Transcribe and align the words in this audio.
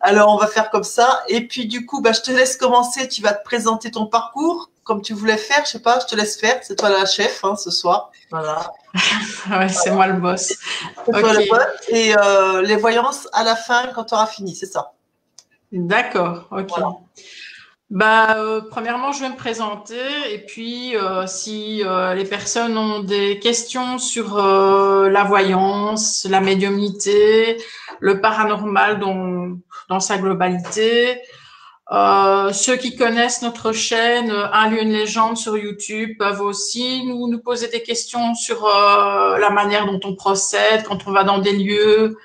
Alors, 0.00 0.32
on 0.32 0.36
va 0.36 0.46
faire 0.46 0.70
comme 0.70 0.84
ça. 0.84 1.22
Et 1.28 1.46
puis, 1.46 1.66
du 1.66 1.86
coup, 1.86 2.00
bah, 2.00 2.12
je 2.12 2.20
te 2.20 2.30
laisse 2.30 2.56
commencer. 2.56 3.08
Tu 3.08 3.22
vas 3.22 3.32
te 3.32 3.44
présenter 3.44 3.90
ton 3.90 4.06
parcours 4.06 4.70
comme 4.84 5.02
tu 5.02 5.12
voulais 5.12 5.36
faire. 5.36 5.64
Je 5.66 5.72
sais 5.72 5.82
pas, 5.82 6.00
je 6.00 6.06
te 6.06 6.16
laisse 6.16 6.38
faire. 6.38 6.58
C'est 6.62 6.76
toi 6.76 6.88
la 6.88 7.04
chef 7.04 7.44
hein, 7.44 7.56
ce 7.56 7.70
soir. 7.70 8.10
Voilà. 8.30 8.72
ouais, 9.50 9.68
c'est 9.68 9.90
moi 9.90 10.06
le 10.06 10.14
boss. 10.14 10.54
Et 11.88 12.16
euh, 12.16 12.62
les 12.62 12.76
voyances 12.76 13.28
à 13.32 13.44
la 13.44 13.54
fin 13.54 13.88
quand 13.94 14.04
tu 14.04 14.14
auras 14.14 14.26
fini, 14.26 14.56
c'est 14.56 14.66
ça? 14.66 14.92
D'accord, 15.70 16.46
ok. 16.50 16.70
Bah, 17.90 18.36
euh, 18.36 18.60
premièrement, 18.70 19.12
je 19.12 19.20
vais 19.20 19.30
me 19.30 19.36
présenter 19.36 19.96
et 20.30 20.44
puis 20.44 20.94
euh, 20.94 21.26
si 21.26 21.82
les 22.14 22.24
personnes 22.24 22.76
ont 22.76 23.00
des 23.00 23.38
questions 23.38 23.98
sur 23.98 24.36
la 24.36 25.24
voyance, 25.24 26.26
la 26.28 26.40
médiumnité, 26.40 27.56
le 28.00 28.20
paranormal 28.20 28.98
dans, 29.00 29.56
dans 29.88 30.00
sa 30.00 30.18
globalité, 30.18 31.22
euh, 31.90 32.52
ceux 32.52 32.76
qui 32.76 32.96
connaissent 32.96 33.40
notre 33.40 33.72
chaîne 33.72 34.30
Un 34.30 34.68
lieu, 34.68 34.82
une 34.82 34.92
légende 34.92 35.38
sur 35.38 35.56
YouTube 35.56 36.18
peuvent 36.18 36.42
aussi 36.42 37.02
nous, 37.06 37.28
nous 37.28 37.38
poser 37.38 37.68
des 37.68 37.82
questions 37.82 38.34
sur 38.34 38.66
euh, 38.66 39.38
la 39.38 39.48
manière 39.48 39.86
dont 39.86 40.00
on 40.04 40.14
procède 40.14 40.82
quand 40.84 41.06
on 41.06 41.12
va 41.12 41.24
dans 41.24 41.38
des 41.38 41.52
lieux, 41.52 42.18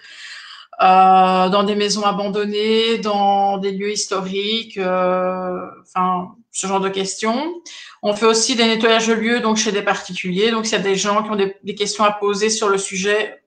euh, 0.82 1.50
dans 1.50 1.64
des 1.64 1.76
maisons 1.76 2.04
abandonnées, 2.04 2.98
dans 2.98 3.58
des 3.58 3.72
lieux 3.72 3.92
historiques, 3.92 4.80
enfin 4.80 6.36
ce 6.52 6.68
genre 6.68 6.80
de 6.82 6.90
questions. 6.90 7.54
On 8.02 8.14
fait 8.14 8.26
aussi 8.26 8.56
des 8.56 8.66
nettoyages 8.66 9.08
de 9.08 9.14
lieux 9.14 9.40
donc 9.40 9.58
chez 9.58 9.72
des 9.72 9.82
particuliers. 9.82 10.52
Donc 10.52 10.66
s'il 10.66 10.78
y 10.78 10.82
a 10.82 10.84
des 10.84 10.96
gens 10.96 11.24
qui 11.24 11.32
ont 11.32 11.36
des, 11.36 11.56
des 11.64 11.76
questions 11.76 12.04
à 12.04 12.12
poser 12.12 12.50
sur 12.50 12.70
le 12.70 12.78
sujet, 12.78 13.44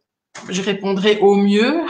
je 0.48 0.62
répondrai 0.62 1.18
au 1.20 1.36
mieux. 1.36 1.82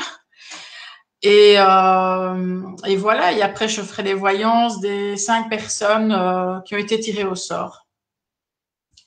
Et, 1.23 1.55
euh, 1.59 2.63
et, 2.85 2.97
voilà, 2.97 3.33
et 3.33 3.43
après, 3.43 3.69
je 3.69 3.80
ferai 3.80 4.03
les 4.03 4.15
voyances 4.15 4.80
des 4.80 5.16
cinq 5.16 5.49
personnes 5.49 6.13
euh, 6.13 6.60
qui 6.60 6.75
ont 6.75 6.79
été 6.79 7.01
tirées 7.01 7.25
au 7.25 7.35
sort, 7.35 7.87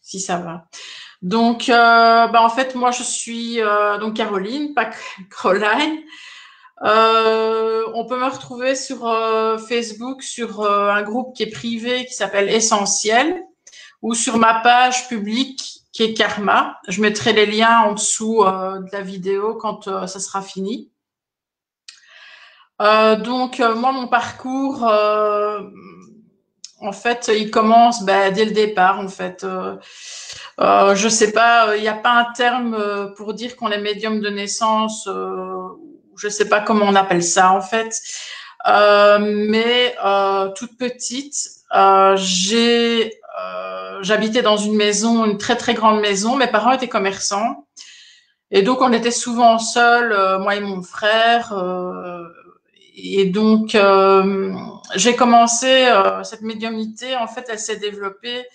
si 0.01 0.19
ça 0.19 0.37
va. 0.37 0.65
Donc, 1.21 1.69
euh, 1.69 2.27
bah, 2.27 2.41
en 2.41 2.49
fait, 2.49 2.75
moi, 2.75 2.91
je 2.91 3.03
suis 3.03 3.61
euh, 3.61 3.99
donc 3.99 4.15
Caroline, 4.15 4.73
pas 4.73 4.89
Caroline. 5.41 5.99
Euh, 6.83 7.83
on 7.93 8.05
peut 8.05 8.19
me 8.19 8.27
retrouver 8.27 8.75
sur 8.75 8.99
Facebook, 9.67 10.23
sur 10.23 10.69
un 10.69 11.01
groupe 11.03 11.35
qui 11.35 11.43
est 11.43 11.51
privé, 11.51 12.05
qui 12.05 12.13
s'appelle 12.13 12.49
Essentiel, 12.49 13.43
ou 14.01 14.13
sur 14.13 14.37
ma 14.37 14.61
page 14.61 15.07
publique 15.07 15.81
qui 15.91 16.03
est 16.03 16.13
Karma. 16.13 16.79
Je 16.87 17.01
mettrai 17.01 17.33
les 17.33 17.45
liens 17.45 17.81
en 17.81 17.93
dessous 17.93 18.43
de 18.43 18.91
la 18.91 19.01
vidéo 19.01 19.55
quand 19.55 20.07
ça 20.07 20.19
sera 20.19 20.41
fini. 20.41 20.89
Euh, 22.81 23.17
donc 23.17 23.59
euh, 23.59 23.75
moi 23.75 23.91
mon 23.91 24.07
parcours 24.07 24.87
euh, 24.87 25.61
en 26.79 26.93
fait 26.93 27.29
il 27.37 27.51
commence 27.51 28.05
bah, 28.05 28.31
dès 28.31 28.45
le 28.45 28.51
départ 28.51 29.01
en 29.01 29.09
fait 29.09 29.43
euh, 29.43 29.75
je 30.95 31.09
sais 31.09 31.33
pas 31.33 31.75
il 31.75 31.81
n'y 31.81 31.89
a 31.89 31.93
pas 31.93 32.13
un 32.13 32.31
terme 32.31 33.13
pour 33.17 33.33
dire 33.33 33.57
qu'on 33.57 33.69
est 33.69 33.81
médium 33.81 34.21
de 34.21 34.29
naissance 34.29 35.09
je 36.19 36.29
sais 36.29 36.47
pas 36.47 36.61
comment 36.61 36.85
on 36.85 36.95
appelle 36.95 37.23
ça 37.23 37.51
en 37.51 37.61
fait 37.61 37.99
mais 39.19 39.95
toute 40.55 40.77
petite 40.77 41.35
j'ai 42.15 43.13
j'habitais 44.01 44.41
dans 44.41 44.57
une 44.57 44.75
maison 44.75 45.25
une 45.25 45.37
très 45.37 45.55
très 45.55 45.73
grande 45.73 46.01
maison 46.01 46.35
mes 46.35 46.47
parents 46.47 46.71
étaient 46.71 46.89
commerçants 46.89 47.67
et 48.51 48.61
donc 48.61 48.81
on 48.81 48.91
était 48.93 49.11
souvent 49.11 49.59
seuls 49.59 50.39
moi 50.39 50.55
et 50.55 50.61
mon 50.61 50.81
frère 50.81 51.53
et 53.01 53.25
donc, 53.25 53.75
euh, 53.75 54.53
j'ai 54.95 55.15
commencé 55.15 55.85
euh, 55.87 56.23
cette 56.23 56.41
médiumnité. 56.41 57.15
En 57.15 57.27
fait, 57.27 57.45
elle 57.49 57.59
s'est 57.59 57.77
développée 57.77 58.45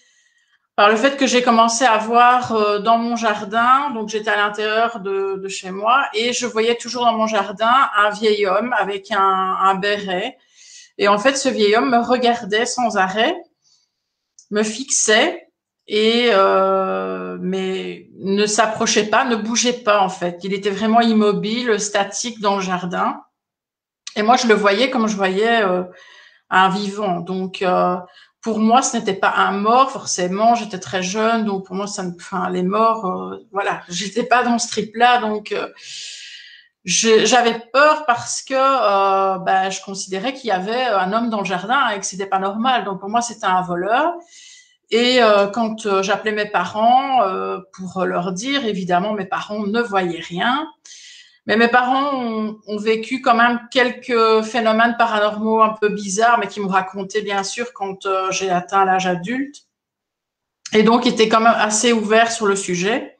par 0.76 0.90
le 0.90 0.96
fait 0.96 1.16
que 1.16 1.26
j'ai 1.26 1.42
commencé 1.42 1.84
à 1.84 1.98
voir 1.98 2.52
euh, 2.52 2.78
dans 2.80 2.98
mon 2.98 3.16
jardin. 3.16 3.90
Donc, 3.90 4.08
j'étais 4.08 4.30
à 4.30 4.36
l'intérieur 4.36 5.00
de, 5.00 5.36
de, 5.36 5.48
chez 5.48 5.70
moi 5.70 6.06
et 6.14 6.32
je 6.32 6.46
voyais 6.46 6.76
toujours 6.76 7.04
dans 7.04 7.14
mon 7.14 7.26
jardin 7.26 7.72
un 7.96 8.10
vieil 8.10 8.46
homme 8.46 8.74
avec 8.76 9.12
un, 9.12 9.18
un 9.18 9.74
béret. 9.76 10.36
Et 10.98 11.08
en 11.08 11.18
fait, 11.18 11.36
ce 11.36 11.48
vieil 11.48 11.76
homme 11.76 11.90
me 11.90 11.98
regardait 11.98 12.66
sans 12.66 12.96
arrêt, 12.96 13.36
me 14.50 14.62
fixait 14.62 15.48
et 15.86 16.30
euh, 16.32 17.36
mais 17.40 18.08
ne 18.18 18.46
s'approchait 18.46 19.06
pas, 19.06 19.24
ne 19.24 19.36
bougeait 19.36 19.72
pas 19.84 20.00
en 20.00 20.08
fait. 20.08 20.40
Il 20.42 20.54
était 20.54 20.70
vraiment 20.70 21.00
immobile, 21.00 21.78
statique 21.80 22.40
dans 22.40 22.56
le 22.56 22.62
jardin. 22.62 23.20
Et 24.16 24.22
moi, 24.22 24.36
je 24.36 24.46
le 24.46 24.54
voyais 24.54 24.90
comme 24.90 25.08
je 25.08 25.16
voyais 25.16 25.62
euh, 25.62 25.82
un 26.50 26.68
vivant. 26.68 27.20
Donc, 27.20 27.62
euh, 27.62 27.96
pour 28.44 28.58
moi, 28.58 28.82
ce 28.82 28.98
n'était 28.98 29.14
pas 29.14 29.32
un 29.38 29.52
mort 29.52 29.90
forcément. 29.90 30.54
J'étais 30.54 30.78
très 30.78 31.02
jeune, 31.02 31.46
donc 31.46 31.64
pour 31.64 31.74
moi, 31.74 31.86
ça 31.86 32.02
ne, 32.02 32.12
enfin, 32.14 32.50
les 32.50 32.62
morts, 32.62 33.06
euh, 33.06 33.38
voilà, 33.52 33.80
j'étais 33.88 34.22
pas 34.22 34.44
dans 34.44 34.58
ce 34.58 34.68
trip-là, 34.68 35.18
donc 35.22 35.50
euh, 35.52 35.68
j'avais 36.84 37.58
peur 37.72 38.04
parce 38.06 38.42
que 38.42 38.54
euh, 38.54 39.38
ben, 39.38 39.70
je 39.70 39.80
considérais 39.82 40.34
qu'il 40.34 40.48
y 40.48 40.52
avait 40.52 40.84
un 40.84 41.14
homme 41.14 41.30
dans 41.30 41.38
le 41.38 41.46
jardin 41.46 41.88
et 41.88 41.98
que 41.98 42.04
c'était 42.04 42.26
pas 42.26 42.38
normal. 42.38 42.84
Donc 42.84 43.00
pour 43.00 43.08
moi, 43.08 43.22
c'était 43.22 43.46
un 43.46 43.62
voleur. 43.62 44.12
Et 44.90 45.18
quand 45.54 46.02
j'appelais 46.02 46.30
mes 46.30 46.48
parents 46.48 47.20
pour 47.72 48.04
leur 48.04 48.32
dire, 48.32 48.64
évidemment, 48.64 49.14
mes 49.14 49.24
parents 49.24 49.66
ne 49.66 49.80
voyaient 49.80 50.20
rien. 50.20 50.68
Mais 51.46 51.56
mes 51.56 51.68
parents 51.68 52.14
ont, 52.66 52.76
vécu 52.78 53.20
quand 53.20 53.34
même 53.34 53.60
quelques 53.70 54.42
phénomènes 54.42 54.96
paranormaux 54.98 55.62
un 55.62 55.74
peu 55.78 55.90
bizarres, 55.90 56.38
mais 56.38 56.48
qui 56.48 56.60
me 56.60 56.66
racontaient 56.66 57.20
bien 57.20 57.42
sûr 57.42 57.72
quand 57.74 58.06
euh, 58.06 58.30
j'ai 58.30 58.50
atteint 58.50 58.84
l'âge 58.84 59.06
adulte. 59.06 59.64
Et 60.72 60.82
donc, 60.82 61.04
ils 61.04 61.12
étaient 61.12 61.28
quand 61.28 61.40
même 61.40 61.54
assez 61.54 61.92
ouverts 61.92 62.32
sur 62.32 62.46
le 62.46 62.56
sujet. 62.56 63.18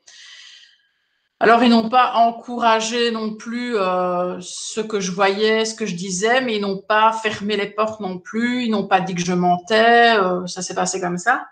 Alors, 1.39 1.63
ils 1.63 1.69
n'ont 1.69 1.91
pas 1.91 2.15
encouragé 2.15 3.11
non 3.11 3.35
plus 3.35 3.77
euh, 3.77 4.39
ce 4.41 4.81
que 4.81 5.01
je 5.01 5.11
voyais, 5.11 5.67
ce 5.67 5.75
que 5.75 5.85
je 5.85 5.95
disais, 5.95 6.41
mais 6.41 6.57
ils 6.57 6.63
n'ont 6.63 6.81
pas 6.81 7.13
fermé 7.13 7.57
les 7.57 7.67
portes 7.67 8.01
non 8.01 8.19
plus. 8.19 8.65
Ils 8.65 8.71
n'ont 8.71 8.87
pas 8.87 9.01
dit 9.01 9.15
que 9.15 9.21
je 9.21 9.35
mentais. 9.35 10.17
Euh, 10.17 10.47
ça 10.47 10.63
s'est 10.63 10.75
passé 10.75 11.01
comme 11.01 11.19
ça. 11.19 11.47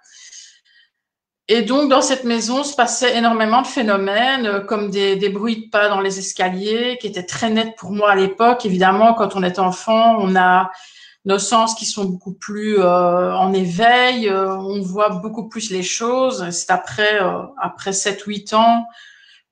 Et 1.48 1.62
donc, 1.62 1.90
dans 1.90 2.02
cette 2.02 2.24
maison, 2.24 2.62
se 2.62 2.74
passait 2.74 3.16
énormément 3.16 3.62
de 3.62 3.66
phénomènes, 3.66 4.46
euh, 4.46 4.60
comme 4.60 4.90
des, 4.90 5.16
des, 5.16 5.28
bruits 5.28 5.64
de 5.66 5.70
pas 5.70 5.88
dans 5.88 6.00
les 6.00 6.18
escaliers, 6.18 6.98
qui 7.00 7.08
étaient 7.08 7.26
très 7.26 7.50
nets 7.50 7.74
pour 7.76 7.92
moi 7.92 8.12
à 8.12 8.16
l'époque. 8.16 8.64
Évidemment, 8.64 9.14
quand 9.14 9.34
on 9.36 9.42
est 9.42 9.58
enfant, 9.58 10.16
on 10.20 10.36
a 10.36 10.70
nos 11.24 11.38
sens 11.38 11.74
qui 11.74 11.86
sont 11.86 12.04
beaucoup 12.04 12.32
plus 12.32 12.78
euh, 12.78 13.34
en 13.34 13.52
éveil, 13.52 14.28
euh, 14.28 14.56
on 14.56 14.80
voit 14.80 15.10
beaucoup 15.10 15.48
plus 15.48 15.70
les 15.70 15.82
choses. 15.82 16.50
C'est 16.50 16.70
après, 16.70 17.22
euh, 17.22 17.42
après 17.60 17.92
7-8 17.92 18.54
ans, 18.54 18.86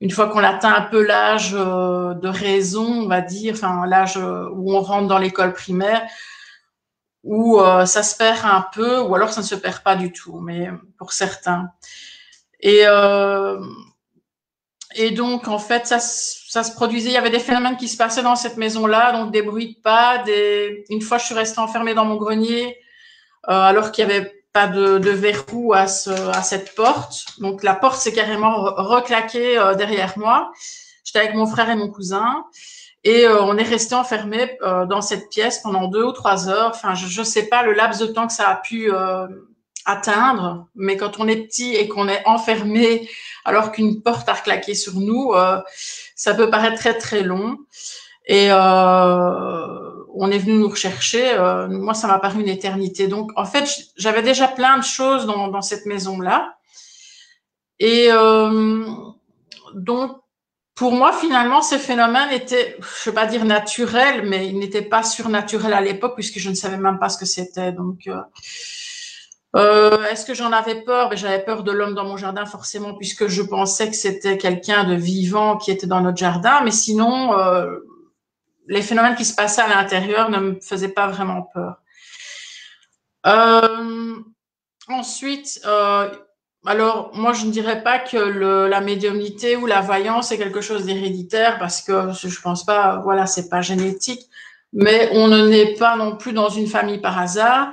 une 0.00 0.10
fois 0.10 0.28
qu'on 0.28 0.42
atteint 0.42 0.74
un 0.74 0.82
peu 0.82 1.04
l'âge 1.04 1.54
euh, 1.54 2.14
de 2.14 2.28
raison, 2.28 3.04
on 3.04 3.06
va 3.06 3.20
dire, 3.20 3.54
enfin 3.54 3.86
l'âge 3.86 4.16
où 4.16 4.72
on 4.72 4.80
rentre 4.80 5.06
dans 5.06 5.18
l'école 5.18 5.52
primaire, 5.52 6.02
où 7.22 7.60
euh, 7.60 7.84
ça 7.86 8.02
se 8.02 8.16
perd 8.16 8.44
un 8.44 8.66
peu, 8.72 9.00
ou 9.00 9.14
alors 9.14 9.32
ça 9.32 9.42
ne 9.42 9.46
se 9.46 9.54
perd 9.54 9.80
pas 9.82 9.96
du 9.96 10.12
tout, 10.12 10.40
mais 10.40 10.70
pour 10.98 11.12
certains. 11.12 11.70
Et, 12.60 12.82
euh, 12.86 13.60
et 14.94 15.10
donc, 15.10 15.48
en 15.48 15.58
fait, 15.58 15.86
ça, 15.86 15.98
ça 16.00 16.62
se 16.62 16.72
produisait, 16.72 17.10
il 17.10 17.14
y 17.14 17.18
avait 17.18 17.30
des 17.30 17.38
phénomènes 17.38 17.76
qui 17.76 17.88
se 17.88 17.96
passaient 17.96 18.22
dans 18.22 18.36
cette 18.36 18.56
maison-là, 18.56 19.12
donc 19.12 19.32
des 19.32 19.42
bruits 19.42 19.74
de 19.74 19.80
pas, 19.80 20.18
des... 20.18 20.84
une 20.88 21.02
fois 21.02 21.18
je 21.18 21.26
suis 21.26 21.34
restée 21.34 21.60
enfermée 21.60 21.94
dans 21.94 22.04
mon 22.04 22.16
grenier, 22.16 22.76
euh, 23.48 23.52
alors 23.52 23.92
qu'il 23.92 24.06
n'y 24.06 24.12
avait 24.12 24.44
pas 24.52 24.66
de, 24.66 24.98
de 24.98 25.10
verrou 25.10 25.72
à, 25.74 25.86
ce, 25.86 26.10
à 26.10 26.42
cette 26.42 26.74
porte. 26.74 27.38
Donc 27.38 27.62
la 27.62 27.74
porte 27.74 28.00
s'est 28.00 28.12
carrément 28.12 28.64
reclaquée 28.64 29.58
euh, 29.58 29.74
derrière 29.74 30.18
moi. 30.18 30.50
J'étais 31.04 31.20
avec 31.20 31.34
mon 31.34 31.46
frère 31.46 31.70
et 31.70 31.76
mon 31.76 31.88
cousin. 31.90 32.44
Et 33.02 33.26
euh, 33.26 33.42
on 33.42 33.56
est 33.56 33.62
resté 33.62 33.94
enfermé 33.94 34.58
euh, 34.62 34.84
dans 34.84 35.00
cette 35.00 35.30
pièce 35.30 35.60
pendant 35.60 35.88
deux 35.88 36.04
ou 36.04 36.12
trois 36.12 36.48
heures. 36.48 36.70
Enfin, 36.74 36.94
je 36.94 37.20
ne 37.20 37.24
sais 37.24 37.46
pas 37.46 37.62
le 37.62 37.72
laps 37.72 38.00
de 38.06 38.12
temps 38.12 38.26
que 38.26 38.32
ça 38.32 38.48
a 38.48 38.56
pu 38.56 38.92
euh, 38.92 39.26
atteindre, 39.86 40.66
mais 40.74 40.98
quand 40.98 41.18
on 41.18 41.26
est 41.26 41.36
petit 41.36 41.74
et 41.74 41.88
qu'on 41.88 42.08
est 42.08 42.22
enfermé 42.26 43.08
alors 43.46 43.72
qu'une 43.72 44.02
porte 44.02 44.28
a 44.28 44.34
claqué 44.34 44.74
sur 44.74 44.94
nous, 44.94 45.32
ça 46.14 46.34
peut 46.34 46.50
paraître 46.50 46.76
très 46.76 46.98
très 46.98 47.22
long. 47.22 47.56
Et 48.26 48.52
on 48.52 50.30
est 50.30 50.38
venu 50.38 50.58
nous 50.58 50.68
rechercher. 50.68 51.34
moi, 51.70 51.94
ça 51.94 52.06
m'a 52.08 52.18
paru 52.18 52.42
une 52.42 52.48
éternité. 52.48 53.08
Donc, 53.08 53.30
en 53.36 53.46
fait, 53.46 53.66
j'avais 53.96 54.22
déjà 54.22 54.48
plein 54.48 54.76
de 54.76 54.84
choses 54.84 55.24
dans, 55.24 55.48
dans 55.48 55.62
cette 55.62 55.86
maison-là. 55.86 56.56
Et 57.78 58.10
donc, 59.74 60.20
pour 60.80 60.92
moi, 60.92 61.12
finalement, 61.12 61.60
ces 61.60 61.78
phénomènes 61.78 62.30
étaient, 62.30 62.74
je 62.80 63.10
ne 63.10 63.14
vais 63.14 63.20
pas 63.20 63.26
dire 63.26 63.44
naturels, 63.44 64.26
mais 64.26 64.48
ils 64.48 64.58
n'étaient 64.58 64.80
pas 64.80 65.02
surnaturels 65.02 65.74
à 65.74 65.82
l'époque 65.82 66.14
puisque 66.14 66.38
je 66.38 66.48
ne 66.48 66.54
savais 66.54 66.78
même 66.78 66.98
pas 66.98 67.10
ce 67.10 67.18
que 67.18 67.26
c'était. 67.26 67.70
Donc, 67.70 68.06
euh, 68.06 68.18
euh, 69.56 70.02
est-ce 70.06 70.24
que 70.24 70.32
j'en 70.32 70.52
avais 70.52 70.80
peur? 70.80 71.10
Ben, 71.10 71.18
J'avais 71.18 71.44
peur 71.44 71.64
de 71.64 71.70
l'homme 71.70 71.92
dans 71.92 72.06
mon 72.06 72.16
jardin, 72.16 72.46
forcément, 72.46 72.94
puisque 72.94 73.26
je 73.26 73.42
pensais 73.42 73.90
que 73.90 73.94
c'était 73.94 74.38
quelqu'un 74.38 74.84
de 74.84 74.94
vivant 74.94 75.58
qui 75.58 75.70
était 75.70 75.86
dans 75.86 76.00
notre 76.00 76.16
jardin. 76.16 76.62
Mais 76.64 76.70
sinon, 76.70 77.38
euh, 77.38 77.76
les 78.66 78.80
phénomènes 78.80 79.16
qui 79.16 79.26
se 79.26 79.34
passaient 79.34 79.60
à 79.60 79.68
l'intérieur 79.68 80.30
ne 80.30 80.38
me 80.38 80.60
faisaient 80.62 80.88
pas 80.88 81.08
vraiment 81.08 81.42
peur. 81.42 81.74
Euh, 83.26 84.16
ensuite, 84.88 85.60
euh, 85.66 86.08
alors 86.66 87.10
moi 87.14 87.32
je 87.32 87.46
ne 87.46 87.50
dirais 87.50 87.82
pas 87.82 87.98
que 87.98 88.18
le, 88.18 88.68
la 88.68 88.80
médiumnité 88.80 89.56
ou 89.56 89.66
la 89.66 89.80
voyance 89.80 90.30
est 90.30 90.38
quelque 90.38 90.60
chose 90.60 90.84
d'héréditaire 90.84 91.58
parce 91.58 91.80
que 91.80 92.12
je 92.12 92.40
pense 92.40 92.64
pas, 92.64 93.00
voilà, 93.02 93.26
c'est 93.26 93.48
pas 93.48 93.62
génétique, 93.62 94.26
mais 94.72 95.08
on 95.12 95.28
ne 95.28 95.48
naît 95.48 95.74
pas 95.74 95.96
non 95.96 96.16
plus 96.16 96.32
dans 96.32 96.50
une 96.50 96.66
famille 96.66 96.98
par 96.98 97.18
hasard. 97.18 97.72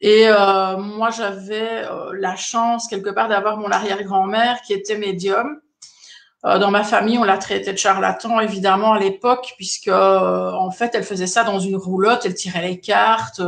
Et 0.00 0.28
euh, 0.28 0.76
moi 0.76 1.10
j'avais 1.10 1.84
euh, 1.84 2.12
la 2.18 2.36
chance 2.36 2.88
quelque 2.88 3.10
part 3.10 3.28
d'avoir 3.28 3.56
mon 3.58 3.70
arrière-grand-mère 3.70 4.60
qui 4.62 4.72
était 4.72 4.96
médium. 4.96 5.60
Euh, 6.44 6.58
dans 6.58 6.70
ma 6.70 6.84
famille, 6.84 7.18
on 7.18 7.24
l'a 7.24 7.38
traité 7.38 7.72
de 7.72 7.78
charlatan, 7.78 8.40
évidemment, 8.40 8.92
à 8.92 9.00
l'époque, 9.00 9.54
puisque 9.56 9.88
en 9.88 10.70
fait, 10.70 10.94
elle 10.94 11.02
faisait 11.02 11.26
ça 11.26 11.44
dans 11.44 11.58
une 11.58 11.76
roulotte, 11.76 12.24
elle 12.24 12.34
tirait 12.34 12.62
les 12.62 12.78
cartes. 12.78 13.40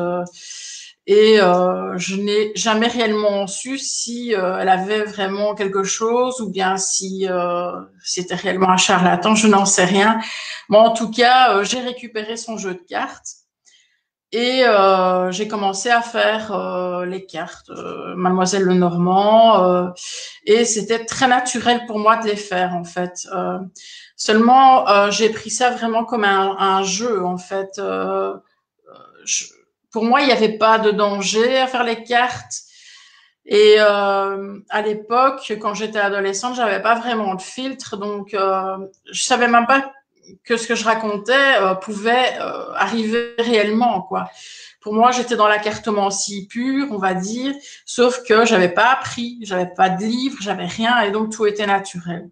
Et 1.11 1.41
euh, 1.41 1.97
je 1.97 2.17
n'ai 2.17 2.53
jamais 2.55 2.87
réellement 2.87 3.47
su 3.47 3.79
si 3.79 4.35
euh, 4.35 4.59
elle 4.61 4.69
avait 4.69 5.05
vraiment 5.05 5.55
quelque 5.55 5.83
chose 5.83 6.39
ou 6.43 6.51
bien 6.51 6.77
si 6.77 7.27
euh, 7.27 7.73
c'était 8.05 8.35
réellement 8.35 8.69
un 8.69 8.77
charlatan, 8.77 9.35
je 9.35 9.47
n'en 9.47 9.65
sais 9.65 9.87
rien. 9.87 10.21
Mais 10.69 10.77
en 10.77 10.93
tout 10.93 11.11
cas, 11.11 11.55
euh, 11.57 11.65
j'ai 11.65 11.81
récupéré 11.81 12.37
son 12.37 12.59
jeu 12.59 12.75
de 12.75 12.83
cartes 12.87 13.37
et 14.33 14.65
euh, 14.67 15.31
j'ai 15.31 15.49
commencé 15.49 15.89
à 15.89 16.03
faire 16.03 16.55
les 17.07 17.25
cartes, 17.25 17.71
Mademoiselle 18.15 18.65
Lenormand, 18.65 19.91
et 20.45 20.67
c'était 20.67 21.07
très 21.07 21.27
naturel 21.27 21.87
pour 21.87 21.99
moi 21.99 22.19
de 22.19 22.27
les 22.27 22.37
faire 22.37 22.75
en 22.75 22.85
fait. 22.85 23.27
seulement, 24.17 25.11
j'ai 25.11 25.31
pris 25.31 25.49
ça 25.49 25.71
vraiment 25.71 26.05
comme 26.05 26.25
un, 26.25 26.57
un 26.59 26.83
jeu 26.83 27.25
en 27.25 27.39
fait. 27.39 27.81
Je, 29.25 29.45
pour 29.91 30.05
moi, 30.05 30.21
il 30.21 30.27
n'y 30.27 30.33
avait 30.33 30.59
pas 30.59 30.79
de 30.79 30.91
danger 30.91 31.59
à 31.59 31.67
faire 31.67 31.85
les 31.85 32.03
cartes. 32.03 32.63
Et 33.47 33.77
euh, 33.79 34.59
à 34.69 34.83
l'époque, 34.83 35.53
quand 35.61 35.73
j'étais 35.73 35.99
adolescente, 35.99 36.55
j'avais 36.55 36.83
pas 36.83 36.97
vraiment 36.97 37.35
de 37.35 37.41
filtre, 37.41 37.97
donc 37.97 38.35
euh, 38.35 38.77
je 39.11 39.23
savais 39.23 39.49
même 39.49 39.67
pas 39.67 39.91
que 40.45 40.57
ce 40.57 40.67
que 40.67 40.75
je 40.75 40.85
racontais 40.85 41.57
euh, 41.61 41.75
pouvait 41.75 42.39
euh, 42.41 42.73
arriver 42.75 43.35
réellement, 43.39 44.03
quoi. 44.03 44.31
Pour 44.81 44.95
moi, 44.95 45.11
j'étais 45.11 45.37
dans 45.37 45.49
la 45.49 45.59
cartomancie 45.59 46.47
pure, 46.47 46.89
on 46.91 46.99
va 46.99 47.15
dire, 47.15 47.55
sauf 47.85 48.23
que 48.23 48.45
j'avais 48.47 48.69
pas 48.69 48.93
appris, 48.93 49.39
j'avais 49.43 49.67
pas 49.75 49.89
de 49.89 50.05
livre, 50.05 50.39
j'avais 50.41 50.67
rien, 50.67 51.01
et 51.01 51.11
donc 51.11 51.33
tout 51.33 51.47
était 51.47 51.67
naturel. 51.67 52.31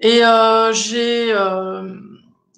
Et 0.00 0.24
euh, 0.24 0.72
j'ai 0.72 1.32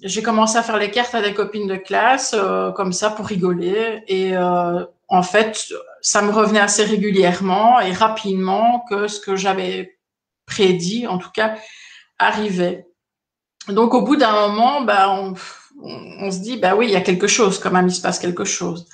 j'ai 0.03 0.21
commencé 0.21 0.57
à 0.57 0.63
faire 0.63 0.77
les 0.77 0.91
cartes 0.91 1.15
à 1.15 1.21
des 1.21 1.33
copines 1.33 1.67
de 1.67 1.77
classe, 1.77 2.35
euh, 2.37 2.71
comme 2.71 2.91
ça, 2.91 3.09
pour 3.09 3.25
rigoler. 3.25 4.03
Et 4.07 4.35
euh, 4.35 4.83
en 5.07 5.23
fait, 5.23 5.65
ça 6.01 6.21
me 6.21 6.31
revenait 6.31 6.59
assez 6.59 6.83
régulièrement 6.83 7.79
et 7.79 7.93
rapidement 7.93 8.83
que 8.89 9.07
ce 9.07 9.19
que 9.19 9.35
j'avais 9.35 9.97
prédit, 10.45 11.07
en 11.07 11.17
tout 11.17 11.31
cas, 11.31 11.55
arrivait. 12.19 12.87
Donc, 13.69 13.93
au 13.93 14.01
bout 14.01 14.17
d'un 14.17 14.47
moment, 14.47 14.81
bah, 14.81 15.09
on, 15.09 15.35
on, 15.81 16.31
se 16.31 16.39
dit, 16.39 16.57
bah 16.57 16.75
oui, 16.75 16.87
il 16.87 16.91
y 16.91 16.97
a 16.97 17.01
quelque 17.01 17.27
chose, 17.27 17.57
quand 17.59 17.71
même, 17.71 17.87
il 17.87 17.93
se 17.93 18.01
passe 18.01 18.19
quelque 18.19 18.43
chose. 18.43 18.87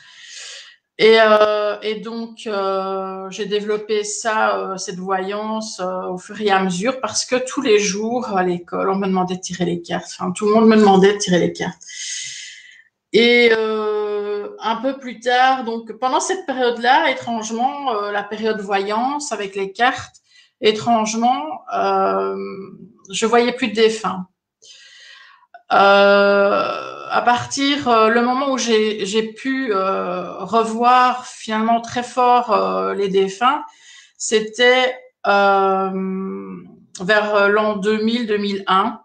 Et, 1.02 1.18
euh, 1.18 1.80
et 1.82 2.02
donc, 2.02 2.46
euh, 2.46 3.30
j'ai 3.30 3.46
développé 3.46 4.04
ça, 4.04 4.58
euh, 4.58 4.78
cette 4.78 4.98
voyance, 4.98 5.80
au 5.80 6.18
fur 6.18 6.40
et 6.42 6.52
à 6.52 6.62
mesure, 6.62 7.00
parce 7.00 7.26
que 7.26 7.38
tous 7.38 7.62
les 7.62 7.80
jours 7.80 8.36
à 8.36 8.44
l'école, 8.44 8.90
on 8.90 8.96
me 8.96 9.08
demandait 9.08 9.38
de 9.38 9.40
tirer 9.40 9.64
les 9.64 9.82
cartes. 9.82 10.14
Enfin, 10.20 10.32
tout 10.32 10.46
le 10.46 10.54
monde 10.54 10.68
me 10.68 10.76
demandait 10.76 11.14
de 11.14 11.18
tirer 11.18 11.40
les 11.40 11.54
cartes. 11.54 11.82
Et 13.14 13.52
un 13.52 14.76
peu 14.82 14.98
plus 15.00 15.22
tard, 15.22 15.64
donc 15.64 15.94
pendant 15.94 16.20
cette 16.20 16.46
période-là, 16.46 17.10
étrangement, 17.10 17.94
la 18.12 18.24
période 18.24 18.60
voyance 18.60 19.32
avec 19.32 19.56
les 19.56 19.72
cartes, 19.72 20.18
étrangement, 20.60 21.62
je 21.72 23.26
voyais 23.26 23.54
plus 23.54 23.70
de 23.70 23.74
défunts. 23.74 24.28
Euh, 25.72 26.99
à 27.10 27.22
partir 27.22 27.88
euh, 27.88 28.10
le 28.10 28.22
moment 28.22 28.52
où 28.52 28.58
j'ai 28.58 29.34
pu 29.34 29.74
euh, 29.74 30.44
revoir 30.44 31.26
finalement 31.26 31.82
très 31.82 32.04
fort 32.04 32.52
euh, 32.52 32.94
les 32.94 33.10
défunts, 33.10 33.64
c'était 34.18 34.96
vers 35.26 35.94
l'an 37.50 37.78
2000-2001, 37.78 39.00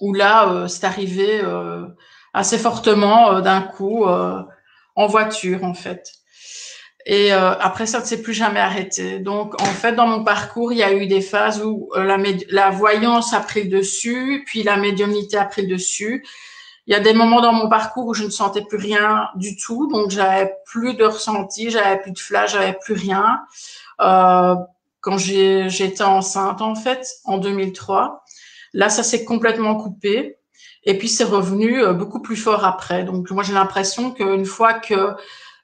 où 0.00 0.14
là, 0.14 0.66
c'est 0.68 0.84
arrivé 0.84 1.42
assez 2.32 2.58
fortement 2.58 3.40
d'un 3.40 3.62
coup 3.62 4.04
en 4.04 5.06
voiture 5.06 5.64
en 5.64 5.74
fait. 5.74 6.12
Et 7.06 7.32
après, 7.32 7.86
ça 7.86 8.00
ne 8.00 8.04
s'est 8.04 8.22
plus 8.22 8.34
jamais 8.34 8.60
arrêté. 8.60 9.18
Donc, 9.18 9.60
en 9.60 9.64
fait, 9.64 9.94
dans 9.94 10.06
mon 10.06 10.22
parcours, 10.22 10.72
il 10.72 10.78
y 10.78 10.82
a 10.82 10.92
eu 10.92 11.06
des 11.06 11.22
phases 11.22 11.62
où 11.62 11.90
la, 11.96 12.18
la 12.50 12.70
voyance 12.70 13.32
a 13.32 13.40
pris 13.40 13.64
le 13.64 13.78
dessus, 13.78 14.44
puis 14.46 14.62
la 14.62 14.76
médiumnité 14.76 15.38
a 15.38 15.46
pris 15.46 15.62
le 15.62 15.68
dessus. 15.68 16.24
Il 16.86 16.92
y 16.92 16.96
a 16.96 17.00
des 17.00 17.12
moments 17.12 17.40
dans 17.40 17.52
mon 17.52 17.68
parcours 17.68 18.06
où 18.06 18.14
je 18.14 18.24
ne 18.24 18.30
sentais 18.30 18.62
plus 18.62 18.78
rien 18.78 19.28
du 19.36 19.56
tout, 19.56 19.86
donc 19.88 20.10
j'avais 20.10 20.54
plus 20.66 20.94
de 20.94 21.04
ressenti, 21.04 21.70
j'avais 21.70 22.00
plus 22.00 22.12
de 22.12 22.18
flash, 22.18 22.52
j'avais 22.52 22.76
plus 22.80 22.94
rien. 22.94 23.40
Euh, 24.00 24.54
quand 25.00 25.18
j'étais 25.18 26.02
enceinte 26.02 26.60
en 26.62 26.74
fait 26.74 27.06
en 27.24 27.38
2003, 27.38 28.24
là 28.72 28.88
ça 28.88 29.02
s'est 29.02 29.24
complètement 29.24 29.76
coupé 29.76 30.36
et 30.84 30.98
puis 30.98 31.08
c'est 31.08 31.24
revenu 31.24 31.82
euh, 31.82 31.92
beaucoup 31.92 32.20
plus 32.20 32.36
fort 32.36 32.64
après. 32.64 33.04
Donc 33.04 33.30
moi 33.30 33.42
j'ai 33.42 33.52
l'impression 33.52 34.12
qu'une 34.12 34.46
fois 34.46 34.74
que 34.74 35.14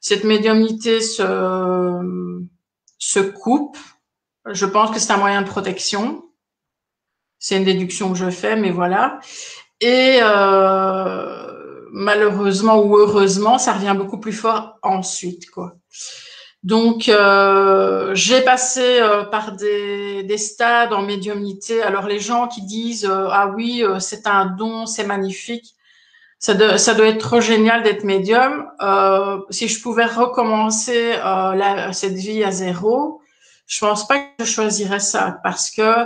cette 0.01 0.25
médiumnité 0.25 1.01
se 1.01 2.47
se 2.99 3.21
coupe, 3.21 3.77
je 4.47 4.67
pense 4.67 4.91
que 4.91 4.99
c'est 4.99 5.12
un 5.12 5.17
moyen 5.19 5.43
de 5.43 5.49
protection. 5.49 6.25
C'est 7.39 7.57
une 7.57 7.65
déduction 7.65 8.12
que 8.12 8.19
je 8.19 8.31
fais, 8.31 8.57
mais 8.57 8.71
voilà. 8.71 9.21
Et 9.81 10.19
euh, 10.23 11.87
malheureusement 11.93 12.82
ou 12.82 12.96
heureusement, 12.96 13.58
ça 13.58 13.73
revient 13.73 13.94
beaucoup 13.96 14.19
plus 14.19 14.32
fort 14.32 14.78
ensuite, 14.82 15.50
quoi. 15.50 15.76
Donc, 16.67 17.08
euh, 17.08 18.12
j'ai 18.14 18.40
passé 18.40 18.99
euh, 19.00 19.23
par 19.23 19.52
des, 19.52 20.25
des, 20.25 20.37
stades 20.37 20.93
en 20.93 21.02
médiumnité. 21.02 21.81
Alors, 21.81 22.08
les 22.08 22.19
gens 22.19 22.49
qui 22.49 22.62
disent 22.62 23.05
euh, 23.05 23.28
ah 23.31 23.52
oui, 23.55 23.84
euh, 23.84 24.00
c'est 24.00 24.26
un 24.26 24.46
don, 24.46 24.84
c'est 24.84 25.05
magnifique, 25.05 25.76
ça, 26.40 26.76
ça, 26.78 26.94
doit 26.94 27.06
être 27.06 27.20
trop 27.20 27.40
génial 27.40 27.84
d'être 27.84 28.02
médium. 28.02 28.67
si 29.50 29.68
je 29.68 29.80
pouvais 29.80 30.06
recommencer 30.06 31.12
la, 31.12 31.92
cette 31.92 32.14
vie 32.14 32.42
à 32.42 32.50
zéro, 32.50 33.23
je 33.66 33.80
pense 33.80 34.06
pas 34.09 34.18
que 34.18 34.45
je 34.45 34.50
choisirais 34.50 35.00
ça 35.00 35.38
parce 35.45 35.71
que 35.71 36.04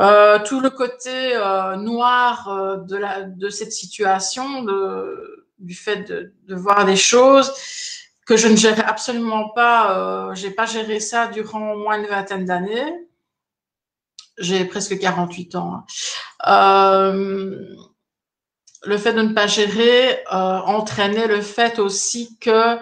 euh, 0.00 0.38
tout 0.38 0.60
le 0.60 0.70
côté 0.70 1.36
euh, 1.36 1.76
noir 1.76 2.48
euh, 2.48 2.76
de, 2.78 3.50
cette 3.50 3.72
situation, 3.72 4.64
du 5.58 5.74
fait 5.74 6.10
de, 6.48 6.54
voir 6.54 6.86
des 6.86 6.96
choses 6.96 7.52
que 8.26 8.36
je 8.36 8.48
ne 8.48 8.56
gérais 8.56 8.84
absolument 8.84 9.50
pas. 9.50 10.30
J'ai 10.34 10.50
pas 10.50 10.64
géré 10.64 11.00
ça 11.00 11.26
durant 11.26 11.76
moins 11.76 11.98
d'une 11.98 12.08
vingtaine 12.08 12.46
d'années. 12.46 13.08
J'ai 14.38 14.64
presque 14.64 14.98
48 14.98 15.56
ans. 15.56 15.84
Hein. 16.44 17.12
le 18.84 18.96
fait 18.96 19.12
de 19.12 19.20
ne 19.20 19.34
pas 19.34 19.46
gérer 19.46 20.22
entraînait 20.30 21.26
le 21.26 21.42
fait 21.42 21.78
aussi 21.78 22.38
que 22.38 22.78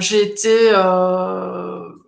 j'ai 0.00 0.22
été 0.22 0.72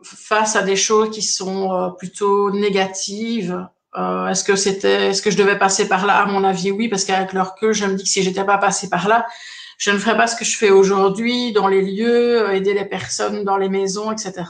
face 0.04 0.56
à 0.56 0.62
des 0.62 0.76
choses 0.76 1.10
qui 1.10 1.22
sont 1.22 1.72
euh, 1.72 1.88
plutôt 1.90 2.50
négatives 2.50 3.66
euh, 3.96 4.28
Est-ce 4.28 4.44
que 4.44 4.56
c'était, 4.56 5.10
est-ce 5.10 5.22
que 5.22 5.30
je 5.30 5.36
devais 5.36 5.58
passer 5.58 5.88
par 5.88 6.06
là? 6.06 6.18
À 6.18 6.26
mon 6.26 6.44
avis, 6.44 6.70
oui, 6.70 6.88
parce 6.88 7.04
qu'avec 7.04 7.32
leur 7.32 7.54
queue, 7.54 7.72
je 7.72 7.84
me 7.86 7.94
dis 7.94 8.04
que 8.04 8.08
si 8.08 8.22
j'étais 8.22 8.44
pas 8.44 8.58
passé 8.58 8.88
par 8.88 9.08
là, 9.08 9.26
je 9.82 9.90
ne 9.90 9.98
ferais 9.98 10.16
pas 10.16 10.28
ce 10.28 10.36
que 10.36 10.44
je 10.44 10.56
fais 10.56 10.70
aujourd'hui 10.70 11.52
dans 11.52 11.66
les 11.66 11.82
lieux, 11.82 12.42
euh, 12.42 12.54
aider 12.54 12.72
les 12.72 12.84
personnes 12.84 13.42
dans 13.42 13.56
les 13.56 13.68
maisons, 13.68 14.12
etc. 14.12 14.44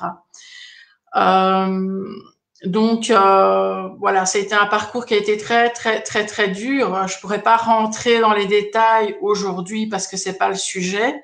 Euh, 1.17 2.05
donc 2.67 3.11
euh, 3.11 3.89
voilà, 3.99 4.27
ça 4.27 4.39
a 4.39 4.43
été 4.43 4.55
un 4.55 4.67
parcours 4.67 5.07
qui 5.07 5.15
a 5.15 5.17
été 5.17 5.39
très 5.39 5.71
très 5.71 6.03
très 6.03 6.27
très 6.27 6.49
dur. 6.49 7.09
Je 7.09 7.19
pourrais 7.19 7.43
pas 7.43 7.57
rentrer 7.57 8.21
dans 8.21 8.35
les 8.35 8.47
détails 8.47 9.17
aujourd'hui 9.23 9.87
parce 9.87 10.07
que 10.07 10.19
c'est 10.19 10.37
pas 10.37 10.51
le 10.51 10.55
sujet. 10.55 11.23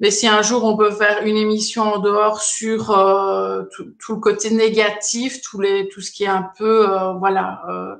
Mais 0.00 0.10
si 0.10 0.26
un 0.26 0.40
jour 0.40 0.64
on 0.64 0.76
peut 0.78 0.90
faire 0.90 1.22
une 1.24 1.36
émission 1.36 1.82
en 1.82 1.98
dehors 1.98 2.40
sur 2.40 2.90
euh, 2.90 3.64
tout, 3.74 4.14
le 4.14 4.20
côté 4.20 4.50
négatif, 4.50 5.42
tout, 5.42 5.60
ce 5.62 6.10
qui 6.10 6.24
est 6.24 6.28
un 6.28 6.50
peu, 6.56 6.90
euh, 6.90 7.12
voilà, 7.12 7.62
euh, 7.68 7.96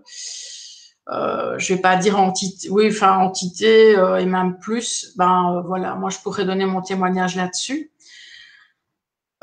euh, 1.11 1.59
je 1.59 1.75
vais 1.75 1.81
pas 1.81 1.97
dire 1.97 2.19
entité, 2.19 2.71
oui, 2.71 2.89
enfin 2.89 3.19
entité 3.19 3.93
et 3.93 4.25
même 4.25 4.59
plus, 4.59 5.13
ben 5.17 5.63
voilà, 5.67 5.95
moi 5.95 6.09
je 6.09 6.19
pourrais 6.19 6.47
donner 6.47 6.65
mon 6.65 6.81
témoignage 6.81 7.37
là-dessus. 7.37 7.93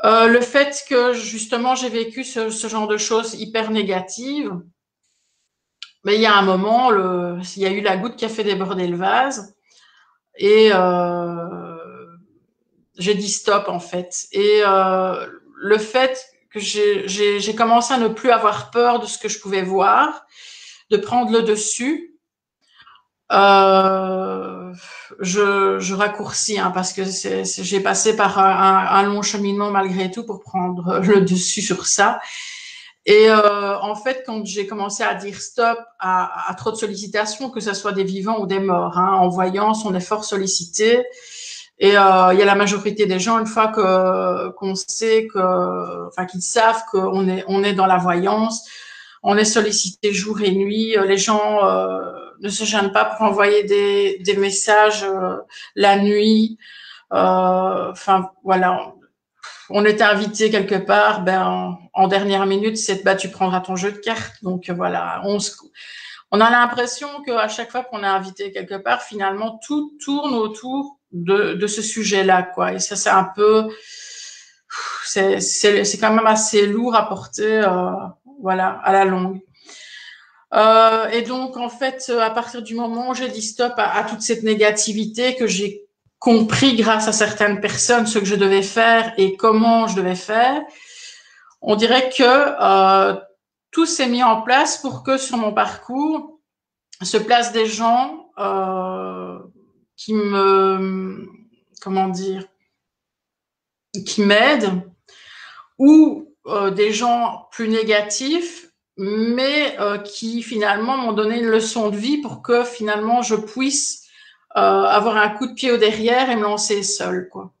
le 0.02 0.40
fait 0.40 0.84
que 0.88 1.12
justement 1.12 1.76
j'ai 1.76 1.90
vécu 1.90 2.24
ce, 2.24 2.50
genre 2.50 2.88
de 2.88 2.96
choses 2.96 3.34
hyper 3.34 3.70
négatives, 3.70 4.52
mais 6.04 6.16
il 6.16 6.20
y 6.20 6.26
a 6.26 6.34
un 6.36 6.42
moment, 6.42 6.90
il 6.92 7.62
y 7.62 7.66
a 7.66 7.70
eu 7.70 7.82
la 7.82 7.96
goutte 7.96 8.16
qui 8.16 8.24
a 8.24 8.28
fait 8.28 8.44
déborder 8.44 8.88
le 8.88 8.96
vase. 8.96 9.54
Et 10.40 10.70
j'ai 12.98 13.14
dit 13.14 13.28
stop, 13.28 13.68
en 13.68 13.80
fait. 13.80 14.26
Et 14.32 14.60
euh, 14.66 15.26
le 15.56 15.78
fait 15.78 16.26
que 16.50 16.58
j'ai 16.60 17.54
commencé 17.54 17.94
à 17.94 17.98
ne 17.98 18.08
plus 18.08 18.30
avoir 18.30 18.70
peur 18.70 19.00
de 19.00 19.06
ce 19.06 19.18
que 19.18 19.28
je 19.28 19.38
pouvais 19.38 19.62
voir, 19.62 20.26
de 20.90 20.96
prendre 20.96 21.30
le 21.30 21.42
dessus, 21.42 22.14
euh, 23.30 24.72
je, 25.20 25.78
je, 25.78 25.94
raccourcis 25.94 26.58
hein, 26.58 26.70
parce 26.70 26.94
que 26.94 27.02
j'ai 27.04 27.80
passé 27.80 28.16
par 28.16 28.38
un, 28.38 29.02
long 29.02 29.20
cheminement 29.20 29.70
malgré 29.70 30.10
tout 30.10 30.24
pour 30.24 30.40
prendre 30.40 31.00
le 31.00 31.20
dessus 31.20 31.60
sur 31.60 31.86
ça. 31.86 32.20
Et 33.04 33.30
euh, 33.30 33.78
en 33.78 33.94
fait, 33.94 34.22
quand 34.26 34.44
j'ai 34.44 34.66
commencé 34.66 35.02
à 35.02 35.14
dire 35.14 35.40
stop 35.40 35.78
à, 35.98 36.50
à, 36.50 36.54
trop 36.54 36.70
de 36.70 36.76
sollicitations, 36.76 37.50
que 37.50 37.60
ce 37.60 37.72
soit 37.74 37.92
des 37.92 38.04
vivants 38.04 38.38
ou 38.40 38.46
des 38.46 38.60
morts, 38.60 38.98
hein, 38.98 39.12
en 39.12 39.28
voyant 39.28 39.72
son 39.72 39.94
effort 39.94 40.24
sollicité, 40.24 41.06
et 41.80 41.96
euh, 41.96 42.32
il 42.32 42.38
y 42.38 42.42
a 42.42 42.44
la 42.44 42.54
majorité 42.56 43.06
des 43.06 43.20
gens, 43.20 43.38
une 43.38 43.46
fois 43.46 43.68
que 43.68 44.48
qu'on 44.50 44.74
sait 44.74 45.28
que, 45.28 46.08
enfin, 46.08 46.26
qu'ils 46.26 46.42
savent 46.42 46.82
qu'on 46.90 47.28
est 47.28 47.44
on 47.48 47.62
est 47.62 47.74
dans 47.74 47.86
la 47.86 47.98
voyance, 47.98 48.68
on 49.22 49.36
est 49.36 49.44
sollicité 49.44 50.12
jour 50.12 50.40
et 50.42 50.50
nuit. 50.52 50.96
Les 51.06 51.18
gens 51.18 51.64
euh, 51.64 52.00
ne 52.40 52.48
se 52.48 52.64
gênent 52.64 52.92
pas 52.92 53.04
pour 53.04 53.22
envoyer 53.26 53.64
des, 53.64 54.18
des 54.20 54.36
messages 54.36 55.04
euh, 55.04 55.36
la 55.76 55.96
nuit. 55.98 56.58
Euh, 57.12 57.90
enfin, 57.90 58.30
voilà 58.44 58.94
on 59.70 59.84
était 59.84 60.04
invité 60.04 60.50
quelque 60.50 60.76
part, 60.76 61.22
ben, 61.22 61.78
en, 61.92 62.08
dernière 62.08 62.46
minute, 62.46 62.76
c'est 62.78 63.04
bah, 63.04 63.16
tu 63.16 63.30
prendras 63.30 63.60
ton 63.60 63.76
jeu 63.76 63.92
de 63.92 63.98
cartes. 63.98 64.42
Donc 64.42 64.70
voilà, 64.70 65.20
on, 65.24 65.38
on 66.30 66.40
a 66.40 66.50
l'impression 66.50 67.08
qu'à 67.24 67.48
chaque 67.48 67.70
fois 67.70 67.84
qu'on 67.84 68.02
est 68.02 68.06
invité 68.06 68.50
quelque 68.50 68.76
part, 68.76 69.02
finalement, 69.02 69.60
tout 69.66 69.92
tourne 70.02 70.34
autour 70.34 70.97
de, 71.12 71.54
de 71.54 71.66
ce 71.66 71.82
sujet-là, 71.82 72.42
quoi. 72.42 72.74
Et 72.74 72.78
ça, 72.78 72.96
c'est 72.96 73.10
un 73.10 73.24
peu, 73.24 73.68
c'est, 75.04 75.40
quand 76.00 76.12
même 76.12 76.26
assez 76.26 76.66
lourd 76.66 76.94
à 76.94 77.08
porter, 77.08 77.62
euh, 77.64 77.90
voilà, 78.40 78.80
à 78.84 78.92
la 78.92 79.04
longue. 79.04 79.40
Euh, 80.54 81.08
et 81.08 81.22
donc, 81.22 81.56
en 81.56 81.68
fait, 81.68 82.10
à 82.10 82.30
partir 82.30 82.62
du 82.62 82.74
moment 82.74 83.10
où 83.10 83.14
j'ai 83.14 83.28
dit 83.28 83.42
stop 83.42 83.74
à 83.76 84.02
toute 84.04 84.22
cette 84.22 84.42
négativité 84.42 85.34
que 85.36 85.46
j'ai 85.46 85.84
compris 86.18 86.74
grâce 86.74 87.06
à 87.06 87.12
certaines 87.12 87.60
personnes 87.60 88.06
ce 88.06 88.18
que 88.18 88.24
je 88.24 88.34
devais 88.34 88.62
faire 88.62 89.12
et 89.18 89.36
comment 89.36 89.86
je 89.86 89.96
devais 89.96 90.16
faire, 90.16 90.62
on 91.60 91.76
dirait 91.76 92.10
que 92.10 92.22
euh, 92.24 93.18
tout 93.70 93.86
s'est 93.86 94.08
mis 94.08 94.22
en 94.22 94.42
place 94.42 94.78
pour 94.78 95.02
que 95.02 95.18
sur 95.18 95.36
mon 95.36 95.52
parcours 95.52 96.40
se 97.02 97.16
placent 97.16 97.52
des 97.52 97.66
gens 97.66 98.30
euh, 98.38 99.38
qui 99.98 100.14
me, 100.14 101.28
comment 101.82 102.08
dire, 102.08 102.44
qui 104.06 104.22
m'aident 104.22 104.82
ou 105.76 106.34
euh, 106.46 106.70
des 106.70 106.92
gens 106.92 107.48
plus 107.50 107.68
négatifs 107.68 108.70
mais 108.96 109.78
euh, 109.78 109.98
qui 109.98 110.42
finalement 110.42 110.96
m'ont 110.96 111.12
donné 111.12 111.38
une 111.38 111.46
leçon 111.46 111.88
de 111.88 111.96
vie 111.96 112.20
pour 112.20 112.42
que 112.42 112.64
finalement 112.64 113.22
je 113.22 113.36
puisse 113.36 114.06
euh, 114.56 114.60
avoir 114.60 115.16
un 115.16 115.28
coup 115.28 115.46
de 115.46 115.54
pied 115.54 115.70
au 115.70 115.76
derrière 115.76 116.30
et 116.30 116.36
me 116.36 116.42
lancer 116.42 116.82
seul, 116.82 117.28
quoi. 117.28 117.52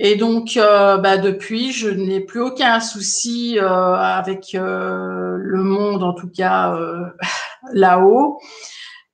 Et 0.00 0.14
donc, 0.14 0.52
bah, 0.54 1.16
depuis, 1.16 1.72
je 1.72 1.88
n'ai 1.88 2.20
plus 2.20 2.40
aucun 2.40 2.78
souci 2.78 3.58
avec 3.58 4.50
le 4.52 5.62
monde, 5.64 6.04
en 6.04 6.12
tout 6.12 6.28
cas 6.28 6.78
là-haut. 7.72 8.38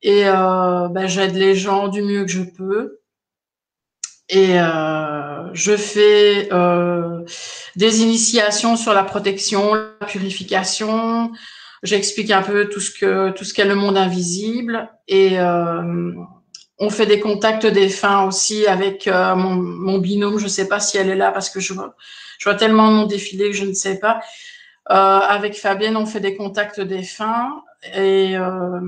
Et 0.06 0.24
bah, 0.24 1.06
j'aide 1.06 1.34
les 1.34 1.56
gens 1.56 1.88
du 1.88 2.02
mieux 2.02 2.24
que 2.24 2.30
je 2.30 2.42
peux. 2.42 3.00
Et 4.28 4.56
je 5.54 5.76
fais 5.76 6.48
des 7.74 8.02
initiations 8.02 8.76
sur 8.76 8.92
la 8.92 9.02
protection, 9.02 9.74
la 9.74 10.06
purification. 10.06 11.32
J'explique 11.82 12.30
un 12.30 12.42
peu 12.42 12.68
tout 12.68 12.80
ce 12.80 12.90
que 12.90 13.30
tout 13.30 13.44
ce 13.44 13.54
qu'est 13.54 13.64
le 13.64 13.74
monde 13.74 13.96
invisible 13.96 14.90
et 15.08 15.38
on 16.78 16.90
fait 16.90 17.06
des 17.06 17.20
contacts 17.20 17.66
défunts 17.66 18.24
aussi 18.24 18.66
avec 18.66 19.06
euh, 19.06 19.34
mon, 19.34 19.98
binôme. 19.98 20.38
Je 20.38 20.44
ne 20.44 20.48
sais 20.48 20.68
pas 20.68 20.80
si 20.80 20.98
elle 20.98 21.08
est 21.08 21.16
là 21.16 21.30
parce 21.30 21.50
que 21.50 21.60
je 21.60 21.72
vois, 21.72 21.94
je 22.38 22.44
vois 22.44 22.56
tellement 22.56 22.90
mon 22.90 23.06
défilé 23.06 23.50
que 23.50 23.56
je 23.56 23.64
ne 23.64 23.74
sais 23.74 23.98
pas. 23.98 24.20
Euh, 24.90 24.94
avec 24.94 25.56
Fabienne, 25.56 25.96
on 25.96 26.06
fait 26.06 26.20
des 26.20 26.36
contacts 26.36 26.80
défunts 26.80 27.62
et 27.92 28.36
euh, 28.36 28.80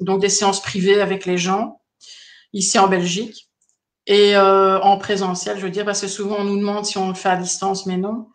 donc 0.00 0.20
des 0.20 0.28
séances 0.28 0.60
privées 0.60 1.00
avec 1.00 1.26
les 1.26 1.38
gens 1.38 1.80
ici 2.52 2.78
en 2.78 2.88
Belgique 2.88 3.48
et 4.06 4.36
en 4.36 4.98
présentiel, 4.98 5.56
je 5.56 5.62
veux 5.62 5.70
dire, 5.70 5.86
parce 5.86 6.02
que 6.02 6.08
souvent 6.08 6.36
on 6.40 6.44
nous 6.44 6.58
demande 6.58 6.84
si 6.84 6.98
on 6.98 7.08
le 7.08 7.14
fait 7.14 7.30
à 7.30 7.36
distance, 7.36 7.86
mais 7.86 7.96
non. 7.96 8.28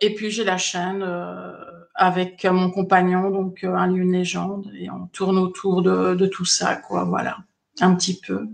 et 0.00 0.14
puis 0.14 0.32
j'ai 0.32 0.42
la 0.42 0.58
chaîne 0.58 1.04
avec 2.00 2.44
mon 2.46 2.70
compagnon, 2.70 3.30
donc 3.30 3.62
euh, 3.62 3.74
un 3.74 3.86
lieu 3.86 4.06
de 4.06 4.10
légende, 4.10 4.72
et 4.74 4.90
on 4.90 5.06
tourne 5.08 5.36
autour 5.36 5.82
de, 5.82 6.26
tout 6.26 6.46
ça, 6.46 6.76
quoi, 6.76 7.04
voilà, 7.04 7.36
un 7.80 7.94
petit 7.94 8.18
peu. 8.18 8.46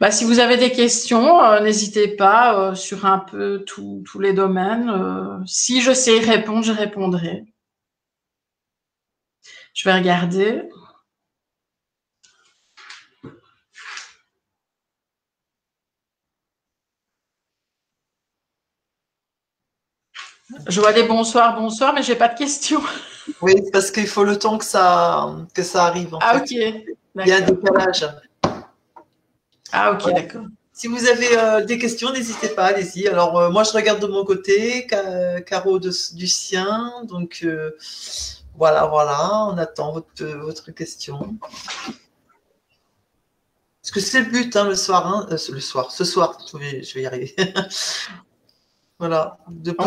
Bah, 0.00 0.12
si 0.12 0.24
vous 0.24 0.38
avez 0.38 0.56
des 0.56 0.70
questions, 0.70 1.42
euh, 1.42 1.60
n'hésitez 1.60 2.06
pas 2.06 2.56
euh, 2.56 2.74
sur 2.76 3.04
un 3.04 3.18
peu 3.18 3.64
tous 3.66 4.04
les 4.20 4.32
domaines. 4.32 5.42
si 5.44 5.82
je 5.82 5.92
sais 5.92 6.20
répondre, 6.20 6.62
je 6.62 6.72
répondrai. 6.72 7.44
Je 9.74 9.88
vais 9.88 9.94
regarder. 9.96 10.62
Je 20.68 20.80
vois 20.80 20.92
des 20.92 21.04
bonsoirs, 21.04 21.58
bonsoir, 21.58 21.94
mais 21.94 22.02
j'ai 22.02 22.16
pas 22.16 22.28
de 22.28 22.36
questions. 22.36 22.82
Oui, 23.40 23.54
parce 23.72 23.90
qu'il 23.90 24.06
faut 24.06 24.24
le 24.24 24.38
temps 24.38 24.58
que 24.58 24.64
ça, 24.64 25.34
que 25.54 25.62
ça 25.62 25.84
arrive. 25.84 26.16
ah, 26.20 26.36
ok. 26.36 26.50
Il 26.50 26.96
y 27.26 27.32
a 27.32 27.36
un 27.36 27.40
décalage. 27.40 28.06
Ah, 29.70 29.92
ok, 29.92 30.12
d'accord. 30.12 30.44
Si 30.74 30.88
vous 30.88 31.06
avez 31.06 31.38
euh, 31.38 31.64
des 31.64 31.78
questions, 31.78 32.12
n'hésitez 32.12 32.48
pas, 32.48 32.66
allez-y. 32.66 33.06
Alors, 33.06 33.38
euh, 33.38 33.50
moi, 33.50 33.62
je 33.62 33.72
regarde 33.72 34.00
de 34.00 34.06
mon 34.06 34.24
côté, 34.24 34.86
Caro 35.46 35.78
du 35.78 36.26
sien. 36.26 36.92
Donc, 37.04 37.40
euh, 37.44 37.70
voilà, 38.56 38.86
voilà, 38.86 39.46
on 39.46 39.58
attend 39.58 39.92
votre, 39.92 40.24
votre 40.24 40.70
question. 40.72 41.36
Parce 43.82 43.90
que 43.90 44.00
c'est 44.00 44.20
le 44.20 44.30
but, 44.30 44.54
hein, 44.54 44.68
le 44.68 44.76
soir, 44.76 45.06
hein, 45.06 45.26
le 45.28 45.60
soir, 45.60 45.90
ce 45.90 46.04
soir, 46.04 46.38
je 46.52 46.58
vais, 46.58 47.02
y 47.02 47.06
arriver. 47.06 47.34
Voilà. 48.98 49.36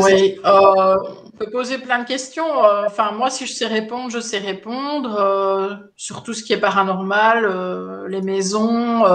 oui, 0.03 0.37
euh, 0.43 0.97
on 1.23 1.29
peut 1.29 1.49
poser 1.49 1.77
plein 1.77 1.99
de 1.99 2.05
questions. 2.05 2.65
Euh, 2.65 2.83
enfin, 2.85 3.11
moi, 3.13 3.29
si 3.29 3.45
je 3.45 3.53
sais 3.53 3.65
répondre, 3.65 4.09
je 4.09 4.19
sais 4.19 4.39
répondre 4.39 5.15
euh, 5.17 5.73
sur 5.95 6.21
tout 6.21 6.33
ce 6.33 6.43
qui 6.43 6.51
est 6.51 6.59
paranormal, 6.59 8.07
les 8.09 8.21
maisons, 8.21 9.05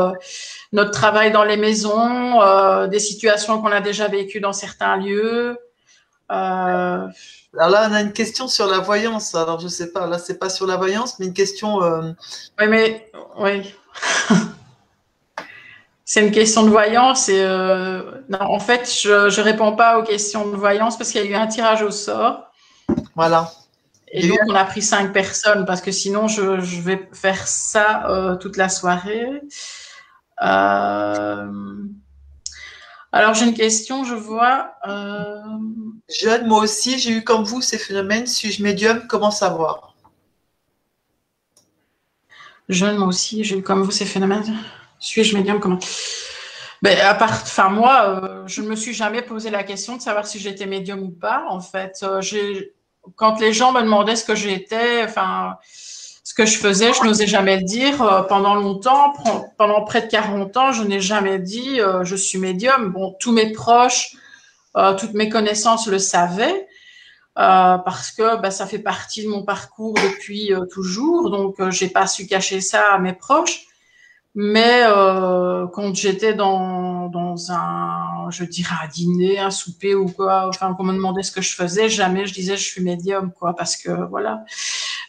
notre 0.72 0.90
travail 0.90 1.32
dans 1.32 1.44
les 1.44 1.58
maisons, 1.58 2.40
des 2.86 2.98
situations 2.98 3.60
qu'on 3.60 3.72
a 3.72 3.82
déjà 3.82 4.08
vécues 4.08 4.40
dans 4.40 4.54
certains 4.54 4.96
lieux. 4.96 5.58
Alors 7.54 7.70
là, 7.70 7.88
on 7.90 7.94
a 7.94 8.00
une 8.00 8.12
question 8.12 8.48
sur 8.48 8.66
la 8.66 8.78
voyance. 8.78 9.34
Alors, 9.34 9.58
je 9.58 9.68
sais 9.68 9.92
pas, 9.92 10.06
là, 10.06 10.18
c'est 10.18 10.38
pas 10.38 10.50
sur 10.50 10.66
la 10.66 10.76
voyance, 10.76 11.18
mais 11.18 11.26
une 11.26 11.34
question. 11.34 11.78
Oui, 12.58 12.66
mais 12.68 13.10
oui. 13.38 13.74
c'est 16.10 16.26
une 16.26 16.32
question 16.32 16.64
de 16.64 16.70
voyance 16.70 17.28
et 17.28 17.40
euh, 17.40 18.02
non, 18.28 18.40
en 18.40 18.58
fait, 18.58 18.92
je 19.00 19.26
ne 19.26 19.44
réponds 19.44 19.76
pas 19.76 19.96
aux 19.96 20.02
questions 20.02 20.48
de 20.48 20.56
voyance 20.56 20.98
parce 20.98 21.12
qu'il 21.12 21.24
y 21.24 21.24
a 21.24 21.30
eu 21.30 21.34
un 21.34 21.46
tirage 21.46 21.82
au 21.82 21.92
sort. 21.92 22.50
Voilà. 23.14 23.48
Et, 24.10 24.26
donc, 24.26 24.40
on 24.48 24.54
a 24.56 24.64
pris 24.64 24.82
cinq 24.82 25.12
personnes 25.12 25.64
parce 25.66 25.80
que 25.80 25.92
sinon, 25.92 26.26
je, 26.26 26.42
vais 26.80 27.08
faire 27.12 27.46
ça 27.46 28.08
euh, 28.08 28.34
toute 28.34 28.56
la 28.56 28.68
soirée. 28.68 29.40
Euh, 30.42 31.46
alors, 33.12 33.34
j'ai 33.34 33.46
une 33.46 33.54
question, 33.54 34.04
je 34.04 34.14
vois. 34.14 34.74
Jeune, 36.08 36.46
moi 36.46 36.62
aussi, 36.62 36.98
j'ai 36.98 37.12
eu 37.12 37.24
comme 37.24 37.44
vous 37.44 37.60
ces 37.60 37.78
phénomènes. 37.78 38.26
Suis-je 38.26 38.62
médium? 38.62 39.06
Comment 39.08 39.30
savoir? 39.30 39.94
Jeune, 42.68 42.98
moi 42.98 43.08
aussi, 43.08 43.42
j'ai 43.42 43.58
eu 43.58 43.62
comme 43.62 43.82
vous 43.82 43.90
ces 43.90 44.06
phénomènes. 44.06 44.56
Suis-je 45.00 45.36
médium? 45.36 45.58
Comment? 45.58 45.80
Ben, 46.82 46.98
à 47.00 47.14
part, 47.14 47.32
enfin 47.42 47.68
moi, 47.68 48.22
euh, 48.22 48.46
je 48.46 48.62
ne 48.62 48.68
me 48.68 48.76
suis 48.76 48.94
jamais 48.94 49.22
posé 49.22 49.50
la 49.50 49.64
question 49.64 49.96
de 49.96 50.00
savoir 50.00 50.26
si 50.26 50.38
j'étais 50.38 50.66
médium 50.66 51.00
ou 51.00 51.10
pas. 51.10 51.44
En 51.48 51.60
fait, 51.60 51.98
euh, 52.04 52.20
quand 53.16 53.40
les 53.40 53.52
gens 53.52 53.72
me 53.72 53.82
demandaient 53.82 54.16
ce 54.16 54.24
que 54.24 54.34
j'étais, 54.36 55.02
enfin, 55.04 55.56
que 56.40 56.46
je 56.46 56.58
faisais, 56.58 56.92
je 56.92 57.04
n'osais 57.04 57.26
jamais 57.26 57.56
le 57.56 57.64
dire. 57.64 58.02
Euh, 58.02 58.22
pendant 58.22 58.54
longtemps, 58.54 59.12
pendant 59.58 59.84
près 59.84 60.02
de 60.02 60.06
40 60.06 60.56
ans, 60.56 60.72
je 60.72 60.84
n'ai 60.84 61.00
jamais 61.00 61.38
dit 61.38 61.80
je 62.02 62.16
suis 62.16 62.38
médium. 62.38 62.92
Bon, 62.92 63.14
tous 63.20 63.32
mes 63.32 63.52
proches, 63.52 64.16
toutes 64.98 65.14
mes 65.14 65.28
connaissances 65.28 65.86
le 65.86 65.98
savaient. 65.98 66.66
Euh, 67.38 67.78
parce 67.78 68.10
que 68.10 68.40
bah, 68.40 68.50
ça 68.50 68.66
fait 68.66 68.80
partie 68.80 69.22
de 69.24 69.28
mon 69.28 69.44
parcours 69.44 69.94
depuis 69.94 70.52
euh, 70.52 70.66
toujours, 70.66 71.30
donc 71.30 71.60
euh, 71.60 71.70
j'ai 71.70 71.88
pas 71.88 72.06
su 72.06 72.26
cacher 72.26 72.60
ça 72.60 72.92
à 72.92 72.98
mes 72.98 73.12
proches. 73.12 73.66
Mais 74.34 74.82
euh, 74.84 75.66
quand 75.68 75.94
j'étais 75.94 76.34
dans, 76.34 77.08
dans 77.08 77.50
un, 77.50 78.30
je 78.30 78.44
dirais 78.44 78.74
un 78.84 78.88
dîner, 78.88 79.38
un 79.40 79.50
souper 79.50 79.94
ou 79.94 80.06
quoi, 80.06 80.48
enfin 80.48 80.74
qu'on 80.74 80.84
me 80.84 80.92
demandait 80.92 81.22
ce 81.22 81.32
que 81.32 81.40
je 81.42 81.54
faisais, 81.54 81.88
jamais 81.88 82.26
je 82.26 82.34
disais 82.34 82.56
je 82.56 82.64
suis 82.64 82.82
médium, 82.82 83.32
quoi, 83.32 83.54
parce 83.56 83.76
que 83.76 83.90
voilà. 84.08 84.44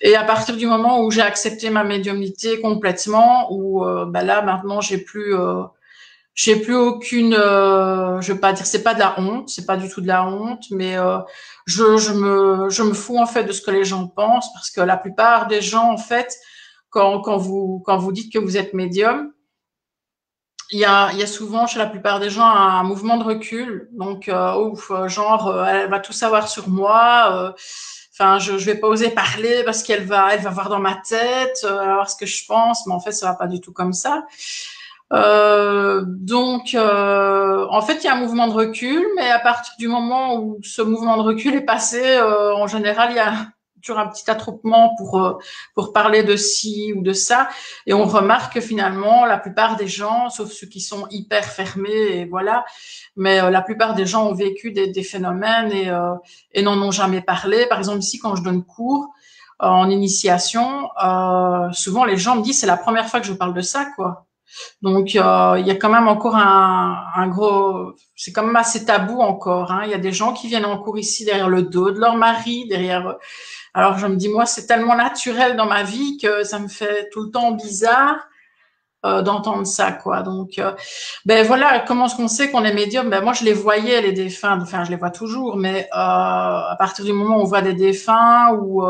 Et 0.01 0.15
à 0.15 0.24
partir 0.24 0.58
du 0.58 0.65
moment 0.65 1.01
où 1.01 1.12
j'ai 1.12 1.22
accepté 1.22 1.70
ma 1.70 1.84
médiumnité 1.84 2.60
complètement, 2.60 3.53
où 3.53 3.86
euh, 3.86 4.05
bah 4.05 4.24
là 4.24 4.41
maintenant 4.41 4.81
j'ai 4.81 4.98
plus, 4.98 5.36
euh, 5.36 5.62
j'ai 6.34 6.55
plus 6.55 6.75
aucune, 6.75 7.36
euh, 7.36 8.20
je 8.20 8.34
veux 8.34 8.39
pas 8.39 8.51
dire, 8.51 8.65
c'est 8.65 8.81
pas 8.84 8.96
de 8.96 9.00
la 9.00 9.20
honte, 9.20 9.50
c'est 9.50 9.65
pas 9.67 9.77
du 9.77 9.88
tout 9.89 10.01
de 10.01 10.08
la 10.08 10.25
honte, 10.25 10.63
mais 10.72 10.98
euh, 10.98 11.20
je, 11.67 11.98
je 11.98 12.13
me, 12.13 12.70
je 12.70 12.81
me 12.81 12.93
fous 12.93 13.20
en 13.20 13.27
fait 13.27 13.43
de 13.43 13.51
ce 13.51 13.62
que 13.62 13.70
les 13.70 13.86
gens 13.86 14.08
pensent, 14.08 14.51
parce 14.53 14.72
que 14.72 14.81
la 14.81 14.98
plupart 14.98 15.48
des 15.48 15.62
gens 15.62 15.91
en 15.91 15.98
fait 15.98 16.36
quand, 16.89 17.22
quand, 17.22 17.38
vous, 17.38 17.84
quand 17.86 17.98
vous 17.98 18.12
dites 18.12 18.34
que 18.34 18.39
vous 18.39 18.58
êtes 18.58 18.74
médium, 18.74 19.31
il 20.72 20.79
y, 20.79 20.86
a, 20.86 21.12
il 21.12 21.20
y 21.20 21.24
a 21.24 21.27
souvent 21.27 21.67
chez 21.67 21.79
la 21.79 21.86
plupart 21.86 22.20
des 22.20 22.29
gens 22.29 22.46
un 22.46 22.84
mouvement 22.84 23.17
de 23.17 23.25
recul. 23.25 23.89
Donc, 23.91 24.31
ouf, 24.58 24.89
genre, 25.08 25.65
elle 25.67 25.89
va 25.89 26.00
tout 26.00 26.13
savoir 26.13 26.48
sur 26.48 26.70
moi. 26.70 27.53
Euh, 28.22 28.25
enfin, 28.25 28.40
je, 28.40 28.58
je 28.58 28.66
vais 28.66 28.75
pas 28.75 28.88
oser 28.88 29.10
parler 29.10 29.63
parce 29.66 29.84
qu'elle 29.84 30.06
va, 30.06 30.34
elle 30.34 30.42
va 30.42 30.50
voir 30.50 30.70
dans 30.70 30.80
ma 30.80 30.96
tête, 30.96 31.66
euh, 31.66 31.94
voir 31.94 32.10
ce 32.10 32.16
que 32.16 32.25
je 32.25 32.46
pense. 32.46 32.86
Mais 32.88 32.94
en 32.94 33.00
fait, 33.00 33.12
ça 33.12 33.28
va 33.28 33.36
pas 33.36 33.48
du 33.48 33.60
tout 33.60 33.74
comme 33.74 33.94
ça. 33.94 34.25
Euh, 35.13 36.04
donc, 36.06 36.74
euh, 36.74 37.68
en 37.70 37.82
fait, 37.82 37.96
il 37.96 38.06
y 38.06 38.08
a 38.08 38.13
un 38.13 38.20
mouvement 38.20 38.48
de 38.48 38.54
recul, 38.54 39.06
mais 39.16 39.30
à 39.30 39.40
partir 39.40 39.74
du 39.78 39.88
moment 39.88 40.36
où 40.38 40.60
ce 40.63 40.82
mouvement 40.82 41.18
de 41.18 41.24
recul 41.24 41.56
est 41.56 41.66
passé, 41.66 42.20
en 42.22 42.68
général, 42.68 43.12
il 43.12 43.18
y 43.18 43.20
a 43.20 43.34
toujours 43.81 44.00
un 44.00 44.07
petit 44.07 44.29
attroupement 44.29 44.95
pour 44.97 45.19
euh, 45.19 45.38
pour 45.75 45.93
parler 45.93 46.23
de 46.23 46.35
ci 46.35 46.93
ou 46.95 47.01
de 47.01 47.13
ça 47.13 47.50
et 47.85 47.93
on 47.93 48.05
remarque 48.05 48.53
que 48.53 48.61
finalement 48.61 49.25
la 49.25 49.38
plupart 49.38 49.75
des 49.75 49.88
gens 49.88 50.29
sauf 50.29 50.51
ceux 50.51 50.67
qui 50.67 50.81
sont 50.81 51.07
hyper 51.09 51.45
fermés 51.45 52.19
et 52.19 52.25
voilà 52.25 52.65
mais 53.15 53.41
euh, 53.41 53.50
la 53.50 53.61
plupart 53.61 53.95
des 53.95 54.05
gens 54.05 54.27
ont 54.27 54.33
vécu 54.33 54.71
des, 54.71 54.88
des 54.88 55.03
phénomènes 55.03 55.71
et 55.71 55.89
euh, 55.89 56.13
et 56.53 56.61
n'en 56.61 56.81
ont 56.81 56.91
jamais 56.91 57.21
parlé 57.21 57.65
par 57.67 57.79
exemple 57.79 58.00
ici 58.00 58.19
quand 58.19 58.35
je 58.35 58.43
donne 58.43 58.63
cours 58.63 59.09
en 59.59 59.91
initiation 59.91 60.89
souvent 61.71 62.03
les 62.03 62.17
gens 62.17 62.35
me 62.35 62.41
disent 62.41 62.59
c'est 62.59 62.67
la 62.67 62.77
première 62.77 63.07
fois 63.07 63.19
que 63.19 63.27
je 63.27 63.33
parle 63.33 63.53
de 63.53 63.61
ça 63.61 63.85
quoi 63.95 64.25
donc 64.81 65.15
euh, 65.15 65.55
il 65.59 65.67
y 65.67 65.71
a 65.71 65.75
quand 65.75 65.89
même 65.89 66.07
encore 66.07 66.35
un, 66.35 67.03
un 67.15 67.27
gros, 67.27 67.93
c'est 68.15 68.31
quand 68.31 68.45
même 68.45 68.55
assez 68.55 68.85
tabou 68.85 69.21
encore. 69.21 69.71
Hein. 69.71 69.81
Il 69.85 69.91
y 69.91 69.93
a 69.93 70.00
des 70.00 70.11
gens 70.11 70.33
qui 70.33 70.47
viennent 70.47 70.65
en 70.65 70.77
cours 70.77 70.97
ici 70.97 71.25
derrière 71.25 71.50
le 71.50 71.63
dos 71.63 71.91
de 71.91 72.00
leur 72.00 72.15
mari, 72.15 72.67
derrière 72.67 73.15
alors 73.74 73.98
je 73.98 74.08
me 74.08 74.16
dis, 74.16 74.30
moi, 74.30 74.46
c'est 74.46 74.66
tellement 74.66 74.96
naturel 74.96 75.56
dans 75.56 75.66
ma 75.66 75.84
vie 75.84 76.18
que 76.18 76.44
ça 76.44 76.60
me 76.60 76.68
fait 76.68 77.10
tout 77.12 77.24
le 77.24 77.32
temps 77.32 77.51
bizarre 77.51 78.28
euh, 79.04 79.24
d'entendre 79.24 79.66
ça, 79.66 79.92
quoi. 79.94 80.22
Donc, 80.22 80.60
euh, 80.60 80.74
ben 81.25 81.44
voilà, 81.48 81.80
comment 81.80 82.06
est-ce 82.06 82.16
qu'on 82.16 82.28
sait 82.28 82.51
qu'on 82.51 82.63
est 82.63 82.74
médium? 82.74 83.10
Ben 83.10 83.22
moi, 83.24 83.34
je 83.34 83.44
les 83.44 83.54
voyais 83.54 84.00
les 84.01 84.12
défunts, 84.12 84.60
enfin, 84.62 84.84
je 84.84 84.92
les 84.92 84.96
vois 84.98 85.10
toujours, 85.10 85.56
mais 85.58 85.86
euh, 85.86 85.96
à 85.96 86.75
partir 86.78 87.06
du 87.06 87.12
moment 87.13 87.38
où 87.38 87.42
on 87.42 87.46
voit 87.46 87.63
des 87.63 87.74
défunts 87.74 88.51
ou 88.54 88.84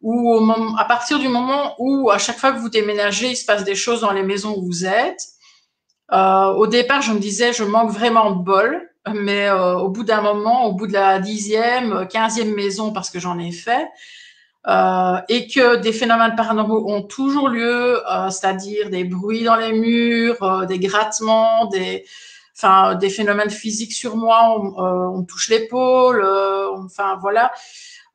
ou 0.00 0.34
au 0.34 0.50
à 0.78 0.84
partir 0.86 1.18
du 1.18 1.28
moment 1.28 1.74
où 1.78 2.10
à 2.10 2.18
chaque 2.18 2.38
fois 2.38 2.52
que 2.52 2.58
vous 2.58 2.70
déménagez, 2.70 3.30
il 3.30 3.36
se 3.36 3.44
passe 3.44 3.64
des 3.64 3.74
choses 3.74 4.00
dans 4.00 4.12
les 4.12 4.22
maisons 4.22 4.54
où 4.56 4.64
vous 4.64 4.86
êtes. 4.86 5.20
au 6.10 6.66
départ, 6.66 7.02
je 7.02 7.12
me 7.12 7.18
disais, 7.18 7.52
je 7.52 7.64
manque 7.64 7.90
vraiment 7.90 8.30
de 8.30 8.42
bol 8.42 8.91
mais 9.12 9.48
euh, 9.48 9.74
au 9.76 9.88
bout 9.88 10.04
d'un 10.04 10.20
moment, 10.20 10.66
au 10.66 10.72
bout 10.72 10.86
de 10.86 10.92
la 10.92 11.18
dixième, 11.18 12.06
quinzième 12.08 12.54
maison, 12.54 12.92
parce 12.92 13.10
que 13.10 13.18
j'en 13.18 13.38
ai 13.38 13.52
fait, 13.52 13.88
euh, 14.68 15.16
et 15.28 15.48
que 15.48 15.76
des 15.76 15.92
phénomènes 15.92 16.36
paranormaux 16.36 16.88
ont 16.88 17.02
toujours 17.02 17.48
lieu, 17.48 18.00
euh, 18.08 18.30
c'est-à-dire 18.30 18.90
des 18.90 19.04
bruits 19.04 19.42
dans 19.42 19.56
les 19.56 19.72
murs, 19.72 20.40
euh, 20.42 20.66
des 20.66 20.78
grattements, 20.78 21.66
des, 21.66 22.04
enfin, 22.56 22.94
des 22.94 23.10
phénomènes 23.10 23.50
physiques 23.50 23.92
sur 23.92 24.16
moi, 24.16 24.56
on, 24.56 24.84
euh, 24.84 25.18
on 25.18 25.24
touche 25.24 25.48
l'épaule, 25.48 26.24
enfin 26.84 27.18
voilà. 27.20 27.50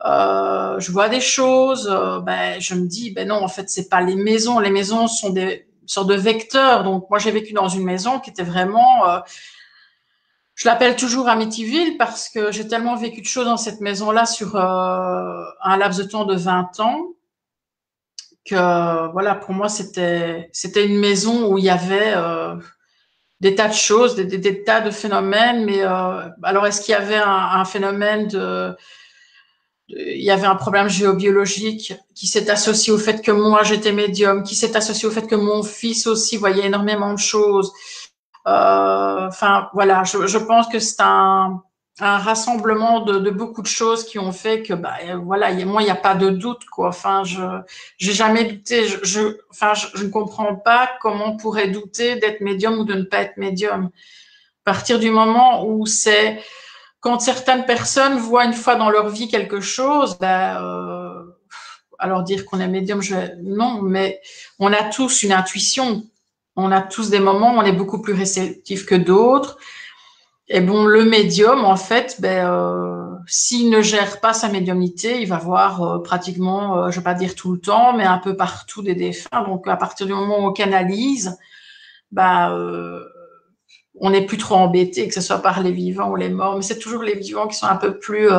je 0.06 0.92
vois 0.92 1.10
des 1.10 1.22
choses, 1.22 1.88
ben, 2.24 2.62
je 2.62 2.76
me 2.76 2.88
dis, 2.88 3.12
ben 3.12 3.28
non, 3.28 3.44
en 3.44 3.50
fait, 3.50 3.70
c'est 3.70 3.90
pas 3.90 4.00
les 4.02 4.16
maisons. 4.16 4.60
Les 4.60 4.70
maisons 4.70 5.08
sont 5.08 5.32
des 5.32 5.68
sortes 5.86 6.08
de 6.08 6.16
vecteurs. 6.16 6.84
Donc, 6.84 7.10
moi, 7.10 7.20
j'ai 7.20 7.32
vécu 7.32 7.54
dans 7.54 7.68
une 7.68 7.84
maison 7.84 8.20
qui 8.20 8.30
était 8.30 8.44
vraiment 8.44 9.04
je 10.58 10.68
l'appelle 10.68 10.96
toujours 10.96 11.30
Amityville 11.30 11.98
parce 11.98 12.30
que 12.30 12.52
j'ai 12.52 12.68
tellement 12.68 12.96
vécu 12.96 13.22
de 13.22 13.28
choses 13.28 13.46
dans 13.46 13.58
cette 13.58 13.80
maison-là 13.80 14.26
sur 14.26 14.56
euh, 14.56 15.44
un 15.62 15.78
laps 15.78 16.04
de 16.04 16.10
temps 16.10 16.26
de 16.26 16.36
20 16.36 16.80
ans 16.80 17.14
que 18.44 19.12
voilà, 19.12 19.36
pour 19.36 19.54
moi, 19.54 19.70
c'était 19.70 20.50
une 20.76 20.98
maison 20.98 21.52
où 21.52 21.60
il 21.60 21.66
y 21.66 21.70
avait 21.70 22.14
euh, 22.16 22.56
des 23.40 23.54
tas 23.54 23.68
de 23.68 23.74
choses, 23.74 24.16
des, 24.16 24.64
tas 24.64 24.82
de 24.82 24.90
phénomènes. 24.90 25.64
Mais 25.64 25.84
euh, 25.84 26.28
alors, 26.42 26.66
est-ce 26.66 26.82
qu'il 26.82 26.94
y 26.94 26.96
avait 26.96 27.22
un, 27.24 27.66
phénomène 27.66 28.28
de, 28.28 28.76
il 29.90 30.24
y 30.24 30.32
avait 30.32 30.48
un 30.48 30.56
problème 30.56 30.90
géobiologique 30.90 31.94
qui 32.16 32.26
s'est 32.26 32.50
associé 32.50 32.92
au 32.92 32.98
fait 32.98 33.22
que 33.22 33.32
moi 33.32 33.62
j'étais 33.62 33.92
médium, 33.92 34.42
qui 34.42 34.56
s'est 34.56 34.76
associé 34.76 35.08
au 35.08 35.12
fait 35.12 35.28
que 35.28 35.36
mon 35.36 35.62
fils 35.62 36.08
aussi 36.08 36.38
voyait 36.38 36.66
énormément 36.66 37.14
de 37.14 37.20
choses? 37.20 37.72
Euh, 38.48 39.28
enfin, 39.28 39.70
voilà, 39.74 40.04
je, 40.04 40.26
je, 40.26 40.38
pense 40.38 40.68
que 40.68 40.80
c'est 40.80 41.02
un, 41.02 41.62
un 42.00 42.18
rassemblement 42.18 43.02
de, 43.02 43.20
de, 43.20 43.30
beaucoup 43.30 43.62
de 43.62 43.68
choses 43.68 44.06
qui 44.06 44.20
ont 44.20 44.32
fait 44.32 44.62
que, 44.62 44.74
bah, 44.74 44.96
voilà, 45.24 45.52
y 45.52 45.64
a, 45.64 45.66
moi, 45.66 45.82
il 45.82 45.86
n'y 45.86 45.92
a 45.92 45.96
pas 45.96 46.16
de 46.16 46.30
doute, 46.30 46.66
quoi. 46.66 46.90
Enfin, 46.90 47.24
je 47.26 47.42
j'ai 47.98 48.14
jamais 48.14 48.46
douté. 48.46 48.88
Je, 48.88 48.98
je 49.04 49.38
enfin, 49.50 49.74
je, 49.74 50.04
ne 50.04 50.10
comprends 50.10 50.56
pas 50.56 50.90
comment 51.02 51.34
on 51.34 51.38
pourrait 51.38 51.68
douter 51.70 52.16
d'être 52.16 52.40
médium 52.42 52.80
ou 52.80 52.86
de 52.86 52.94
ne 52.94 53.04
pas 53.04 53.20
être 53.20 53.38
médium. 53.38 53.86
À 54.66 54.72
partir 54.72 55.00
du 55.00 55.10
moment 55.10 55.66
où 55.66 55.86
c'est 55.86 56.42
quand 57.02 57.20
certaines 57.20 57.66
personnes 57.66 58.18
voient 58.18 58.46
une 58.46 58.54
fois 58.54 58.76
dans 58.76 58.90
leur 58.90 59.10
vie 59.10 59.28
quelque 59.28 59.60
chose, 59.62 60.18
ben, 60.20 60.62
euh, 60.62 61.24
alors 62.00 62.24
dire 62.24 62.46
qu'on 62.46 62.60
est 62.60 62.68
médium, 62.68 63.02
je 63.02 63.16
non, 63.44 63.82
mais 63.82 64.22
on 64.60 64.72
a 64.72 64.84
tous 64.84 65.24
une 65.24 65.34
intuition. 65.34 66.06
On 66.58 66.72
a 66.72 66.82
tous 66.82 67.12
des 67.12 67.20
moments 67.20 67.56
où 67.56 67.60
on 67.60 67.64
est 67.64 67.72
beaucoup 67.72 68.02
plus 68.02 68.14
réceptif 68.14 68.86
que 68.86 68.96
d'autres. 68.96 69.58
Et 70.50 70.60
bon, 70.62 70.86
le 70.86 71.04
médium, 71.04 71.66
en 71.66 71.76
fait, 71.76 72.18
ben, 72.20 72.50
euh, 72.50 73.16
s'il 73.28 73.70
ne 73.70 73.82
gère 73.82 74.22
pas 74.22 74.34
sa 74.34 74.50
médiumnité, 74.50 75.22
il 75.22 75.28
va 75.28 75.38
voir 75.38 75.84
euh, 75.84 76.02
pratiquement, 76.02 76.78
euh, 76.86 76.90
je 76.90 77.00
vais 77.00 77.04
pas 77.04 77.14
dire 77.14 77.36
tout 77.36 77.52
le 77.52 77.60
temps, 77.60 77.94
mais 77.96 78.06
un 78.06 78.18
peu 78.18 78.36
partout 78.36 78.82
des 78.82 78.96
défunts. 78.96 79.44
Donc, 79.44 79.68
à 79.68 79.76
partir 79.76 80.08
du 80.08 80.14
moment 80.14 80.40
où 80.40 80.48
on 80.48 80.54
canalise, 80.54 81.38
ben, 82.12 83.04
on 84.00 84.10
n'est 84.10 84.26
plus 84.26 84.38
trop 84.38 84.56
embêté, 84.56 85.08
que 85.08 85.14
ce 85.14 85.22
soit 85.22 85.40
par 85.42 85.62
les 85.62 85.72
vivants 85.72 86.10
ou 86.10 86.16
les 86.16 86.30
morts. 86.30 86.56
Mais 86.56 86.62
c'est 86.64 86.80
toujours 86.80 87.04
les 87.04 87.16
vivants 87.16 87.48
qui 87.48 87.58
sont 87.58 87.68
un 87.68 87.76
peu 87.76 88.00
plus 88.00 88.30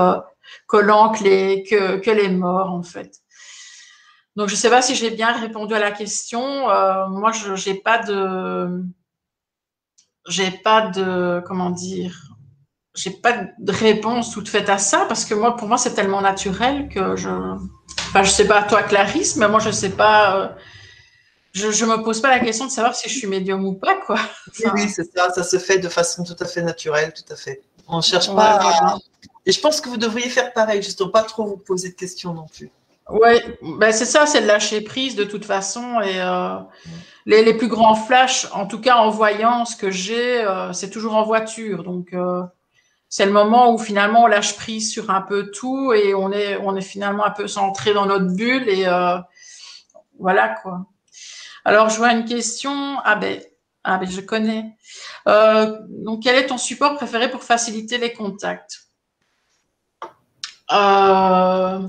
collants 0.66 1.10
que 1.10 1.24
les, 1.24 1.62
que 1.64 2.10
les 2.10 2.30
morts, 2.30 2.72
en 2.72 2.82
fait. 2.82 3.20
Donc, 4.38 4.46
je 4.46 4.54
ne 4.54 4.58
sais 4.58 4.70
pas 4.70 4.82
si 4.82 4.94
j'ai 4.94 5.10
bien 5.10 5.32
répondu 5.32 5.74
à 5.74 5.80
la 5.80 5.90
question. 5.90 6.70
Euh, 6.70 7.08
moi, 7.08 7.32
je 7.32 7.68
n'ai 7.68 7.74
pas 7.74 7.98
de, 7.98 8.84
j'ai 10.28 10.52
pas 10.52 10.90
de, 10.90 11.42
comment 11.44 11.70
dire, 11.70 12.14
j'ai 12.94 13.10
pas 13.10 13.32
de 13.58 13.72
réponse 13.72 14.30
toute 14.30 14.48
faite 14.48 14.68
à 14.68 14.78
ça 14.78 15.06
parce 15.08 15.24
que 15.24 15.34
moi, 15.34 15.56
pour 15.56 15.66
moi, 15.66 15.76
c'est 15.76 15.92
tellement 15.92 16.20
naturel 16.20 16.88
que 16.88 17.16
je, 17.16 17.28
enfin, 17.30 18.22
je 18.22 18.30
sais 18.30 18.46
pas 18.46 18.62
toi, 18.62 18.84
Clarisse, 18.84 19.34
mais 19.34 19.48
moi, 19.48 19.58
je 19.58 19.72
sais 19.72 19.90
pas. 19.90 20.36
Euh, 20.36 20.48
je, 21.50 21.72
je 21.72 21.84
me 21.84 22.00
pose 22.04 22.20
pas 22.20 22.30
la 22.30 22.38
question 22.38 22.66
de 22.66 22.70
savoir 22.70 22.94
si 22.94 23.08
je 23.08 23.18
suis 23.18 23.26
médium 23.26 23.64
ou 23.64 23.72
pas, 23.72 23.96
quoi. 24.06 24.20
Enfin, 24.50 24.70
oui, 24.76 24.88
c'est 24.88 25.16
ça. 25.16 25.32
Ça 25.32 25.42
se 25.42 25.58
fait 25.58 25.78
de 25.78 25.88
façon 25.88 26.22
tout 26.22 26.36
à 26.38 26.44
fait 26.44 26.62
naturelle, 26.62 27.12
tout 27.12 27.32
à 27.32 27.34
fait. 27.34 27.62
On 27.88 28.00
cherche 28.00 28.28
pas. 28.28 28.60
Ouais, 28.60 28.72
à... 28.82 28.98
Et 29.46 29.50
je 29.50 29.60
pense 29.60 29.80
que 29.80 29.88
vous 29.88 29.96
devriez 29.96 30.28
faire 30.28 30.52
pareil, 30.52 30.80
justement, 30.80 31.10
pas 31.10 31.24
trop 31.24 31.44
vous 31.44 31.56
poser 31.56 31.88
de 31.88 31.96
questions 31.96 32.32
non 32.34 32.46
plus. 32.46 32.70
Ouais, 33.08 33.58
ben 33.62 33.90
c'est 33.90 34.04
ça, 34.04 34.26
c'est 34.26 34.42
de 34.42 34.46
lâcher 34.46 34.82
prise 34.82 35.16
de 35.16 35.24
toute 35.24 35.46
façon. 35.46 36.00
Et 36.02 36.20
euh, 36.20 36.58
les, 37.24 37.54
plus 37.54 37.68
grands 37.68 37.94
flashs, 37.94 38.46
en 38.52 38.66
tout 38.66 38.80
cas 38.80 38.96
en 38.96 39.08
voyant 39.08 39.64
ce 39.64 39.76
que 39.76 39.90
j'ai, 39.90 40.44
euh, 40.44 40.72
c'est 40.74 40.90
toujours 40.90 41.16
en 41.16 41.24
voiture. 41.24 41.84
Donc 41.84 42.12
euh, 42.12 42.42
c'est 43.08 43.24
le 43.24 43.32
moment 43.32 43.72
où 43.72 43.78
finalement 43.78 44.24
on 44.24 44.26
lâche 44.26 44.56
prise 44.56 44.90
sur 44.92 45.10
un 45.10 45.22
peu 45.22 45.50
tout 45.50 45.92
et 45.94 46.14
on 46.14 46.30
est 46.32 46.56
on 46.58 46.76
est 46.76 46.82
finalement 46.82 47.24
un 47.24 47.30
peu 47.30 47.48
centré 47.48 47.94
dans 47.94 48.04
notre 48.04 48.34
bulle 48.34 48.68
et 48.68 48.86
euh, 48.86 49.18
voilà 50.18 50.50
quoi. 50.50 50.86
Alors 51.64 51.88
je 51.88 51.96
vois 51.96 52.12
une 52.12 52.26
question. 52.26 52.98
Ah 53.04 53.16
ben 53.16 53.40
ah 53.84 53.96
ben 53.96 54.08
je 54.10 54.20
connais. 54.20 54.76
Euh, 55.28 55.78
donc 55.88 56.22
quel 56.24 56.36
est 56.36 56.46
ton 56.48 56.58
support 56.58 56.96
préféré 56.96 57.30
pour 57.30 57.42
faciliter 57.42 57.96
les 57.96 58.12
contacts? 58.12 58.88
Euh, 60.70 61.88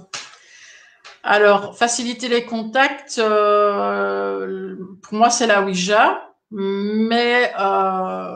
alors, 1.30 1.78
faciliter 1.78 2.28
les 2.28 2.44
contacts, 2.44 3.20
euh, 3.20 4.76
pour 5.04 5.14
moi, 5.14 5.30
c'est 5.30 5.46
la 5.46 5.62
Ouija, 5.62 6.24
mais 6.50 7.52
euh, 7.60 8.36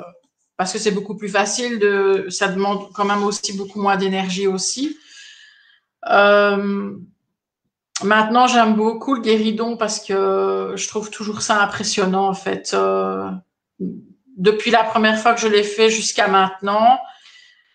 parce 0.58 0.72
que 0.72 0.78
c'est 0.78 0.92
beaucoup 0.92 1.18
plus 1.18 1.30
facile, 1.30 1.80
de, 1.80 2.28
ça 2.30 2.50
demande 2.50 2.94
quand 2.94 3.06
même 3.06 3.24
aussi 3.24 3.58
beaucoup 3.58 3.82
moins 3.82 3.98
d'énergie 3.98 4.46
aussi. 4.46 4.96
Euh, 6.08 6.92
maintenant, 8.04 8.46
j'aime 8.46 8.76
beaucoup 8.76 9.16
le 9.16 9.22
guéridon 9.22 9.76
parce 9.76 10.00
que 10.00 10.74
je 10.76 10.88
trouve 10.88 11.10
toujours 11.10 11.42
ça 11.42 11.64
impressionnant 11.64 12.28
en 12.28 12.36
fait. 12.36 12.76
Euh, 12.76 13.28
depuis 14.38 14.70
la 14.70 14.84
première 14.84 15.18
fois 15.18 15.34
que 15.34 15.42
je 15.42 15.48
l'ai 15.48 15.64
fait 15.64 15.90
jusqu'à 15.90 16.28
maintenant, 16.28 17.00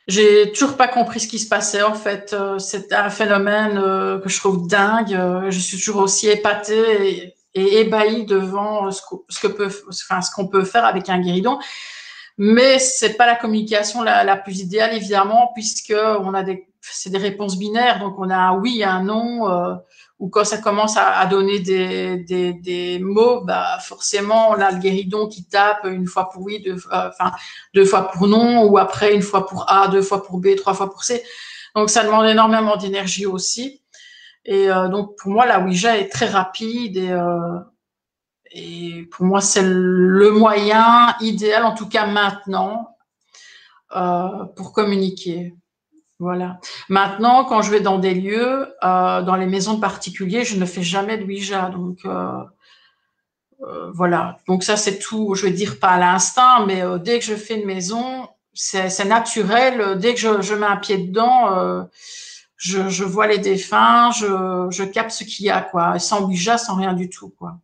j'ai 0.09 0.53
toujours 0.53 0.77
pas 0.77 0.89
compris 0.89 1.21
ce 1.21 1.29
qui 1.29 1.39
se 1.39 1.49
passait 1.49 1.83
en 1.83 1.95
fait. 1.95 2.33
Euh, 2.33 2.59
c'est 2.59 2.93
un 2.93 3.11
phénomène 3.11 3.77
que 4.21 4.29
je 4.29 4.39
trouve 4.39 4.67
dingue. 4.67 5.17
je 5.49 5.59
suis 5.59 5.79
toujours 5.79 6.03
aussi 6.03 6.29
épatée 6.29 7.35
et, 7.55 7.81
ébahie 7.81 8.25
devant 8.25 8.91
ce, 8.91 9.01
que 9.41 9.49
peut, 9.49 9.71
enfin 9.89 10.21
ce 10.21 10.31
qu'on 10.31 10.47
peut 10.47 10.65
faire 10.65 10.85
avec 10.85 11.09
un 11.09 11.21
guéridon. 11.21 11.59
Mais 12.37 12.79
c'est 12.79 13.15
pas 13.15 13.27
la 13.27 13.35
communication 13.35 14.03
la, 14.03 14.23
la 14.23 14.37
plus 14.37 14.61
idéale 14.61 14.95
évidemment 14.95 15.51
puisque 15.55 15.95
on 16.21 16.35
a 16.35 16.43
des 16.43 16.69
c'est 16.93 17.11
des 17.11 17.19
réponses 17.19 17.59
binaires, 17.59 18.01
donc 18.01 18.19
on 18.19 18.31
a 18.31 18.37
un 18.37 18.59
oui, 18.59 18.83
un 18.85 19.03
non, 19.03 19.51
euh, 19.51 19.75
ou 20.19 20.29
quand 20.29 20.45
ça 20.45 20.59
commence 20.59 20.97
à, 20.97 21.25
donner 21.27 21.61
des, 21.61 22.99
mots, 23.01 23.41
bah 23.43 23.79
forcément 23.81 24.51
on 24.51 24.55
a 24.55 24.73
le 24.73 24.79
guéridon 24.79 25.29
qui 25.29 25.45
tape 25.45 25.85
une 25.85 26.07
fois 26.07 26.29
pour 26.29 26.43
oui, 26.43 26.61
deux, 26.61 26.75
euh, 26.75 27.09
enfin 27.09 27.33
deux 27.75 27.85
fois 27.85 28.11
pour 28.11 28.27
non, 28.27 28.65
ou 28.65 28.79
après 28.79 29.15
une 29.15 29.23
fois 29.23 29.47
pour 29.47 29.71
A, 29.71 29.89
deux 29.89 30.03
fois 30.03 30.25
pour 30.25 30.39
B, 30.39 30.57
trois 30.57 30.75
fois 30.75 30.91
pour 30.91 31.05
C. 31.05 31.23
Donc 31.77 31.91
ça 31.91 32.03
demande 32.05 32.27
énormément 32.27 32.77
d'énergie 32.77 33.27
aussi. 33.27 33.83
Et 34.45 34.71
euh, 34.71 34.89
donc 34.89 35.17
pour 35.17 35.31
moi 35.31 35.47
la 35.47 35.61
Ouija 35.61 35.97
est 35.97 36.09
très 36.09 36.27
rapide 36.27 36.97
et, 36.97 37.11
euh, 37.13 37.59
et 38.51 39.07
pour 39.13 39.25
moi 39.25 39.41
c'est 39.41 39.63
le 39.65 40.31
moyen 40.33 41.15
idéal, 41.21 41.65
en 41.65 41.75
tout 41.75 41.89
cas 41.89 42.07
maintenant, 42.07 42.97
pour 44.57 44.73
communiquer. 44.73 45.55
Voilà. 46.21 46.59
Maintenant, 46.89 47.45
quand 47.45 47.63
je 47.63 47.71
vais 47.71 47.81
dans 47.81 47.99
des 47.99 48.15
lieux, 48.15 48.75
euh, 48.83 49.23
dans 49.23 49.37
les 49.37 49.47
maisons 49.47 49.75
de 49.75 49.81
particuliers, 49.81 50.45
je 50.45 50.57
ne 50.57 50.65
fais 50.65 50.83
jamais 50.83 51.17
de 51.17 51.25
Ouija. 51.25 51.71
Donc 51.71 51.99
euh, 52.05 52.43
euh, 53.63 53.91
voilà. 53.93 54.39
Donc 54.49 54.65
ça, 54.65 54.77
c'est 54.77 54.99
tout. 54.99 55.35
Je 55.37 55.47
vais 55.47 55.53
dire 55.53 55.79
pas 55.79 55.91
à 55.91 55.99
l'instinct, 55.99 56.67
mais 56.67 56.83
dès 56.99 57.21
que 57.21 57.25
je 57.25 57.35
fais 57.35 57.61
une 57.61 57.67
maison, 57.67 58.29
c'est 58.53 59.05
naturel. 59.05 59.99
Dès 59.99 60.15
que 60.15 60.21
je, 60.21 60.55
mets 60.55 60.67
un 60.67 60.77
pied 60.77 60.99
dedans, 60.99 61.87
je, 62.57 63.05
vois 63.05 63.29
les 63.29 63.39
défunts, 63.39 64.11
je, 64.11 64.67
je 64.71 64.83
capte 64.83 65.13
ce 65.13 65.23
qu'il 65.23 65.47
y 65.47 65.51
a, 65.51 65.61
quoi. 65.63 66.01
Sans 66.01 66.23
Ouija, 66.25 66.59
sans 66.59 66.75
rien 66.75 66.95
du 66.95 67.11
tout, 67.11 67.29
quoi. 67.39 67.59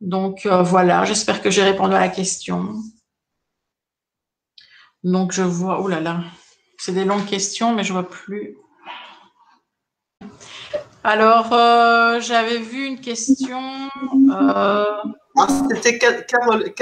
Donc 0.00 0.46
voilà. 0.46 1.04
J'espère 1.04 1.42
que 1.42 1.50
j'ai 1.50 1.64
répondu 1.64 1.94
à 1.94 2.00
la 2.00 2.08
question. 2.08 2.76
Donc 5.02 5.32
je 5.32 5.42
vois. 5.42 5.80
Oh 5.80 5.88
là 5.88 6.00
là. 6.00 6.22
C'est 6.80 6.92
des 6.92 7.04
longues 7.04 7.26
questions, 7.26 7.74
mais 7.74 7.84
je 7.84 7.92
vois 7.92 8.08
plus. 8.08 8.56
Alors, 11.04 11.52
euh, 11.52 12.20
j'avais 12.20 12.56
vu 12.56 12.86
une 12.86 12.98
question. 13.02 13.60
Euh, 14.32 14.84
ah, 15.36 15.46
c'était 15.70 15.98
Carole. 15.98 16.72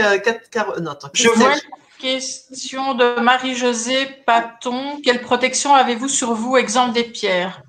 non, 0.81 0.95
je 1.13 1.29
vois 1.31 1.53
une 1.53 1.99
question 1.99 2.95
de 2.95 3.19
Marie-Josée 3.19 4.07
Paton. 4.25 5.01
Quelle 5.03 5.21
protection 5.21 5.75
avez-vous 5.75 6.09
sur 6.09 6.33
vous, 6.33 6.57
exemple 6.57 6.93
des 6.93 7.03
pierres 7.03 7.63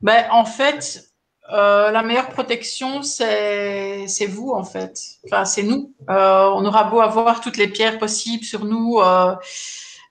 ben, 0.00 0.26
En 0.32 0.44
fait, 0.44 1.12
euh, 1.52 1.92
la 1.92 2.02
meilleure 2.02 2.30
protection, 2.30 3.04
c'est 3.04 4.04
vous, 4.28 4.50
en 4.50 4.64
fait. 4.64 4.98
Enfin, 5.26 5.44
c'est 5.44 5.62
nous. 5.62 5.94
on 6.08 6.64
aura 6.64 6.82
beau 6.90 6.98
avoir 7.00 7.40
toutes 7.40 7.56
les 7.56 7.68
pierres 7.68 8.00
possibles 8.00 8.44
sur 8.44 8.64
nous. 8.64 9.00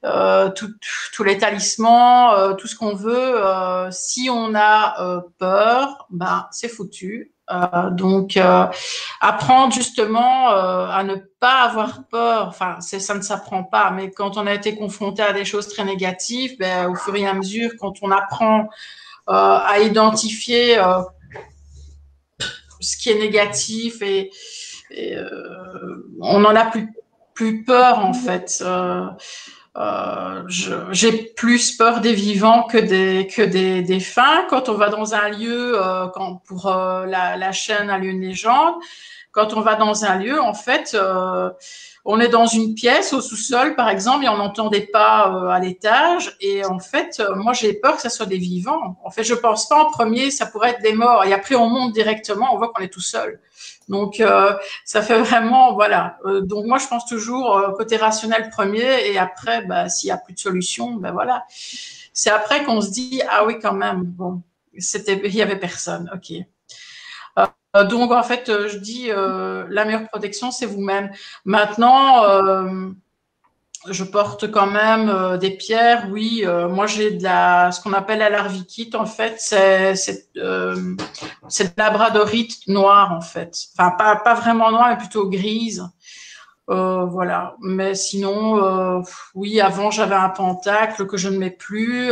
Euh, 0.06 0.52
tous 1.12 1.24
les 1.24 1.38
talismans, 1.40 2.34
euh, 2.34 2.54
tout 2.54 2.68
ce 2.68 2.76
qu'on 2.76 2.94
veut. 2.94 3.46
Euh, 3.46 3.90
si 3.92 4.30
on 4.30 4.54
a 4.56 5.24
peur, 5.40 6.08
ben 6.10 6.48
c'est 6.52 6.70
foutu. 6.70 7.34
donc 7.92 8.38
apprendre 9.22 9.74
justement 9.74 10.50
à 10.50 11.04
ne 11.04 11.16
pas 11.40 11.62
avoir 11.62 12.04
peur. 12.10 12.48
Enfin, 12.48 12.78
ça 12.82 13.16
ne 13.16 13.22
s'apprend 13.22 13.64
pas, 13.64 13.92
mais 13.92 14.12
quand 14.12 14.38
on 14.38 14.46
a 14.48 14.54
été 14.54 14.76
confronté 14.76 15.22
à 15.24 15.34
des 15.34 15.46
choses 15.46 15.68
très 15.68 15.84
négatives, 15.86 16.58
ben, 16.60 16.90
au 16.90 16.96
fur 16.96 17.16
et 17.16 17.26
à 17.26 17.34
mesure, 17.34 17.72
quand 17.80 17.94
on 18.02 18.12
apprend 18.12 18.70
à 19.28 19.80
identifier 19.80 20.80
ce 22.80 22.98
qui 22.98 23.10
est 23.10 23.20
négatif 23.20 24.02
et, 24.02 24.32
on 26.20 26.40
n'en 26.40 26.56
a 26.56 26.66
plus 26.66 26.90
plus 27.38 27.64
peur 27.64 28.00
en 28.00 28.14
fait. 28.14 28.62
Euh, 28.62 29.06
j'ai 30.90 31.12
plus 31.12 31.78
peur 31.78 32.02
des 32.02 32.14
vivants 32.14 32.64
que 32.64 32.78
des 32.78 33.28
que 33.28 33.42
des, 33.42 33.82
des. 33.82 34.00
Quand 34.50 34.70
on 34.70 34.74
va 34.74 34.90
dans 34.90 35.14
un 35.14 35.30
lieu, 35.30 35.80
euh, 35.80 36.08
quand 36.08 36.42
pour 36.48 36.68
euh, 36.68 37.06
la, 37.06 37.38
la, 37.38 37.52
chaîne 37.52 37.90
à 37.90 37.98
une 37.98 38.22
légende, 38.22 38.76
quand 39.32 39.54
on 39.54 39.62
va 39.62 39.76
dans 39.76 40.04
un 40.06 40.18
lieu, 40.18 40.42
en 40.42 40.56
fait, 40.56 40.96
euh, 40.96 41.52
on 42.06 42.20
est 42.20 42.30
dans 42.30 42.48
une 42.48 42.74
pièce 42.74 43.14
au 43.14 43.22
sous-sol, 43.22 43.76
par 43.76 43.90
exemple, 43.90 44.26
et 44.26 44.30
on 44.30 44.38
n'entend 44.38 44.70
des 44.70 44.82
pas 44.82 45.54
à 45.54 45.60
l'étage. 45.60 46.36
Et 46.42 46.66
en 46.66 46.80
fait, 46.80 47.22
moi, 47.36 47.54
j'ai 47.54 47.74
peur 47.74 47.98
que 47.98 48.02
ça 48.02 48.10
soit 48.10 48.26
des 48.26 48.38
vivants. 48.38 48.98
En 49.04 49.12
fait, 49.12 49.24
je 49.24 49.36
pense 49.36 49.68
pas 49.68 49.84
en 49.84 49.92
premier, 49.92 50.32
ça 50.32 50.48
pourrait 50.48 50.72
être 50.72 50.82
des 50.82 50.94
morts. 50.94 51.26
Et 51.26 51.34
après, 51.34 51.56
on 51.56 51.70
monte 51.70 51.94
directement, 51.94 52.54
on 52.54 52.58
voit 52.58 52.70
qu'on 52.70 52.82
est 52.82 52.92
tout 52.92 53.02
seul. 53.02 53.40
Donc, 53.88 54.20
euh, 54.20 54.54
ça 54.86 55.02
fait 55.02 55.18
vraiment, 55.20 55.74
voilà. 55.74 56.18
Euh, 56.26 56.42
donc, 56.42 56.66
moi, 56.66 56.78
je 56.78 56.88
pense 56.88 57.06
toujours 57.06 57.58
euh, 57.58 57.72
côté 57.72 57.98
rationnel 57.98 58.50
premier, 58.50 59.10
et 59.10 59.18
après, 59.18 59.66
bah, 59.66 59.90
s'il 59.90 60.10
y 60.10 60.12
a 60.12 60.18
plus 60.18 60.34
de 60.34 60.40
solution, 60.40 60.94
ben 60.94 61.12
voilà. 61.12 61.46
C'est 62.14 62.30
après 62.30 62.64
qu'on 62.64 62.82
se 62.82 62.92
dit, 62.92 63.22
ah 63.30 63.46
oui, 63.46 63.60
quand 63.62 63.74
même, 63.74 64.04
bon, 64.04 64.42
c'était, 64.78 65.22
il 65.24 65.36
y 65.36 65.42
avait 65.42 65.60
personne, 65.60 66.10
ok. 66.14 66.34
donc, 67.90 68.12
en 68.12 68.24
fait, 68.24 68.52
je 68.68 68.78
dis, 68.78 69.08
la 69.10 69.86
meilleure 69.86 70.08
protection, 70.10 70.52
c'est 70.52 70.66
vous-même. 70.66 71.12
Maintenant, 71.46 72.24
je 73.90 74.04
porte 74.04 74.52
quand 74.52 74.68
même 74.68 75.10
euh, 75.10 75.38
des 75.38 75.52
pierres, 75.52 76.08
oui. 76.12 76.44
Euh, 76.46 76.68
moi, 76.68 76.88
j'ai 76.88 77.12
de 77.12 77.24
la, 77.24 77.72
ce 77.72 77.82
qu'on 77.82 77.94
appelle 77.94 78.20
la 78.20 78.30
larvikite, 78.30 78.96
en 78.96 79.06
fait, 79.06 79.36
c'est 79.40 79.96
c'est 79.96 80.28
euh, 80.38 80.76
de 80.76 81.72
la 81.78 81.90
bradorite 81.90 82.68
noire, 82.68 83.14
en 83.14 83.22
fait. 83.22 83.56
Enfin, 83.78 83.92
pas 83.92 84.16
pas 84.18 84.34
vraiment 84.34 84.72
noire, 84.72 84.90
mais 84.90 84.98
plutôt 84.98 85.28
grise. 85.30 85.84
voilà. 86.68 87.56
Mais 87.62 87.96
sinon, 87.96 89.04
oui, 89.36 89.62
avant 89.62 89.92
j'avais 89.92 90.16
un 90.16 90.30
pentacle 90.30 91.06
que 91.08 91.18
je 91.18 91.30
ne 91.30 91.38
mets 91.38 91.52
plus. 91.52 92.12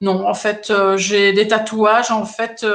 non, 0.00 0.26
en 0.26 0.34
fait, 0.34 0.72
j'ai 0.96 1.32
des 1.32 1.48
tatouages 1.48 2.10
en 2.10 2.24
fait 2.24 2.66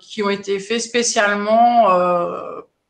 qui 0.00 0.22
ont 0.22 0.30
été 0.30 0.58
faits 0.58 0.80
spécialement 0.82 1.88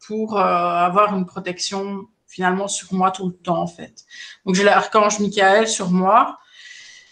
pour 0.06 0.38
avoir 0.38 1.16
une 1.16 1.26
protection 1.26 2.06
finalement 2.30 2.68
sur 2.68 2.94
moi 2.94 3.10
tout 3.10 3.26
le 3.26 3.34
temps 3.34 3.60
en 3.60 3.66
fait. 3.66 4.04
Donc 4.46 4.54
j'ai 4.54 4.64
l'archange 4.64 5.18
Michael 5.18 5.68
sur 5.68 5.90
moi 5.90 6.38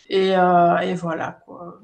et, 0.08 0.36
euh, 0.36 0.78
et 0.78 0.94
voilà 0.94 1.40
quoi. 1.44 1.80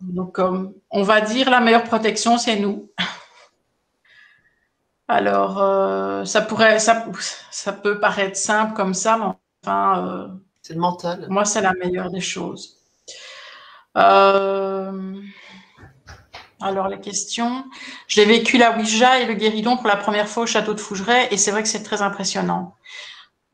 Donc 0.00 0.38
on 0.38 1.02
va 1.02 1.20
dire 1.20 1.50
la 1.50 1.60
meilleure 1.60 1.84
protection 1.84 2.38
c'est 2.38 2.58
nous. 2.58 2.90
Alors 5.08 5.62
euh, 5.62 6.24
ça 6.24 6.42
pourrait 6.42 6.80
ça, 6.80 7.06
ça 7.50 7.72
peut 7.72 7.98
paraître 7.98 8.36
simple 8.36 8.74
comme 8.74 8.94
ça 8.94 9.16
mais 9.16 9.24
enfin 9.64 10.06
euh, 10.06 10.28
c'est 10.60 10.74
le 10.74 10.80
mental. 10.80 11.26
Moi 11.30 11.44
c'est 11.44 11.62
la 11.62 11.72
meilleure 11.72 12.10
des 12.10 12.20
choses. 12.20 12.78
Euh, 13.96 15.14
alors, 16.60 16.88
les 16.88 17.00
questions. 17.00 17.64
J'ai 18.08 18.24
vécu 18.24 18.58
la 18.58 18.76
Ouija 18.76 19.20
et 19.20 19.26
le 19.26 19.34
guéridon 19.34 19.76
pour 19.76 19.86
la 19.86 19.96
première 19.96 20.28
fois 20.28 20.42
au 20.42 20.46
château 20.46 20.74
de 20.74 20.80
Fougeray 20.80 21.28
et 21.30 21.36
c'est 21.36 21.52
vrai 21.52 21.62
que 21.62 21.68
c'est 21.68 21.84
très 21.84 22.02
impressionnant. 22.02 22.74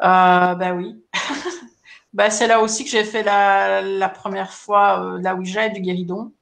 Euh, 0.02 0.54
bah 0.54 0.72
oui. 0.72 0.96
bah, 2.14 2.30
c'est 2.30 2.46
là 2.46 2.60
aussi 2.60 2.84
que 2.84 2.90
j'ai 2.90 3.04
fait 3.04 3.22
la, 3.22 4.08
première 4.08 4.52
fois 4.52 5.04
euh, 5.04 5.18
la 5.20 5.34
Ouija 5.34 5.66
et 5.66 5.70
du 5.70 5.80
guéridon. 5.80 6.32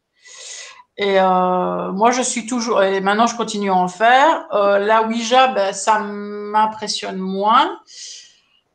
Et 0.97 1.19
euh, 1.19 1.91
moi, 1.93 2.13
je 2.13 2.23
suis 2.23 2.47
toujours, 2.47 2.83
et 2.83 3.01
maintenant 3.01 3.27
je 3.27 3.37
continue 3.37 3.71
à 3.71 3.75
en 3.75 3.89
faire. 3.89 4.47
Euh, 4.53 4.79
la 4.79 5.03
Ouija, 5.03 5.49
bah, 5.49 5.73
ça 5.73 5.99
m'impressionne 5.99 7.17
moins. 7.17 7.81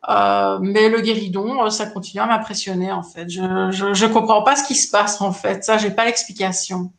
mais 0.10 0.90
le 0.90 1.00
guéridon, 1.00 1.70
ça 1.70 1.86
continue 1.86 2.22
à 2.22 2.26
m'impressionner 2.26 2.92
en 2.92 3.04
fait. 3.04 3.30
Je, 3.30 3.72
je, 3.72 4.06
comprends 4.08 4.42
pas 4.42 4.58
ce 4.58 4.68
qui 4.68 4.76
se 4.76 4.92
passe 4.92 5.22
en 5.22 5.32
fait. 5.32 5.64
Ça, 5.64 5.78
j'ai 5.78 5.92
pas 5.92 6.04
l'explication. 6.04 6.92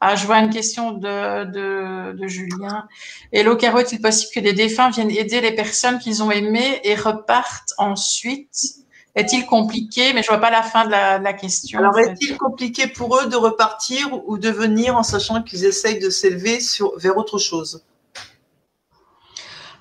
Ah, 0.00 0.14
je 0.14 0.26
vois 0.26 0.38
une 0.38 0.50
question 0.50 0.92
de, 0.92 1.44
de, 1.44 2.12
de 2.12 2.26
Julien. 2.26 2.86
Hello 3.32 3.56
Caro, 3.56 3.78
est-il 3.78 4.00
possible 4.00 4.30
que 4.34 4.40
des 4.40 4.52
défunts 4.52 4.90
viennent 4.90 5.10
aider 5.10 5.40
les 5.40 5.52
personnes 5.52 5.98
qu'ils 5.98 6.22
ont 6.22 6.30
aimées 6.30 6.80
et 6.84 6.94
repartent 6.94 7.72
ensuite? 7.78 8.76
Est-il 9.14 9.46
compliqué? 9.46 10.12
Mais 10.12 10.22
je 10.22 10.28
vois 10.28 10.38
pas 10.38 10.50
la 10.50 10.62
fin 10.62 10.84
de 10.84 10.90
la, 10.90 11.18
de 11.18 11.24
la 11.24 11.32
question. 11.32 11.78
Alors, 11.78 11.98
est-il 11.98 12.36
compliqué 12.36 12.86
pour 12.86 13.16
eux 13.18 13.26
de 13.28 13.36
repartir 13.36 14.10
ou 14.26 14.36
de 14.36 14.50
venir 14.50 14.94
en 14.94 15.02
sachant 15.02 15.42
qu'ils 15.42 15.64
essayent 15.64 15.98
de 15.98 16.10
s'élever 16.10 16.60
sur 16.60 16.98
vers 16.98 17.16
autre 17.16 17.38
chose? 17.38 17.82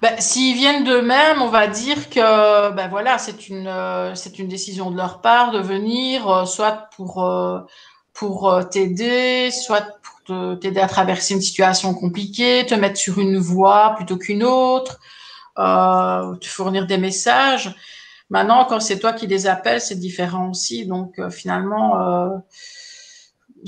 Ben, 0.02 0.16
S'ils 0.20 0.56
viennent 0.56 0.86
d'eux-mêmes, 0.86 1.42
on 1.42 1.50
va 1.50 1.68
dire 1.68 2.10
que 2.10 2.72
ben 2.72 2.88
voilà, 2.88 3.18
c'est 3.18 3.50
une 3.50 3.70
c'est 4.16 4.40
une 4.40 4.48
décision 4.48 4.92
de 4.92 4.96
leur 4.96 5.20
part 5.20 5.52
de 5.52 5.60
venir, 5.60 6.48
soit 6.48 6.90
pour 6.96 7.22
pour 8.14 8.70
t'aider, 8.72 9.52
soit 9.52 9.86
t'aider 10.60 10.80
à 10.80 10.88
traverser 10.88 11.34
une 11.34 11.42
situation 11.42 11.94
compliquée, 11.94 12.66
te 12.66 12.76
mettre 12.76 12.98
sur 12.98 13.20
une 13.20 13.38
voie 13.38 13.94
plutôt 13.96 14.18
qu'une 14.18 14.44
autre, 14.44 15.00
euh, 15.58 16.36
te 16.36 16.48
fournir 16.48 16.88
des 16.88 16.98
messages. 16.98 17.76
Maintenant, 18.30 18.66
quand 18.66 18.80
c'est 18.80 19.00
toi 19.00 19.14
qui 19.14 19.28
les 19.28 19.48
appelles, 19.48 19.82
c'est 19.82 20.00
différent 20.00 20.50
aussi. 20.50 20.86
Donc 20.86 21.20
euh, 21.20 21.30
finalement, 21.30 22.02
euh, 22.02 22.30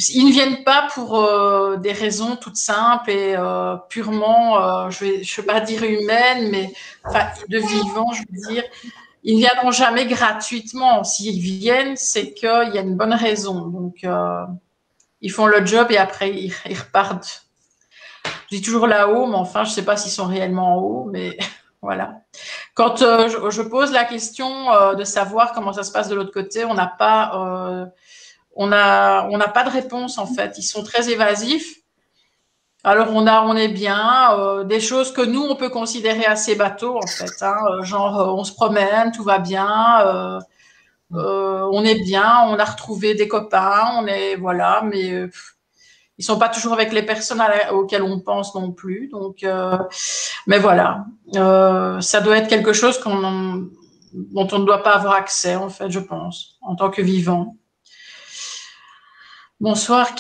ils 0.10 0.26
ne 0.26 0.32
viennent 0.32 0.64
pas 0.64 0.88
pour 0.94 1.18
euh, 1.18 1.78
des 1.78 1.92
raisons 1.92 2.36
toutes 2.36 2.56
simples 2.58 3.10
et 3.10 3.36
euh, 3.36 3.76
purement, 3.90 4.90
je 4.90 5.06
vais, 5.06 5.24
je 5.24 5.42
vais 5.42 5.48
pas 5.48 5.60
dire 5.60 5.84
humaines, 5.84 6.50
mais 6.52 6.74
de 7.50 7.58
vivants, 7.58 8.12
je 8.14 8.22
veux 8.22 8.54
dire. 8.54 8.64
Ils 9.24 9.36
ne 9.36 9.40
viendront 9.40 9.72
jamais 9.72 10.06
gratuitement. 10.06 11.04
S'ils 11.04 11.40
viennent, 11.42 11.98
c'est 11.98 12.34
qu'il 12.34 12.72
y 12.74 12.78
a 12.78 12.82
une 12.82 12.96
bonne 12.96 13.14
raison. 13.14 13.68
Donc, 13.68 14.06
ils 15.22 15.32
font 15.32 15.48
le 15.48 15.66
job 15.66 15.88
et 15.92 15.98
après, 15.98 16.32
ils, 16.32 16.54
repartent. 16.70 17.46
Je 18.52 18.58
dis 18.58 18.62
toujours 18.62 18.88
là-haut, 18.88 19.26
mais 19.28 19.36
enfin, 19.36 19.64
je 19.64 19.70
ne 19.70 19.76
sais 19.76 19.86
pas 19.86 19.98
s'ils 19.98 20.12
sont 20.12 20.28
réellement 20.28 20.76
en 20.76 20.80
haut, 20.80 21.10
mais 21.12 21.38
Voilà. 21.82 22.22
Quand 22.74 23.02
euh, 23.02 23.50
je, 23.50 23.62
pose 23.62 23.92
la 23.92 24.04
question 24.04 24.72
euh, 24.74 24.96
de 24.96 25.04
savoir 25.04 25.54
comment 25.54 25.74
ça 25.74 25.84
se 25.84 25.92
passe 25.92 26.10
de 26.10 26.16
l'autre 26.16 26.34
côté, 26.34 26.66
on 26.66 26.74
n'a 26.74 26.88
pas, 26.88 27.32
euh, 27.36 27.86
on 28.56 28.72
a, 28.72 29.28
on 29.30 29.38
n'a 29.38 29.48
pas 29.48 29.64
de 29.64 29.70
réponse 29.70 30.18
en 30.18 30.26
fait. 30.26 30.58
Ils 30.58 30.64
sont 30.64 30.84
très 30.84 31.10
évasifs. 31.10 31.78
Alors 32.84 33.10
on 33.14 33.28
a, 33.28 33.42
on 33.42 33.56
est 33.56 33.68
bien. 33.68 34.64
des 34.64 34.80
choses 34.80 35.12
que 35.12 35.22
nous 35.22 35.44
on 35.44 35.56
peut 35.56 35.70
considérer 35.70 36.26
assez 36.26 36.56
bateaux 36.56 36.98
en 36.98 37.08
fait. 37.08 37.42
Hein, 37.42 37.58
genre 37.84 38.36
on 38.38 38.44
se 38.44 38.54
promène, 38.54 39.12
tout 39.12 39.24
va 39.24 39.40
bien. 39.40 40.40
On 41.12 41.84
est 41.84 42.02
bien, 42.04 42.46
on 42.48 42.60
a 42.60 42.66
retrouvé 42.66 43.14
des 43.14 43.28
copains, 43.28 43.92
on 44.00 44.08
est 44.08 44.36
voilà, 44.36 44.82
mais 44.84 45.30
ils 46.18 46.24
sont 46.24 46.40
pas 46.40 46.50
toujours 46.50 46.74
avec 46.74 46.94
les 46.94 47.04
personnes 47.04 47.42
auxquelles 47.72 48.02
on 48.02 48.20
pense 48.20 48.56
non 48.56 48.72
plus. 48.72 49.10
Donc, 49.10 49.44
euh, 49.44 49.78
mais 50.48 50.58
voilà, 50.58 51.06
euh, 51.36 52.02
ça 52.02 52.22
doit 52.22 52.38
être 52.38 52.48
quelque 52.48 52.74
chose 52.74 53.00
qu'on, 53.00 53.70
dont 54.14 54.48
on 54.52 54.60
ne 54.60 54.66
doit 54.66 54.82
pas 54.82 54.96
avoir 54.96 55.14
accès, 55.14 55.56
en 55.56 55.70
fait, 55.70 55.92
je 55.92 56.00
pense, 56.00 56.58
en 56.62 56.76
tant 56.76 56.90
que 56.90 57.02
vivant. 57.02 57.56
Bonsoir. 59.60 60.14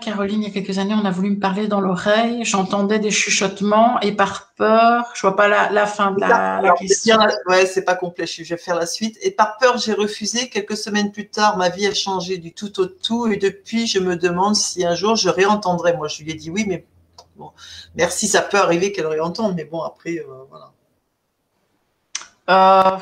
Caroline, 0.00 0.42
il 0.42 0.48
y 0.48 0.50
a 0.50 0.54
quelques 0.54 0.78
années, 0.78 0.94
on 0.94 1.04
a 1.04 1.10
voulu 1.10 1.32
me 1.32 1.38
parler 1.38 1.68
dans 1.68 1.82
l'oreille. 1.82 2.46
J'entendais 2.46 2.98
des 2.98 3.10
chuchotements 3.10 4.00
et 4.00 4.12
par 4.12 4.54
peur, 4.54 5.12
je 5.14 5.20
vois 5.20 5.36
pas 5.36 5.48
la, 5.48 5.86
fin 5.86 6.12
de 6.12 6.20
la, 6.20 6.74
question. 6.78 7.18
Ouais, 7.46 7.66
c'est 7.66 7.84
pas 7.84 7.94
complet. 7.94 8.26
Je 8.26 8.42
vais 8.42 8.56
faire 8.56 8.76
la 8.76 8.86
suite. 8.86 9.18
Et 9.20 9.32
par 9.32 9.58
peur, 9.58 9.76
j'ai 9.76 9.92
refusé. 9.92 10.48
Quelques 10.48 10.78
semaines 10.78 11.12
plus 11.12 11.28
tard, 11.28 11.58
ma 11.58 11.68
vie 11.68 11.86
a 11.86 11.92
changé 11.92 12.38
du 12.38 12.54
tout 12.54 12.80
au 12.80 12.86
tout. 12.86 13.26
Et 13.26 13.36
depuis, 13.36 13.86
je 13.86 13.98
me 13.98 14.16
demande 14.16 14.56
si 14.56 14.82
un 14.86 14.94
jour 14.94 15.14
je 15.14 15.28
réentendrai. 15.28 15.94
Moi, 15.94 16.08
je 16.08 16.22
lui 16.22 16.30
ai 16.30 16.34
dit 16.34 16.48
oui, 16.48 16.64
mais 16.66 16.86
bon, 17.36 17.50
merci. 17.96 18.28
Ça 18.28 18.40
peut 18.40 18.56
arriver 18.56 18.92
qu'elle 18.92 19.08
réentende, 19.08 19.56
mais 19.56 19.66
bon, 19.66 19.82
après, 19.82 20.24
euh, 20.26 20.44
voilà. 20.48 20.72
Euh, 22.48 22.98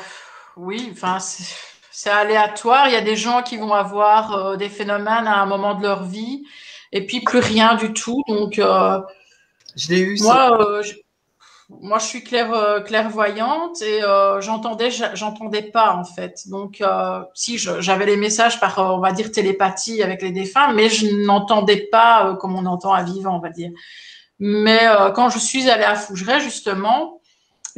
oui, 0.57 0.89
enfin, 0.91 1.19
c'est 1.19 1.68
aléatoire. 2.07 2.87
Il 2.87 2.93
y 2.93 2.97
a 2.97 3.01
des 3.01 3.15
gens 3.15 3.41
qui 3.43 3.57
vont 3.57 3.73
avoir 3.73 4.33
euh, 4.33 4.55
des 4.55 4.69
phénomènes 4.69 5.27
à 5.27 5.41
un 5.41 5.45
moment 5.45 5.75
de 5.75 5.83
leur 5.83 6.03
vie 6.03 6.43
et 6.91 7.05
puis 7.05 7.21
plus 7.21 7.39
rien 7.39 7.75
du 7.75 7.91
tout. 7.91 8.23
Donc, 8.27 8.59
euh, 8.59 9.01
je 9.75 9.89
l'ai 9.89 9.99
eu. 9.99 10.17
Moi, 10.21 10.61
euh, 10.61 10.83
je, 10.83 10.93
moi, 11.69 11.99
je 11.99 12.05
suis 12.05 12.23
clair, 12.23 12.83
clairvoyante 12.83 13.81
et 13.83 14.01
j'entendais, 14.39 14.89
j'entendais 15.13 15.61
pas 15.61 15.93
en 15.93 16.03
fait. 16.03 16.47
Donc, 16.47 16.81
si 17.35 17.59
j'avais 17.59 18.07
les 18.07 18.17
messages 18.17 18.59
par, 18.59 18.79
on 18.79 18.99
va 18.99 19.11
dire 19.11 19.31
télépathie 19.31 20.01
avec 20.01 20.23
les 20.23 20.31
défunts, 20.31 20.73
mais 20.73 20.89
je 20.89 21.05
n'entendais 21.27 21.87
pas 21.91 22.35
comme 22.41 22.55
on 22.55 22.65
entend 22.65 22.91
à 22.91 23.03
vivant, 23.03 23.35
on 23.35 23.39
va 23.39 23.51
dire. 23.51 23.69
Mais 24.39 24.79
quand 25.13 25.29
je 25.29 25.37
suis 25.37 25.69
allée 25.69 25.83
à 25.83 25.93
Fougeray 25.93 26.39
justement, 26.39 27.18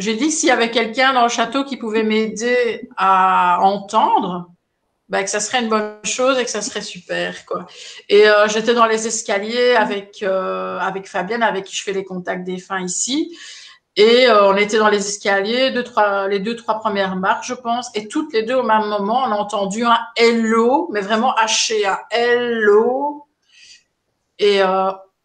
j'ai 0.01 0.15
dit 0.15 0.31
s'il 0.31 0.49
y 0.49 0.51
avait 0.51 0.71
quelqu'un 0.71 1.13
dans 1.13 1.23
le 1.23 1.29
château 1.29 1.63
qui 1.63 1.77
pouvait 1.77 2.03
m'aider 2.03 2.89
à 2.97 3.59
entendre, 3.61 4.51
bah, 5.09 5.23
que 5.23 5.29
ça 5.29 5.41
serait 5.41 5.61
une 5.61 5.69
bonne 5.69 5.97
chose 6.05 6.39
et 6.39 6.45
que 6.45 6.49
ça 6.49 6.61
serait 6.61 6.81
super 6.81 7.45
quoi. 7.45 7.67
Et 8.07 8.29
euh, 8.29 8.47
j'étais 8.47 8.73
dans 8.73 8.85
les 8.85 9.07
escaliers 9.07 9.75
avec 9.75 10.23
euh, 10.23 10.79
avec 10.79 11.07
Fabienne 11.07 11.43
avec 11.43 11.65
qui 11.65 11.75
je 11.75 11.83
fais 11.83 11.91
les 11.91 12.05
contacts 12.05 12.45
des 12.45 12.59
fins 12.59 12.81
ici. 12.81 13.37
Et 13.97 14.29
euh, 14.29 14.47
on 14.47 14.55
était 14.55 14.77
dans 14.77 14.87
les 14.87 15.05
escaliers 15.05 15.71
deux 15.71 15.83
trois 15.83 16.29
les 16.29 16.39
deux 16.39 16.55
trois 16.55 16.79
premières 16.79 17.17
marches 17.17 17.49
je 17.49 17.53
pense. 17.53 17.89
Et 17.93 18.07
toutes 18.07 18.31
les 18.33 18.43
deux 18.43 18.55
au 18.55 18.63
même 18.63 18.87
moment 18.87 19.23
on 19.25 19.31
a 19.33 19.35
entendu 19.35 19.83
un 19.83 19.99
hello 20.15 20.87
mais 20.93 21.01
vraiment 21.01 21.35
haché 21.35 21.85
un 21.85 21.99
hello. 22.09 23.27
Et 24.39 24.61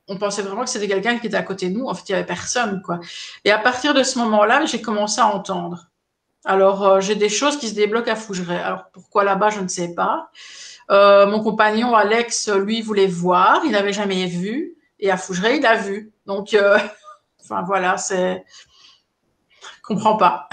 on 0.08 0.16
pensait 0.16 0.42
vraiment 0.42 0.64
que 0.64 0.70
c'était 0.70 0.88
quelqu'un 0.88 1.18
qui 1.18 1.26
était 1.26 1.36
à 1.36 1.42
côté 1.42 1.68
de 1.68 1.78
nous. 1.78 1.86
En 1.86 1.94
fait, 1.94 2.08
il 2.08 2.12
n'y 2.12 2.18
avait 2.18 2.26
personne, 2.26 2.80
quoi. 2.82 3.00
Et 3.44 3.50
à 3.50 3.58
partir 3.58 3.94
de 3.94 4.02
ce 4.02 4.18
moment-là, 4.20 4.64
j'ai 4.66 4.80
commencé 4.80 5.20
à 5.20 5.26
entendre. 5.26 5.88
Alors, 6.44 6.86
euh, 6.86 7.00
j'ai 7.00 7.16
des 7.16 7.28
choses 7.28 7.58
qui 7.58 7.68
se 7.68 7.74
débloquent 7.74 8.12
à 8.12 8.16
Fougeray. 8.16 8.60
Alors, 8.60 8.84
pourquoi 8.92 9.24
là-bas, 9.24 9.50
je 9.50 9.60
ne 9.60 9.68
sais 9.68 9.94
pas. 9.94 10.30
Euh, 10.90 11.26
mon 11.26 11.42
compagnon 11.42 11.94
Alex, 11.94 12.48
lui, 12.48 12.82
voulait 12.82 13.08
voir. 13.08 13.62
Il 13.64 13.72
n'avait 13.72 13.92
jamais 13.92 14.26
vu. 14.26 14.76
Et 15.00 15.10
à 15.10 15.16
Fougeray, 15.16 15.58
il 15.58 15.66
a 15.66 15.76
vu. 15.76 16.12
Donc, 16.24 16.54
euh, 16.54 16.78
enfin, 17.42 17.62
voilà, 17.62 17.96
c'est... 17.96 18.44
Comprends 19.82 20.16
pas. 20.16 20.48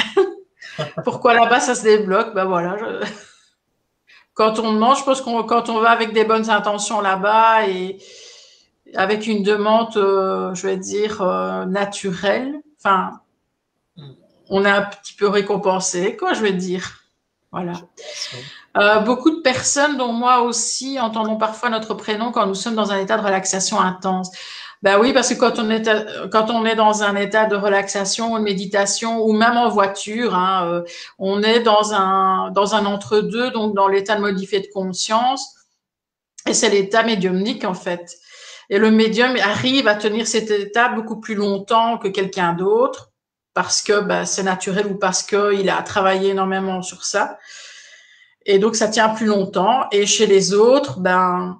pourquoi 1.03 1.35
là-bas, 1.35 1.59
ça 1.59 1.75
se 1.75 1.83
débloque? 1.83 2.33
Ben 2.33 2.45
voilà. 2.45 2.75
Quand 4.33 4.57
on 4.57 4.73
demande, 4.73 4.97
je 4.97 5.03
pense 5.03 5.21
qu'on 5.21 5.43
quand 5.43 5.69
on 5.69 5.79
va 5.79 5.91
avec 5.91 6.11
des 6.11 6.23
bonnes 6.23 6.49
intentions 6.49 7.01
là-bas 7.01 7.67
et 7.67 7.99
avec 8.95 9.27
une 9.27 9.43
demande, 9.43 9.95
euh, 9.97 10.53
je 10.53 10.67
vais 10.67 10.77
dire, 10.77 11.21
euh, 11.21 11.65
naturelle. 11.65 12.61
Enfin, 12.77 13.19
on 14.49 14.65
est 14.65 14.69
un 14.69 14.83
petit 14.83 15.13
peu 15.13 15.27
récompensé, 15.27 16.15
quoi, 16.17 16.33
je 16.33 16.41
vais 16.41 16.53
dire. 16.53 16.99
Voilà. 17.51 17.73
Euh, 18.77 18.99
beaucoup 18.99 19.29
de 19.29 19.41
personnes, 19.41 19.97
dont 19.97 20.11
moi 20.11 20.41
aussi, 20.41 20.99
entendons 20.99 21.37
parfois 21.37 21.69
notre 21.69 21.93
prénom 21.93 22.31
quand 22.31 22.47
nous 22.47 22.55
sommes 22.55 22.75
dans 22.75 22.91
un 22.91 22.99
état 22.99 23.17
de 23.17 23.23
relaxation 23.23 23.79
intense. 23.79 24.31
Ben 24.81 24.99
oui, 24.99 25.13
parce 25.13 25.29
que 25.29 25.35
quand 25.35 25.59
on 25.59 25.69
est 25.69 25.87
quand 26.29 26.49
on 26.49 26.65
est 26.65 26.75
dans 26.75 27.03
un 27.03 27.15
état 27.15 27.45
de 27.45 27.55
relaxation 27.55 28.33
ou 28.33 28.39
de 28.39 28.43
méditation 28.43 29.23
ou 29.23 29.31
même 29.31 29.55
en 29.55 29.69
voiture, 29.69 30.35
hein, 30.35 30.83
on 31.19 31.41
est 31.41 31.61
dans 31.61 31.93
un 31.93 32.51
dans 32.51 32.75
un 32.75 32.85
entre 32.85 33.19
deux, 33.21 33.49
donc 33.51 33.75
dans 33.75 33.87
l'état 33.87 34.15
de 34.15 34.21
modifié 34.21 34.59
de 34.59 34.67
conscience, 34.73 35.55
et 36.47 36.53
c'est 36.53 36.69
l'état 36.69 37.03
médiumnique 37.03 37.63
en 37.63 37.73
fait. 37.73 38.17
Et 38.69 38.77
le 38.77 38.91
médium 38.91 39.35
arrive 39.37 39.87
à 39.87 39.95
tenir 39.95 40.27
cet 40.27 40.51
état 40.51 40.89
beaucoup 40.89 41.19
plus 41.19 41.35
longtemps 41.35 41.97
que 41.97 42.07
quelqu'un 42.07 42.53
d'autre 42.53 43.11
parce 43.53 43.81
que 43.81 44.01
ben, 44.01 44.25
c'est 44.25 44.43
naturel 44.43 44.87
ou 44.87 44.95
parce 44.95 45.23
qu'il 45.23 45.69
a 45.69 45.81
travaillé 45.83 46.31
énormément 46.31 46.81
sur 46.81 47.05
ça. 47.05 47.37
Et 48.45 48.59
donc, 48.59 48.75
ça 48.75 48.87
tient 48.87 49.09
plus 49.09 49.27
longtemps. 49.27 49.87
Et 49.91 50.05
chez 50.05 50.25
les 50.25 50.53
autres, 50.53 50.99
ben, 50.99 51.59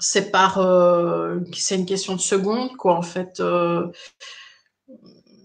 c'est 0.00 0.30
par, 0.30 0.58
euh, 0.58 1.38
c'est 1.54 1.76
une 1.76 1.86
question 1.86 2.14
de 2.14 2.20
seconde, 2.20 2.76
quoi, 2.76 2.94
en 2.94 3.02
fait. 3.02 3.40
Euh. 3.40 3.86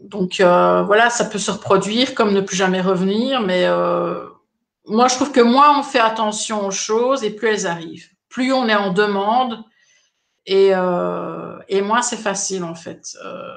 donc, 0.03 0.39
euh, 0.39 0.81
voilà, 0.83 1.09
ça 1.09 1.25
peut 1.25 1.39
se 1.39 1.51
reproduire 1.51 2.15
comme 2.15 2.33
ne 2.33 2.41
plus 2.41 2.57
jamais 2.57 2.81
revenir. 2.81 3.41
Mais 3.41 3.67
moi, 4.87 5.07
je 5.07 5.15
trouve 5.15 5.31
que 5.31 5.41
moins 5.41 5.79
on 5.79 5.83
fait 5.83 5.99
attention 5.99 6.65
aux 6.65 6.71
choses 6.71 7.23
et 7.23 7.29
plus 7.29 7.47
elles 7.47 7.67
arrivent. 7.67 8.09
Plus 8.29 8.51
on 8.51 8.67
est 8.67 8.75
en 8.75 8.91
demande, 8.91 9.63
et, 10.45 10.71
euh, 10.73 11.57
et 11.67 11.81
moi, 11.81 12.01
c'est 12.01 12.17
facile 12.17 12.63
en 12.63 12.75
fait. 12.75 13.15
Euh, 13.23 13.55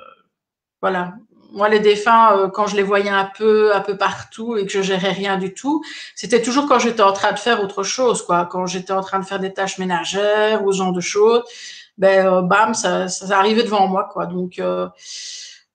voilà. 0.80 1.14
Moi, 1.52 1.68
les 1.68 1.80
défunts, 1.80 2.36
euh, 2.36 2.48
quand 2.48 2.66
je 2.66 2.76
les 2.76 2.82
voyais 2.82 3.10
un 3.10 3.30
peu, 3.36 3.74
un 3.74 3.80
peu 3.80 3.96
partout 3.96 4.56
et 4.56 4.66
que 4.66 4.72
je 4.72 4.82
gérais 4.82 5.12
rien 5.12 5.38
du 5.38 5.54
tout, 5.54 5.82
c'était 6.16 6.42
toujours 6.42 6.66
quand 6.66 6.80
j'étais 6.80 7.02
en 7.02 7.12
train 7.12 7.32
de 7.32 7.38
faire 7.38 7.62
autre 7.62 7.84
chose, 7.84 8.22
quoi. 8.22 8.46
Quand 8.50 8.66
j'étais 8.66 8.92
en 8.92 9.02
train 9.02 9.20
de 9.20 9.24
faire 9.24 9.38
des 9.38 9.52
tâches 9.52 9.78
ménagères 9.78 10.64
ou 10.64 10.72
ce 10.72 10.78
genre 10.78 10.92
de 10.92 11.00
choses, 11.00 11.42
ben, 11.96 12.26
euh, 12.26 12.42
bam, 12.42 12.74
ça, 12.74 13.08
ça 13.08 13.38
arrivait 13.38 13.62
devant 13.62 13.86
moi, 13.86 14.08
quoi. 14.12 14.26
Donc, 14.26 14.58
euh, 14.58 14.88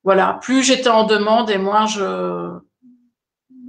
voilà. 0.04 0.40
Plus 0.42 0.64
j'étais 0.64 0.90
en 0.90 1.06
demande 1.06 1.50
et 1.50 1.58
moins 1.58 1.86
je, 1.88 2.60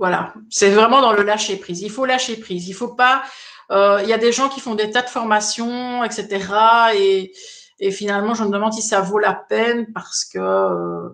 voilà. 0.00 0.32
C'est 0.48 0.70
vraiment 0.70 1.02
dans 1.02 1.12
le 1.12 1.22
lâcher 1.22 1.56
prise. 1.56 1.82
Il 1.82 1.90
faut 1.90 2.06
lâcher 2.06 2.36
prise. 2.36 2.68
Il 2.68 2.72
faut 2.74 2.88
pas 2.94 3.22
il 3.70 4.08
y 4.08 4.12
a 4.12 4.18
des 4.18 4.32
gens 4.32 4.48
qui 4.48 4.60
font 4.60 4.74
des 4.74 4.90
tas 4.90 5.02
de 5.02 5.08
formations, 5.08 6.02
etc. 6.04 7.32
Et, 7.78 7.90
finalement, 7.92 8.34
je 8.34 8.44
me 8.44 8.50
demande 8.50 8.72
si 8.72 8.82
ça 8.82 9.00
vaut 9.00 9.18
la 9.18 9.34
peine 9.34 9.86
parce 9.92 10.24
que 10.24 10.38
euh, 10.38 11.08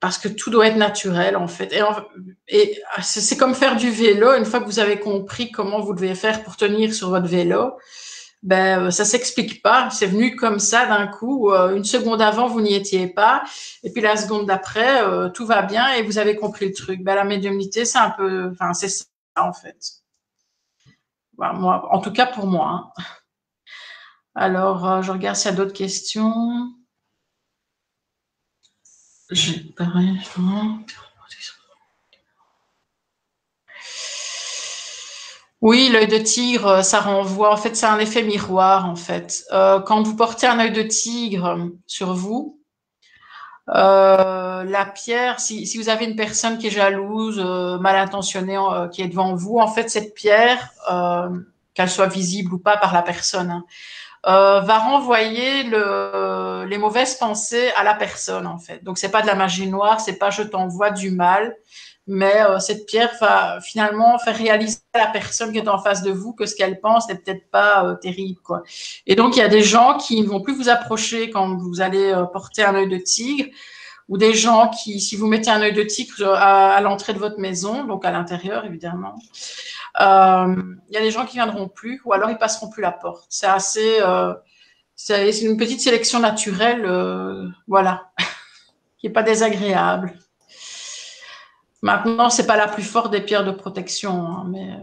parce 0.00 0.18
que 0.18 0.28
tout 0.28 0.50
doit 0.50 0.66
être 0.66 0.76
naturel 0.76 1.36
en 1.36 1.46
fait. 1.46 1.72
Et, 1.72 1.82
et 2.48 2.80
c'est 3.02 3.36
comme 3.36 3.54
faire 3.54 3.76
du 3.76 3.90
vélo. 3.90 4.34
Une 4.34 4.44
fois 4.44 4.60
que 4.60 4.66
vous 4.66 4.80
avez 4.80 4.98
compris 4.98 5.50
comment 5.52 5.80
vous 5.80 5.94
devez 5.94 6.14
faire 6.14 6.42
pour 6.42 6.56
tenir 6.56 6.92
sur 6.92 7.10
votre 7.10 7.28
vélo, 7.28 7.74
ben 8.42 8.90
ça 8.90 9.04
s'explique 9.04 9.62
pas. 9.62 9.88
C'est 9.90 10.06
venu 10.06 10.36
comme 10.36 10.58
ça 10.58 10.86
d'un 10.86 11.06
coup. 11.06 11.50
une 11.52 11.84
seconde 11.84 12.20
avant, 12.20 12.48
vous 12.48 12.60
n'y 12.60 12.74
étiez 12.74 13.06
pas, 13.06 13.44
et 13.84 13.90
puis 13.90 14.02
la 14.02 14.16
seconde 14.16 14.46
d'après, 14.46 15.02
tout 15.32 15.46
va 15.46 15.62
bien 15.62 15.92
et 15.94 16.02
vous 16.02 16.18
avez 16.18 16.36
compris 16.36 16.66
le 16.66 16.74
truc. 16.74 17.02
Ben 17.02 17.14
la 17.14 17.24
médiumnité, 17.24 17.84
c'est 17.84 17.98
un 17.98 18.10
peu, 18.10 18.50
enfin 18.52 18.74
c'est 18.74 18.88
ça 18.88 19.04
en 19.36 19.52
fait. 19.52 20.03
Moi, 21.38 21.88
en 21.92 22.00
tout 22.00 22.12
cas 22.12 22.26
pour 22.26 22.46
moi. 22.46 22.92
Hein. 22.96 23.02
Alors, 24.34 25.02
je 25.02 25.12
regarde 25.12 25.36
s'il 25.36 25.50
y 25.50 25.54
a 25.54 25.56
d'autres 25.56 25.72
questions. 25.72 26.72
Oui, 35.64 35.88
l'œil 35.90 36.08
de 36.08 36.18
tigre, 36.18 36.84
ça 36.84 37.00
renvoie. 37.00 37.50
En 37.50 37.56
fait, 37.56 37.74
c'est 37.74 37.86
un 37.86 37.98
effet 37.98 38.22
miroir, 38.22 38.84
en 38.84 38.96
fait. 38.96 39.44
Euh, 39.50 39.80
quand 39.80 40.02
vous 40.02 40.14
portez 40.14 40.46
un 40.46 40.58
œil 40.58 40.72
de 40.72 40.82
tigre 40.82 41.70
sur 41.86 42.12
vous, 42.12 42.53
euh, 43.70 44.64
la 44.64 44.84
pierre, 44.86 45.40
si, 45.40 45.76
vous 45.78 45.88
avez 45.88 46.04
une 46.04 46.16
personne 46.16 46.58
qui 46.58 46.66
est 46.66 46.70
jalouse, 46.70 47.40
euh, 47.44 47.78
mal 47.78 47.96
intentionnée, 47.96 48.58
qui 48.92 49.02
est 49.02 49.08
devant 49.08 49.34
vous, 49.34 49.58
en 49.58 49.68
fait, 49.68 49.88
cette 49.88 50.14
pierre, 50.14 50.70
qu'elle 51.74 51.90
soit 51.90 52.06
visible 52.06 52.54
ou 52.54 52.58
pas 52.58 52.76
par 52.76 52.94
la 52.94 53.02
personne, 53.02 53.50
hein, 53.50 53.64
euh, 54.26 54.60
va 54.60 54.78
renvoyer 54.78 55.64
le, 55.64 56.64
les 56.66 56.78
mauvaises 56.78 57.16
pensées 57.16 57.70
à 57.76 57.84
la 57.84 57.94
personne 57.94 58.46
en 58.46 58.56
fait. 58.58 58.82
Donc 58.82 58.96
c'est 58.96 59.10
pas 59.10 59.20
de 59.20 59.26
la 59.26 59.34
magie 59.34 59.68
noire, 59.68 60.00
c'est 60.00 60.16
pas 60.16 60.30
je 60.30 60.42
t'envoie 60.42 60.90
du 60.90 61.10
mal, 61.10 61.54
mais 62.06 62.42
euh, 62.42 62.58
cette 62.58 62.86
pierre 62.86 63.12
va 63.20 63.60
finalement 63.60 64.18
faire 64.18 64.36
réaliser 64.36 64.78
à 64.92 64.98
la 64.98 65.06
personne 65.06 65.52
qui 65.52 65.58
est 65.58 65.68
en 65.68 65.78
face 65.78 66.02
de 66.02 66.10
vous 66.10 66.32
que 66.32 66.46
ce 66.46 66.54
qu'elle 66.54 66.80
pense 66.80 67.08
n'est 67.08 67.16
peut-être 67.16 67.50
pas 67.50 67.84
euh, 67.84 67.94
terrible 67.94 68.40
quoi. 68.42 68.62
Et 69.06 69.14
donc 69.14 69.36
il 69.36 69.40
y 69.40 69.42
a 69.42 69.48
des 69.48 69.62
gens 69.62 69.96
qui 69.96 70.20
ne 70.20 70.26
vont 70.28 70.40
plus 70.40 70.54
vous 70.54 70.68
approcher 70.68 71.30
quand 71.30 71.56
vous 71.56 71.80
allez 71.80 72.14
porter 72.32 72.62
un 72.62 72.74
œil 72.74 72.88
de 72.88 72.98
tigre 72.98 73.48
ou 74.08 74.18
des 74.18 74.34
gens 74.34 74.68
qui, 74.68 75.00
si 75.00 75.16
vous 75.16 75.26
mettez 75.26 75.50
un 75.50 75.62
œil 75.62 75.72
de 75.72 75.82
tigre 75.82 76.28
à, 76.28 76.74
à 76.74 76.80
l'entrée 76.82 77.14
de 77.14 77.18
votre 77.18 77.38
maison, 77.38 77.84
donc 77.84 78.04
à 78.04 78.10
l'intérieur 78.10 78.66
évidemment, 78.66 79.14
il 79.98 80.02
euh, 80.02 80.76
y 80.90 80.96
a 80.96 81.00
des 81.00 81.10
gens 81.10 81.24
qui 81.24 81.34
viendront 81.36 81.68
plus, 81.68 82.00
ou 82.04 82.12
alors 82.12 82.30
ils 82.30 82.38
passeront 82.38 82.68
plus 82.68 82.82
la 82.82 82.90
porte. 82.90 83.26
C'est 83.28 83.46
assez, 83.46 84.00
euh, 84.00 84.34
c'est 84.96 85.40
une 85.40 85.56
petite 85.56 85.80
sélection 85.80 86.18
naturelle, 86.18 86.84
euh, 86.84 87.48
voilà, 87.68 88.10
qui 88.98 89.06
est 89.06 89.10
pas 89.10 89.22
désagréable. 89.22 90.18
Maintenant, 91.84 92.30
c'est 92.30 92.46
pas 92.46 92.56
la 92.56 92.66
plus 92.66 92.82
forte 92.82 93.12
des 93.12 93.20
pierres 93.20 93.44
de 93.44 93.50
protection, 93.50 94.26
hein, 94.26 94.46
mais 94.48 94.78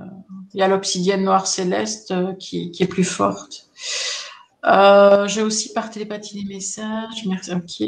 il 0.53 0.59
y 0.59 0.61
a 0.63 0.67
l'obsidienne 0.67 1.23
noire 1.23 1.47
céleste 1.47 2.13
qui, 2.37 2.69
qui, 2.71 2.83
est 2.83 2.87
plus 2.87 3.03
forte. 3.03 3.69
J'ai 5.25 5.41
aussi 5.41 5.73
par 5.73 5.89
télépathie 5.89 6.43
des 6.43 6.53
messages. 6.53 7.25
Merci. 7.25 7.51
Ok. 7.53 7.81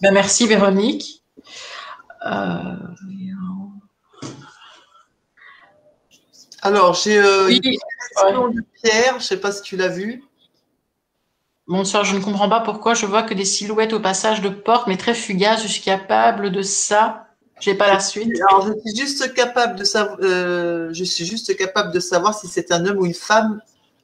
Ben, 0.00 0.14
merci 0.14 0.46
Véronique. 0.46 1.24
Alors, 6.62 6.94
j'ai 6.94 7.18
euh, 7.18 7.48
une 7.48 7.60
question 7.60 8.48
de 8.48 8.62
Pierre, 8.82 9.12
je 9.12 9.16
ne 9.16 9.20
sais 9.20 9.40
pas 9.40 9.50
si 9.50 9.62
tu 9.62 9.76
l'as 9.76 9.88
vu. 9.88 10.22
Bonsoir, 11.66 12.04
je 12.04 12.14
ne 12.14 12.20
comprends 12.20 12.48
pas 12.48 12.60
pourquoi 12.60 12.94
je 12.94 13.06
vois 13.06 13.22
que 13.22 13.32
des 13.32 13.44
silhouettes 13.44 13.92
au 13.92 14.00
passage 14.00 14.40
de 14.42 14.48
porte, 14.48 14.86
mais 14.86 14.96
très 14.96 15.14
fugaces. 15.14 15.62
Je 15.62 15.68
suis 15.68 15.82
capable 15.82 16.50
de 16.50 16.62
ça. 16.62 17.29
Je 17.60 17.70
n'ai 17.70 17.76
pas 17.76 17.88
la 17.88 18.00
suite. 18.00 18.32
Alors, 18.48 18.66
je 18.66 18.72
suis 18.72 19.00
juste 19.00 19.34
capable 19.34 19.78
de 19.78 19.84
savoir. 19.84 20.18
Euh, 20.22 20.88
je 20.92 21.04
suis 21.04 21.26
juste 21.26 21.56
capable 21.56 21.92
de 21.92 22.00
savoir 22.00 22.34
si 22.34 22.48
c'est 22.48 22.72
un 22.72 22.84
homme 22.86 22.98
ou 22.98 23.06
une 23.06 23.14
femme. 23.14 23.60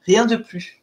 Rien 0.06 0.26
de 0.26 0.36
plus. 0.36 0.80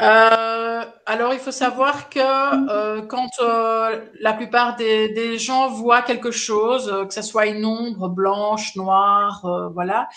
Euh, 0.00 0.84
alors, 1.06 1.32
il 1.34 1.40
faut 1.40 1.50
savoir 1.50 2.08
que 2.08 2.20
euh, 2.20 3.02
quand 3.02 3.30
euh, 3.40 4.04
la 4.20 4.32
plupart 4.32 4.76
des, 4.76 5.38
gens 5.38 5.68
voient 5.70 6.02
quelque 6.02 6.30
chose, 6.30 7.06
que 7.08 7.14
ce 7.14 7.22
soit 7.22 7.46
une 7.46 7.64
ombre 7.64 8.08
blanche, 8.08 8.76
noire, 8.76 9.70
voilà, 9.74 10.08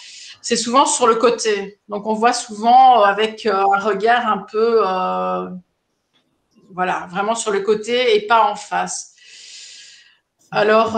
c'est 0.41 0.56
souvent 0.56 0.86
sur 0.86 1.08
le 1.08 1.15
côté. 1.15 1.80
Donc, 1.89 2.06
on 2.06 2.13
voit 2.13 2.34
souvent 2.34 3.02
avec 3.02 3.45
un 3.47 3.80
regard 3.80 4.28
un 4.28 4.39
peu, 4.39 4.82
voilà, 6.74 7.08
vraiment 7.10 7.36
sur 7.36 7.52
le 7.52 7.62
côté 7.62 8.15
et 8.15 8.28
pas 8.28 8.43
en 8.43 8.56
face. 8.56 9.11
Alors, 10.52 10.98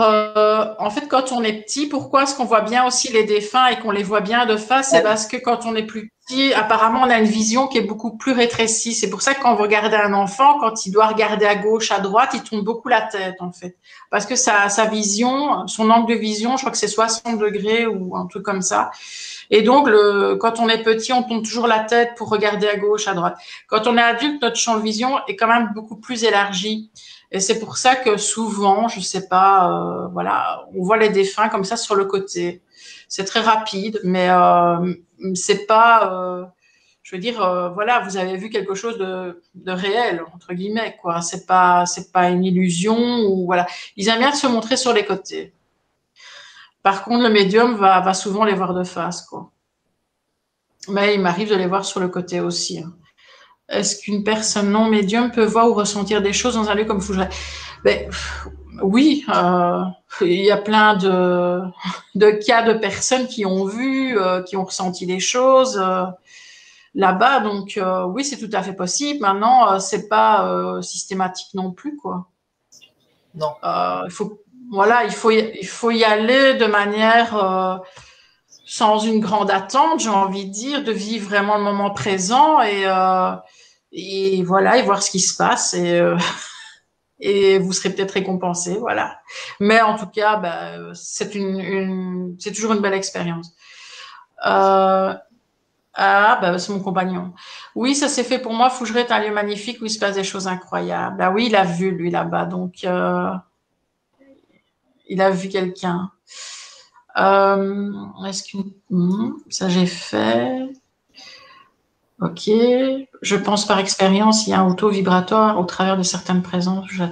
en 0.78 0.90
fait, 0.90 1.06
quand 1.08 1.30
on 1.30 1.42
est 1.42 1.62
petit, 1.62 1.86
pourquoi 1.86 2.24
est-ce 2.24 2.34
qu'on 2.34 2.44
voit 2.44 2.62
bien 2.62 2.86
aussi 2.86 3.12
les 3.12 3.24
défunts 3.24 3.68
et 3.68 3.78
qu'on 3.78 3.92
les 3.92 4.02
voit 4.02 4.20
bien 4.20 4.46
de 4.46 4.56
face? 4.56 4.90
C'est 4.90 5.02
parce 5.02 5.26
que 5.26 5.36
quand 5.36 5.64
on 5.64 5.76
est 5.76 5.84
plus 5.84 6.10
apparemment, 6.54 7.02
on 7.02 7.10
a 7.10 7.18
une 7.18 7.26
vision 7.26 7.66
qui 7.66 7.78
est 7.78 7.82
beaucoup 7.82 8.16
plus 8.16 8.32
rétrécie. 8.32 8.94
C'est 8.94 9.10
pour 9.10 9.22
ça 9.22 9.34
que 9.34 9.42
quand 9.42 9.54
vous 9.54 9.62
regardez 9.62 9.96
un 9.96 10.14
enfant, 10.14 10.58
quand 10.58 10.86
il 10.86 10.90
doit 10.90 11.06
regarder 11.06 11.44
à 11.46 11.54
gauche, 11.54 11.90
à 11.90 12.00
droite, 12.00 12.30
il 12.34 12.42
tourne 12.42 12.62
beaucoup 12.62 12.88
la 12.88 13.02
tête, 13.02 13.36
en 13.40 13.52
fait. 13.52 13.76
Parce 14.10 14.24
que 14.24 14.34
sa, 14.34 14.68
sa 14.68 14.86
vision, 14.86 15.66
son 15.66 15.90
angle 15.90 16.14
de 16.14 16.18
vision, 16.18 16.56
je 16.56 16.62
crois 16.62 16.72
que 16.72 16.78
c'est 16.78 16.88
60 16.88 17.38
degrés 17.38 17.86
ou 17.86 18.16
un 18.16 18.26
truc 18.26 18.42
comme 18.42 18.62
ça. 18.62 18.90
Et 19.50 19.62
donc, 19.62 19.88
le, 19.88 20.36
quand 20.36 20.60
on 20.60 20.68
est 20.68 20.82
petit, 20.82 21.12
on 21.12 21.22
tourne 21.22 21.42
toujours 21.42 21.66
la 21.66 21.80
tête 21.80 22.14
pour 22.16 22.30
regarder 22.30 22.66
à 22.66 22.76
gauche, 22.76 23.06
à 23.06 23.14
droite. 23.14 23.36
Quand 23.68 23.86
on 23.86 23.96
est 23.98 24.02
adulte, 24.02 24.40
notre 24.40 24.56
champ 24.56 24.76
de 24.76 24.82
vision 24.82 25.18
est 25.28 25.36
quand 25.36 25.48
même 25.48 25.72
beaucoup 25.74 25.96
plus 25.96 26.24
élargi. 26.24 26.90
Et 27.34 27.40
c'est 27.40 27.58
pour 27.58 27.78
ça 27.78 27.96
que 27.96 28.16
souvent, 28.16 28.86
je 28.86 29.00
sais 29.00 29.26
pas, 29.26 29.68
euh, 29.68 30.06
voilà, 30.12 30.68
on 30.72 30.84
voit 30.84 30.96
les 30.96 31.08
défunts 31.08 31.48
comme 31.48 31.64
ça 31.64 31.76
sur 31.76 31.96
le 31.96 32.04
côté. 32.04 32.62
C'est 33.08 33.24
très 33.24 33.40
rapide, 33.40 34.00
mais 34.04 34.30
euh, 34.30 34.94
c'est 35.34 35.66
pas, 35.66 36.12
euh, 36.12 36.44
je 37.02 37.16
veux 37.16 37.20
dire, 37.20 37.42
euh, 37.42 37.70
voilà, 37.70 37.98
vous 38.02 38.16
avez 38.16 38.36
vu 38.36 38.50
quelque 38.50 38.76
chose 38.76 38.98
de, 38.98 39.42
réel 39.66 40.22
entre 40.32 40.54
guillemets, 40.54 40.96
quoi. 41.02 41.22
C'est 41.22 41.44
pas, 41.44 41.86
c'est 41.86 42.12
pas 42.12 42.28
une 42.30 42.44
illusion 42.44 43.24
ou 43.26 43.46
voilà. 43.46 43.66
Ils 43.96 44.08
aiment 44.08 44.20
bien 44.20 44.32
se 44.32 44.46
montrer 44.46 44.76
sur 44.76 44.92
les 44.92 45.04
côtés. 45.04 45.52
Par 46.84 47.02
contre, 47.02 47.24
le 47.24 47.30
médium 47.30 47.74
va, 47.74 48.14
souvent 48.14 48.44
les 48.44 48.54
voir 48.54 48.74
de 48.74 48.84
face, 48.84 49.22
quoi. 49.22 49.50
Mais 50.88 51.16
il 51.16 51.20
m'arrive 51.20 51.50
de 51.50 51.56
les 51.56 51.66
voir 51.66 51.84
sur 51.84 51.98
le 51.98 52.06
côté 52.08 52.38
aussi. 52.38 52.78
Hein. 52.78 52.92
Est-ce 53.68 54.02
qu'une 54.02 54.24
personne 54.24 54.70
non 54.70 54.88
médium 54.88 55.30
peut 55.30 55.44
voir 55.44 55.68
ou 55.68 55.74
ressentir 55.74 56.20
des 56.20 56.32
choses 56.32 56.54
dans 56.54 56.68
un 56.68 56.74
lieu 56.74 56.84
comme 56.84 57.00
Fougeray? 57.00 57.28
Ben, 57.82 58.10
oui, 58.82 59.24
euh, 59.28 59.84
il 60.20 60.44
y 60.44 60.50
a 60.50 60.56
plein 60.56 60.96
de, 60.96 61.60
de, 62.14 62.30
cas 62.30 62.62
de 62.62 62.74
personnes 62.74 63.26
qui 63.26 63.46
ont 63.46 63.64
vu, 63.64 64.18
euh, 64.18 64.42
qui 64.42 64.56
ont 64.56 64.64
ressenti 64.64 65.06
des 65.06 65.20
choses 65.20 65.78
euh, 65.82 66.04
là-bas. 66.94 67.40
Donc 67.40 67.80
oui, 68.08 68.24
c'est 68.24 68.36
tout 68.36 68.54
à 68.54 68.62
fait 68.62 68.74
possible. 68.74 69.20
Maintenant, 69.20 69.78
c'est 69.80 70.08
pas 70.08 70.80
systématique 70.82 71.54
non 71.54 71.72
plus, 71.72 71.96
quoi. 71.96 72.28
Non. 73.34 73.54
il 74.04 74.10
faut, 74.10 74.40
voilà, 74.70 75.04
il 75.04 75.10
faut, 75.10 75.30
y, 75.30 75.52
il 75.60 75.66
faut 75.66 75.90
y 75.90 76.04
aller 76.04 76.54
de 76.54 76.66
manière 76.66 77.80
sans 78.64 78.98
une 78.98 79.20
grande 79.20 79.50
attente, 79.50 80.00
j'ai 80.00 80.08
envie 80.08 80.46
de 80.46 80.50
dire, 80.50 80.84
de 80.84 80.92
vivre 80.92 81.28
vraiment 81.28 81.58
le 81.58 81.64
moment 81.64 81.90
présent 81.90 82.62
et 82.62 82.84
et 83.92 84.42
voilà 84.42 84.78
et 84.78 84.82
voir 84.82 85.02
ce 85.02 85.10
qui 85.10 85.20
se 85.20 85.36
passe 85.36 85.74
et 85.74 86.02
et 87.20 87.58
vous 87.58 87.72
serez 87.72 87.90
peut-être 87.90 88.12
récompensé, 88.12 88.76
voilà. 88.76 89.18
Mais 89.60 89.80
en 89.80 89.96
tout 89.96 90.06
cas, 90.06 90.36
bah, 90.36 90.92
c'est 90.94 91.30
toujours 91.30 92.72
une 92.72 92.80
belle 92.80 92.94
expérience. 92.94 93.52
Euh, 94.46 95.14
ah, 95.94 96.38
bah, 96.40 96.58
c'est 96.58 96.72
mon 96.72 96.80
compagnon. 96.80 97.32
Oui, 97.74 97.94
ça 97.94 98.08
s'est 98.08 98.24
fait 98.24 98.38
pour 98.38 98.52
moi. 98.52 98.68
Fougeray 98.68 99.02
est 99.02 99.12
un 99.12 99.20
lieu 99.20 99.32
magnifique 99.32 99.80
où 99.80 99.86
il 99.86 99.90
se 99.90 99.98
passe 99.98 100.16
des 100.16 100.24
choses 100.24 100.48
incroyables. 100.48 101.22
Ah 101.22 101.30
oui, 101.30 101.46
il 101.46 101.56
a 101.56 101.64
vu 101.64 101.92
lui 101.92 102.10
là-bas, 102.10 102.46
donc 102.46 102.84
euh, 102.84 103.30
il 105.08 105.22
a 105.22 105.30
vu 105.30 105.48
quelqu'un. 105.48 106.10
Euh, 107.16 107.92
est-ce 108.26 108.42
que 108.42 108.58
hmm, 108.90 109.34
ça 109.48 109.68
j'ai 109.68 109.86
fait 109.86 110.68
Ok. 112.20 112.50
Je 113.22 113.36
pense 113.36 113.66
par 113.66 113.78
expérience, 113.78 114.46
il 114.46 114.50
y 114.50 114.52
a 114.52 114.60
un 114.60 114.68
auto 114.68 114.88
vibratoire 114.88 115.58
au 115.58 115.64
travers 115.64 115.96
de 115.96 116.02
certaines 116.02 116.42
présences. 116.42 116.86
Je 116.88 117.02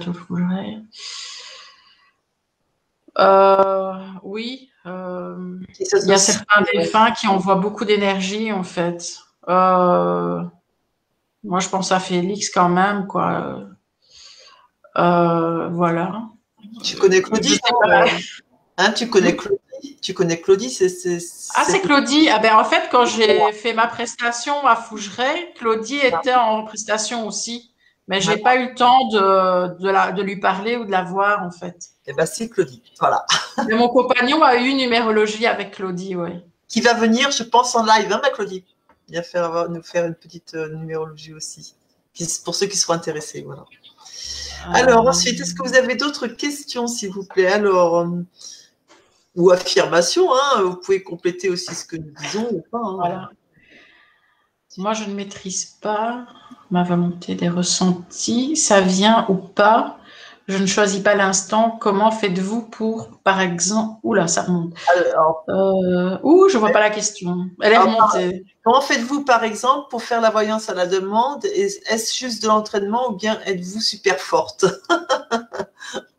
euh, 3.19 3.93
oui. 4.23 4.69
Euh, 4.85 5.59
il 5.79 6.07
y 6.07 6.13
a 6.13 6.17
certains 6.17 6.63
défunts 6.73 7.11
qui 7.11 7.27
envoient 7.27 7.55
beaucoup 7.55 7.85
d'énergie, 7.85 8.51
en 8.51 8.63
fait. 8.63 9.17
Euh, 9.47 10.41
moi, 11.43 11.59
je 11.59 11.69
pense 11.69 11.91
à 11.91 11.99
Félix 11.99 12.49
quand 12.49 12.69
même, 12.69 13.07
quoi. 13.07 13.67
Voilà. 14.95 16.23
Tu 16.83 16.97
connais 16.97 17.21
Claudie 17.21 17.59
hein, 18.77 18.91
Tu 18.93 19.09
connais 19.09 19.35
Claudie 19.35 19.59
tu 20.03 20.13
connais 20.13 20.39
Claudie 20.39 20.77
Ah, 21.55 21.63
c'est 21.65 21.79
Claudie. 21.79 22.29
Ah 22.29 22.39
ben, 22.39 22.55
en 22.55 22.65
fait, 22.65 22.89
quand 22.91 23.05
j'ai 23.05 23.51
fait 23.53 23.73
ma 23.73 23.87
prestation 23.87 24.67
à 24.67 24.75
Fougeray, 24.75 25.53
Claudie 25.55 25.97
était 25.97 26.35
en 26.35 26.65
prestation 26.65 27.25
aussi. 27.25 27.71
Mais 28.09 28.19
j'ai 28.19 28.35
pas 28.35 28.57
eu 28.57 28.69
le 28.69 28.75
temps 28.75 29.07
de, 29.07 29.81
de, 29.81 29.89
la, 29.89 30.11
de 30.11 30.21
lui 30.21 30.35
parler 30.35 30.75
ou 30.75 30.83
de 30.83 30.91
la 30.91 31.03
voir, 31.03 31.41
en 31.41 31.51
fait. 31.51 31.77
Eh 32.05 32.11
ben, 32.11 32.25
c'est 32.25 32.49
Claudie. 32.49 32.83
Voilà. 32.99 33.25
Mais 33.67 33.75
mon 33.75 33.87
compagnon 33.87 34.43
a 34.43 34.57
eu 34.57 34.67
une 34.67 34.77
numérologie 34.77 35.47
avec 35.47 35.71
Claudie, 35.71 36.17
oui. 36.17 36.31
Qui 36.67 36.81
va 36.81 36.93
venir, 36.95 37.31
je 37.31 37.43
pense, 37.43 37.73
en 37.75 37.85
live, 37.85 38.11
hein, 38.11 38.19
ma 38.21 38.29
Claudie? 38.29 38.65
Bien 39.07 39.23
faire 39.23 39.69
nous 39.69 39.81
faire 39.81 40.05
une 40.05 40.15
petite 40.15 40.53
numérologie 40.53 41.33
aussi, 41.33 41.75
pour 42.43 42.55
ceux 42.55 42.65
qui 42.65 42.77
seront 42.77 42.93
intéressés. 42.93 43.41
Voilà. 43.45 43.63
Alors 44.73 45.07
ensuite, 45.07 45.39
est-ce 45.39 45.53
que 45.53 45.63
vous 45.65 45.75
avez 45.75 45.95
d'autres 45.95 46.27
questions, 46.27 46.87
s'il 46.87 47.11
vous 47.11 47.25
plaît? 47.25 47.51
Alors 47.51 48.05
ou 49.35 49.51
affirmations, 49.51 50.31
hein, 50.33 50.61
vous 50.61 50.75
pouvez 50.75 51.01
compléter 51.01 51.49
aussi 51.49 51.73
ce 51.73 51.85
que 51.85 51.95
nous 51.95 52.13
disons 52.21 52.47
ou 52.51 52.63
pas. 52.71 52.79
Hein. 52.79 52.95
Voilà. 52.95 53.29
Moi, 54.77 54.93
je 54.93 55.05
ne 55.05 55.13
maîtrise 55.13 55.65
pas 55.65 56.25
ma 56.71 56.83
volonté 56.83 57.35
des 57.35 57.49
ressentis. 57.49 58.55
Ça 58.55 58.81
vient 58.81 59.25
ou 59.29 59.35
pas. 59.35 59.97
Je 60.47 60.57
ne 60.57 60.65
choisis 60.65 61.01
pas 61.01 61.15
l'instant. 61.15 61.77
Comment 61.79 62.11
faites-vous 62.11 62.63
pour, 62.63 63.09
par 63.23 63.39
exemple, 63.39 63.99
oula, 64.03 64.27
ça 64.27 64.41
remonte. 64.41 64.73
Alors, 64.95 65.45
euh, 65.49 66.17
ouh, 66.23 66.49
je 66.49 66.57
vois 66.57 66.71
pas 66.71 66.79
la 66.79 66.89
question. 66.89 67.49
Elle 67.61 67.73
est 67.73 67.77
remontée. 67.77 68.43
Comment 68.63 68.81
faites-vous, 68.81 69.23
par 69.23 69.43
exemple, 69.43 69.87
pour 69.89 70.03
faire 70.03 70.21
la 70.21 70.31
voyance 70.31 70.69
à 70.69 70.73
la 70.73 70.87
demande? 70.87 71.45
Est-ce 71.45 72.17
juste 72.17 72.41
de 72.41 72.47
l'entraînement 72.47 73.11
ou 73.11 73.15
bien 73.15 73.39
êtes-vous 73.45 73.79
super 73.79 74.19
forte? 74.19 74.65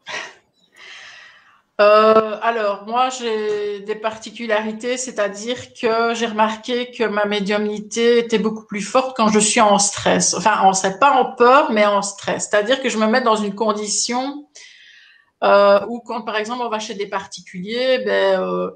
Euh, 1.80 2.38
alors, 2.40 2.86
moi, 2.86 3.08
j'ai 3.08 3.80
des 3.80 3.96
particularités, 3.96 4.96
c'est-à-dire 4.96 5.74
que 5.74 6.14
j'ai 6.14 6.26
remarqué 6.26 6.92
que 6.92 7.02
ma 7.02 7.24
médiumnité 7.24 8.18
était 8.18 8.38
beaucoup 8.38 8.64
plus 8.64 8.80
forte 8.80 9.16
quand 9.16 9.28
je 9.28 9.40
suis 9.40 9.60
en 9.60 9.78
stress. 9.78 10.34
Enfin, 10.34 10.60
on 10.64 10.72
serait 10.72 10.98
pas 11.00 11.12
en 11.12 11.34
peur, 11.34 11.72
mais 11.72 11.84
en 11.84 12.02
stress. 12.02 12.48
C'est-à-dire 12.48 12.80
que 12.80 12.88
je 12.88 12.96
me 12.96 13.06
mets 13.08 13.22
dans 13.22 13.34
une 13.34 13.56
condition 13.56 14.46
euh, 15.42 15.80
où, 15.88 16.00
quand 16.00 16.22
par 16.22 16.36
exemple 16.36 16.62
on 16.64 16.68
va 16.68 16.78
chez 16.78 16.94
des 16.94 17.08
particuliers, 17.08 17.98
ben, 18.06 18.40
euh, 18.40 18.70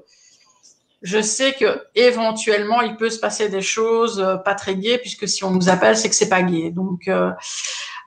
je 1.01 1.21
sais 1.21 1.53
que 1.53 1.81
éventuellement 1.95 2.81
il 2.81 2.97
peut 2.97 3.09
se 3.09 3.19
passer 3.19 3.47
des 3.47 3.61
choses 3.61 4.19
euh, 4.19 4.35
pas 4.35 4.55
très 4.55 4.75
gaies, 4.75 4.97
puisque 4.97 5.25
si 5.25 5.45
on 5.45 5.51
nous 5.51 5.69
appelle, 5.69 5.95
c'est 5.95 6.09
que 6.09 6.15
c'est 6.15 6.29
pas 6.29 6.43
gai. 6.43 6.71
Donc 6.71 7.09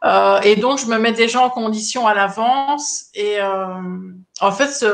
euh, 0.05 0.41
et 0.41 0.57
donc, 0.57 0.79
je 0.79 0.87
me 0.87 0.99
mets 0.99 1.13
déjà 1.13 1.43
en 1.43 1.51
condition 1.51 2.07
à 2.07 2.15
l'avance. 2.15 3.07
Et 3.15 3.41
euh, 3.41 3.67
en 4.41 4.53
fait, 4.53 4.85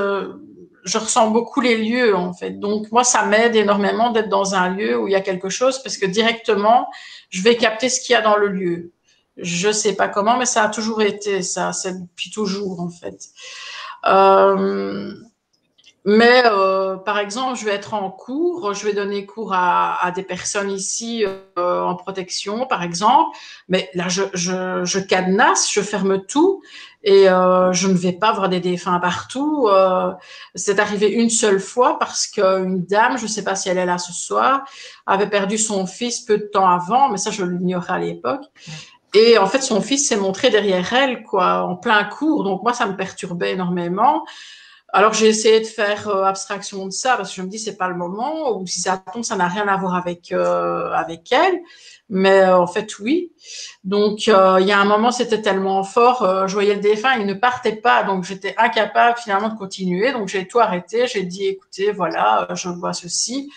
je 0.84 0.98
ressens 0.98 1.30
beaucoup 1.30 1.60
les 1.60 1.76
lieux, 1.76 2.14
en 2.14 2.32
fait. 2.32 2.58
Donc, 2.58 2.90
moi, 2.92 3.04
ça 3.04 3.24
m'aide 3.24 3.56
énormément 3.56 4.10
d'être 4.10 4.28
dans 4.28 4.54
un 4.54 4.68
lieu 4.70 4.98
où 4.98 5.08
il 5.08 5.12
y 5.12 5.16
a 5.16 5.20
quelque 5.20 5.48
chose, 5.48 5.82
parce 5.82 5.96
que 5.96 6.06
directement, 6.06 6.88
je 7.30 7.42
vais 7.42 7.56
capter 7.56 7.88
ce 7.88 8.00
qu'il 8.00 8.12
y 8.12 8.16
a 8.16 8.22
dans 8.22 8.36
le 8.36 8.48
lieu. 8.48 8.92
Je 9.36 9.70
sais 9.70 9.94
pas 9.94 10.08
comment, 10.08 10.36
mais 10.36 10.46
ça 10.46 10.64
a 10.64 10.68
toujours 10.68 11.00
été 11.02 11.42
ça. 11.42 11.72
C'est 11.72 12.00
depuis 12.00 12.30
toujours, 12.30 12.80
en 12.80 12.90
fait. 12.90 13.18
Euh, 14.06 15.12
mais 16.10 16.42
euh, 16.46 16.96
par 16.96 17.18
exemple, 17.18 17.58
je 17.58 17.66
vais 17.66 17.74
être 17.74 17.92
en 17.92 18.10
cours, 18.10 18.72
je 18.72 18.86
vais 18.86 18.94
donner 18.94 19.26
cours 19.26 19.52
à, 19.52 20.02
à 20.02 20.10
des 20.10 20.22
personnes 20.22 20.70
ici 20.70 21.26
euh, 21.58 21.82
en 21.82 21.96
protection, 21.96 22.64
par 22.64 22.82
exemple. 22.82 23.36
Mais 23.68 23.90
là, 23.92 24.08
je, 24.08 24.22
je, 24.32 24.86
je 24.86 24.98
cadenasse, 25.00 25.70
je 25.70 25.82
ferme 25.82 26.24
tout 26.24 26.62
et 27.04 27.28
euh, 27.28 27.74
je 27.74 27.88
ne 27.88 27.92
vais 27.92 28.14
pas 28.14 28.32
voir 28.32 28.48
des 28.48 28.58
défunts 28.60 28.98
partout. 29.00 29.68
Euh, 29.68 30.10
c'est 30.54 30.78
arrivé 30.80 31.10
une 31.10 31.28
seule 31.28 31.60
fois 31.60 31.98
parce 31.98 32.26
qu'une 32.26 32.86
dame, 32.86 33.18
je 33.18 33.24
ne 33.24 33.28
sais 33.28 33.44
pas 33.44 33.54
si 33.54 33.68
elle 33.68 33.76
est 33.76 33.84
là 33.84 33.98
ce 33.98 34.14
soir, 34.14 34.62
avait 35.06 35.28
perdu 35.28 35.58
son 35.58 35.86
fils 35.86 36.20
peu 36.22 36.38
de 36.38 36.48
temps 36.50 36.70
avant, 36.70 37.10
mais 37.10 37.18
ça, 37.18 37.30
je 37.30 37.44
l'ignorais 37.44 37.92
à 37.92 37.98
l'époque. 37.98 38.44
Et 39.12 39.36
en 39.36 39.46
fait, 39.46 39.60
son 39.60 39.82
fils 39.82 40.08
s'est 40.08 40.16
montré 40.16 40.48
derrière 40.48 40.90
elle, 40.94 41.22
quoi, 41.22 41.64
en 41.64 41.76
plein 41.76 42.04
cours. 42.04 42.44
Donc 42.44 42.62
moi, 42.62 42.72
ça 42.72 42.86
me 42.86 42.96
perturbait 42.96 43.52
énormément. 43.52 44.24
Alors 44.90 45.12
j'ai 45.12 45.26
essayé 45.26 45.60
de 45.60 45.66
faire 45.66 46.08
euh, 46.08 46.24
abstraction 46.24 46.86
de 46.86 46.90
ça 46.90 47.16
parce 47.16 47.28
que 47.28 47.36
je 47.36 47.42
me 47.42 47.48
dis 47.48 47.58
c'est 47.58 47.76
pas 47.76 47.88
le 47.88 47.94
moment 47.94 48.56
ou 48.56 48.66
si 48.66 48.80
ça 48.80 48.96
tombe 48.96 49.22
ça 49.22 49.36
n'a 49.36 49.46
rien 49.46 49.68
à 49.68 49.76
voir 49.76 49.94
avec 49.94 50.32
euh, 50.32 50.90
avec 50.92 51.30
elle. 51.30 51.60
Mais 52.08 52.40
euh, 52.40 52.58
en 52.58 52.66
fait 52.66 52.98
oui. 52.98 53.30
Donc 53.84 54.26
il 54.28 54.30
y 54.30 54.72
a 54.72 54.78
un 54.78 54.84
moment 54.86 55.10
c'était 55.10 55.42
tellement 55.42 55.84
fort, 55.84 56.46
je 56.48 56.54
voyais 56.54 56.74
le 56.74 56.80
défunt, 56.80 57.16
il 57.18 57.26
ne 57.26 57.34
partait 57.34 57.76
pas 57.76 58.02
donc 58.02 58.24
j'étais 58.24 58.54
incapable 58.56 59.18
finalement 59.18 59.50
de 59.50 59.58
continuer. 59.58 60.12
Donc 60.12 60.28
j'ai 60.28 60.48
tout 60.48 60.58
arrêté, 60.58 61.06
j'ai 61.06 61.22
dit 61.22 61.46
écoutez 61.48 61.92
voilà 61.92 62.48
je 62.54 62.70
vois 62.70 62.94
ceci. 62.94 63.50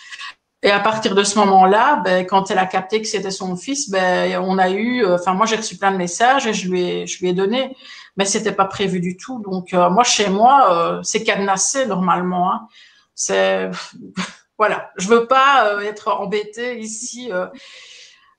Et 0.64 0.70
à 0.70 0.78
partir 0.78 1.16
de 1.16 1.24
ce 1.24 1.36
moment-là, 1.40 2.02
ben, 2.04 2.24
quand 2.24 2.52
elle 2.52 2.58
a 2.58 2.66
capté 2.66 3.02
que 3.02 3.08
c'était 3.08 3.32
son 3.32 3.56
fils, 3.56 3.90
ben, 3.90 4.38
on 4.38 4.58
a 4.58 4.70
eu, 4.70 5.04
enfin 5.06 5.34
moi 5.34 5.44
j'ai 5.44 5.56
reçu 5.56 5.76
plein 5.76 5.90
de 5.90 5.96
messages 5.96 6.46
et 6.46 6.54
je 6.54 6.68
lui 6.68 6.82
ai, 6.82 7.06
je 7.06 7.18
lui 7.18 7.30
ai 7.30 7.32
donné 7.32 7.74
mais 8.16 8.24
c'était 8.24 8.52
pas 8.52 8.64
prévu 8.64 9.00
du 9.00 9.16
tout. 9.16 9.40
Donc 9.40 9.74
euh, 9.74 9.90
moi 9.90 10.04
chez 10.04 10.28
moi, 10.28 10.72
euh, 10.72 11.00
c'est 11.02 11.24
cadenassé 11.24 11.86
normalement. 11.86 12.52
Hein. 12.52 12.66
C'est 13.14 13.70
voilà, 14.58 14.90
je 14.96 15.08
veux 15.08 15.26
pas 15.26 15.66
euh, 15.66 15.80
être 15.80 16.08
embêtée 16.08 16.78
ici. 16.78 17.30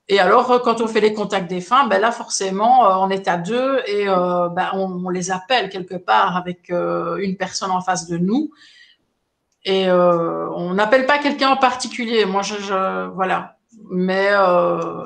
Et 0.08 0.20
alors, 0.20 0.60
quand 0.62 0.82
on 0.82 0.86
fait 0.86 1.00
les 1.00 1.14
contacts 1.14 1.48
des 1.48 1.62
fins, 1.62 1.86
ben 1.86 1.98
là, 1.98 2.12
forcément, 2.12 3.02
on 3.02 3.08
est 3.08 3.26
à 3.26 3.38
deux 3.38 3.80
et 3.86 4.04
ben, 4.04 4.68
on, 4.74 5.08
les 5.08 5.30
appelle 5.30 5.70
quelque 5.70 5.94
part 5.94 6.36
avec 6.36 6.68
une 6.68 7.36
personne 7.38 7.70
en 7.70 7.80
face 7.80 8.06
de 8.06 8.18
nous. 8.18 8.50
Et 9.64 9.90
on 9.90 10.74
n'appelle 10.74 11.06
pas 11.06 11.16
quelqu'un 11.16 11.48
en 11.48 11.56
particulier. 11.56 12.26
Moi, 12.26 12.42
je, 12.42 13.08
voilà. 13.14 13.56
Mais 13.90 14.28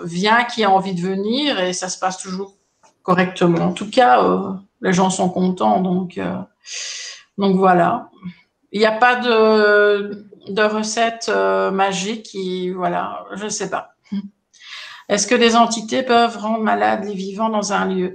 vient 0.02 0.42
qui 0.42 0.64
a 0.64 0.70
envie 0.70 0.94
de 0.94 1.00
venir 1.00 1.60
et 1.60 1.72
ça 1.72 1.88
se 1.88 2.00
passe 2.00 2.18
toujours 2.18 2.57
correctement. 3.08 3.64
En 3.64 3.72
tout 3.72 3.88
cas, 3.88 4.22
euh, 4.22 4.52
les 4.82 4.92
gens 4.92 5.08
sont 5.08 5.30
contents, 5.30 5.80
donc 5.80 6.18
euh, 6.18 6.36
donc 7.38 7.56
voilà. 7.56 8.10
Il 8.70 8.80
n'y 8.80 8.86
a 8.86 8.92
pas 8.92 9.16
de 9.16 10.62
recette 10.62 11.30
euh, 11.30 11.70
magique 11.70 12.24
qui 12.24 12.68
voilà, 12.68 13.24
je 13.32 13.44
ne 13.44 13.48
sais 13.48 13.70
pas. 13.70 13.94
Est-ce 15.08 15.26
que 15.26 15.34
des 15.34 15.56
entités 15.56 16.02
peuvent 16.02 16.36
rendre 16.36 16.62
malades 16.62 17.04
les 17.04 17.14
vivants 17.14 17.48
dans 17.48 17.72
un 17.72 17.86
lieu? 17.86 18.14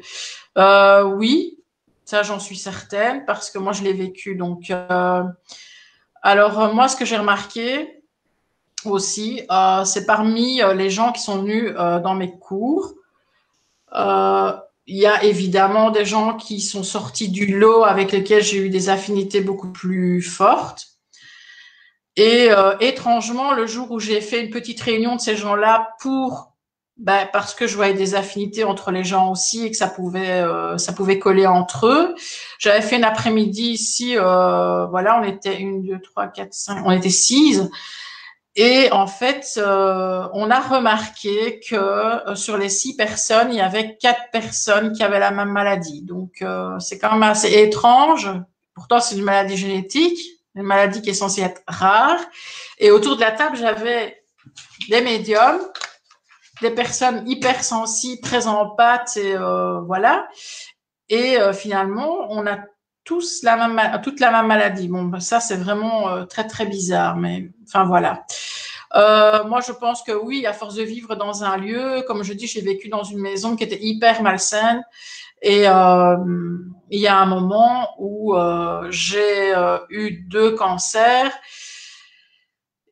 Oui, 1.18 1.58
ça 2.06 2.22
j'en 2.22 2.38
suis 2.38 2.56
certaine 2.56 3.26
parce 3.26 3.50
que 3.50 3.58
moi 3.58 3.74
je 3.74 3.82
l'ai 3.82 3.94
vécu. 3.94 4.36
Donc 4.36 4.72
alors 6.22 6.72
moi 6.76 6.88
ce 6.88 6.96
que 6.96 7.06
j'ai 7.06 7.18
remarqué 7.18 8.04
aussi, 8.86 9.42
c'est 9.86 10.06
parmi 10.06 10.62
les 10.76 10.92
gens 10.92 11.12
qui 11.12 11.24
sont 11.24 11.42
venus 11.42 11.74
dans 11.74 12.14
mes 12.14 12.38
cours. 12.38 12.94
Il 14.86 14.98
y 14.98 15.06
a 15.06 15.24
évidemment 15.24 15.92
des 15.92 16.06
gens 16.06 16.36
qui 16.36 16.60
sont 16.60 16.84
sortis 16.84 17.30
du 17.30 17.58
lot 17.58 17.84
avec 17.84 18.12
lesquels 18.12 18.44
j'ai 18.44 18.58
eu 18.58 18.70
des 18.70 18.90
affinités 18.90 19.42
beaucoup 19.42 19.72
plus 19.72 20.22
fortes. 20.22 20.88
Et 22.16 22.52
euh, 22.52 22.78
étrangement, 22.80 23.54
le 23.54 23.66
jour 23.66 23.92
où 23.92 24.00
j'ai 24.00 24.22
fait 24.22 24.44
une 24.44 24.52
petite 24.52 24.80
réunion 24.82 25.16
de 25.16 25.22
ces 25.22 25.36
gens-là 25.36 25.96
pour, 26.00 26.54
ben, 26.98 27.28
parce 27.34 27.56
que 27.56 27.66
je 27.66 27.76
voyais 27.76 27.96
des 27.96 28.14
affinités 28.14 28.64
entre 28.66 28.92
les 28.92 29.04
gens 29.04 29.32
aussi 29.32 29.66
et 29.66 29.72
que 29.72 29.78
ça 29.78 29.88
pouvait, 29.88 30.42
euh, 30.42 30.78
ça 30.78 30.94
pouvait 30.94 31.18
coller 31.18 31.48
entre 31.48 31.88
eux. 31.88 32.16
J'avais 32.60 32.82
fait 32.82 32.98
une 32.98 33.04
après-midi 33.04 33.72
ici, 33.72 34.16
euh, 34.18 34.86
voilà, 34.88 35.20
on 35.20 35.24
était 35.24 35.60
une, 35.60 35.82
deux, 35.82 36.00
trois, 36.02 36.28
quatre, 36.28 36.54
cinq, 36.54 36.84
on 36.86 36.92
était 36.92 37.10
six. 37.10 37.62
Et 38.56 38.92
en 38.92 39.08
fait, 39.08 39.56
euh, 39.58 40.28
on 40.34 40.52
a 40.52 40.60
remarqué 40.60 41.60
que 41.60 41.76
euh, 41.76 42.36
sur 42.36 42.56
les 42.58 42.70
six 42.70 42.96
personnes, 42.96 43.52
il 43.52 43.58
y 43.58 43.62
avait 43.62 43.98
quatre 43.98 44.30
personnes 44.32 44.94
qui 44.94 45.04
avaient 45.04 45.20
la 45.20 45.32
même 45.32 45.50
maladie. 45.50 46.04
Donc, 46.04 46.42
euh, 46.42 46.78
c'est 46.80 47.00
quand 47.00 47.14
même 47.14 47.24
assez 47.24 47.52
étrange. 47.52 48.30
Pourtant, 48.76 49.00
c'est 49.00 49.16
une 49.16 49.24
maladie 49.24 49.58
génétique, 49.58 50.20
une 50.56 50.64
maladie 50.64 51.02
qui 51.02 51.10
est 51.10 51.16
censée 51.16 51.42
être 51.42 51.62
rare. 51.68 52.20
Et 52.78 52.92
autour 52.92 53.16
de 53.16 53.22
la 53.22 53.32
table, 53.32 53.58
j'avais 53.58 54.24
des 54.88 55.02
médiums, 55.02 55.60
des 56.62 56.72
personnes 56.72 57.28
hypersensibles, 57.28 58.22
très 58.22 58.46
en 58.46 58.70
pâte, 58.70 59.18
et 59.18 59.36
voilà. 59.86 60.28
Et 61.10 61.38
finalement, 61.54 62.28
on 62.30 62.46
a 62.48 62.58
toute 63.04 63.42
la 63.44 63.58
même 63.58 64.48
maladie. 64.48 64.88
Bon, 64.88 65.04
ben, 65.04 65.20
ça, 65.20 65.40
c'est 65.40 65.58
vraiment 65.58 66.10
euh, 66.10 66.26
très, 66.26 66.48
très 66.48 66.66
bizarre, 66.66 67.18
mais 67.18 67.50
enfin, 67.68 67.84
voilà. 67.86 68.26
Euh, 68.96 69.44
moi, 69.46 69.60
je 69.66 69.72
pense 69.72 70.04
que 70.04 70.12
oui, 70.12 70.46
à 70.46 70.54
force 70.54 70.76
de 70.76 70.84
vivre 70.84 71.16
dans 71.16 71.44
un 71.44 71.58
lieu, 71.58 72.04
comme 72.08 72.24
je 72.24 72.34
dis, 72.34 72.48
j'ai 72.48 72.62
vécu 72.62 72.90
dans 72.90 73.04
une 73.04 73.20
maison 73.20 73.56
qui 73.56 73.64
était 73.64 73.80
hyper 73.82 74.22
malsaine. 74.22 74.84
Et 75.42 75.68
euh, 75.68 76.16
il 76.90 77.00
y 77.00 77.08
a 77.08 77.18
un 77.18 77.26
moment 77.26 77.90
où 78.00 78.36
j'ai 78.90 79.54
eu 79.90 80.12
deux 80.30 80.52
cancers 80.52 81.32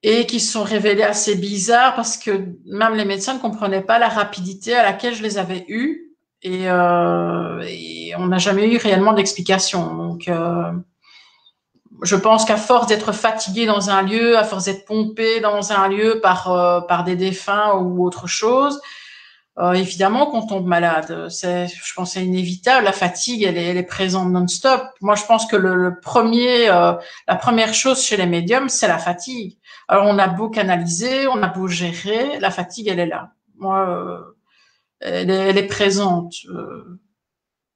et 0.03 0.25
qui 0.25 0.39
se 0.39 0.51
sont 0.51 0.63
révélés 0.63 1.03
assez 1.03 1.35
bizarres 1.35 1.95
parce 1.95 2.17
que 2.17 2.45
même 2.65 2.95
les 2.95 3.05
médecins 3.05 3.35
ne 3.35 3.39
comprenaient 3.39 3.83
pas 3.83 3.99
la 3.99 4.09
rapidité 4.09 4.75
à 4.75 4.83
laquelle 4.83 5.15
je 5.15 5.23
les 5.23 5.37
avais 5.37 5.65
eus. 5.67 6.10
Et, 6.43 6.69
euh, 6.69 7.63
et 7.67 8.13
on 8.17 8.27
n'a 8.27 8.39
jamais 8.39 8.67
eu 8.73 8.77
réellement 8.77 9.13
d'explication. 9.13 9.95
Donc, 9.95 10.27
euh, 10.27 10.71
je 12.01 12.15
pense 12.15 12.45
qu'à 12.45 12.57
force 12.57 12.87
d'être 12.87 13.11
fatigué 13.11 13.65
dans 13.65 13.89
un 13.89 14.01
lieu, 14.01 14.37
à 14.37 14.43
force 14.43 14.65
d'être 14.65 14.85
pompé 14.85 15.39
dans 15.39 15.71
un 15.71 15.87
lieu 15.87 16.19
par 16.21 16.51
euh, 16.51 16.81
par 16.81 17.03
des 17.03 17.15
défunts 17.15 17.73
ou 17.75 18.03
autre 18.03 18.27
chose, 18.27 18.81
euh, 19.59 19.73
évidemment 19.73 20.25
qu'on 20.27 20.45
tombe 20.47 20.65
malade. 20.65 21.27
C'est, 21.29 21.67
je 21.67 21.93
pense, 21.93 22.13
c'est 22.13 22.25
inévitable. 22.25 22.85
La 22.85 22.93
fatigue, 22.93 23.43
elle 23.43 23.57
est, 23.57 23.65
elle 23.65 23.77
est 23.77 23.83
présente 23.83 24.31
non-stop. 24.31 24.81
Moi, 25.01 25.15
je 25.15 25.25
pense 25.25 25.45
que 25.45 25.55
le, 25.57 25.99
premier, 26.01 26.69
euh, 26.69 26.93
la 27.27 27.35
première 27.35 27.73
chose 27.73 28.01
chez 28.01 28.17
les 28.17 28.25
médiums, 28.25 28.69
c'est 28.69 28.87
la 28.87 28.97
fatigue. 28.97 29.57
Alors, 29.87 30.05
on 30.07 30.17
a 30.17 30.27
beau 30.27 30.49
canaliser, 30.49 31.27
on 31.27 31.43
a 31.43 31.47
beau 31.47 31.67
gérer, 31.67 32.39
la 32.39 32.49
fatigue, 32.49 32.87
elle 32.87 32.99
est 32.99 33.05
là. 33.05 33.31
Moi, 33.57 34.25
euh, 35.05 35.25
elle, 35.27 35.57
est, 35.57 35.67
présente. 35.67 36.33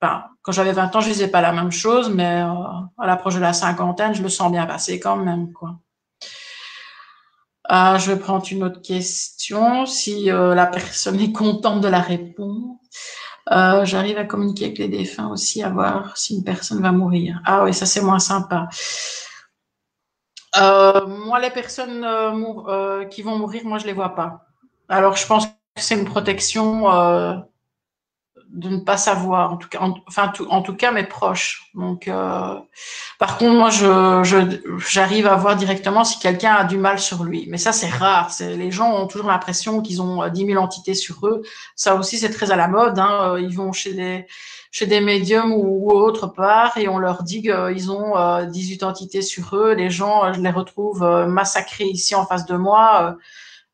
Enfin, 0.02 0.26
quand 0.42 0.52
j'avais 0.52 0.74
20 0.74 0.96
ans, 0.96 1.02
je 1.02 1.10
disais 1.10 1.28
pas 1.28 1.42
la 1.42 1.52
même 1.52 1.72
chose, 1.72 2.10
mais 2.10 2.42
à 2.98 3.08
l'approche 3.08 3.36
de 3.36 3.40
la 3.40 3.54
cinquantaine, 3.54 4.14
je 4.14 4.24
le 4.24 4.30
sens 4.30 4.52
bien 4.52 4.66
passer 4.66 5.00
quand 5.00 5.18
même, 5.18 5.52
quoi. 5.54 5.80
Ah, 7.68 7.98
je 7.98 8.12
vais 8.12 8.20
prendre 8.20 8.46
une 8.52 8.64
autre 8.64 8.82
question. 8.82 9.86
Si 9.86 10.30
euh, 10.30 10.54
la 10.54 10.68
personne 10.68 11.20
est 11.20 11.32
contente 11.32 11.82
de 11.82 11.88
la 11.88 12.00
réponse, 12.00 12.78
euh, 13.52 13.86
j'arrive 13.86 14.18
à 14.18 14.26
communiquer 14.26 14.66
avec 14.66 14.78
les 14.78 14.88
défunts 14.88 15.30
aussi, 15.30 15.64
à 15.64 15.70
voir 15.70 16.16
si 16.18 16.36
une 16.36 16.44
personne 16.44 16.82
va 16.82 16.92
mourir. 16.92 17.42
Ah 17.46 17.64
oui, 17.64 17.74
ça 17.74 17.86
c'est 17.86 18.02
moins 18.02 18.20
sympa. 18.20 18.70
Euh, 20.58 21.08
moi, 21.08 21.40
les 21.40 21.50
personnes 21.50 22.06
qui 23.10 23.24
vont 23.24 23.38
mourir, 23.38 23.64
moi 23.66 23.80
je 23.80 23.86
les 23.88 23.94
vois 23.94 24.16
pas. 24.16 24.46
Alors 24.88 25.16
je 25.16 25.26
pense 25.26 25.48
c'est 25.78 25.96
une 25.96 26.06
protection 26.06 26.88
de 28.56 28.70
ne 28.70 28.78
pas 28.78 28.96
savoir, 28.96 29.52
en 29.52 29.58
tout 29.58 29.68
cas, 29.68 29.80
enfin, 30.08 30.32
en 30.50 30.62
tout 30.62 30.76
cas, 30.76 30.92
mes 30.92 31.04
proches. 31.04 31.70
Donc, 31.74 32.08
euh, 32.08 32.56
par 33.20 33.38
contre, 33.38 33.54
moi, 33.54 33.70
je, 33.70 34.58
j'arrive 34.90 35.28
à 35.28 35.36
voir 35.36 35.58
directement 35.58 36.06
si 36.06 36.20
quelqu'un 36.20 36.54
a 36.54 36.64
du 36.64 36.78
mal 36.78 36.98
sur 36.98 37.26
lui. 37.26 37.48
Mais 37.50 37.58
ça, 37.58 37.74
c'est 37.74 37.90
rare. 37.90 38.32
Les 38.40 38.72
gens 38.72 38.94
ont 38.94 39.08
toujours 39.08 39.28
l'impression 39.28 39.82
qu'ils 39.82 40.02
ont 40.02 40.28
10 40.28 40.44
euh, 40.44 40.48
000 40.48 40.64
entités 40.64 40.94
sur 40.94 41.28
eux. 41.28 41.42
Ça 41.76 41.96
aussi, 41.96 42.18
c'est 42.18 42.30
très 42.30 42.52
à 42.52 42.56
la 42.56 42.70
mode. 42.70 42.98
Hein. 42.98 43.38
Ils 43.40 43.56
vont 43.56 43.74
chez 43.74 43.94
des, 43.94 44.26
chez 44.72 44.86
des 44.86 45.02
médiums 45.02 45.52
ou, 45.52 45.92
autre 45.92 46.28
part 46.28 46.78
et 46.78 46.88
on 46.88 46.98
leur 46.98 47.24
dit 47.24 47.42
qu'ils 47.42 47.92
ont 47.92 48.18
euh, 48.18 48.46
18 48.46 48.84
entités 48.84 49.22
sur 49.22 49.56
eux. 49.58 49.74
Les 49.74 49.90
gens, 49.90 50.32
je 50.32 50.40
les 50.40 50.50
retrouve 50.50 51.04
euh, 51.04 51.26
massacrés 51.26 51.86
ici 51.86 52.16
en 52.16 52.26
face 52.26 52.46
de 52.46 52.56
moi. 52.56 53.18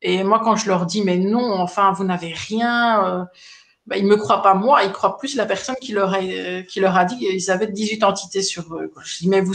Et 0.02 0.24
moi, 0.24 0.40
quand 0.42 0.56
je 0.56 0.68
leur 0.68 0.84
dis, 0.86 1.02
mais 1.02 1.16
non, 1.16 1.52
enfin, 1.60 1.92
vous 1.92 2.04
n'avez 2.04 2.32
rien 2.32 3.28
bah, 3.86 3.96
ils 3.96 4.06
me 4.06 4.16
croient 4.16 4.42
pas 4.42 4.54
moi, 4.54 4.84
ils 4.84 4.92
croient 4.92 5.18
plus 5.18 5.34
la 5.34 5.44
personne 5.44 5.74
qui 5.80 5.92
leur 5.92 6.14
a, 6.14 6.20
qui 6.62 6.78
leur 6.78 6.96
a 6.96 7.04
dit 7.04 7.18
qu'ils 7.18 7.50
avaient 7.50 7.66
18 7.66 8.04
entités 8.04 8.42
sur 8.42 8.62
eux. 8.76 8.92
Je 9.04 9.18
dis, 9.18 9.28
mais 9.28 9.40
vous, 9.40 9.54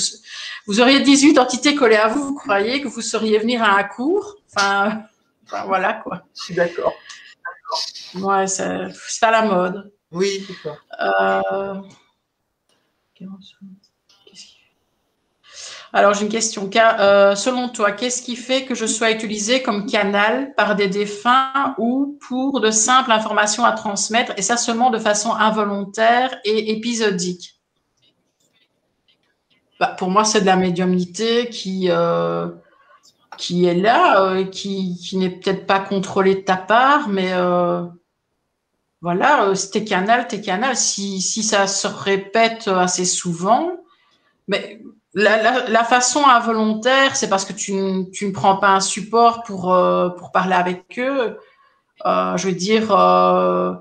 vous 0.65 0.81
auriez 0.81 0.99
18 0.99 1.39
entités 1.39 1.75
collées 1.75 1.95
à 1.95 2.09
vous, 2.09 2.23
vous 2.23 2.35
croyez 2.35 2.81
que 2.81 2.89
vous 2.89 3.01
sauriez 3.01 3.39
venir 3.39 3.63
à 3.63 3.77
un 3.77 3.83
cours? 3.85 4.35
Enfin, 4.53 5.03
enfin, 5.45 5.63
voilà 5.65 5.93
quoi. 5.93 6.23
Je 6.35 6.43
suis 6.43 6.55
d'accord. 6.55 6.93
Ouais, 8.15 8.47
c'est 8.47 8.65
à 9.21 9.31
la 9.31 9.43
mode. 9.43 9.93
Oui, 10.11 10.45
c'est 10.45 10.69
ça. 10.69 10.77
Euh... 11.01 11.81
Alors, 15.93 16.13
j'ai 16.13 16.23
une 16.23 16.31
question. 16.31 16.69
Euh, 16.75 17.35
selon 17.35 17.69
toi, 17.69 17.91
qu'est-ce 17.91 18.21
qui 18.21 18.35
fait 18.35 18.65
que 18.65 18.75
je 18.75 18.85
sois 18.85 19.11
utilisé 19.11 19.61
comme 19.61 19.85
canal 19.85 20.53
par 20.55 20.75
des 20.75 20.87
défunts 20.87 21.75
ou 21.77 22.17
pour 22.27 22.59
de 22.59 22.71
simples 22.71 23.11
informations 23.11 23.63
à 23.63 23.71
transmettre, 23.71 24.33
et 24.37 24.41
ça 24.41 24.57
seulement 24.57 24.89
de 24.89 24.99
façon 24.99 25.31
involontaire 25.33 26.37
et 26.43 26.71
épisodique? 26.71 27.59
Bah, 29.79 29.95
Pour 29.97 30.09
moi, 30.09 30.25
c'est 30.25 30.41
de 30.41 30.45
la 30.45 30.57
médiumnité 30.57 31.49
qui, 31.49 31.89
euh, 31.89 32.49
qui 33.37 33.65
est 33.65 33.75
là, 33.75 34.23
euh, 34.23 34.43
qui, 34.43 34.97
qui 34.97 35.15
n'est 35.17 35.29
peut-être 35.29 35.65
pas 35.65 35.79
contrôlée 35.79 36.35
de 36.35 36.41
ta 36.41 36.57
part, 36.57 37.07
mais 37.07 37.31
voilà, 38.99 39.53
tes 39.71 39.85
canal, 39.85 40.27
tes 40.27 40.41
canal. 40.41 40.75
Si, 40.75 41.21
si 41.21 41.43
ça 41.43 41.67
se 41.67 41.87
répète 41.87 42.67
assez 42.67 43.05
souvent, 43.05 43.71
mais 44.47 44.81
la, 45.17 45.83
façon 45.83 46.23
involontaire, 46.25 47.15
c'est 47.15 47.29
parce 47.29 47.45
que 47.45 47.53
tu, 47.53 47.73
ne 47.73 48.31
prends 48.31 48.57
pas 48.57 48.69
un 48.69 48.79
support 48.79 49.43
pour, 49.43 49.73
euh, 49.73 50.09
pour 50.09 50.31
parler 50.31 50.53
avec 50.53 50.99
eux. 50.99 51.37
Euh, 52.05 52.37
je 52.37 52.47
veux 52.47 52.53
dire, 52.53 52.91
euh, 52.91 53.73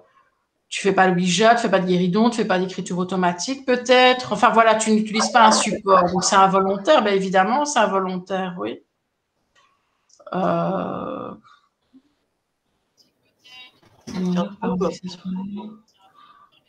tu 0.69 0.81
fais 0.81 0.93
pas 0.93 1.07
le 1.07 1.15
bijat, 1.15 1.55
tu 1.55 1.63
fais 1.63 1.71
pas 1.71 1.79
de 1.79 1.87
guéridon, 1.87 2.31
tu 2.31 2.39
fais 2.39 2.47
pas 2.47 2.59
d'écriture 2.59 2.97
automatique, 2.99 3.67
peut-être. 3.67 4.33
Enfin 4.33 4.51
voilà, 4.51 4.77
tu 4.77 4.91
n'utilises 4.93 5.29
pas 5.29 5.47
un 5.47 5.53
support. 5.53 6.05
Donc 6.11 6.25
c'est 6.25 6.37
involontaire, 6.37 7.03
bien 7.03 7.13
évidemment, 7.13 7.67
c'est 7.67 7.81
involontaire, 7.81 8.55
oui. 8.59 8.81
Euh... 10.35 11.33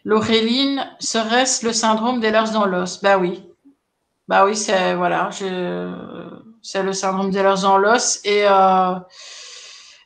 Laureline, 0.04 0.86
serait-ce 1.00 1.66
le 1.66 1.72
syndrome 1.72 2.20
des 2.20 2.32
leurs 2.32 2.52
dans 2.52 2.66
l'os? 2.66 3.02
Ben 3.02 3.18
oui, 3.20 3.47
bah 4.28 4.46
oui, 4.46 4.56
c'est 4.58 4.96
voilà, 4.96 5.30
c'est 5.32 6.84
le 6.84 6.94
syndrome 6.94 7.32
des 7.32 7.42
leurs 7.42 7.66
en 7.66 7.78
l'os 7.78 8.20
et 8.26 8.44
euh, 8.46 8.96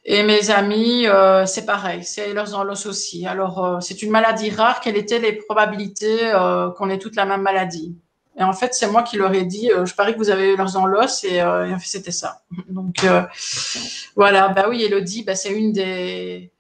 et 0.04 0.24
mes 0.24 0.50
amis, 0.50 1.08
euh, 1.08 1.46
c'est 1.46 1.66
pareil, 1.66 2.04
c'est 2.04 2.34
leurs 2.34 2.56
en 2.56 2.64
l'os 2.64 2.86
aussi. 2.86 3.26
Alors 3.28 3.66
euh, 3.66 3.80
c'est 3.82 4.02
une 4.04 4.12
maladie 4.12 4.50
rare. 4.52 4.80
Quelles 4.80 4.98
étaient 4.98 5.20
les 5.20 5.34
probabilités 5.34 6.32
qu'on 6.78 6.90
ait 6.90 7.00
toutes 7.00 7.16
la 7.16 7.26
même 7.26 7.42
maladie? 7.42 7.96
Et 8.38 8.44
en 8.44 8.54
fait, 8.54 8.74
c'est 8.74 8.88
moi 8.88 9.04
qui 9.04 9.18
leur 9.18 9.34
ai 9.34 9.44
dit, 9.44 9.70
je 9.84 9.94
parie 9.94 10.14
que 10.14 10.18
vous 10.18 10.30
avez 10.30 10.56
leurs 10.56 10.78
en 10.78 10.86
l'os 10.86 11.24
et, 11.26 11.44
en 11.44 11.80
fait 11.80 11.88
c'était 11.88 12.12
ça. 12.12 12.42
Donc 12.70 13.06
voilà, 14.16 14.50
bah 14.50 14.68
oui, 14.70 14.84
Elodie, 14.84 15.24
bah, 15.24 15.36
c'est 15.36 15.52
une 15.52 15.74
des 15.74 16.52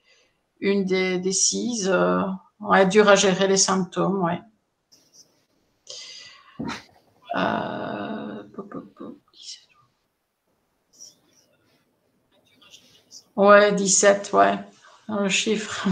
une 0.59 0.85
des, 0.85 1.19
des 1.19 1.31
six. 1.31 1.89
dur 2.89 3.09
à 3.09 3.15
gérer 3.15 3.47
les 3.47 3.57
symptômes, 3.57 4.23
ouais. 4.23 4.41
Euh, 7.35 8.43
ouais, 13.35 13.71
17, 13.73 14.31
ouais. 14.33 14.59
Le 15.07 15.29
chiffre. 15.29 15.87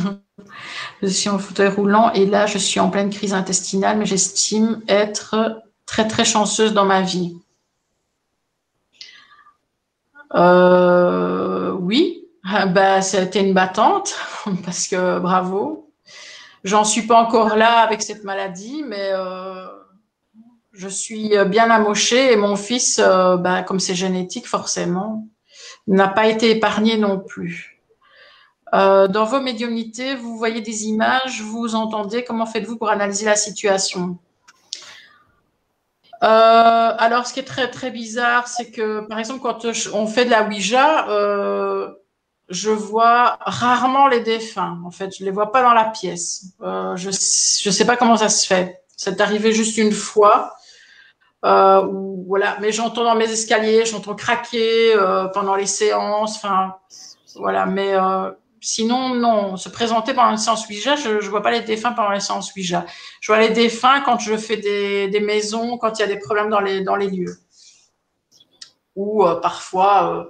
je 1.02 1.08
suis 1.08 1.30
en 1.30 1.40
fauteuil 1.40 1.70
roulant 1.70 2.12
et 2.14 2.26
là, 2.26 2.46
je 2.46 2.58
suis 2.58 2.80
en 2.80 2.90
pleine 2.90 3.10
crise 3.10 3.34
intestinale, 3.34 3.98
mais 3.98 4.06
j'estime 4.06 4.82
être 4.88 5.62
très, 5.86 6.08
très 6.08 6.26
chanceuse 6.26 6.74
dans 6.74 6.86
ma 6.86 7.02
vie. 7.02 7.36
Euh, 10.36 11.72
oui, 11.72 12.28
bah, 12.44 13.02
c'était 13.02 13.42
une 13.42 13.54
battante 13.54 14.16
parce 14.66 14.88
que 14.88 15.20
bravo. 15.20 15.92
J'en 16.64 16.84
suis 16.84 17.04
pas 17.04 17.22
encore 17.22 17.56
là 17.56 17.80
avec 17.80 18.02
cette 18.02 18.26
maladie, 18.26 18.84
mais 18.86 19.12
euh, 19.14 19.68
je 20.80 20.88
suis 20.88 21.38
euh, 21.38 21.44
bien 21.44 21.70
amochée 21.70 22.32
et 22.32 22.38
mon 22.38 22.56
fils, 22.56 23.00
euh, 23.00 23.36
bah, 23.36 23.64
comme 23.64 23.82
c'est 23.82 23.96
génétique 23.96 24.48
forcément, 24.48 25.28
n'a 25.88 26.08
pas 26.08 26.28
été 26.28 26.52
épargné 26.52 26.98
non 26.98 27.20
plus. 27.20 27.82
Euh, 28.74 29.10
dans 29.10 29.26
vos 29.26 29.42
médiumnités, 29.42 30.16
vous 30.16 30.38
voyez 30.38 30.62
des 30.62 30.86
images, 30.86 31.42
vous 31.42 31.76
entendez, 31.76 32.24
comment 32.24 32.46
faites-vous 32.46 32.78
pour 32.78 32.90
analyser 32.90 33.26
la 33.26 33.36
situation? 33.36 34.18
Alors, 36.22 37.28
ce 37.28 37.34
qui 37.34 37.40
est 37.40 37.44
très 37.44 37.70
très 37.72 37.92
bizarre, 37.92 38.48
c'est 38.48 38.72
que 38.72 39.02
par 39.08 39.20
exemple, 39.20 39.40
quand 39.42 39.66
on 39.94 40.06
fait 40.06 40.26
de 40.26 40.30
la 40.30 40.44
Ouija, 40.44 41.06
je 42.50 42.70
vois 42.70 43.38
rarement 43.42 44.08
les 44.08 44.20
défunts. 44.20 44.82
En 44.86 44.92
fait, 44.92 45.16
je 45.18 45.24
les 45.24 45.32
vois 45.32 45.52
pas 45.54 45.62
dans 45.62 45.74
la 45.74 45.86
pièce. 45.86 46.56
je 46.62 47.08
ne 47.08 47.72
sais 47.72 47.86
pas 47.86 47.96
comment 47.96 48.18
ça 48.18 48.28
se 48.28 48.46
fait. 48.46 48.82
C'est 48.98 49.22
arrivé 49.22 49.54
juste 49.54 49.78
une 49.78 49.94
fois. 49.94 50.59
Euh, 51.46 51.88
voilà, 52.28 52.58
mais 52.60 52.72
j'entends 52.72 53.04
dans 53.04 53.16
mes 53.16 53.32
escaliers, 53.32 53.86
j'entends 53.86 54.16
craquer 54.16 54.94
euh, 54.94 55.28
pendant 55.28 55.56
les 55.56 55.66
séances, 55.66 56.36
enfin 56.36 56.76
voilà, 57.36 57.66
mais 57.66 57.94
euh, 57.96 58.32
sinon 58.60 59.16
non, 59.16 59.56
se 59.56 59.70
présenter 59.70 60.14
pendant 60.14 60.32
une 60.32 60.38
séance 60.38 60.68
Ouija, 60.68 60.96
je, 60.98 61.22
je 61.22 61.30
vois 61.30 61.42
pas 61.42 61.52
les 61.52 61.62
défunts 61.62 61.94
pendant 61.94 62.12
les 62.12 62.20
séances 62.20 62.54
Ouija. 62.56 62.86
Je 63.22 63.32
vois 63.32 63.40
les 63.40 63.52
défunts 63.52 64.02
quand 64.02 64.20
je 64.20 64.36
fais 64.36 64.58
des, 64.58 65.08
des 65.08 65.22
maisons, 65.22 65.78
quand 65.78 65.98
il 65.98 66.02
y 66.02 66.04
a 66.04 66.08
des 66.08 66.20
problèmes 66.20 66.50
dans 66.50 66.60
les 66.60 66.82
dans 66.84 66.98
les 66.98 67.10
lieux, 67.10 67.38
ou 68.96 69.26
euh, 69.26 69.36
parfois 69.40 70.14
euh, 70.14 70.24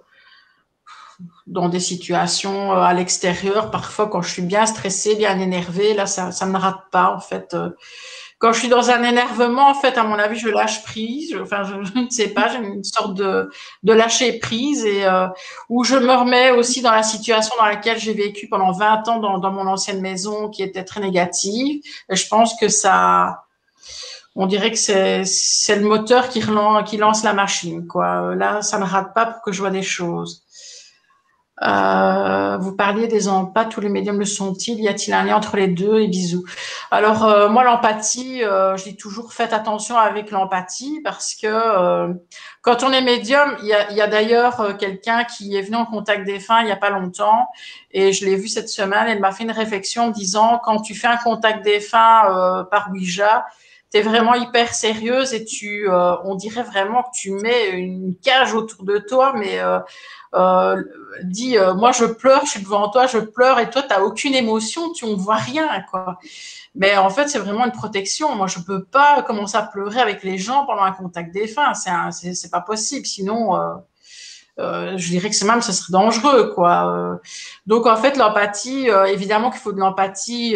dans 1.48 1.70
des 1.70 1.80
situations 1.80 2.72
à 2.72 2.94
l'extérieur, 2.94 3.72
parfois 3.72 4.08
quand 4.08 4.22
je 4.22 4.30
suis 4.30 4.44
bien 4.44 4.68
stressée, 4.68 5.16
bien 5.16 5.40
énervée, 5.40 5.96
là 5.96 6.06
ça 6.06 6.32
ça 6.32 6.46
ne 6.46 6.58
rate 6.58 6.84
pas 6.92 7.12
en 7.12 7.20
fait 7.20 7.56
quand 8.40 8.54
je 8.54 8.60
suis 8.60 8.70
dans 8.70 8.90
un 8.90 9.04
énervement, 9.04 9.70
en 9.70 9.74
fait, 9.74 9.98
à 9.98 10.04
mon 10.04 10.18
avis, 10.18 10.40
je 10.40 10.48
lâche 10.48 10.82
prise. 10.84 11.36
enfin, 11.42 11.64
je, 11.64 12.00
ne 12.00 12.10
sais 12.10 12.30
pas, 12.30 12.48
j'ai 12.48 12.60
une 12.60 12.86
sorte 12.86 13.14
de, 13.16 13.50
de 13.84 13.94
lâcher 13.94 14.40
prise 14.40 14.86
et 14.86 15.06
euh, 15.06 15.28
où 15.68 15.84
je 15.84 15.98
me 15.98 16.14
remets 16.14 16.52
aussi 16.52 16.82
dans 16.82 16.92
la 16.92 17.04
situation 17.04 17.54
dans 17.60 17.66
laquelle 17.66 18.00
j'ai 18.00 18.14
vécu 18.14 18.48
pendant 18.48 18.72
20 18.72 19.08
ans 19.10 19.20
dans, 19.20 19.40
dans 19.40 19.52
mon 19.52 19.68
ancienne 19.68 20.00
maison, 20.00 20.48
qui 20.50 20.64
était 20.64 20.86
très 20.86 21.02
négative. 21.02 21.82
Et 22.10 22.16
je 22.16 22.28
pense 22.30 22.56
que 22.56 22.70
ça, 22.70 23.44
on 24.36 24.48
dirait 24.48 24.72
que 24.72 24.78
c'est 24.78 25.26
c'est 25.26 25.76
le 25.76 25.86
moteur 25.86 26.30
qui 26.30 26.40
relance, 26.40 26.90
qui 26.90 26.96
lance 26.96 27.24
la 27.26 27.34
machine. 27.34 27.88
Quoi. 27.88 28.36
Là, 28.36 28.62
ça 28.62 28.80
ne 28.80 28.86
rate 28.86 29.14
pas 29.14 29.26
pour 29.26 29.42
que 29.42 29.52
je 29.52 29.60
vois 29.60 29.70
des 29.70 29.84
choses. 29.84 30.44
Euh, 31.62 32.58
vous 32.58 32.74
parliez 32.76 33.08
des 33.08 33.28
empathes, 33.28 33.70
tous 33.70 33.82
les 33.82 33.90
médiums 33.90 34.20
le 34.20 34.26
sont-ils? 34.26 34.80
Y 34.80 34.88
a-t-il 34.88 35.14
un 35.14 35.24
lien 35.24 35.36
entre 35.36 35.58
les 35.58 35.68
deux? 35.68 36.00
Et 36.00 36.08
bisous. 36.08 36.46
Alors 36.90 37.26
euh, 37.26 37.50
moi, 37.50 37.64
l'empathie, 37.64 38.44
euh, 38.44 38.78
je 38.78 38.86
dis 38.86 38.96
toujours 38.96 39.34
faites 39.34 39.52
attention 39.54 39.98
avec 39.98 40.32
l'empathie 40.32 41.02
parce 41.04 41.36
que 41.36 41.48
euh, 41.48 42.14
quand 42.62 42.84
on 42.84 42.92
est 42.92 43.02
médium, 43.02 43.58
il 43.62 43.68
y 43.68 43.74
a, 43.74 43.92
y 43.92 44.02
a 44.02 44.08
d'ailleurs 44.08 44.78
quelqu'un 44.78 45.26
qui 45.26 45.56
est 45.56 45.62
venu 45.62 45.76
en 45.76 45.86
contact 45.86 46.26
défunt 46.26 46.62
il 46.62 46.68
y 46.68 46.72
a 46.72 46.78
pas 46.78 46.90
longtemps 46.90 47.48
et 47.92 48.14
je 48.14 48.26
l'ai 48.26 48.36
vu 48.36 48.48
cette 48.48 48.70
semaine. 48.70 49.08
Elle 49.08 49.20
m'a 49.20 49.32
fait 49.32 49.44
une 49.44 49.52
réflexion 49.52 50.06
en 50.06 50.10
disant 50.10 50.62
quand 50.64 50.80
tu 50.82 50.96
fais 50.96 51.08
un 51.08 51.18
contact 51.18 51.64
défunt 51.64 52.66
par 52.72 52.90
Ouija, 52.92 53.46
tu 53.92 53.98
es 53.98 54.02
vraiment 54.02 54.36
hyper 54.36 54.74
sérieuse 54.74 55.34
et 55.34 55.44
tu, 55.46 55.90
on 55.90 56.36
dirait 56.36 56.64
vraiment 56.64 57.04
que 57.04 57.10
tu 57.14 57.32
mets 57.32 57.70
une 57.72 58.16
cage 58.22 58.54
autour 58.54 58.84
de 58.84 58.98
toi, 59.00 59.34
mais 59.36 59.60
euh, 60.36 60.84
dit 61.24 61.58
euh, 61.58 61.74
moi 61.74 61.92
je 61.92 62.06
pleure, 62.06 62.46
je 62.46 62.52
suis 62.52 62.62
devant 62.62 62.90
toi, 62.90 63.08
je 63.08 63.20
pleure 63.20 63.60
et 63.60 63.70
toi 63.70 63.82
tu 63.82 63.94
aucune 64.02 64.36
émotion, 64.36 64.92
tu 64.92 65.06
ne 65.06 65.16
vois 65.16 65.36
rien 65.36 65.84
quoi. 65.90 66.20
Mais 66.76 66.98
en 66.98 67.10
fait 67.10 67.28
c'est 67.28 67.40
vraiment 67.40 67.66
une 67.66 67.72
protection. 67.72 68.36
Moi 68.36 68.48
je 68.48 68.60
peux 68.60 68.84
pas 68.84 69.24
commencer 69.24 69.58
à 69.58 69.64
pleurer 69.64 70.00
avec 70.00 70.24
les 70.24 70.38
gens 70.38 70.66
pendant 70.66 70.84
un 70.84 70.92
contact 70.92 71.34
défunt, 71.34 71.74
c'est 71.74 72.34
c'est 72.34 72.50
pas 72.50 72.62
possible. 72.62 73.06
Sinon 73.06 73.56
euh, 73.56 73.76
euh, 74.60 74.98
je 74.98 75.10
dirais 75.10 75.30
que 75.30 75.36
c'est 75.36 75.46
même 75.46 75.62
ça 75.62 75.74
serait 75.74 75.92
dangereux 75.92 76.54
quoi. 76.54 77.20
Donc 77.66 77.86
en 77.86 77.98
fait 77.98 78.18
l'empathie, 78.18 78.90
évidemment 79.08 79.52
qu'il 79.52 79.62
faut 79.62 79.74
de 79.74 79.80
l'empathie. 79.80 80.56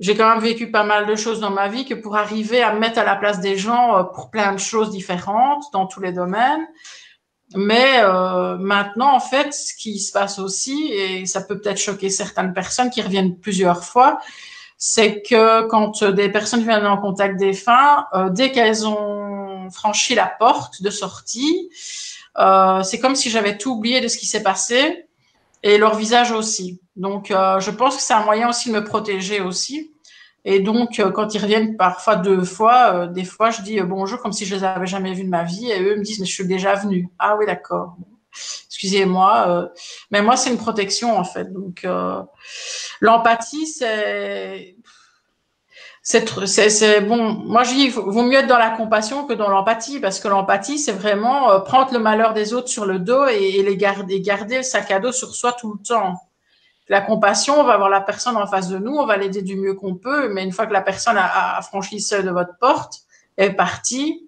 J'ai 0.00 0.16
quand 0.16 0.30
même 0.30 0.42
vécu 0.42 0.70
pas 0.70 0.82
mal 0.82 1.06
de 1.06 1.14
choses 1.14 1.40
dans 1.40 1.50
ma 1.50 1.68
vie 1.68 1.84
que 1.84 1.92
pour 1.92 2.16
arriver 2.16 2.62
à 2.62 2.72
me 2.72 2.78
mettre 2.78 2.98
à 2.98 3.04
la 3.04 3.16
place 3.16 3.40
des 3.40 3.58
gens 3.58 4.02
pour 4.14 4.30
plein 4.30 4.54
de 4.54 4.58
choses 4.58 4.88
différentes 4.90 5.64
dans 5.74 5.86
tous 5.86 6.00
les 6.00 6.12
domaines. 6.12 6.66
Mais 7.54 8.00
euh, 8.02 8.56
maintenant, 8.58 9.14
en 9.14 9.20
fait, 9.20 9.52
ce 9.52 9.74
qui 9.74 9.98
se 9.98 10.12
passe 10.12 10.38
aussi, 10.38 10.92
et 10.92 11.26
ça 11.26 11.40
peut 11.40 11.58
peut-être 11.60 11.80
choquer 11.80 12.08
certaines 12.08 12.54
personnes 12.54 12.90
qui 12.90 13.02
reviennent 13.02 13.36
plusieurs 13.36 13.84
fois, 13.84 14.20
c'est 14.78 15.20
que 15.22 15.66
quand 15.68 16.04
des 16.04 16.30
personnes 16.30 16.62
viennent 16.62 16.86
en 16.86 16.96
contact 16.96 17.40
fins, 17.54 18.06
euh, 18.14 18.30
dès 18.30 18.50
qu'elles 18.50 18.86
ont 18.86 19.68
franchi 19.70 20.14
la 20.14 20.26
porte 20.26 20.82
de 20.82 20.90
sortie, 20.90 21.70
euh, 22.38 22.82
c'est 22.82 22.98
comme 22.98 23.16
si 23.16 23.30
j'avais 23.30 23.58
tout 23.58 23.72
oublié 23.72 24.00
de 24.00 24.08
ce 24.08 24.16
qui 24.16 24.26
s'est 24.26 24.42
passé 24.42 25.06
et 25.62 25.76
leur 25.76 25.96
visage 25.96 26.30
aussi. 26.32 26.80
Donc, 26.96 27.30
euh, 27.30 27.60
je 27.60 27.70
pense 27.70 27.96
que 27.96 28.02
c'est 28.02 28.14
un 28.14 28.24
moyen 28.24 28.48
aussi 28.48 28.70
de 28.70 28.74
me 28.74 28.84
protéger 28.84 29.40
aussi. 29.40 29.92
Et 30.44 30.60
donc, 30.60 30.98
euh, 30.98 31.10
quand 31.10 31.34
ils 31.34 31.40
reviennent 31.40 31.76
parfois 31.76 32.16
deux 32.16 32.44
fois, 32.44 32.94
euh, 32.94 33.06
des 33.06 33.24
fois, 33.24 33.50
je 33.50 33.62
dis 33.62 33.78
euh, 33.80 33.84
bonjour 33.84 34.20
comme 34.20 34.32
si 34.32 34.46
je 34.46 34.54
les 34.54 34.64
avais 34.64 34.86
jamais 34.86 35.12
vus 35.12 35.24
de 35.24 35.28
ma 35.28 35.44
vie, 35.44 35.70
et 35.70 35.82
eux 35.82 35.96
me 35.96 36.02
disent 36.02 36.20
mais 36.20 36.26
je 36.26 36.32
suis 36.32 36.46
déjà 36.46 36.74
venu. 36.74 37.08
Ah 37.18 37.36
oui, 37.36 37.46
d'accord. 37.46 37.96
Excusez-moi, 38.66 39.70
mais 40.12 40.22
moi 40.22 40.36
c'est 40.36 40.50
une 40.50 40.56
protection 40.56 41.18
en 41.18 41.24
fait. 41.24 41.52
Donc, 41.52 41.84
l'empathie, 43.00 43.66
c'est 43.66 44.76
bon. 47.02 47.32
Moi, 47.32 47.64
je 47.64 47.74
dis, 47.74 47.88
vaut 47.88 48.22
mieux 48.22 48.38
être 48.38 48.46
dans 48.46 48.56
la 48.56 48.70
compassion 48.70 49.26
que 49.26 49.34
dans 49.34 49.48
l'empathie, 49.48 49.98
parce 49.98 50.20
que 50.20 50.28
l'empathie, 50.28 50.78
c'est 50.78 50.92
vraiment 50.92 51.60
prendre 51.62 51.92
le 51.92 51.98
malheur 51.98 52.32
des 52.32 52.54
autres 52.54 52.68
sur 52.68 52.86
le 52.86 53.00
dos 53.00 53.26
et 53.26 53.62
les 53.62 53.76
garder, 53.76 54.20
garder 54.20 54.58
le 54.58 54.62
sac 54.62 54.90
à 54.92 55.00
dos 55.00 55.12
sur 55.12 55.34
soi 55.34 55.52
tout 55.52 55.72
le 55.74 55.82
temps. 55.82 56.14
La 56.90 57.00
compassion, 57.00 57.60
on 57.60 57.62
va 57.62 57.74
avoir 57.74 57.88
la 57.88 58.00
personne 58.00 58.36
en 58.36 58.48
face 58.48 58.68
de 58.68 58.76
nous, 58.76 58.96
on 58.96 59.06
va 59.06 59.16
l'aider 59.16 59.42
du 59.42 59.54
mieux 59.54 59.74
qu'on 59.74 59.94
peut, 59.94 60.28
mais 60.28 60.42
une 60.42 60.50
fois 60.50 60.66
que 60.66 60.72
la 60.72 60.80
personne 60.80 61.16
a, 61.16 61.62
franchi 61.62 61.94
le 61.94 62.00
seuil 62.00 62.24
de 62.24 62.30
votre 62.30 62.58
porte, 62.58 63.02
est 63.36 63.52
partie, 63.52 64.26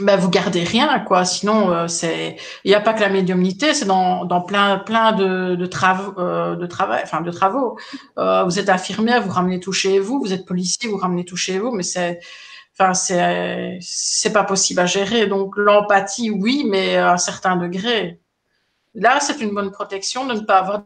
ben 0.00 0.16
vous 0.16 0.30
gardez 0.30 0.64
rien 0.64 0.98
quoi. 1.00 1.26
Sinon, 1.26 1.70
euh, 1.70 1.86
c'est 1.86 2.36
il 2.64 2.68
n'y 2.68 2.74
a 2.74 2.80
pas 2.80 2.94
que 2.94 3.02
la 3.02 3.10
médiumnité, 3.10 3.74
c'est 3.74 3.84
dans, 3.84 4.24
dans 4.24 4.40
plein 4.40 4.78
plein 4.78 5.12
de, 5.12 5.56
de 5.56 5.66
travaux 5.66 6.18
euh, 6.18 6.56
de 6.56 6.66
travail, 6.66 7.02
enfin 7.04 7.20
de 7.20 7.30
travaux. 7.30 7.78
Euh, 8.18 8.44
vous 8.44 8.58
êtes 8.58 8.70
infirmière, 8.70 9.22
vous 9.22 9.30
ramenez 9.30 9.60
tout 9.60 9.72
chez 9.72 9.98
vous. 10.00 10.20
Vous 10.20 10.32
êtes 10.32 10.46
policier, 10.46 10.88
vous 10.88 10.96
ramenez 10.96 11.26
tout 11.26 11.36
chez 11.36 11.58
vous, 11.58 11.70
mais 11.70 11.82
c'est 11.82 12.18
enfin 12.72 12.94
c'est 12.94 13.78
c'est 13.82 14.32
pas 14.32 14.44
possible 14.44 14.80
à 14.80 14.86
gérer. 14.86 15.26
Donc 15.26 15.54
l'empathie, 15.58 16.30
oui, 16.30 16.64
mais 16.66 16.96
à 16.96 17.12
un 17.12 17.18
certain 17.18 17.56
degré. 17.56 18.20
Là, 18.94 19.20
c'est 19.20 19.40
une 19.40 19.54
bonne 19.54 19.70
protection 19.70 20.26
de 20.26 20.34
ne 20.34 20.40
pas 20.40 20.58
avoir 20.58 20.82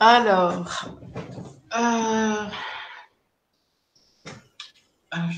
alors, 0.00 0.86
euh... 1.76 2.46
Ah, 5.14 5.28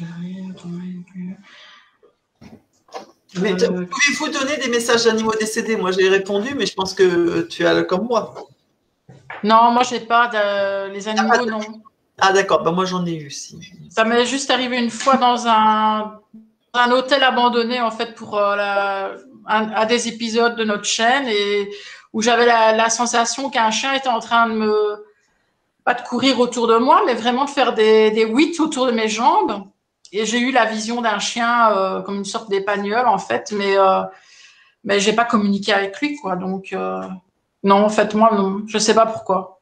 euh, 3.37 3.87
pouvez-vous 3.87 4.29
donner 4.29 4.57
des 4.59 4.69
messages 4.69 5.05
d'animaux 5.05 5.35
décédés? 5.35 5.77
Moi, 5.77 5.91
j'ai 5.91 6.09
répondu, 6.09 6.55
mais 6.55 6.65
je 6.65 6.75
pense 6.75 6.95
que 6.95 7.43
tu 7.43 7.67
as 7.67 7.83
comme 7.83 8.07
moi. 8.07 8.35
Non, 9.43 9.73
moi, 9.73 9.83
je 9.83 9.95
n'ai 9.95 10.01
pas 10.01 10.29
de... 10.29 10.93
les 10.93 11.09
animaux, 11.09 11.29
ah, 11.33 11.45
non. 11.45 11.83
Ah, 12.21 12.33
d'accord. 12.33 12.63
Ben, 12.63 12.71
moi, 12.71 12.85
j'en 12.85 13.05
ai 13.05 13.17
eu 13.17 13.27
aussi. 13.27 13.59
Ça 13.91 14.05
m'est 14.05 14.27
juste 14.27 14.51
arrivé 14.53 14.79
une 14.79 14.91
fois 14.91 15.17
dans 15.17 15.49
un, 15.49 16.21
un 16.73 16.91
hôtel 16.93 17.25
abandonné, 17.25 17.81
en 17.81 17.91
fait, 17.91 18.15
pour 18.15 18.39
euh, 18.39 18.55
la... 18.55 19.17
un, 19.47 19.87
des 19.87 20.07
épisodes 20.07 20.55
de 20.55 20.63
notre 20.63 20.85
chaîne. 20.85 21.27
Et 21.27 21.69
où 22.15 22.23
j'avais 22.23 22.47
la, 22.47 22.89
sensation 22.89 23.51
qu'un 23.51 23.71
chien 23.71 23.93
était 23.93 24.09
en 24.09 24.21
train 24.21 24.49
de 24.49 24.55
me, 24.55 25.05
pas 25.85 25.95
de 25.95 26.03
courir 26.03 26.39
autour 26.41 26.69
de 26.69 26.77
moi, 26.77 27.03
mais 27.05 27.15
vraiment 27.15 27.45
de 27.45 27.51
faire 27.51 27.75
des, 27.75 28.13
des 28.13 28.25
huit 28.25 28.59
autour 28.61 28.87
de 28.87 28.93
mes 28.93 29.09
jambes. 29.09 29.65
Et 30.13 30.25
j'ai 30.25 30.39
eu 30.39 30.53
la 30.53 30.65
vision 30.65 31.03
d'un 31.03 31.19
chien 31.19 31.73
euh, 31.73 32.01
comme 32.03 32.15
une 32.15 32.25
sorte 32.25 32.49
d'épagnol 32.49 33.07
en 33.09 33.19
fait, 33.19 33.53
mais 33.53 33.77
euh, 33.77 34.03
mais 34.85 35.01
j'ai 35.01 35.13
pas 35.13 35.25
communiqué 35.25 35.73
avec 35.73 36.01
lui 36.01 36.17
quoi. 36.17 36.37
Donc 36.37 36.73
euh, 36.73 37.03
non, 37.65 37.85
en 37.85 37.89
fait 37.89 38.15
moi 38.15 38.31
non, 38.33 38.63
je 38.69 38.79
sais 38.79 38.95
pas 38.95 39.07
pourquoi. 39.07 39.61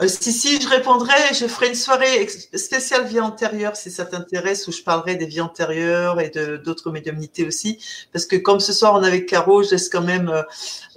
Euh, 0.00 0.06
si, 0.06 0.32
si, 0.32 0.60
je 0.60 0.68
répondrai, 0.68 1.34
je 1.34 1.46
ferai 1.48 1.68
une 1.68 1.74
soirée 1.74 2.28
spéciale 2.28 3.06
vie 3.06 3.18
antérieure 3.18 3.74
si 3.74 3.90
ça 3.90 4.04
t'intéresse, 4.04 4.68
où 4.68 4.72
je 4.72 4.82
parlerai 4.82 5.16
des 5.16 5.26
vies 5.26 5.40
antérieures 5.40 6.20
et 6.20 6.30
de 6.30 6.56
d'autres 6.56 6.92
médiumnités 6.92 7.44
aussi. 7.44 7.82
Parce 8.12 8.24
que 8.24 8.36
comme 8.36 8.60
ce 8.60 8.72
soir 8.72 8.94
on 8.94 9.02
est 9.02 9.08
avec 9.08 9.26
Caro, 9.26 9.62
je 9.64 9.72
laisse 9.72 9.88
quand 9.88 10.02
même 10.02 10.28
euh, 10.28 10.42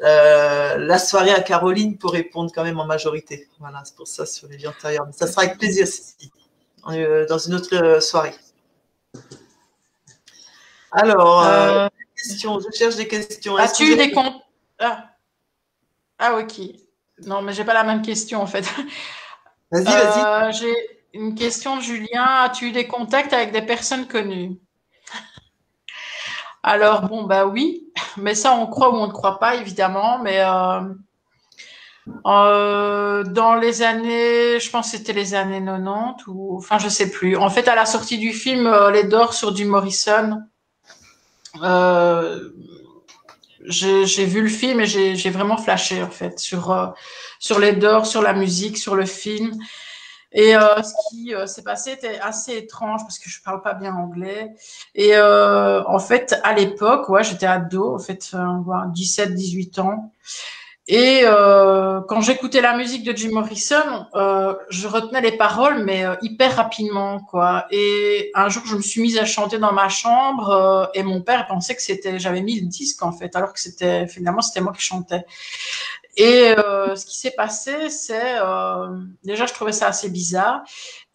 euh, 0.03 0.77
la 0.77 0.99
soirée 0.99 1.31
à 1.31 1.41
Caroline 1.41 1.97
pour 1.97 2.11
répondre 2.11 2.51
quand 2.53 2.63
même 2.63 2.79
en 2.79 2.85
majorité. 2.85 3.49
Voilà, 3.59 3.81
c'est 3.85 3.95
pour 3.95 4.07
ça 4.07 4.25
sur 4.27 4.47
les 4.47 4.57
vies 4.57 4.67
antérieures. 4.67 5.07
Mais 5.07 5.13
ça 5.13 5.25
sera 5.25 5.43
avec 5.43 5.57
plaisir 5.57 5.87
si, 5.87 6.31
dans 6.85 7.37
une 7.39 7.55
autre 7.55 7.99
soirée. 8.01 8.35
Alors, 10.91 11.89
questions, 12.15 12.59
je 12.59 12.77
cherche 12.77 12.97
des 12.97 13.07
questions. 13.07 13.57
As-tu 13.57 13.95
des 13.95 14.11
comptes 14.11 14.43
ah. 14.79 15.05
ah, 16.17 16.39
ok. 16.39 16.59
Non, 17.25 17.41
mais 17.41 17.53
j'ai 17.53 17.63
pas 17.63 17.73
la 17.73 17.83
même 17.83 18.01
question 18.01 18.41
en 18.41 18.47
fait. 18.47 18.65
Vas-y, 19.71 19.85
vas-y. 19.85 20.25
Euh, 20.25 20.51
j'ai 20.51 20.75
une 21.13 21.35
question 21.35 21.77
de 21.77 21.81
Julien. 21.81 22.25
As-tu 22.43 22.67
eu 22.67 22.71
des 22.71 22.87
contacts 22.87 23.33
avec 23.33 23.51
des 23.51 23.61
personnes 23.61 24.07
connues? 24.07 24.59
Alors, 26.63 27.03
bon, 27.03 27.23
bah 27.23 27.47
oui, 27.47 27.87
mais 28.17 28.35
ça, 28.35 28.53
on 28.53 28.67
croit 28.67 28.91
ou 28.91 28.97
on 28.97 29.07
ne 29.07 29.11
croit 29.11 29.39
pas, 29.39 29.55
évidemment. 29.55 30.19
Mais 30.19 30.41
euh, 30.41 30.81
euh, 32.27 33.23
dans 33.23 33.55
les 33.55 33.81
années, 33.81 34.59
je 34.59 34.69
pense 34.69 34.91
que 34.91 34.97
c'était 34.97 35.13
les 35.13 35.33
années 35.33 35.63
90 35.63 36.27
ou, 36.27 36.57
enfin, 36.57 36.77
je 36.77 36.89
sais 36.89 37.09
plus. 37.09 37.37
En 37.37 37.49
fait, 37.49 37.67
à 37.67 37.75
la 37.75 37.85
sortie 37.85 38.17
du 38.17 38.33
film 38.33 38.69
Les 38.91 39.05
Dors 39.05 39.33
sur 39.33 39.53
du 39.53 39.65
Morrison, 39.65 40.43
j'ai 43.65 44.25
vu 44.25 44.41
le 44.41 44.49
film 44.49 44.79
et 44.81 44.85
j'ai 44.85 45.29
vraiment 45.29 45.57
flashé 45.57 46.01
en 46.03 46.09
fait 46.09 46.39
sur 46.39 46.71
euh, 46.71 46.87
sur 47.39 47.59
les 47.59 47.73
dors, 47.73 48.05
sur 48.05 48.21
la 48.21 48.33
musique, 48.33 48.77
sur 48.77 48.95
le 48.95 49.05
film. 49.05 49.51
Et 50.33 50.55
euh, 50.55 50.81
ce 50.81 50.93
qui 51.09 51.35
euh, 51.35 51.45
s'est 51.45 51.63
passé 51.63 51.91
était 51.91 52.19
assez 52.19 52.55
étrange 52.55 53.01
parce 53.01 53.19
que 53.19 53.29
je 53.29 53.41
parle 53.41 53.61
pas 53.61 53.73
bien 53.73 53.93
anglais. 53.93 54.51
Et 54.95 55.17
en 55.17 55.99
fait, 55.99 56.39
à 56.43 56.53
l'époque, 56.53 57.09
ouais, 57.09 57.23
j'étais 57.23 57.47
ado, 57.47 57.95
en 57.95 57.99
fait, 57.99 58.31
17-18 58.33 59.81
ans. 59.81 60.13
Et 60.93 61.21
euh, 61.23 62.01
quand 62.01 62.19
j'écoutais 62.19 62.59
la 62.59 62.75
musique 62.75 63.05
de 63.05 63.15
Jim 63.15 63.29
Morrison, 63.31 64.07
euh, 64.13 64.53
je 64.69 64.89
retenais 64.89 65.21
les 65.21 65.31
paroles, 65.31 65.85
mais 65.85 66.03
euh, 66.03 66.15
hyper 66.21 66.57
rapidement, 66.57 67.21
quoi. 67.21 67.65
Et 67.71 68.29
un 68.35 68.49
jour, 68.49 68.63
je 68.65 68.75
me 68.75 68.81
suis 68.81 69.01
mise 69.01 69.17
à 69.17 69.23
chanter 69.23 69.57
dans 69.57 69.71
ma 69.71 69.87
chambre, 69.87 70.49
euh, 70.49 70.85
et 70.93 71.03
mon 71.03 71.21
père 71.21 71.47
pensait 71.47 71.75
que 71.75 71.81
c'était, 71.81 72.19
j'avais 72.19 72.41
mis 72.41 72.59
le 72.59 72.67
disque 72.67 73.03
en 73.03 73.13
fait, 73.13 73.37
alors 73.37 73.53
que 73.53 73.59
c'était 73.61 74.05
finalement 74.05 74.41
c'était 74.41 74.59
moi 74.59 74.73
qui 74.73 74.81
chantais. 74.81 75.23
Et 76.17 76.53
euh, 76.57 76.93
ce 76.97 77.05
qui 77.05 77.17
s'est 77.17 77.31
passé, 77.37 77.89
c'est 77.89 78.35
déjà, 79.23 79.45
je 79.45 79.53
trouvais 79.53 79.71
ça 79.71 79.87
assez 79.87 80.09
bizarre. 80.09 80.61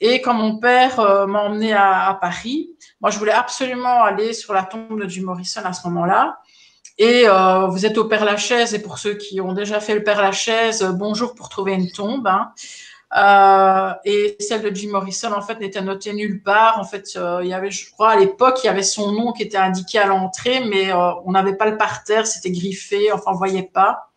Et 0.00 0.22
quand 0.22 0.32
mon 0.32 0.56
père 0.56 1.26
m'a 1.28 1.40
emmené 1.42 1.74
à, 1.74 2.08
à, 2.08 2.14
Paris, 2.14 2.70
moi, 3.02 3.10
je 3.10 3.18
voulais 3.18 3.32
absolument 3.32 4.04
aller 4.04 4.32
sur 4.32 4.54
la 4.54 4.62
tombe 4.62 4.98
de 5.02 5.06
Jim 5.06 5.24
Morrison 5.24 5.60
à 5.64 5.74
ce 5.74 5.86
moment-là. 5.88 6.38
Et 6.98 7.28
euh, 7.28 7.66
vous 7.66 7.84
êtes 7.84 7.98
au 7.98 8.06
Père 8.06 8.24
Lachaise, 8.24 8.72
et 8.72 8.78
pour 8.78 8.98
ceux 8.98 9.14
qui 9.14 9.40
ont 9.40 9.52
déjà 9.52 9.80
fait 9.80 9.94
le 9.94 10.02
Père 10.02 10.22
Lachaise, 10.22 10.82
euh, 10.82 10.92
bonjour 10.92 11.34
pour 11.34 11.50
trouver 11.50 11.74
une 11.74 11.90
tombe. 11.90 12.26
Hein. 12.26 12.52
Euh, 13.16 13.92
et 14.06 14.36
celle 14.40 14.62
de 14.62 14.74
Jim 14.74 14.90
Morrison, 14.92 15.32
en 15.32 15.42
fait, 15.42 15.60
n'était 15.60 15.82
notée 15.82 16.14
nulle 16.14 16.42
part. 16.42 16.80
En 16.80 16.84
fait, 16.84 17.10
euh, 17.16 17.40
il 17.42 17.48
y 17.48 17.54
avait, 17.54 17.70
je 17.70 17.90
crois, 17.90 18.12
à 18.12 18.16
l'époque, 18.16 18.60
il 18.64 18.66
y 18.66 18.70
avait 18.70 18.82
son 18.82 19.12
nom 19.12 19.32
qui 19.32 19.42
était 19.42 19.58
indiqué 19.58 19.98
à 19.98 20.06
l'entrée, 20.06 20.64
mais 20.64 20.90
euh, 20.90 21.12
on 21.26 21.32
n'avait 21.32 21.54
pas 21.54 21.66
le 21.66 21.76
parterre, 21.76 22.26
c'était 22.26 22.50
griffé, 22.50 23.12
enfin, 23.12 23.32
on 23.32 23.36
voyait 23.36 23.70
pas. 23.70 24.10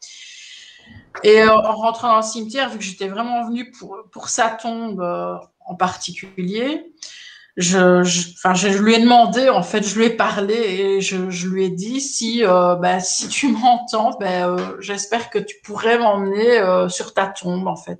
Et 1.24 1.44
en 1.44 1.76
rentrant 1.76 2.08
dans 2.08 2.18
le 2.18 2.22
cimetière, 2.22 2.70
vu 2.70 2.78
que 2.78 2.84
j'étais 2.84 3.10
vraiment 3.10 3.46
venue 3.46 3.72
pour, 3.72 3.98
pour 4.12 4.30
sa 4.30 4.50
tombe 4.50 5.02
en 5.66 5.76
particulier, 5.76 6.94
je, 7.60 8.34
enfin, 8.36 8.54
je 8.54 8.70
lui 8.70 8.96
ai 8.96 9.02
demandé, 9.02 9.50
en 9.50 9.64
fait, 9.64 9.84
je 9.84 10.00
lui 10.00 10.06
ai 10.06 10.10
parlé 10.10 10.54
et 10.56 11.02
je, 11.02 11.30
je 11.30 11.48
lui 11.48 11.66
ai 11.66 11.70
dit 11.70 12.00
si, 12.00 12.46
euh, 12.46 12.76
bah, 12.76 13.02
si 13.02 13.28
tu 13.28 13.48
m'entends, 13.52 14.18
ben, 14.18 14.58
euh, 14.58 14.78
j'espère 14.80 15.30
que 15.30 15.40
tu 15.40 15.58
pourrais 15.64 15.98
m'emmener 16.00 16.60
euh, 16.60 16.88
sur 16.88 17.14
ta 17.14 17.28
tombe, 17.28 17.68
en 17.68 17.76
fait. 17.76 18.00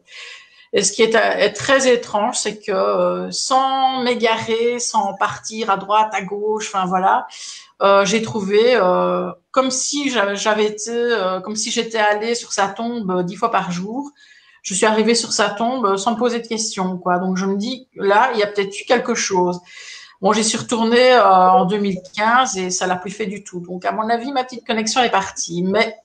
Et 0.72 0.84
ce 0.84 0.94
qui 0.94 1.02
est, 1.02 1.54
très 1.54 1.92
étrange, 1.92 2.38
c'est 2.38 2.60
que 2.60 3.28
sans 3.32 4.04
m'égarer, 4.04 4.78
sans 4.78 5.16
partir 5.16 5.72
à 5.72 5.78
droite, 5.78 6.12
à 6.14 6.22
gauche, 6.22 6.72
enfin 6.72 6.86
voilà, 6.86 7.26
j'ai 8.06 8.22
trouvé 8.22 8.80
comme 9.50 9.72
si 9.72 10.12
j'avais 10.12 10.66
été, 10.66 11.18
comme 11.44 11.56
si 11.56 11.72
j'étais 11.72 11.98
allée 11.98 12.36
sur 12.36 12.54
sa 12.54 12.68
tombe 12.68 13.24
dix 13.24 13.36
fois 13.36 13.50
par 13.50 13.72
jour 13.72 14.12
je 14.64 14.74
suis 14.74 14.86
arrivée 14.86 15.16
sur 15.16 15.32
sa 15.32 15.50
tombe 15.50 15.86
euh, 15.86 15.98
sans 15.98 16.16
poser 16.16 16.40
de 16.40 16.48
questions, 16.48 16.98
quoi. 16.98 17.20
Donc 17.20 17.38
je 17.38 17.46
me 17.46 17.58
dis, 17.58 17.88
là, 17.96 18.32
il 18.34 18.40
y 18.40 18.44
a 18.44 18.48
peut-être 18.48 18.80
eu 18.80 18.86
quelque 18.86 19.16
chose. 19.16 19.60
Bon, 20.22 20.34
j'y 20.34 20.44
suis 20.44 20.58
retournée 20.58 21.14
euh, 21.14 21.24
en 21.24 21.66
2015 21.66 22.58
et 22.58 22.70
ça 22.72 22.88
l'a 22.88 22.98
plus 22.98 23.12
fait 23.12 23.26
du 23.26 23.44
tout. 23.44 23.62
Donc 23.62 23.86
à 23.86 23.92
mon 23.92 24.10
avis, 24.10 24.32
ma 24.32 24.44
petite 24.44 24.68
connexion 24.68 25.02
est 25.02 25.10
partie. 25.10 25.64
Mais 25.64 25.96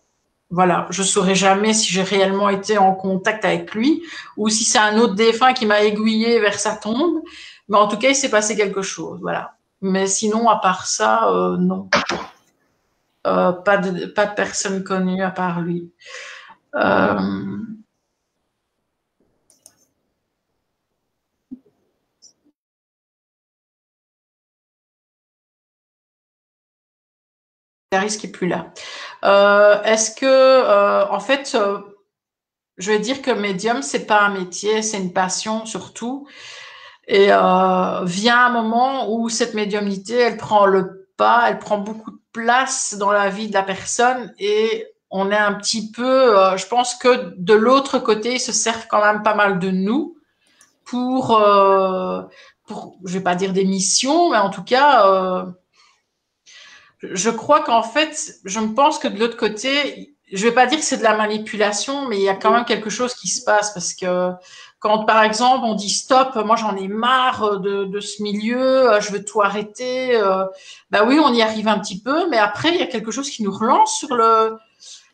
voilà, 0.50 0.86
je 0.90 1.02
saurais 1.02 1.34
jamais 1.34 1.72
si 1.72 1.92
j'ai 1.92 2.02
réellement 2.02 2.48
été 2.48 2.78
en 2.78 2.94
contact 2.94 3.44
avec 3.44 3.74
lui 3.74 4.02
ou 4.36 4.48
si 4.48 4.64
c'est 4.64 4.78
un 4.78 4.98
autre 4.98 5.14
défunt 5.14 5.52
qui 5.52 5.66
m'a 5.66 5.82
aiguillé 5.82 6.38
vers 6.38 6.60
sa 6.60 6.76
tombe. 6.76 7.22
Mais 7.68 7.76
en 7.76 7.88
tout 7.88 7.96
cas, 7.96 8.10
il 8.10 8.14
s'est 8.14 8.30
passé 8.30 8.56
quelque 8.56 8.82
chose, 8.82 9.18
voilà. 9.20 9.56
Mais 9.80 10.06
sinon, 10.06 10.48
à 10.48 10.56
part 10.56 10.86
ça, 10.86 11.28
euh, 11.30 11.56
non. 11.56 11.88
pas 13.24 13.78
de 13.78 14.06
pas 14.06 14.26
de 14.26 14.34
personne 14.34 14.84
connue 14.84 15.22
à 15.22 15.30
part 15.30 15.60
lui. 15.60 15.90
Euh, 16.76 17.18
qui 28.18 28.26
est 28.26 28.30
plus 28.30 28.48
là. 28.48 28.72
Euh, 29.24 29.82
est-ce 29.82 30.10
que, 30.10 30.26
euh, 30.26 31.06
en 31.08 31.20
fait, 31.20 31.52
euh, 31.54 31.78
je 32.76 32.92
vais 32.92 32.98
dire 32.98 33.22
que 33.22 33.30
médium, 33.30 33.82
c'est 33.82 34.06
pas 34.06 34.22
un 34.22 34.30
métier, 34.30 34.82
c'est 34.82 34.98
une 34.98 35.12
passion 35.12 35.66
surtout. 35.66 36.26
Et 37.06 37.26
vient 37.26 38.46
un 38.46 38.50
moment 38.50 39.12
où 39.12 39.28
cette 39.28 39.54
médiumnité, 39.54 40.16
elle 40.18 40.38
prend 40.38 40.64
le 40.64 41.06
pas, 41.18 41.44
elle 41.48 41.58
prend 41.58 41.78
beaucoup 41.78 42.10
de 42.10 42.20
place 42.32 42.96
dans 42.98 43.12
la 43.12 43.28
vie 43.28 43.48
de 43.48 43.52
la 43.52 43.62
personne 43.62 44.32
et 44.38 44.86
on 45.10 45.30
est 45.30 45.36
un 45.36 45.52
petit 45.52 45.92
peu, 45.92 46.34
je 46.56 46.66
pense 46.66 46.94
que 46.94 47.34
de 47.36 47.52
l'autre 47.52 47.98
côté, 47.98 48.34
ils 48.34 48.40
se 48.40 48.52
servent 48.52 48.86
quand 48.88 49.04
même 49.04 49.22
pas 49.22 49.34
mal 49.34 49.58
de 49.58 49.70
nous 49.70 50.16
pour, 50.86 51.38
pour, 52.66 52.96
je 53.04 53.12
vais 53.12 53.22
pas 53.22 53.34
dire 53.34 53.52
des 53.52 53.66
missions, 53.66 54.30
mais 54.30 54.38
en 54.38 54.50
tout 54.50 54.64
cas, 54.64 55.46
je 57.12 57.30
crois 57.30 57.62
qu'en 57.62 57.82
fait, 57.82 58.36
je 58.44 58.60
me 58.60 58.74
pense 58.74 58.98
que 58.98 59.08
de 59.08 59.18
l'autre 59.18 59.36
côté, 59.36 60.14
je 60.32 60.42
vais 60.42 60.52
pas 60.52 60.66
dire 60.66 60.78
que 60.78 60.84
c'est 60.84 60.98
de 60.98 61.02
la 61.02 61.16
manipulation, 61.16 62.08
mais 62.08 62.16
il 62.16 62.22
y 62.22 62.28
a 62.28 62.34
quand 62.34 62.50
même 62.50 62.64
quelque 62.64 62.90
chose 62.90 63.14
qui 63.14 63.28
se 63.28 63.44
passe 63.44 63.72
parce 63.72 63.94
que 63.94 64.30
quand, 64.78 65.06
par 65.06 65.22
exemple, 65.22 65.64
on 65.64 65.74
dit 65.74 65.90
stop, 65.90 66.34
moi 66.44 66.56
j'en 66.56 66.76
ai 66.76 66.88
marre 66.88 67.60
de, 67.60 67.84
de, 67.84 68.00
ce 68.00 68.22
milieu, 68.22 69.00
je 69.00 69.12
veux 69.12 69.24
tout 69.24 69.40
arrêter. 69.40 70.14
Euh, 70.14 70.44
bah 70.90 71.04
oui, 71.06 71.18
on 71.18 71.32
y 71.32 71.40
arrive 71.40 71.68
un 71.68 71.78
petit 71.78 72.00
peu, 72.00 72.28
mais 72.28 72.38
après 72.38 72.70
il 72.70 72.76
y 72.76 72.82
a 72.82 72.86
quelque 72.86 73.10
chose 73.10 73.30
qui 73.30 73.42
nous 73.42 73.52
relance 73.52 73.96
sur 73.98 74.14
le 74.14 74.58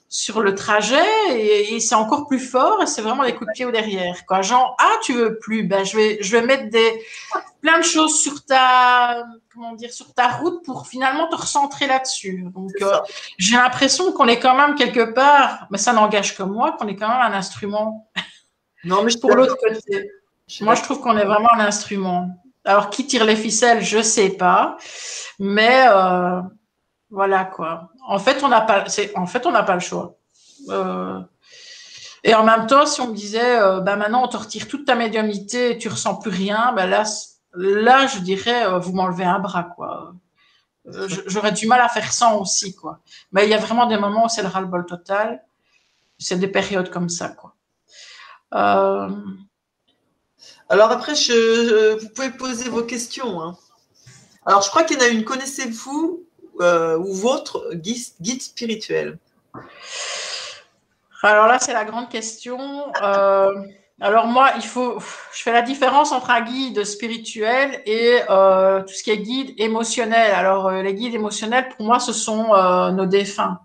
sur 0.09 0.41
le 0.41 0.57
trajet 0.57 0.97
et, 1.30 1.76
et 1.76 1.80
c'est 1.80 1.95
encore 1.95 2.26
plus 2.26 2.41
fort 2.41 2.82
et 2.82 2.86
c'est 2.86 3.01
vraiment 3.01 3.22
des 3.22 3.32
coups 3.32 3.47
de 3.47 3.53
pied 3.53 3.64
au 3.64 3.70
derrière 3.70 4.26
quoi 4.26 4.43
genre 4.43 4.74
ah 4.80 4.97
tu 5.05 5.12
veux 5.12 5.38
plus 5.38 5.62
ben 5.62 5.84
je 5.84 5.97
vais 5.97 6.18
je 6.20 6.32
vais 6.32 6.45
mettre 6.45 6.68
des 6.68 7.01
plein 7.61 7.78
de 7.78 7.84
choses 7.84 8.18
sur 8.20 8.45
ta 8.45 9.24
comment 9.53 9.74
dire 9.74 9.92
sur 9.92 10.14
ta 10.14 10.28
route 10.28 10.64
pour 10.64 10.86
finalement 10.86 11.28
te 11.28 11.36
recentrer 11.36 11.86
là-dessus. 11.86 12.44
Donc 12.55 12.72
euh, 12.82 12.98
j'ai 13.38 13.57
l'impression 13.57 14.12
qu'on 14.12 14.28
est 14.28 14.38
quand 14.38 14.55
même 14.55 14.74
quelque 14.74 15.12
part 15.12 15.66
mais 15.70 15.78
ça 15.78 15.92
n'engage 15.92 16.36
que 16.36 16.42
moi 16.42 16.76
qu'on 16.78 16.88
est 16.88 16.96
quand 16.96 17.09
même 17.09 17.32
un 17.32 17.36
instrument 17.36 18.11
non 18.84 19.03
mais 19.03 19.12
pour 19.20 19.34
l'autre 19.34 19.57
côté. 19.57 20.11
Moi 20.61 20.74
je 20.74 20.82
trouve 20.82 21.01
qu'on 21.01 21.16
est 21.16 21.24
vraiment 21.24 21.53
un 21.55 21.61
instrument. 21.61 22.28
Alors 22.64 22.90
qui 22.90 23.07
tire 23.07 23.24
les 23.24 23.36
ficelles 23.36 23.82
je 23.82 24.03
sais 24.03 24.30
pas 24.30 24.76
mais 25.38 25.86
euh, 25.88 26.40
voilà 27.11 27.44
quoi. 27.44 27.90
En 28.07 28.18
fait, 28.18 28.42
on 28.44 28.48
n'a 28.48 28.61
pas, 28.61 28.84
en 29.16 29.26
fait, 29.26 29.46
on 29.46 29.51
n'a 29.51 29.62
pas 29.62 29.74
le 29.74 29.80
choix. 29.80 30.16
Euh, 30.68 31.20
et 32.22 32.34
en 32.34 32.44
même 32.44 32.66
temps, 32.66 32.86
si 32.86 33.01
on 33.01 33.09
me 33.09 33.14
disait, 33.14 33.59
euh, 33.59 33.80
bah 33.80 33.96
maintenant 33.96 34.24
on 34.24 34.28
te 34.28 34.36
retire 34.36 34.68
toute 34.68 34.84
ta 34.84 34.94
médiumnité, 34.94 35.72
et 35.72 35.78
tu 35.78 35.88
ressens 35.88 36.16
plus 36.16 36.30
rien, 36.30 36.72
bah 36.76 36.86
là, 36.86 37.05
là, 37.55 38.07
je 38.07 38.18
dirais, 38.20 38.66
euh, 38.66 38.78
vous 38.78 38.92
m'enlevez 38.92 39.24
un 39.24 39.38
bras, 39.38 39.64
quoi. 39.64 40.14
j'aurais 41.26 41.53
du 41.53 41.66
mal 41.66 41.80
à 41.80 41.88
faire 41.88 42.12
sans 42.12 42.40
aussi, 42.40 42.74
quoi. 42.74 43.01
Mais 43.32 43.44
il 43.44 43.51
y 43.51 43.55
a 43.55 43.59
vraiment 43.59 43.86
des 43.86 43.98
moments 43.98 44.26
où 44.26 44.28
c'est 44.28 44.42
le 44.42 44.48
ras-le-bol 44.48 44.86
total. 44.86 45.42
C'est 46.18 46.36
des 46.36 46.48
périodes 46.48 46.90
comme 46.90 47.09
ça, 47.09 47.28
quoi. 47.28 47.55
Alors 50.70 50.92
après, 50.92 51.14
je, 51.14 51.98
vous 52.01 52.09
pouvez 52.11 52.30
poser 52.30 52.68
vos 52.68 52.84
questions. 52.84 53.42
Hein. 53.42 53.57
Alors, 54.46 54.62
je 54.62 54.70
crois 54.70 54.84
qu'il 54.84 54.98
y 54.98 55.03
en 55.03 55.05
a 55.05 55.09
une. 55.09 55.24
Connaissez-vous 55.24 56.24
euh, 56.61 56.96
ou 56.98 57.12
votre 57.12 57.74
guide, 57.74 58.40
spirituel? 58.40 59.18
Alors 61.22 61.46
là, 61.46 61.59
c'est 61.59 61.72
la 61.72 61.84
grande 61.84 62.09
question. 62.09 62.59
Euh, 64.03 64.07
alors 64.07 64.26
moi, 64.26 64.53
il 64.57 64.62
faut, 64.62 64.98
je 65.32 65.42
fais 65.42 65.53
la 65.53 65.62
différence 65.62 66.12
entre 66.12 66.30
un 66.30 66.42
guide 66.42 66.84
spirituel 66.84 67.82
et 67.86 68.20
euh, 68.28 68.82
tout 68.82 68.94
ce 68.94 69.03
qui 69.03 69.11
est 69.11 69.18
guide 69.18 69.55
émotionnel. 69.59 70.32
Alors 70.32 70.70
les 70.70 70.94
guides 70.94 71.14
émotionnels, 71.14 71.68
pour 71.68 71.86
moi, 71.86 72.01
ce 72.01 72.12
sont 72.12 72.55
nos 72.92 73.07
défunts. 73.07 73.61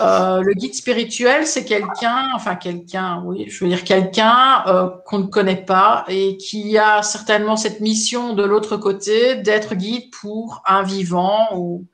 Euh, 0.00 0.40
le 0.40 0.54
guide 0.54 0.74
spirituel, 0.74 1.46
c'est 1.46 1.64
quelqu'un, 1.64 2.28
enfin 2.34 2.56
quelqu'un, 2.56 3.22
oui, 3.24 3.48
je 3.48 3.64
veux 3.64 3.70
dire 3.70 3.84
quelqu'un 3.84 4.64
euh, 4.66 4.88
qu'on 5.04 5.20
ne 5.20 5.26
connaît 5.26 5.64
pas 5.64 6.04
et 6.08 6.36
qui 6.36 6.76
a 6.78 7.02
certainement 7.02 7.56
cette 7.56 7.80
mission 7.80 8.32
de 8.32 8.42
l'autre 8.42 8.76
côté 8.76 9.36
d'être 9.36 9.74
guide 9.76 10.10
pour 10.20 10.62
un 10.66 10.82
vivant 10.82 11.48
ou 11.56 11.86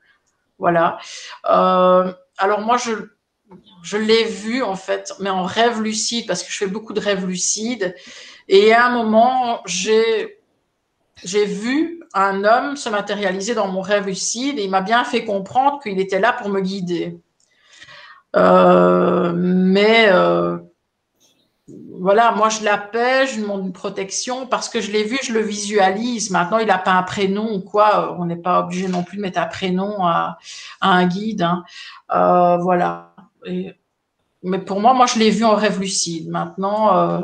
voilà. 0.57 0.97
Euh, 1.49 2.11
alors 2.37 2.61
moi, 2.61 2.77
je 2.77 2.91
je 3.83 3.97
l'ai 3.97 4.25
vu 4.25 4.63
en 4.63 4.75
fait, 4.75 5.13
mais 5.19 5.29
en 5.29 5.43
rêve 5.43 5.81
lucide 5.81 6.27
parce 6.27 6.43
que 6.43 6.51
je 6.51 6.57
fais 6.57 6.67
beaucoup 6.67 6.93
de 6.93 6.99
rêves 6.99 7.25
lucides. 7.25 7.95
Et 8.47 8.73
à 8.73 8.85
un 8.85 8.89
moment, 8.91 9.61
j'ai 9.65 10.39
j'ai 11.23 11.45
vu 11.45 12.01
un 12.13 12.43
homme 12.43 12.75
se 12.75 12.89
matérialiser 12.89 13.53
dans 13.53 13.67
mon 13.67 13.81
rêve 13.81 14.07
lucide 14.07 14.59
et 14.59 14.63
il 14.63 14.69
m'a 14.69 14.81
bien 14.81 15.03
fait 15.03 15.23
comprendre 15.23 15.79
qu'il 15.81 15.99
était 15.99 16.19
là 16.19 16.33
pour 16.33 16.49
me 16.49 16.61
guider. 16.61 17.19
Euh, 18.35 19.33
mais 19.35 20.07
euh, 20.09 20.57
voilà, 21.99 22.31
moi 22.31 22.49
je 22.49 22.63
l'appelle, 22.63 23.27
je 23.27 23.35
lui 23.35 23.41
demande 23.43 23.65
une 23.65 23.73
protection 23.73 24.47
parce 24.47 24.69
que 24.69 24.81
je 24.81 24.91
l'ai 24.91 25.03
vu, 25.03 25.19
je 25.21 25.33
le 25.33 25.41
visualise. 25.41 26.31
Maintenant, 26.31 26.57
il 26.57 26.67
n'a 26.67 26.79
pas 26.79 26.93
un 26.93 27.03
prénom 27.03 27.53
ou 27.53 27.59
quoi. 27.61 28.17
On 28.19 28.25
n'est 28.25 28.35
pas 28.35 28.61
obligé 28.61 28.87
non 28.87 29.03
plus 29.03 29.17
de 29.17 29.21
mettre 29.21 29.39
un 29.39 29.45
prénom 29.45 30.05
à, 30.05 30.37
un 30.81 31.05
guide. 31.05 31.43
Hein. 31.43 31.63
Euh, 32.13 32.57
voilà. 32.57 33.10
Mais 34.43 34.59
pour 34.59 34.79
moi, 34.79 34.93
moi 34.93 35.05
je 35.05 35.19
l'ai 35.19 35.29
vu 35.29 35.43
en 35.43 35.55
rêve 35.55 35.79
lucide. 35.79 36.29
Maintenant, 36.29 36.97
euh, 36.97 37.21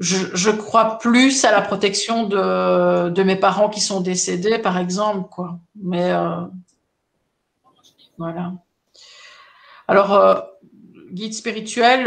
je, 0.00 0.50
crois 0.50 0.98
plus 0.98 1.44
à 1.44 1.50
la 1.50 1.62
protection 1.62 2.24
de, 2.24 3.10
de, 3.10 3.22
mes 3.22 3.36
parents 3.36 3.68
qui 3.68 3.80
sont 3.80 4.00
décédés, 4.00 4.58
par 4.58 4.78
exemple, 4.78 5.28
quoi. 5.30 5.58
Mais 5.74 6.12
euh, 6.12 6.42
voilà. 8.18 8.52
Alors, 9.88 10.14
euh, 10.14 10.40
guide 11.10 11.34
spirituel, 11.34 12.04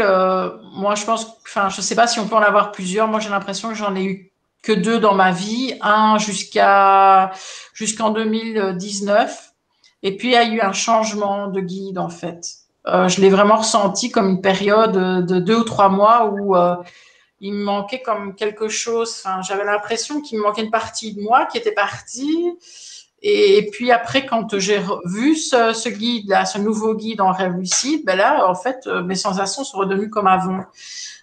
moi 0.74 0.94
je 0.94 1.04
pense, 1.04 1.38
enfin 1.42 1.68
je 1.68 1.80
sais 1.80 1.94
pas 1.94 2.06
si 2.06 2.20
on 2.20 2.28
peut 2.28 2.36
en 2.36 2.42
avoir 2.42 2.72
plusieurs. 2.72 3.08
Moi 3.08 3.20
j'ai 3.20 3.30
l'impression 3.30 3.70
que 3.70 3.74
j'en 3.74 3.94
ai 3.96 4.04
eu 4.04 4.32
que 4.62 4.72
deux 4.72 4.98
dans 4.98 5.14
ma 5.14 5.32
vie, 5.32 5.74
un 5.80 6.18
jusqu'à 6.18 7.30
jusqu'en 7.72 8.10
2019, 8.10 9.54
et 10.02 10.16
puis 10.16 10.28
il 10.28 10.32
y 10.32 10.36
a 10.36 10.44
eu 10.44 10.60
un 10.60 10.72
changement 10.72 11.48
de 11.48 11.60
guide 11.60 11.98
en 11.98 12.08
fait. 12.08 12.46
Euh, 12.86 13.08
je 13.08 13.20
l'ai 13.20 13.28
vraiment 13.28 13.56
ressenti 13.56 14.10
comme 14.10 14.28
une 14.28 14.40
période 14.40 15.26
de 15.26 15.38
deux 15.38 15.58
ou 15.58 15.64
trois 15.64 15.88
mois 15.88 16.32
où 16.32 16.56
il 17.40 17.52
me 17.52 17.64
manquait 17.64 18.00
comme 18.00 18.34
quelque 18.34 18.68
chose. 18.68 19.14
Enfin, 19.18 19.42
j'avais 19.42 19.64
l'impression 19.64 20.20
qu'il 20.20 20.38
me 20.38 20.44
manquait 20.44 20.62
une 20.62 20.70
partie 20.70 21.14
de 21.14 21.20
moi 21.20 21.46
qui 21.46 21.58
était 21.58 21.72
partie 21.72 22.56
et, 23.20 23.68
puis 23.72 23.90
après, 23.90 24.26
quand 24.26 24.58
j'ai 24.58 24.80
vu 25.04 25.34
ce, 25.34 25.72
ce 25.72 25.88
guide-là, 25.88 26.44
ce 26.44 26.58
nouveau 26.58 26.94
guide 26.94 27.20
en 27.20 27.32
rêve 27.32 27.56
lucide, 27.56 28.04
ben 28.04 28.16
là, 28.16 28.48
en 28.48 28.54
fait, 28.54 28.86
euh, 28.86 29.02
mes 29.02 29.16
sensations 29.16 29.64
sont 29.64 29.78
redevenues 29.78 30.08
comme 30.08 30.28
avant. 30.28 30.60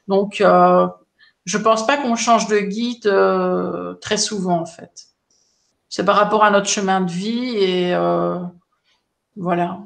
Donc, 0.08 0.42
euh, 0.42 0.88
je 1.46 1.58
pense 1.58 1.86
pas 1.86 1.98
qu'on 1.98 2.16
change 2.16 2.48
de 2.48 2.60
guide 2.60 3.08
euh, 3.08 3.94
très 3.96 4.18
souvent 4.18 4.60
en 4.60 4.66
fait. 4.66 5.08
C'est 5.90 6.04
par 6.04 6.16
rapport 6.16 6.44
à 6.44 6.52
notre 6.52 6.68
chemin 6.68 7.02
de 7.02 7.12
vie 7.12 7.56
et 7.58 7.96
euh, 7.96 8.40
voilà. 9.36 9.80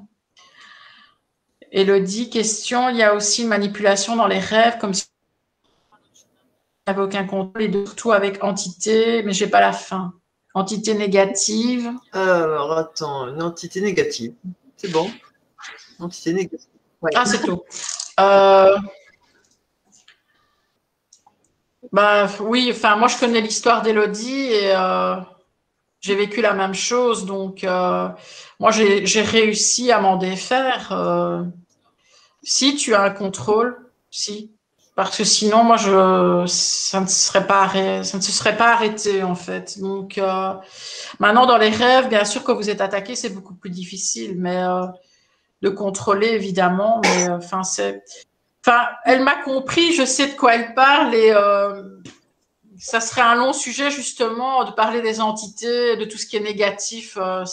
Elodie, 1.72 2.30
question, 2.30 2.90
il 2.90 2.98
y 2.98 3.04
a 3.04 3.14
aussi 3.14 3.44
une 3.44 3.50
manipulation 3.50 4.16
dans 4.16 4.28
les 4.28 4.40
rêves 4.40 4.78
comme 4.80 4.94
si 4.94 5.06
n'avait 6.88 7.02
aucun 7.02 7.26
contrôle 7.26 7.62
et 7.62 7.68
de 7.68 7.86
tout 7.86 8.12
avec 8.12 8.44
entité, 8.44 9.22
mais 9.24 9.34
j'ai 9.34 9.48
pas 9.48 9.62
la 9.62 9.74
fin. 9.74 10.14
Entité 10.56 10.96
négative. 10.96 11.92
Alors 12.12 12.74
attends, 12.74 13.28
une 13.28 13.42
entité 13.42 13.82
négative. 13.82 14.34
C'est 14.78 14.92
bon. 14.92 15.10
Entité 16.00 16.34
négative. 16.34 16.68
Ah, 17.14 17.26
c'est 17.26 17.42
tout. 17.42 17.62
Euh, 18.20 18.78
bah 21.92 22.28
oui, 22.42 22.70
enfin 22.72 22.96
moi 22.96 23.08
je 23.08 23.18
connais 23.18 23.42
l'histoire 23.42 23.82
d'Elodie 23.82 24.52
et 24.52 24.76
euh, 24.76 25.16
j'ai 26.02 26.16
vécu 26.16 26.42
la 26.42 26.54
même 26.54 26.74
chose, 26.74 27.26
donc 27.26 27.64
euh, 27.64 28.08
moi 28.60 28.72
j'ai 28.72 29.22
réussi 29.22 29.92
à 29.92 30.00
m'en 30.00 30.18
défaire. 30.18 30.92
Euh, 30.92 31.44
si 32.44 32.76
tu 32.76 32.96
as 32.96 33.02
un 33.02 33.10
contrôle, 33.10 33.78
si, 34.10 34.52
parce 34.96 35.18
que 35.18 35.24
sinon 35.24 35.64
moi 35.64 35.78
je 35.78 36.46
ça 36.48 37.02
ne 37.02 37.08
serait 37.08 37.48
pas 37.48 37.62
arrêté, 37.64 38.04
ça 38.04 38.18
ne 38.18 38.22
se 38.24 38.32
serait 38.32 38.58
pas 38.58 38.72
arrêté 38.74 39.24
en 39.24 39.36
fait. 39.36 39.80
Donc 39.80 40.20
maintenant 41.20 41.46
dans 41.46 41.58
les 41.58 41.70
rêves, 41.70 42.10
bien 42.10 42.26
sûr 42.26 42.44
que 42.44 42.52
vous 42.52 42.70
êtes 42.70 42.82
attaqué, 42.82 43.16
c'est 43.16 43.30
beaucoup 43.30 43.56
plus 43.56 43.70
difficile, 43.70 44.36
mais 44.38 44.64
de 45.62 45.70
contrôler 45.70 46.28
évidemment, 46.28 47.02
mais 47.04 47.30
enfin 47.30 47.64
c'est 47.64 48.04
Enfin, 48.66 48.88
elle 49.06 49.24
m'a 49.24 49.42
compris, 49.42 49.94
je 49.94 50.04
sais 50.04 50.28
de 50.28 50.36
quoi 50.36 50.56
elle 50.56 50.74
parle 50.74 51.16
et 51.16 51.32
euh, 51.32 51.82
ça 52.80 53.02
serait 53.02 53.22
un 53.22 53.36
long 53.36 53.54
sujet 53.54 53.92
justement 53.92 54.64
de 54.64 54.72
parler 54.72 55.02
des 55.02 55.22
entités, 55.22 55.98
de 55.98 56.06
tout 56.06 56.18
ce 56.18 56.26
qui 56.26 56.38
est 56.38 56.42
négatif. 56.42 57.18
Euh, 57.22 57.44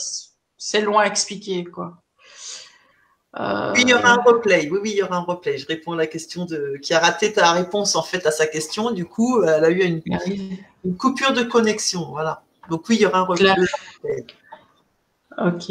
c'est 0.57 0.81
loin 0.81 1.03
à 1.03 1.07
expliquer, 1.07 1.64
quoi. 1.64 1.99
Euh, 3.39 3.72
oui, 3.74 3.83
il 3.83 3.91
y 3.91 3.95
aura 3.95 4.12
un 4.12 4.22
replay. 4.22 4.68
Oui, 4.70 4.79
oui, 4.81 4.91
il 4.93 4.97
y 4.97 5.03
aura 5.03 5.16
un 5.16 5.20
replay. 5.20 5.59
Je 5.59 5.66
réponds 5.66 5.93
à 5.93 5.97
la 5.97 6.07
question 6.07 6.47
de 6.47 6.79
qui 6.81 6.95
a 6.95 7.01
raté 7.01 7.35
ta 7.35 7.53
réponse 7.53 7.95
en 7.95 8.03
fait 8.03 8.24
à 8.27 8.31
sa 8.31 8.47
question. 8.47 8.93
Du 8.93 9.05
coup, 9.05 9.43
elle 9.43 9.64
a 9.64 9.68
eu 9.68 9.83
une, 9.83 10.01
une 10.85 10.97
coupure 10.97 11.35
de 11.35 11.43
connexion. 11.43 12.07
Voilà. 12.11 12.43
Donc 12.70 12.89
oui, 12.89 12.97
il 12.97 13.03
y 13.03 13.07
aura 13.07 13.18
un 13.18 13.24
replay. 13.24 13.55
Ok. 15.39 15.70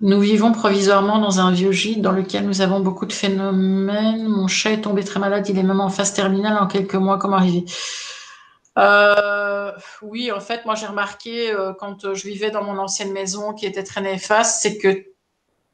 Nous 0.00 0.20
vivons 0.20 0.52
provisoirement 0.52 1.18
dans 1.18 1.40
un 1.40 1.50
vieux 1.50 1.72
gîte 1.72 2.00
dans 2.00 2.12
lequel 2.12 2.46
nous 2.46 2.60
avons 2.60 2.78
beaucoup 2.78 3.06
de 3.06 3.12
phénomènes. 3.12 4.28
Mon 4.28 4.46
chat 4.46 4.70
est 4.70 4.82
tombé 4.82 5.02
très 5.02 5.18
malade, 5.18 5.48
il 5.48 5.58
est 5.58 5.64
même 5.64 5.80
en 5.80 5.88
phase 5.88 6.14
terminale 6.14 6.56
en 6.62 6.68
quelques 6.68 6.94
mois. 6.94 7.18
Comment 7.18 7.38
arriver? 7.38 7.64
Euh, 8.78 9.72
Oui, 10.02 10.32
en 10.32 10.40
fait, 10.40 10.64
moi 10.64 10.74
j'ai 10.74 10.86
remarqué 10.86 11.52
euh, 11.52 11.72
quand 11.72 12.14
je 12.14 12.26
vivais 12.26 12.50
dans 12.50 12.62
mon 12.62 12.78
ancienne 12.78 13.12
maison 13.12 13.52
qui 13.52 13.66
était 13.66 13.84
très 13.84 14.00
néfaste, 14.00 14.62
c'est 14.62 14.78
que 14.78 15.06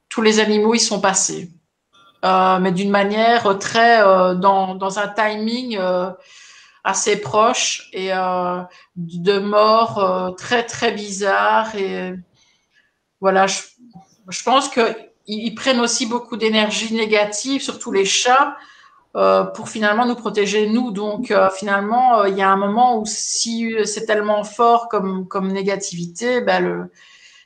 tous 0.09 0.23
les 0.23 0.41
animaux 0.41 0.75
y 0.75 0.81
sont 0.81 1.01
passés, 1.01 1.51
euh, 2.25 2.59
mais 2.61 2.73
d'une 2.73 2.91
manière 2.91 3.59
très 3.59 4.01
dans, 4.37 4.75
dans 4.75 4.99
un 4.99 5.09
timing 5.09 5.79
assez 6.85 7.17
proche 7.21 7.89
et 7.93 8.11
de 8.97 9.39
mort 9.39 10.35
très 10.37 10.65
très 10.65 10.93
bizarre 10.93 11.75
et 11.75 12.15
voilà. 13.21 13.47
Je, 13.47 13.61
je 14.29 14.43
pense 14.43 14.69
qu'ils 14.69 15.55
prennent 15.55 15.81
aussi 15.81 16.07
beaucoup 16.07 16.37
d'énergie 16.37 16.95
négative, 16.95 17.63
surtout 17.63 17.93
les 17.93 18.05
chats, 18.05 18.57
euh, 19.17 19.45
pour 19.45 19.69
finalement 19.69 20.07
nous 20.07 20.17
protéger 20.17 20.69
nous. 20.69 20.91
Donc 20.91 21.31
euh, 21.31 21.49
finalement, 21.51 22.21
euh, 22.21 22.29
il 22.29 22.37
y 22.37 22.43
a 22.43 22.51
un 22.51 22.57
moment 22.57 22.99
où 22.99 23.05
si 23.07 23.73
c'est 23.85 24.07
tellement 24.07 24.45
fort 24.45 24.89
comme 24.89 25.29
comme 25.29 25.53
négativité, 25.53 26.41
ben 26.41 26.89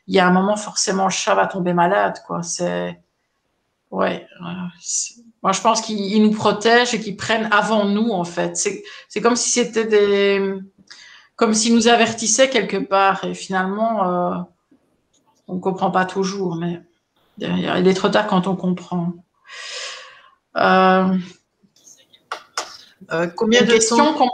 il 0.07 0.14
y 0.14 0.19
a 0.19 0.27
un 0.27 0.31
moment 0.31 0.57
forcément 0.57 1.05
le 1.05 1.11
chat 1.11 1.35
va 1.35 1.47
tomber 1.47 1.75
malade, 1.75 2.23
quoi. 2.27 2.43
C'est 2.43 2.99
ouais. 3.91 4.27
Moi, 5.43 5.53
je 5.53 5.61
pense 5.61 5.81
qu'ils 5.83 6.23
nous 6.23 6.33
protègent 6.33 6.95
et 6.95 7.01
qu'ils 7.01 7.16
prennent 7.16 7.49
avant 7.53 7.85
nous, 7.85 8.11
en 8.11 8.25
fait. 8.25 8.57
C'est 8.57 9.21
comme 9.21 9.37
si 9.37 9.51
c'était 9.51 9.85
des 9.85 10.55
comme 11.37 11.55
s'ils 11.55 11.75
nous 11.75 11.87
avertissaient 11.87 12.51
quelque 12.51 12.79
part 12.79 13.25
et 13.25 13.35
finalement 13.35 14.47
on 15.49 15.55
ne 15.55 15.61
comprend 15.61 15.91
pas 15.91 16.05
toujours, 16.05 16.57
mais 16.57 16.81
il 17.39 17.89
est 17.89 17.95
trop 17.95 18.09
tard 18.09 18.27
quand 18.27 18.47
on 18.47 18.57
comprend. 18.57 19.12
Euh, 20.57 21.16
euh, 23.12 23.26
combien 23.28 23.62
de 23.62 23.76
temps 23.88 24.30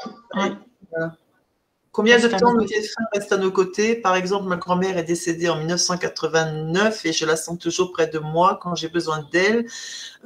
Combien 1.93 2.19
de 2.19 2.27
temps 2.27 2.53
nos 2.53 2.65
défunts 2.65 3.05
restent 3.13 3.33
à 3.33 3.37
nos 3.37 3.53
côtés 3.53 3.95
Par 3.95 4.17
exemple, 4.17 4.49
ma 4.49 4.57
grand-mère 4.57 4.99
est 4.99 5.05
décédée 5.05 5.49
en 5.49 5.59
1989 5.59 7.07
et 7.07 7.13
je 7.13 7.25
la 7.25 7.37
sens 7.37 7.57
toujours 7.57 7.93
près 7.93 8.09
de 8.09 8.19
moi 8.19 8.59
quand 8.61 8.75
j'ai 8.75 8.89
besoin 8.89 9.25
d'elle. 9.31 9.69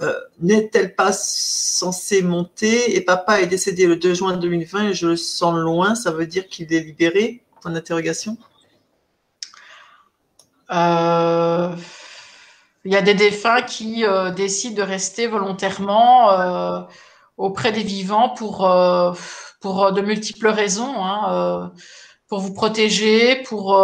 Euh, 0.00 0.14
n'est-elle 0.40 0.94
pas 0.94 1.12
censée 1.12 2.22
monter 2.22 2.96
Et 2.96 3.02
papa 3.02 3.42
est 3.42 3.46
décédé 3.46 3.86
le 3.86 3.96
2 3.96 4.14
juin 4.14 4.38
2020 4.38 4.88
et 4.88 4.94
je 4.94 5.08
le 5.08 5.16
sens 5.16 5.56
loin. 5.56 5.94
Ça 5.94 6.10
veut 6.10 6.26
dire 6.26 6.48
qu'il 6.48 6.72
est 6.72 6.80
libéré? 6.80 7.42
Point 7.60 7.72
d'interrogation. 7.72 8.38
Euh, 10.70 11.74
il 12.84 12.92
y 12.92 12.96
a 12.96 13.02
des 13.02 13.14
défunts 13.14 13.60
qui 13.60 14.06
euh, 14.06 14.30
décident 14.30 14.76
de 14.76 14.82
rester 14.82 15.26
volontairement 15.26 16.32
euh, 16.32 16.80
auprès 17.38 17.72
des 17.72 17.82
vivants 17.82 18.28
pour, 18.30 18.70
pour 19.60 19.92
de 19.92 20.00
multiples 20.00 20.48
raisons. 20.48 20.94
Hein, 21.04 21.72
pour 22.28 22.40
vous 22.40 22.52
protéger, 22.52 23.42
pour 23.44 23.74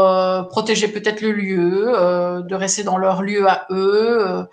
protéger 0.50 0.88
peut-être 0.88 1.22
le 1.22 1.32
lieu, 1.32 2.42
de 2.46 2.54
rester 2.54 2.82
dans 2.82 2.98
leur 2.98 3.22
lieu 3.22 3.48
à 3.48 3.66
eux. 3.70 4.46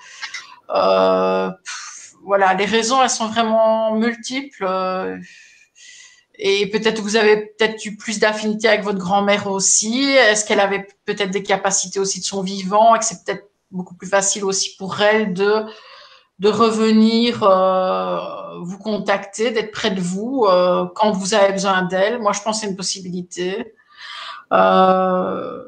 voilà, 2.24 2.54
les 2.54 2.66
raisons, 2.66 3.04
elles 3.04 3.10
sont 3.10 3.28
vraiment 3.28 3.94
multiples. 3.96 4.66
Et 6.44 6.66
peut-être 6.72 7.02
vous 7.02 7.18
avez 7.18 7.38
peut-être 7.38 7.86
eu 7.86 7.96
plus 7.96 8.18
d'affinité 8.18 8.68
avec 8.68 8.84
votre 8.84 8.98
grand-mère 8.98 9.46
aussi. 9.46 10.10
Est-ce 10.10 10.44
qu'elle 10.44 10.60
avait 10.60 10.88
peut-être 11.06 11.30
des 11.30 11.44
capacités 11.44 12.00
aussi 12.00 12.20
de 12.20 12.26
son 12.26 12.42
vivant 12.42 12.96
et 12.96 13.00
que 13.00 13.06
c'est 13.06 13.24
peut-être 13.24 13.48
beaucoup 13.70 13.94
plus 13.94 14.08
facile 14.08 14.44
aussi 14.44 14.76
pour 14.78 15.00
elle 15.02 15.34
de 15.34 15.66
de 16.40 16.50
revenir 16.50 17.44
euh, 17.44 18.18
vous 18.62 18.78
contacter, 18.78 19.52
d'être 19.52 19.72
près 19.72 19.92
de 19.92 20.02
vous 20.02 20.46
euh, 20.48 20.86
quand 20.96 21.12
vous 21.12 21.34
avez 21.34 21.54
besoin 21.54 21.84
d'elle. 21.84 22.20
Moi, 22.20 22.34
je 22.34 22.42
pense 22.42 22.58
que 22.58 22.62
c'est 22.62 22.72
une 22.72 22.78
possibilité. 22.78 23.74
Euh, 24.54 25.64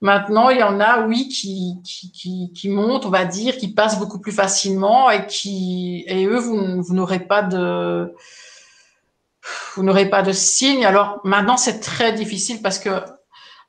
maintenant, 0.00 0.50
il 0.50 0.58
y 0.58 0.62
en 0.62 0.80
a, 0.80 1.06
oui, 1.06 1.28
qui, 1.28 1.76
qui, 1.84 2.10
qui, 2.12 2.52
qui, 2.52 2.68
montent, 2.68 3.06
on 3.06 3.10
va 3.10 3.24
dire, 3.24 3.56
qui 3.56 3.72
passent 3.72 3.98
beaucoup 3.98 4.20
plus 4.20 4.32
facilement 4.32 5.10
et 5.10 5.26
qui 5.26 6.04
et 6.06 6.26
eux, 6.26 6.38
vous, 6.38 6.94
n'aurez 6.94 7.20
pas 7.20 7.42
de 7.42 8.14
vous 9.74 9.82
n'aurez 9.82 10.10
pas 10.10 10.22
de 10.22 10.32
signe. 10.32 10.84
Alors 10.84 11.20
maintenant, 11.24 11.56
c'est 11.56 11.80
très 11.80 12.12
difficile 12.12 12.60
parce 12.62 12.78
que 12.78 12.90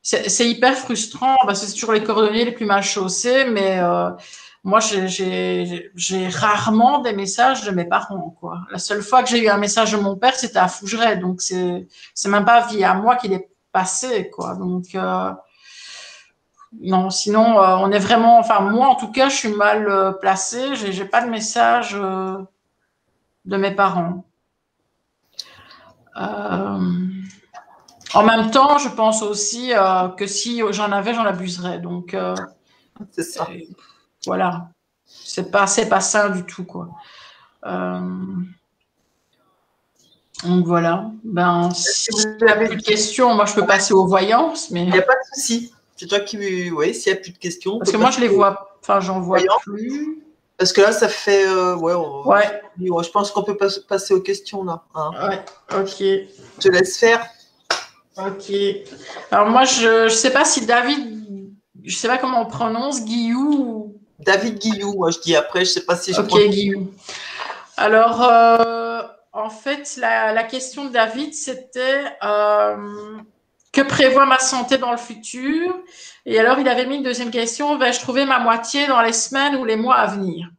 c'est 0.03 0.49
hyper 0.49 0.75
frustrant 0.75 1.35
parce 1.45 1.61
que 1.61 1.67
c'est 1.67 1.73
toujours 1.73 1.93
les 1.93 2.03
coordonnées 2.03 2.45
les 2.45 2.51
plus 2.51 2.65
mal 2.65 2.81
chaussées, 2.81 3.45
mais 3.45 3.79
euh, 3.79 4.09
moi, 4.63 4.79
j'ai 4.79 6.27
rarement 6.29 6.99
des 6.99 7.13
messages 7.13 7.63
de 7.63 7.71
mes 7.71 7.85
parents. 7.85 8.35
Quoi. 8.39 8.59
La 8.71 8.77
seule 8.77 9.01
fois 9.01 9.23
que 9.23 9.29
j'ai 9.29 9.43
eu 9.43 9.49
un 9.49 9.57
message 9.57 9.91
de 9.91 9.97
mon 9.97 10.15
père, 10.15 10.35
c'était 10.35 10.59
à 10.59 10.67
Fougeray, 10.67 11.17
donc 11.17 11.41
c'est 11.41 11.87
même 12.27 12.45
pas 12.45 12.67
via 12.67 12.93
moi 12.93 13.15
qu'il 13.15 13.33
est 13.33 13.49
passé. 13.71 14.29
Quoi. 14.29 14.55
Donc 14.55 14.93
euh, 14.93 15.31
non, 16.79 17.09
sinon 17.09 17.59
euh, 17.59 17.77
on 17.77 17.91
est 17.91 17.99
vraiment, 17.99 18.37
enfin 18.37 18.59
moi 18.59 18.87
en 18.87 18.95
tout 18.95 19.11
cas, 19.11 19.29
je 19.29 19.35
suis 19.35 19.53
mal 19.53 19.87
euh, 19.89 20.11
placée. 20.11 20.75
J'ai 20.75 21.05
pas 21.05 21.21
de 21.21 21.29
message 21.29 21.93
de 21.93 23.57
mes 23.57 23.71
parents. 23.71 24.25
En 28.13 28.23
même 28.23 28.51
temps, 28.51 28.77
je 28.77 28.89
pense 28.89 29.23
aussi 29.23 29.71
que 30.17 30.27
si 30.27 30.61
j'en 30.69 30.91
avais, 30.91 31.15
j'en 31.15 31.25
abuserais. 31.25 31.79
Donc, 31.79 32.15
c'est 33.11 33.23
ça. 33.23 33.47
Voilà. 34.25 34.69
C'est 35.05 35.51
pas, 35.51 35.67
c'est 35.67 35.89
pas 35.89 36.01
ça 36.01 36.29
du 36.29 36.45
tout, 36.45 36.63
quoi. 36.63 36.89
donc 40.43 40.65
voilà. 40.65 41.11
Ben, 41.23 41.69
si 41.71 42.09
vous 42.11 42.45
avez 42.47 42.67
plus 42.67 42.77
de 42.77 42.81
questions, 42.81 43.35
moi 43.35 43.45
je 43.45 43.53
peux 43.53 43.65
passer 43.65 43.93
aux 43.93 44.07
voyances, 44.07 44.71
mais. 44.71 44.83
Il 44.83 44.91
n'y 44.91 44.99
a 44.99 45.03
pas 45.03 45.13
de 45.13 45.35
souci. 45.35 45.73
C'est 45.97 46.07
toi 46.07 46.19
qui, 46.21 46.71
oui, 46.71 46.95
s'il 46.95 47.13
n'y 47.13 47.19
a 47.19 47.21
plus 47.21 47.31
de 47.31 47.37
questions. 47.37 47.77
Parce 47.77 47.91
que 47.91 47.97
moi 47.97 48.09
je 48.11 48.21
les 48.21 48.29
vois, 48.29 48.77
enfin 48.81 48.99
j'en 49.01 49.19
vois 49.19 49.39
plus. 49.61 50.21
Parce 50.61 50.73
que 50.73 50.81
là, 50.81 50.91
ça 50.91 51.09
fait. 51.09 51.47
Euh, 51.47 51.75
ouais, 51.75 51.95
ouais. 51.95 52.61
Je 52.79 53.09
pense 53.09 53.31
qu'on 53.31 53.41
peut 53.41 53.57
passer 53.57 54.13
aux 54.13 54.21
questions 54.21 54.63
là. 54.63 54.83
Hein. 54.93 55.09
Ouais, 55.27 55.43
ok. 55.79 55.95
Je 55.99 56.59
te 56.59 56.67
laisse 56.69 56.99
faire. 56.99 57.25
Ok. 58.15 58.53
Alors, 59.31 59.49
moi, 59.49 59.63
je 59.63 60.03
ne 60.03 60.09
sais 60.09 60.29
pas 60.29 60.45
si 60.45 60.67
David. 60.67 61.19
Je 61.83 61.95
ne 61.95 61.99
sais 61.99 62.07
pas 62.07 62.19
comment 62.19 62.43
on 62.43 62.45
prononce, 62.45 63.03
Guillou. 63.03 63.90
David 64.21 64.59
Guillou, 64.59 64.93
moi 64.93 65.11
je 65.11 65.19
dis 65.19 65.35
après, 65.35 65.65
je 65.65 65.71
ne 65.71 65.73
sais 65.73 65.85
pas 65.85 65.95
si 65.95 66.13
je 66.13 66.21
Ok, 66.21 66.39
Guillou. 66.49 66.91
Alors, 67.77 68.21
euh, 68.23 69.01
en 69.33 69.49
fait, 69.49 69.97
la, 69.97 70.43
question 70.43 70.85
de 70.85 70.89
David, 70.91 71.33
c'était 71.33 72.03
euh, 72.23 72.75
que 73.71 73.81
prévoit 73.81 74.25
ma 74.25 74.39
santé 74.39 74.77
dans 74.77 74.91
le 74.91 74.97
futur? 74.97 75.75
Et 76.25 76.39
alors, 76.39 76.59
il 76.59 76.67
avait 76.67 76.85
mis 76.85 76.97
une 76.97 77.03
deuxième 77.03 77.31
question 77.31 77.77
vais-je 77.77 77.99
trouver 77.99 78.25
ma 78.25 78.39
moitié 78.39 78.87
dans 78.87 79.01
les 79.01 79.13
semaines 79.13 79.55
ou 79.55 79.65
les 79.65 79.75
mois 79.75 79.95
à 79.95 80.07
venir? 80.07 80.49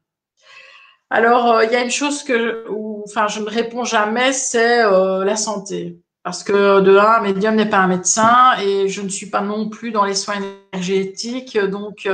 Alors, 1.10 1.52
euh, 1.52 1.64
il 1.64 1.70
y 1.70 1.76
a 1.76 1.82
une 1.82 1.90
chose 1.90 2.24
que, 2.24 2.66
enfin, 3.04 3.28
je 3.28 3.40
ne 3.40 3.48
réponds 3.48 3.84
jamais, 3.84 4.32
c'est 4.32 4.82
la 4.82 5.36
santé. 5.36 5.98
Parce 6.24 6.42
que 6.44 6.80
de 6.80 6.96
un, 6.96 7.04
un 7.04 7.20
médium 7.20 7.56
n'est 7.56 7.68
pas 7.68 7.78
un 7.78 7.88
médecin 7.88 8.54
et 8.60 8.88
je 8.88 9.00
ne 9.02 9.08
suis 9.08 9.26
pas 9.26 9.40
non 9.40 9.68
plus 9.68 9.90
dans 9.90 10.04
les 10.04 10.14
soins 10.14 10.36
énergétiques, 10.72 11.58
donc 11.58 12.08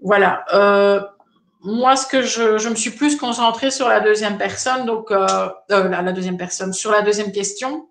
voilà. 0.00 0.44
Euh, 0.52 1.00
moi, 1.60 1.96
ce 1.96 2.06
que 2.06 2.22
je, 2.22 2.58
je, 2.58 2.68
me 2.68 2.74
suis 2.74 2.90
plus 2.90 3.16
concentrée 3.16 3.70
sur 3.70 3.88
la 3.88 4.00
deuxième 4.00 4.38
personne, 4.38 4.86
donc 4.86 5.10
euh, 5.10 5.48
euh 5.70 5.88
la, 5.88 6.12
deuxième 6.12 6.36
personne, 6.36 6.72
sur 6.72 6.90
la 6.90 7.02
deuxième 7.02 7.32
question. 7.32 7.88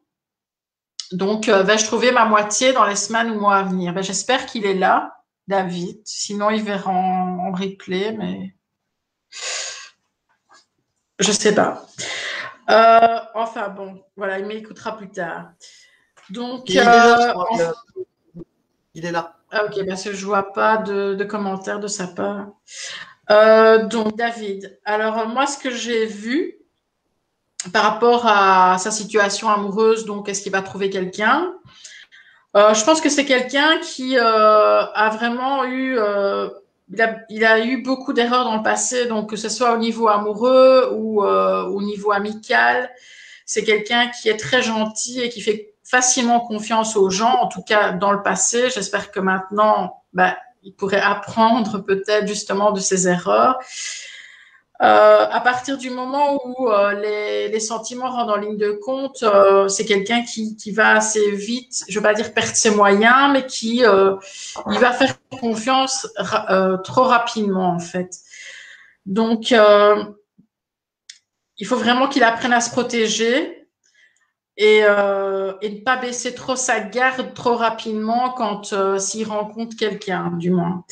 Donc, 1.12 1.48
vais-je 1.48 1.86
trouver 1.86 2.12
ma 2.12 2.26
moitié 2.26 2.74
dans 2.74 2.86
les 2.86 2.96
semaines 2.96 3.30
ou 3.32 3.40
mois 3.40 3.58
à 3.58 3.64
venir? 3.64 3.94
Ben, 3.94 4.02
J'espère 4.02 4.46
qu'il 4.46 4.66
est 4.66 4.74
là, 4.74 5.18
David. 5.48 6.02
Sinon, 6.06 6.50
il 6.50 6.64
verra 6.64 6.92
en, 6.92 7.52
replay, 7.52 8.12
mais 8.14 8.56
je 11.20 11.32
sais 11.32 11.54
pas. 11.54 11.86
Enfin 13.36 13.70
bon, 13.70 14.04
voilà, 14.16 14.40
il 14.40 14.46
m'écoutera 14.46 14.98
plus 14.98 15.10
tard. 15.10 15.52
Donc, 16.32 16.70
il 16.70 16.78
est 16.78 16.84
là. 16.84 17.36
Il 18.96 19.06
est 19.06 19.12
là. 19.12 19.36
Ah, 19.58 19.64
ok, 19.64 19.86
parce 19.88 20.04
que 20.04 20.12
je 20.14 20.26
vois 20.26 20.52
pas 20.52 20.76
de, 20.76 21.24
commentaires 21.24 21.80
de 21.80 21.88
sa 21.88 22.08
part. 22.08 22.48
Euh, 23.32 23.86
donc 23.86 24.18
David, 24.18 24.78
alors 24.84 25.30
moi 25.30 25.48
ce 25.48 25.58
que 25.58 25.72
j'ai 25.72 26.06
vu 26.06 26.56
par 27.72 27.84
rapport 27.84 28.28
à 28.28 28.78
sa 28.80 28.92
situation 28.92 29.50
amoureuse, 29.50 30.04
donc 30.04 30.28
est-ce 30.28 30.42
qu'il 30.42 30.52
va 30.52 30.62
trouver 30.62 30.90
quelqu'un? 30.90 31.54
Euh, 32.58 32.74
Je 32.74 32.84
pense 32.84 33.00
que 33.00 33.08
c'est 33.08 33.24
quelqu'un 33.24 33.78
qui 33.80 34.18
euh, 34.18 34.22
a 34.94 35.10
vraiment 35.12 35.64
eu, 35.64 35.98
il, 37.30 37.46
a, 37.46 37.66
eu 37.66 37.82
beaucoup 37.82 38.12
d'erreurs 38.12 38.44
dans 38.44 38.58
le 38.58 38.64
passé, 38.64 39.06
donc 39.06 39.30
que 39.30 39.38
ce 39.38 39.48
soit 39.48 39.74
au 39.74 39.78
niveau 39.78 40.10
amoureux 40.10 40.90
ou 40.92 41.24
au 41.24 41.82
niveau 41.82 42.12
amical. 42.12 42.92
C'est 43.46 43.64
quelqu'un 43.64 44.10
qui 44.10 44.28
est 44.28 44.38
très 44.38 44.62
gentil 44.62 45.22
et 45.22 45.30
qui 45.30 45.40
fait 45.40 45.75
facilement 45.86 46.42
confiance 46.42 46.98
aux 46.98 47.10
gens, 47.10 47.42
en 47.42 47.48
tout 47.48 47.62
cas 47.62 47.94
dans 47.94 48.12
le 48.12 48.22
passé. 48.22 48.70
J'espère 48.70 49.12
que 49.12 49.20
maintenant, 49.20 50.04
bah, 50.14 50.38
il 50.64 50.74
pourrait 50.74 51.00
apprendre 51.00 51.80
peut-être 51.80 52.28
justement 52.28 52.72
de 52.72 52.80
ses 52.80 53.08
erreurs. 53.08 53.60
Euh, 54.82 55.26
à 55.32 55.40
partir 55.40 55.78
du 55.78 55.90
moment 55.90 56.38
où 56.46 56.70
euh, 56.70 56.94
les, 56.96 57.48
les, 57.48 57.60
sentiments 57.62 58.10
rentrent 58.10 58.34
en 58.34 58.36
ligne 58.36 58.58
de 58.58 58.72
compte, 58.72 59.24
euh, 59.24 59.70
c'est 59.70 59.86
quelqu'un 59.86 60.22
qui, 60.22 60.58
qui, 60.58 60.72
va 60.72 60.98
assez 60.98 61.32
vite, 61.32 61.86
je 61.88 61.98
vais 61.98 62.04
pas 62.04 62.14
dire 62.14 62.34
perdre 62.34 62.54
ses 62.54 62.72
moyens, 62.72 63.32
mais 63.32 63.46
qui 63.46 63.86
euh, 63.86 64.18
il 64.70 64.78
va 64.80 64.92
faire 64.92 65.14
confiance 65.40 66.10
euh, 66.50 66.76
trop 66.78 67.04
rapidement 67.04 67.70
en 67.70 67.80
fait. 67.80 68.18
Donc 69.06 69.52
il 69.52 70.16
faut 71.66 71.78
vraiment 71.78 72.10
qu'il 72.10 72.24
apprenne 72.24 72.52
à 72.52 72.60
se 72.60 72.72
protéger 72.72 73.55
et, 74.58 74.82
euh, 74.84 75.54
ne 75.62 75.84
pas 75.84 75.98
baisser 75.98 76.34
trop 76.34 76.56
sa 76.56 76.80
garde 76.80 77.34
trop 77.34 77.56
rapidement 77.56 78.32
quand 78.32 78.74
euh, 78.74 78.98
s'il 78.98 79.28
rencontre 79.28 79.76
quelqu'un, 79.76 80.32
du 80.38 80.52
moins. 80.52 80.84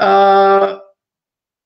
Euh, 0.00 0.76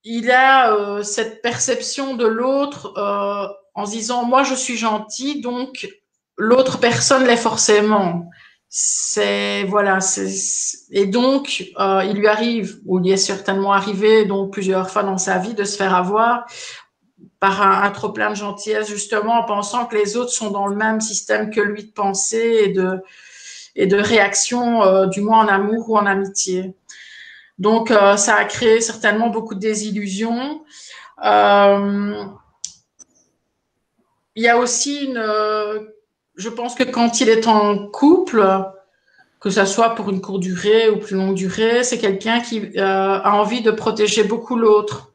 il 0.05 0.31
a 0.31 0.75
euh, 0.75 1.03
cette 1.03 1.43
perception 1.43 2.15
de 2.15 2.27
l'autre 2.27 2.93
euh, 2.97 3.49
en 3.75 3.87
se 3.87 3.93
disant 3.93 4.25
moi 4.25 4.43
je 4.43 4.55
suis 4.55 4.77
gentil 4.77 5.41
donc 5.41 5.89
l'autre 6.37 6.79
personne 6.79 7.25
l'est 7.25 7.37
forcément. 7.37 8.31
C'est 8.71 9.65
voilà, 9.65 9.99
et 10.91 11.07
donc 11.07 11.61
il 11.61 12.13
lui 12.13 12.29
arrive 12.29 12.79
ou 12.85 13.01
il 13.01 13.11
est 13.11 13.17
certainement 13.17 13.73
arrivé 13.73 14.27
donc 14.27 14.53
plusieurs 14.53 14.91
fois 14.91 15.03
dans 15.05 15.17
sa 15.17 15.39
vie 15.39 15.55
de 15.55 15.65
se 15.65 15.79
faire 15.79 15.95
avoir 15.95 16.45
par 17.41 17.63
un, 17.63 17.91
trop 17.91 18.11
plein 18.11 18.31
de 18.31 18.37
gentillesse, 18.37 18.89
justement, 18.89 19.35
en 19.35 19.45
pensant 19.45 19.87
que 19.87 19.97
les 19.97 20.17
autres 20.17 20.33
sont 20.33 20.51
dans 20.51 20.67
le 20.67 20.75
même 20.75 21.01
système 21.01 21.51
que 21.51 21.61
lui 21.61 21.85
de 21.85 21.93
pensée 21.93 22.63
et 22.65 22.69
de, 22.69 23.01
et 23.77 23.87
réaction, 23.95 24.83
euh, 24.83 25.07
du 25.07 25.21
moins 25.21 25.45
en 25.45 25.49
amour 25.49 25.91
ou 25.91 25.97
en 25.97 26.07
amitié. 26.07 26.75
Donc, 27.59 27.91
euh, 27.91 28.17
ça 28.17 28.37
a 28.37 28.45
créé 28.45 28.81
certainement 28.81 29.29
beaucoup 29.29 29.55
de 29.55 29.61
désillusions. 29.61 30.65
Euh, 31.25 32.25
il 34.35 34.43
y 34.43 34.49
a 34.49 34.59
aussi 34.59 35.05
une, 35.05 35.23
je 36.37 36.49
pense 36.49 36.75
que 36.75 36.85
quand 36.85 37.21
il 37.21 37.29
est 37.29 37.49
en 37.49 37.89
couple, 37.89 38.65
que 39.41 39.51
ce 39.51 39.65
soit 39.65 39.95
pour 39.97 40.11
une 40.11 40.21
courte 40.21 40.41
durée 40.41 40.89
ou 40.91 40.99
plus 40.99 41.17
longue 41.17 41.35
durée, 41.35 41.83
c'est 41.83 41.99
quelqu'un 41.99 42.41
qui 42.41 42.79
a 42.79 43.35
envie 43.35 43.63
de 43.63 43.73
protéger 43.73 44.23
beaucoup 44.23 44.57
l'autre. 44.57 45.13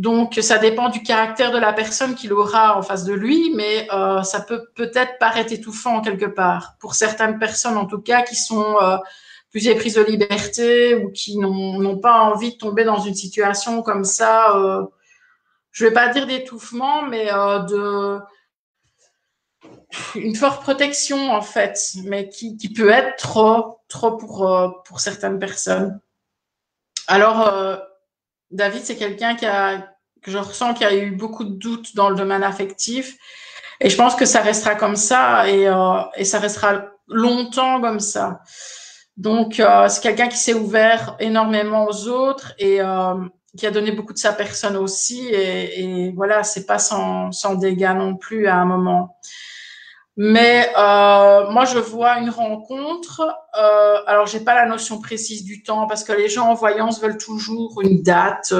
Donc, 0.00 0.38
ça 0.40 0.56
dépend 0.56 0.88
du 0.88 1.02
caractère 1.02 1.52
de 1.52 1.58
la 1.58 1.74
personne 1.74 2.14
qu'il 2.14 2.32
aura 2.32 2.78
en 2.78 2.80
face 2.80 3.04
de 3.04 3.12
lui, 3.12 3.52
mais 3.54 3.86
euh, 3.92 4.22
ça 4.22 4.40
peut 4.40 4.64
peut-être 4.74 5.18
paraître 5.18 5.52
étouffant 5.52 6.00
quelque 6.00 6.24
part. 6.24 6.76
Pour 6.80 6.94
certaines 6.94 7.38
personnes, 7.38 7.76
en 7.76 7.84
tout 7.84 8.00
cas, 8.00 8.22
qui 8.22 8.34
sont 8.34 8.78
euh, 8.80 8.96
plus 9.50 9.66
éprises 9.66 9.96
de 9.96 10.02
liberté 10.02 10.94
ou 10.94 11.10
qui 11.12 11.36
n'ont 11.36 11.98
pas 11.98 12.18
envie 12.22 12.52
de 12.52 12.56
tomber 12.56 12.84
dans 12.84 12.98
une 13.00 13.14
situation 13.14 13.82
comme 13.82 14.04
ça, 14.04 14.56
euh, 14.56 14.86
je 15.70 15.84
vais 15.84 15.92
pas 15.92 16.08
dire 16.08 16.26
d'étouffement, 16.26 17.02
mais 17.02 17.30
euh, 17.30 17.58
de 17.58 18.18
une 20.14 20.34
forte 20.34 20.62
protection 20.62 21.30
en 21.30 21.42
fait, 21.42 21.78
mais 22.04 22.30
qui, 22.30 22.56
peut 22.74 22.88
être 22.88 23.16
trop, 23.16 23.80
trop 23.88 24.16
pour 24.16 24.82
pour 24.86 25.00
certaines 25.00 25.38
personnes. 25.38 26.00
Alors 27.06 27.52
David, 28.50 28.82
c'est 28.82 28.96
quelqu'un 28.96 29.36
qui 29.36 29.46
a, 29.46 29.89
que 30.22 30.30
je 30.30 30.38
ressens 30.38 30.74
qui 30.74 30.84
a 30.84 30.94
eu 30.94 31.10
beaucoup 31.12 31.44
de 31.44 31.54
doutes 31.54 31.94
dans 31.94 32.10
le 32.10 32.16
domaine 32.16 32.42
affectif. 32.42 33.16
Et 33.80 33.88
je 33.88 33.96
pense 33.96 34.14
que 34.14 34.26
ça 34.26 34.40
restera 34.40 34.74
comme 34.74 34.96
ça 34.96 35.48
et, 35.48 35.66
euh, 35.66 36.02
et 36.16 36.24
ça 36.24 36.38
restera 36.38 36.84
longtemps 37.08 37.80
comme 37.80 38.00
ça. 38.00 38.40
Donc, 39.16 39.58
euh, 39.58 39.88
c'est 39.88 40.02
quelqu'un 40.02 40.28
qui 40.28 40.36
s'est 40.36 40.54
ouvert 40.54 41.16
énormément 41.18 41.86
aux 41.86 42.08
autres 42.08 42.52
et 42.58 42.80
euh, 42.80 43.14
qui 43.56 43.66
a 43.66 43.70
donné 43.70 43.92
beaucoup 43.92 44.12
de 44.12 44.18
sa 44.18 44.32
personne 44.32 44.76
aussi. 44.76 45.26
Et, 45.28 45.80
et 45.80 46.12
voilà, 46.12 46.42
c'est 46.42 46.66
pas 46.66 46.78
sans, 46.78 47.32
sans 47.32 47.54
dégâts 47.54 47.94
non 47.96 48.16
plus 48.16 48.46
à 48.46 48.56
un 48.56 48.66
moment. 48.66 49.16
Mais 50.16 50.70
moi, 50.74 51.64
je 51.64 51.78
vois 51.78 52.18
une 52.18 52.28
rencontre. 52.28 53.22
Euh, 53.58 53.96
alors, 54.06 54.26
j'ai 54.26 54.40
pas 54.40 54.54
la 54.54 54.66
notion 54.66 55.00
précise 55.00 55.44
du 55.44 55.62
temps 55.62 55.86
parce 55.86 56.04
que 56.04 56.12
les 56.12 56.28
gens 56.28 56.48
en 56.48 56.54
voyance 56.54 57.00
veulent 57.00 57.16
toujours 57.16 57.80
une 57.80 58.02
date. 58.02 58.52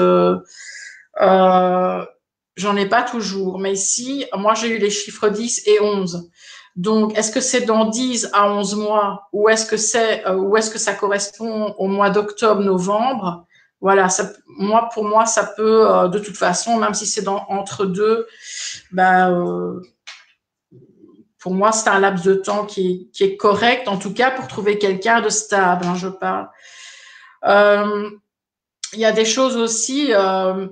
J'en 1.17 2.75
ai 2.75 2.87
pas 2.87 3.03
toujours. 3.03 3.59
Mais 3.59 3.73
ici, 3.73 4.25
moi, 4.35 4.53
j'ai 4.53 4.69
eu 4.69 4.77
les 4.77 4.89
chiffres 4.89 5.29
10 5.29 5.63
et 5.67 5.79
11. 5.81 6.29
Donc, 6.75 7.17
est-ce 7.17 7.31
que 7.31 7.41
c'est 7.41 7.61
dans 7.61 7.85
10 7.85 8.29
à 8.33 8.49
11 8.49 8.75
mois 8.75 9.27
ou 9.33 9.49
est-ce 9.49 9.65
que 9.65 9.75
c'est 9.75 10.25
euh, 10.25 10.35
ou 10.35 10.55
est-ce 10.55 10.69
que 10.69 10.79
ça 10.79 10.93
correspond 10.93 11.75
au 11.77 11.87
mois 11.87 12.09
d'octobre, 12.09 12.61
novembre? 12.61 13.45
Voilà, 13.81 14.07
ça, 14.07 14.31
moi, 14.47 14.89
pour 14.93 15.03
moi, 15.03 15.25
ça 15.25 15.43
peut 15.43 15.89
euh, 15.89 16.07
de 16.07 16.19
toute 16.19 16.37
façon, 16.37 16.77
même 16.77 16.93
si 16.93 17.05
c'est 17.05 17.23
dans 17.23 17.45
entre 17.49 17.85
deux, 17.85 18.25
ben 18.91 19.81
pour 21.41 21.55
moi, 21.55 21.71
c'est 21.71 21.89
un 21.89 21.99
laps 21.99 22.23
de 22.23 22.35
temps 22.35 22.65
qui, 22.65 23.09
qui, 23.11 23.23
est 23.23 23.35
correct, 23.35 23.87
en 23.87 23.97
tout 23.97 24.13
cas 24.13 24.29
pour 24.29 24.47
trouver 24.47 24.77
quelqu'un 24.77 25.21
de 25.21 25.29
stable, 25.29 25.85
hein, 25.85 25.95
je 25.95 26.07
parle. 26.07 26.47
Euh, 27.45 28.11
il 28.93 28.99
y 28.99 29.05
a 29.05 29.11
des 29.11 29.25
choses 29.25 29.57
aussi, 29.57 30.13
euh, 30.13 30.67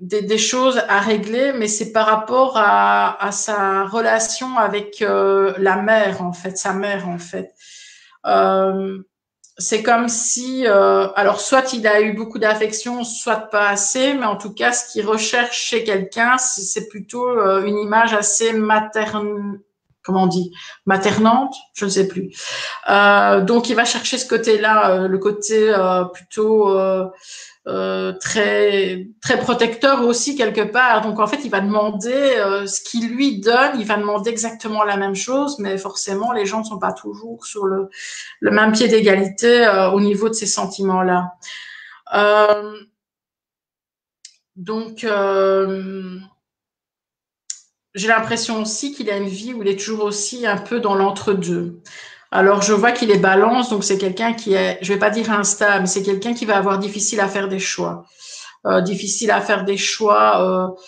des, 0.00 0.22
des, 0.22 0.38
choses 0.38 0.82
à 0.88 1.00
régler, 1.00 1.52
mais 1.52 1.68
c'est 1.68 1.92
par 1.92 2.06
rapport 2.06 2.56
à, 2.56 3.22
à, 3.22 3.32
sa 3.32 3.84
relation 3.84 4.58
avec 4.58 5.02
euh, 5.02 5.54
la 5.58 5.76
mère, 5.76 6.22
en 6.22 6.32
fait, 6.32 6.56
sa 6.58 6.72
mère, 6.72 7.08
en 7.08 7.18
fait. 7.18 7.54
Euh, 8.26 8.98
c'est 9.60 9.82
comme 9.82 10.08
si, 10.08 10.66
euh, 10.66 11.08
alors 11.14 11.40
soit 11.40 11.72
il 11.74 11.86
a 11.86 12.00
eu 12.00 12.14
beaucoup 12.14 12.38
d'affection, 12.38 13.04
soit 13.04 13.50
pas 13.50 13.68
assez, 13.68 14.14
mais 14.14 14.24
en 14.24 14.36
tout 14.36 14.52
cas, 14.52 14.72
ce 14.72 14.90
qu'il 14.90 15.06
recherche 15.06 15.58
chez 15.58 15.84
quelqu'un, 15.84 16.38
c'est 16.38 16.88
plutôt 16.88 17.28
euh, 17.28 17.64
une 17.64 17.78
image 17.78 18.14
assez 18.14 18.52
materne, 18.54 19.60
comment 20.02 20.24
on 20.24 20.28
dit, 20.28 20.50
maternante, 20.86 21.54
je 21.74 21.84
ne 21.84 21.90
sais 21.90 22.08
plus. 22.08 22.30
Euh, 22.88 23.42
donc 23.42 23.68
il 23.68 23.76
va 23.76 23.84
chercher 23.84 24.16
ce 24.16 24.26
côté-là, 24.26 24.92
euh, 24.92 25.08
le 25.08 25.18
côté 25.18 25.72
plutôt 26.14 26.74
euh, 27.66 27.90
euh, 27.90 28.12
très 28.18 29.08
très 29.20 29.38
protecteur 29.38 30.06
aussi 30.06 30.36
quelque 30.36 30.62
part. 30.62 31.02
Donc 31.02 31.18
en 31.20 31.26
fait, 31.26 31.40
il 31.44 31.50
va 31.50 31.60
demander 31.60 32.34
ce 32.66 32.80
qu'il 32.80 33.10
lui 33.10 33.40
donne, 33.40 33.78
il 33.78 33.86
va 33.86 33.96
demander 33.96 34.30
exactement 34.30 34.84
la 34.84 34.96
même 34.96 35.14
chose, 35.14 35.58
mais 35.58 35.76
forcément 35.78 36.32
les 36.32 36.46
gens 36.46 36.60
ne 36.60 36.64
sont 36.64 36.78
pas 36.78 36.92
toujours 36.92 37.44
sur 37.44 37.66
le, 37.66 37.88
le 38.40 38.50
même 38.50 38.72
pied 38.72 38.88
d'égalité 38.88 39.68
au 39.92 40.00
niveau 40.00 40.28
de 40.28 40.34
ces 40.34 40.46
sentiments-là. 40.46 41.32
donc 44.56 45.06
j'ai 47.94 48.08
l'impression 48.08 48.62
aussi 48.62 48.92
qu'il 48.94 49.10
a 49.10 49.16
une 49.16 49.28
vie 49.28 49.52
où 49.52 49.62
il 49.62 49.68
est 49.68 49.78
toujours 49.78 50.04
aussi 50.04 50.46
un 50.46 50.56
peu 50.56 50.80
dans 50.80 50.94
l'entre-deux. 50.94 51.82
Alors, 52.30 52.62
je 52.62 52.72
vois 52.72 52.92
qu'il 52.92 53.10
est 53.10 53.18
balance, 53.18 53.70
donc 53.70 53.82
c'est 53.84 53.98
quelqu'un 53.98 54.32
qui 54.34 54.54
est, 54.54 54.78
je 54.82 54.92
vais 54.92 54.98
pas 54.98 55.10
dire 55.10 55.32
instable, 55.32 55.88
c'est 55.88 56.02
quelqu'un 56.02 56.32
qui 56.32 56.44
va 56.44 56.56
avoir 56.56 56.78
difficile 56.78 57.20
à 57.20 57.28
faire 57.28 57.48
des 57.48 57.58
choix. 57.58 58.04
Euh, 58.66 58.80
difficile 58.82 59.30
à 59.30 59.40
faire 59.40 59.64
des 59.64 59.76
choix. 59.76 60.42
Euh, 60.42 60.82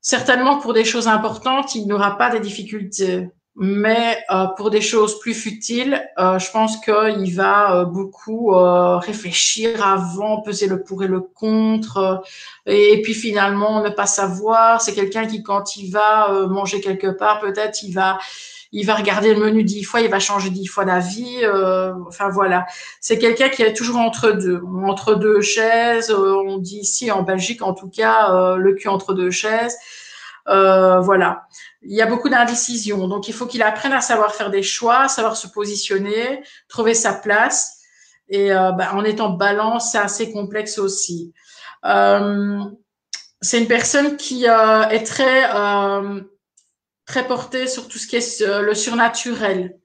certainement 0.00 0.58
pour 0.58 0.72
des 0.72 0.84
choses 0.84 1.08
importantes, 1.08 1.74
il 1.74 1.86
n'aura 1.86 2.16
pas 2.16 2.30
de 2.30 2.38
difficultés. 2.38 3.28
Mais 3.62 4.16
euh, 4.30 4.46
pour 4.56 4.70
des 4.70 4.80
choses 4.80 5.18
plus 5.18 5.34
futiles, 5.34 6.02
euh, 6.18 6.38
je 6.38 6.50
pense 6.50 6.78
qu'il 6.78 7.34
va 7.34 7.80
euh, 7.80 7.84
beaucoup 7.84 8.52
réfléchir 8.54 9.86
avant, 9.86 10.40
peser 10.40 10.66
le 10.66 10.82
pour 10.82 11.02
et 11.02 11.08
le 11.08 11.20
contre, 11.20 12.22
et, 12.64 13.02
puis 13.02 13.12
finalement 13.12 13.82
ne 13.82 13.90
pas 13.90 14.06
savoir. 14.06 14.80
C'est 14.80 14.94
quelqu'un 14.94 15.26
qui, 15.26 15.42
quand 15.42 15.76
il 15.76 15.90
va 15.90 16.46
manger 16.48 16.80
quelque 16.80 17.08
part, 17.08 17.40
peut-être 17.40 17.82
il 17.82 17.92
va 17.92 18.18
il 18.72 18.86
va 18.86 18.94
regarder 18.94 19.34
le 19.34 19.40
menu 19.40 19.64
dix 19.64 19.82
fois, 19.82 20.00
il 20.00 20.08
va 20.08 20.20
changer 20.20 20.50
dix 20.50 20.66
fois 20.66 20.84
d'avis. 20.84 21.44
enfin 22.06 22.28
voilà, 22.28 22.66
c'est 23.00 23.18
quelqu'un 23.18 23.48
qui 23.48 23.62
est 23.62 23.74
toujours 23.74 23.98
entre 23.98 24.30
deux, 24.32 24.62
entre 24.84 25.14
deux 25.14 25.40
chaises. 25.40 26.10
on 26.10 26.58
dit 26.58 26.78
ici 26.78 27.10
en 27.10 27.22
Belgique, 27.22 27.62
en 27.62 27.74
tout 27.74 27.88
cas, 27.88 28.54
le 28.56 28.74
cul 28.74 28.88
entre 28.88 29.14
deux 29.14 29.30
chaises. 29.30 29.76
Euh, 30.48 31.00
voilà. 31.00 31.46
Il 31.82 31.94
y 31.96 32.02
a 32.02 32.06
beaucoup 32.06 32.28
d'indécision. 32.28 33.08
Donc, 33.08 33.28
il 33.28 33.34
faut 33.34 33.46
qu'il 33.46 33.62
apprenne 33.62 33.92
à 33.92 34.00
savoir 34.00 34.34
faire 34.34 34.50
des 34.50 34.62
choix, 34.62 35.08
savoir 35.08 35.36
se 35.36 35.48
positionner, 35.48 36.42
trouver 36.68 36.94
sa 36.94 37.14
place. 37.14 37.78
Et 38.28 38.52
euh, 38.52 38.72
bah, 38.72 38.90
en 38.94 39.04
étant 39.04 39.30
balance, 39.30 39.92
c'est 39.92 39.98
assez 39.98 40.32
complexe 40.32 40.78
aussi. 40.78 41.32
Euh, 41.84 42.60
c'est 43.40 43.58
une 43.60 43.68
personne 43.68 44.16
qui 44.16 44.44
est 44.44 45.06
très 45.06 45.44
très 47.10 47.26
portée 47.26 47.66
sur 47.66 47.88
tout 47.88 47.98
ce 47.98 48.06
qui 48.06 48.16
est 48.16 48.40
le 48.40 48.74
surnaturel 48.74 49.76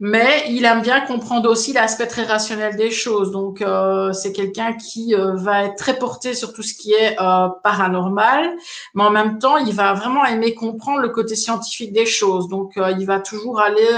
mais 0.00 0.44
il 0.48 0.64
aime 0.64 0.82
bien 0.82 1.00
comprendre 1.00 1.50
aussi 1.50 1.72
l'aspect 1.72 2.06
très 2.06 2.22
rationnel 2.22 2.76
des 2.76 2.90
choses. 2.90 3.32
Donc, 3.32 3.62
euh, 3.62 4.12
c'est 4.12 4.32
quelqu'un 4.32 4.74
qui 4.74 5.14
euh, 5.14 5.34
va 5.34 5.64
être 5.64 5.76
très 5.76 5.98
porté 5.98 6.34
sur 6.34 6.52
tout 6.52 6.62
ce 6.62 6.74
qui 6.74 6.92
est 6.92 7.20
euh, 7.20 7.48
paranormal, 7.64 8.48
mais 8.94 9.02
en 9.02 9.10
même 9.10 9.38
temps, 9.38 9.56
il 9.56 9.74
va 9.74 9.94
vraiment 9.94 10.24
aimer 10.24 10.54
comprendre 10.54 11.00
le 11.00 11.08
côté 11.08 11.34
scientifique 11.34 11.92
des 11.92 12.06
choses. 12.06 12.48
Donc, 12.48 12.74
il 12.76 13.06
va 13.06 13.18
toujours 13.18 13.60
aller, 13.60 13.88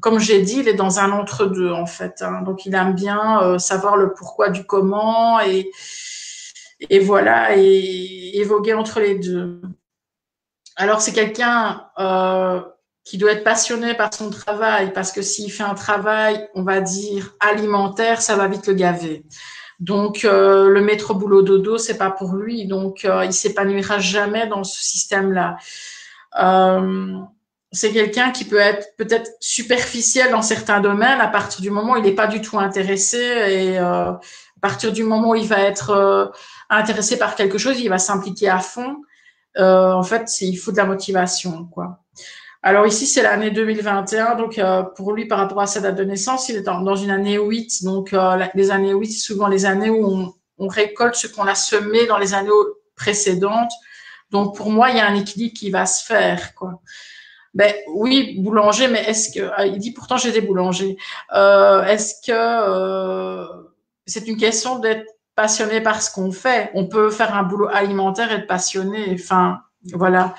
comme 0.00 0.18
j'ai 0.18 0.42
dit, 0.42 0.58
il 0.60 0.68
est 0.68 0.74
dans 0.74 0.98
un 0.98 1.12
entre-deux 1.12 1.70
en 1.70 1.86
fait. 1.86 2.22
Hein. 2.22 2.42
Donc, 2.42 2.66
il 2.66 2.74
aime 2.74 2.94
bien 2.94 3.58
savoir 3.58 3.96
le 3.96 4.12
pourquoi 4.14 4.50
du 4.50 4.64
comment 4.64 5.40
et 5.40 5.70
et 6.90 6.98
voilà, 6.98 7.56
et 7.56 8.38
évoquer 8.38 8.74
entre 8.74 9.00
les 9.00 9.14
deux. 9.14 9.62
Alors, 10.76 11.00
c'est 11.00 11.12
quelqu'un 11.12 11.82
qui 13.04 13.18
doit 13.18 13.32
être 13.32 13.44
passionné 13.44 13.94
par 13.94 14.12
son 14.12 14.30
travail, 14.30 14.92
parce 14.92 15.12
que 15.12 15.22
s'il 15.22 15.50
fait 15.50 15.62
un 15.62 15.74
travail, 15.74 16.48
on 16.54 16.62
va 16.62 16.80
dire 16.80 17.34
alimentaire, 17.40 18.20
ça 18.20 18.36
va 18.36 18.48
vite 18.48 18.66
le 18.66 18.74
gaver. 18.74 19.24
Donc 19.78 20.24
euh, 20.24 20.68
le 20.68 20.80
métro 20.80 21.14
boulot 21.14 21.42
dodo, 21.42 21.76
c'est 21.76 21.98
pas 21.98 22.10
pour 22.10 22.34
lui, 22.34 22.66
donc 22.66 23.04
euh, 23.04 23.26
il 23.26 23.32
s'épanouira 23.32 23.98
jamais 23.98 24.46
dans 24.46 24.64
ce 24.64 24.82
système-là. 24.82 25.58
Euh, 26.40 27.18
c'est 27.72 27.92
quelqu'un 27.92 28.30
qui 28.30 28.44
peut 28.44 28.58
être 28.58 28.96
peut-être 28.96 29.30
superficiel 29.40 30.30
dans 30.30 30.42
certains 30.42 30.80
domaines 30.80 31.20
à 31.20 31.28
partir 31.28 31.60
du 31.60 31.70
moment 31.70 31.92
où 31.92 31.96
il 31.96 32.04
n'est 32.04 32.14
pas 32.14 32.26
du 32.26 32.40
tout 32.40 32.58
intéressé 32.58 33.18
et 33.18 33.78
euh, 33.78 34.12
à 34.12 34.20
partir 34.62 34.92
du 34.92 35.04
moment 35.04 35.30
où 35.30 35.34
il 35.34 35.46
va 35.46 35.60
être 35.60 35.90
euh, 35.90 36.26
intéressé 36.70 37.18
par 37.18 37.34
quelque 37.34 37.58
chose, 37.58 37.78
il 37.78 37.88
va 37.88 37.98
s'impliquer 37.98 38.48
à 38.48 38.60
fond. 38.60 38.96
En 39.58 40.02
fait, 40.02 40.30
il 40.40 40.56
faut 40.56 40.72
de 40.72 40.76
la 40.76 40.86
motivation, 40.86 41.64
quoi. 41.66 42.00
Alors 42.66 42.84
ici, 42.84 43.06
c'est 43.06 43.22
l'année 43.22 43.52
2021, 43.52 44.34
donc 44.34 44.58
euh, 44.58 44.82
pour 44.82 45.12
lui, 45.12 45.26
par 45.26 45.38
rapport 45.38 45.60
à 45.60 45.68
sa 45.68 45.78
date 45.78 45.94
de 45.94 46.02
naissance, 46.02 46.48
il 46.48 46.56
est 46.56 46.62
dans, 46.62 46.96
une 46.96 47.12
année 47.12 47.38
8. 47.38 47.84
Donc 47.84 48.12
euh, 48.12 48.44
les 48.54 48.72
années 48.72 48.92
8, 48.92 49.06
c'est 49.06 49.20
souvent 49.20 49.46
les 49.46 49.66
années 49.66 49.88
où 49.88 50.34
on, 50.58 50.66
récolte 50.66 51.14
ce 51.14 51.28
qu'on 51.28 51.46
a 51.46 51.54
semé 51.54 52.06
dans 52.06 52.18
les 52.18 52.34
années 52.34 52.50
précédentes. 52.96 53.70
Donc 54.32 54.56
pour 54.56 54.70
moi, 54.70 54.90
il 54.90 54.96
y 54.96 55.00
a 55.00 55.06
un 55.06 55.14
équilibre 55.14 55.54
qui 55.56 55.70
va 55.70 55.86
se 55.86 56.04
faire. 56.04 56.56
Quoi. 56.56 56.80
Ben 57.54 57.72
oui, 57.94 58.34
boulanger, 58.40 58.88
mais 58.88 59.04
est-ce 59.04 59.30
que 59.30 59.48
ah, 59.54 59.64
il 59.64 59.78
dit 59.78 59.92
pourtant 59.92 60.16
j'étais 60.16 60.40
boulanger. 60.40 60.96
Euh, 61.34 61.84
est-ce 61.84 62.14
que 62.26 63.46
c'est 64.06 64.26
une 64.26 64.38
question 64.38 64.80
d'être 64.80 65.06
passionné 65.36 65.80
par 65.80 66.02
ce 66.02 66.10
qu'on 66.10 66.32
fait 66.32 66.70
On 66.74 66.86
peut 66.86 67.10
faire 67.10 67.36
un 67.36 67.44
boulot 67.44 67.68
alimentaire 67.68 68.32
et 68.32 68.36
être 68.36 68.46
passionné. 68.48 69.14
Enfin 69.14 69.60
voilà. 69.92 70.34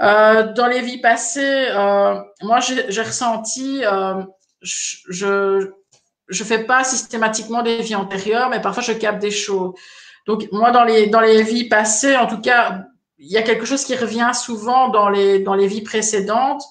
Euh, 0.00 0.52
dans 0.52 0.66
les 0.66 0.80
vies 0.80 1.00
passées, 1.00 1.66
euh, 1.70 2.14
moi, 2.42 2.60
j'ai 2.60 3.02
ressenti, 3.02 3.84
euh, 3.84 4.22
je, 4.62 5.70
je 6.28 6.44
fais 6.44 6.64
pas 6.64 6.84
systématiquement 6.84 7.62
des 7.62 7.78
vies 7.78 7.96
antérieures, 7.96 8.48
mais 8.48 8.60
parfois 8.60 8.82
je 8.82 8.92
capte 8.92 9.20
des 9.20 9.30
choses. 9.30 9.74
Donc 10.26 10.48
moi, 10.52 10.70
dans 10.70 10.84
les 10.84 11.08
dans 11.08 11.20
les 11.20 11.42
vies 11.42 11.68
passées, 11.68 12.16
en 12.16 12.26
tout 12.26 12.40
cas, 12.40 12.84
il 13.18 13.30
y 13.30 13.36
a 13.36 13.42
quelque 13.42 13.66
chose 13.66 13.84
qui 13.84 13.96
revient 13.96 14.30
souvent 14.34 14.88
dans 14.88 15.08
les 15.08 15.40
dans 15.40 15.54
les 15.54 15.66
vies 15.66 15.82
précédentes 15.82 16.62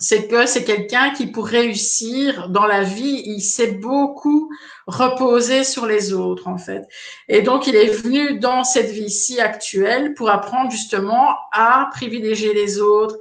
c'est 0.00 0.28
que 0.28 0.46
c'est 0.46 0.64
quelqu'un 0.64 1.10
qui, 1.10 1.26
pour 1.26 1.46
réussir 1.46 2.48
dans 2.48 2.66
la 2.66 2.82
vie, 2.82 3.22
il 3.26 3.42
s'est 3.42 3.72
beaucoup 3.72 4.50
reposé 4.86 5.62
sur 5.62 5.84
les 5.84 6.14
autres, 6.14 6.48
en 6.48 6.56
fait. 6.56 6.88
Et 7.28 7.42
donc, 7.42 7.66
il 7.66 7.76
est 7.76 7.90
venu 7.90 8.38
dans 8.38 8.64
cette 8.64 8.90
vie-ci 8.90 9.40
actuelle 9.40 10.14
pour 10.14 10.30
apprendre 10.30 10.70
justement 10.70 11.36
à 11.52 11.90
privilégier 11.92 12.54
les 12.54 12.80
autres. 12.80 13.16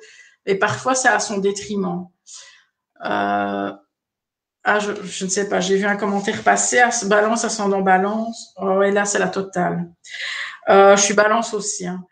Et 0.46 0.56
parfois, 0.56 0.96
c'est 0.96 1.10
à 1.10 1.20
son 1.20 1.40
détriment. 1.40 2.08
Euh, 3.04 3.74
ah, 4.64 4.80
je, 4.80 4.94
je, 5.04 5.26
ne 5.26 5.30
sais 5.30 5.50
pas, 5.50 5.60
j'ai 5.60 5.76
vu 5.76 5.86
un 5.86 5.98
commentaire 5.98 6.44
passer, 6.44 6.80
à 6.80 6.92
balance, 7.06 7.44
ascendant 7.44 7.82
balance. 7.82 8.54
Oh, 8.56 8.82
et 8.84 8.92
là, 8.92 9.04
c'est 9.04 9.20
la 9.20 9.28
totale. 9.28 9.90
Euh, 10.70 10.96
je 10.96 11.02
suis 11.02 11.14
balance 11.14 11.54
aussi. 11.54 11.88
Hein. 11.88 12.06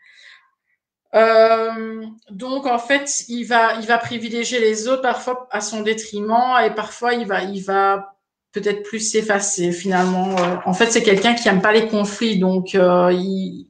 Euh, 1.14 2.04
donc 2.30 2.66
en 2.66 2.78
fait, 2.78 3.24
il 3.28 3.44
va, 3.44 3.74
il 3.74 3.86
va 3.86 3.98
privilégier 3.98 4.60
les 4.60 4.88
autres 4.88 5.02
parfois 5.02 5.48
à 5.50 5.60
son 5.60 5.80
détriment 5.80 6.58
et 6.64 6.70
parfois 6.70 7.14
il 7.14 7.26
va, 7.26 7.42
il 7.42 7.62
va 7.62 8.14
peut-être 8.52 8.82
plus 8.82 9.00
s'effacer 9.00 9.72
finalement. 9.72 10.36
Euh, 10.38 10.56
en 10.66 10.74
fait, 10.74 10.90
c'est 10.90 11.02
quelqu'un 11.02 11.34
qui 11.34 11.48
aime 11.48 11.62
pas 11.62 11.72
les 11.72 11.88
conflits, 11.88 12.38
donc 12.38 12.74
euh, 12.74 13.10
il, 13.12 13.68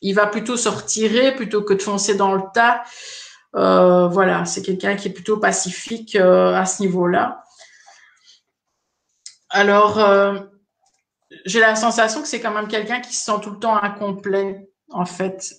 il 0.00 0.14
va 0.14 0.26
plutôt 0.26 0.56
se 0.56 0.68
retirer 0.68 1.34
plutôt 1.34 1.62
que 1.62 1.74
de 1.74 1.82
foncer 1.82 2.14
dans 2.14 2.34
le 2.34 2.42
tas. 2.54 2.82
Voilà, 3.52 4.44
c'est 4.44 4.62
quelqu'un 4.62 4.94
qui 4.94 5.08
est 5.08 5.12
plutôt 5.12 5.38
pacifique 5.38 6.14
à 6.16 6.64
ce 6.66 6.82
niveau-là. 6.82 7.42
Alors, 9.50 9.98
j'ai 11.44 11.58
la 11.58 11.74
sensation 11.74 12.22
que 12.22 12.28
c'est 12.28 12.40
quand 12.40 12.52
même 12.52 12.68
quelqu'un 12.68 13.00
qui 13.00 13.12
se 13.12 13.24
sent 13.24 13.40
tout 13.42 13.50
le 13.50 13.58
temps 13.58 13.76
incomplet 13.76 14.70
en 14.90 15.04
fait. 15.04 15.54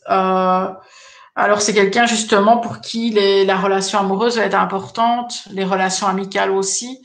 Alors 1.35 1.61
c'est 1.61 1.73
quelqu'un 1.73 2.05
justement 2.05 2.57
pour 2.57 2.81
qui 2.81 3.11
la 3.11 3.57
relation 3.57 3.99
amoureuse 3.99 4.37
va 4.37 4.43
être 4.43 4.59
importante, 4.59 5.43
les 5.51 5.63
relations 5.63 6.07
amicales 6.07 6.51
aussi. 6.51 7.01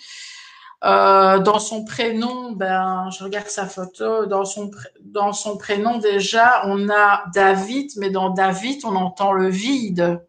Euh, 0.84 1.38
dans 1.38 1.58
son 1.58 1.84
prénom, 1.84 2.52
ben, 2.52 3.08
je 3.10 3.24
regarde 3.24 3.48
sa 3.48 3.66
photo. 3.66 4.26
Dans 4.26 4.44
son 4.44 4.70
dans 5.00 5.32
son 5.32 5.56
prénom 5.56 5.98
déjà, 5.98 6.62
on 6.66 6.88
a 6.90 7.24
David, 7.34 7.90
mais 7.96 8.10
dans 8.10 8.30
David, 8.30 8.84
on 8.84 8.94
entend 8.96 9.32
le 9.32 9.48
vide 9.48 10.20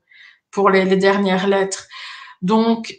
pour 0.52 0.70
les, 0.70 0.86
les 0.86 0.96
dernières 0.98 1.48
lettres. 1.48 1.88
Donc 2.42 2.94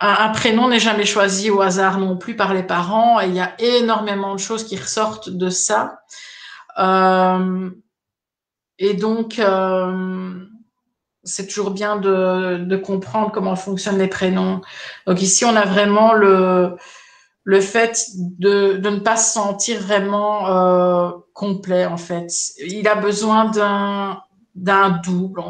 un, 0.00 0.14
un 0.20 0.28
prénom 0.28 0.68
n'est 0.68 0.78
jamais 0.78 1.04
choisi 1.06 1.50
au 1.50 1.60
hasard 1.62 1.98
non 1.98 2.16
plus 2.16 2.36
par 2.36 2.54
les 2.54 2.62
parents. 2.62 3.20
Et 3.20 3.26
il 3.26 3.34
y 3.34 3.40
a 3.40 3.54
énormément 3.60 4.34
de 4.34 4.40
choses 4.40 4.64
qui 4.64 4.76
ressortent 4.76 5.30
de 5.30 5.50
ça. 5.50 6.00
Euh, 6.78 7.70
et 8.78 8.94
donc, 8.94 9.38
euh, 9.38 10.34
c'est 11.24 11.46
toujours 11.46 11.70
bien 11.70 11.96
de, 11.96 12.58
de, 12.58 12.76
comprendre 12.76 13.32
comment 13.32 13.56
fonctionnent 13.56 13.98
les 13.98 14.08
prénoms. 14.08 14.60
Donc 15.06 15.20
ici, 15.20 15.44
on 15.44 15.56
a 15.56 15.64
vraiment 15.64 16.12
le, 16.12 16.76
le 17.44 17.60
fait 17.60 18.06
de, 18.16 18.76
de 18.76 18.90
ne 18.90 19.00
pas 19.00 19.16
se 19.16 19.32
sentir 19.32 19.80
vraiment 19.80 20.48
euh, 20.48 21.10
complet, 21.34 21.86
en 21.86 21.96
fait. 21.96 22.28
Il 22.58 22.86
a 22.88 22.94
besoin 22.94 23.46
d'un 23.46 24.20
d'un 24.54 24.90
double. 25.04 25.40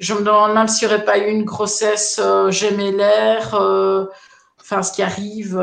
Je 0.00 0.12
me 0.14 0.20
demande 0.20 0.52
même 0.52 0.66
s'il 0.66 0.88
n'y 0.88 0.94
aurait 0.94 1.04
pas 1.04 1.18
eu 1.18 1.30
une 1.30 1.44
grossesse 1.44 2.20
euh, 2.20 2.50
gémellaire, 2.50 3.54
euh, 3.54 4.06
enfin 4.60 4.82
ce 4.82 4.92
qui 4.92 5.02
arrive. 5.02 5.56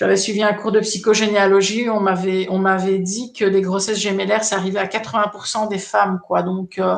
Euh, 0.00 0.04
j'avais 0.06 0.16
suivi 0.16 0.42
un 0.42 0.52
cours 0.52 0.72
de 0.72 0.80
psychogénéalogie, 0.80 1.88
on 1.90 2.00
m'avait 2.00 2.46
on 2.50 2.58
m'avait 2.58 2.98
dit 2.98 3.32
que 3.32 3.44
les 3.44 3.60
grossesses 3.60 3.98
gémellaires 3.98 4.44
ça 4.44 4.56
arrivait 4.56 4.78
à 4.78 4.86
80% 4.86 5.68
des 5.68 5.78
femmes 5.78 6.20
quoi. 6.26 6.42
Donc 6.42 6.78
euh, 6.78 6.96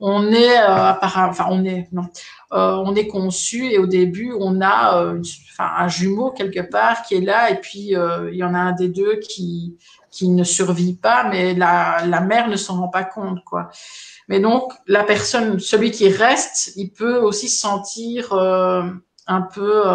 on 0.00 0.32
est 0.32 0.56
apparemment, 0.56 1.30
enfin 1.30 1.46
on 1.50 1.64
est 1.64 1.88
non, 1.92 2.04
on 2.52 2.94
est 2.94 3.08
conçu 3.08 3.66
et 3.66 3.78
au 3.78 3.86
début 3.86 4.32
on 4.38 4.60
a 4.60 5.12
enfin 5.52 5.70
un 5.76 5.88
jumeau 5.88 6.30
quelque 6.30 6.60
part 6.60 7.02
qui 7.02 7.16
est 7.16 7.20
là 7.20 7.50
et 7.50 7.56
puis 7.56 7.94
il 7.96 8.34
y 8.36 8.44
en 8.44 8.54
a 8.54 8.58
un 8.58 8.72
des 8.72 8.88
deux 8.88 9.16
qui 9.16 9.76
qui 10.10 10.28
ne 10.28 10.44
survit 10.44 10.94
pas, 10.94 11.28
mais 11.28 11.54
la, 11.54 12.04
la 12.06 12.20
mère 12.20 12.48
ne 12.48 12.56
s'en 12.56 12.80
rend 12.80 12.88
pas 12.88 13.04
compte, 13.04 13.44
quoi. 13.44 13.70
Mais 14.28 14.40
donc, 14.40 14.72
la 14.86 15.04
personne, 15.04 15.58
celui 15.58 15.90
qui 15.90 16.08
reste, 16.08 16.72
il 16.76 16.90
peut 16.90 17.18
aussi 17.18 17.48
se 17.48 17.60
sentir 17.60 18.32
euh, 18.32 18.82
un 19.26 19.42
peu 19.42 19.86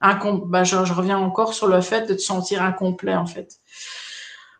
bah, 0.00 0.64
je, 0.64 0.76
reviens 0.92 1.18
encore 1.18 1.54
sur 1.54 1.66
le 1.66 1.80
fait 1.80 2.08
de 2.08 2.14
te 2.14 2.20
sentir 2.20 2.62
incomplet, 2.62 3.14
en 3.14 3.26
fait. 3.26 3.60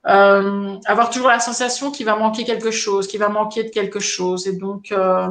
Euh, 0.06 0.76
avoir 0.86 1.10
toujours 1.10 1.28
la 1.28 1.40
sensation 1.40 1.90
qu'il 1.90 2.06
va 2.06 2.16
manquer 2.16 2.44
quelque 2.44 2.70
chose, 2.70 3.06
qu'il 3.06 3.20
va 3.20 3.28
manquer 3.28 3.64
de 3.64 3.68
quelque 3.70 4.00
chose. 4.00 4.46
Et 4.46 4.52
donc, 4.52 4.92
euh, 4.92 5.28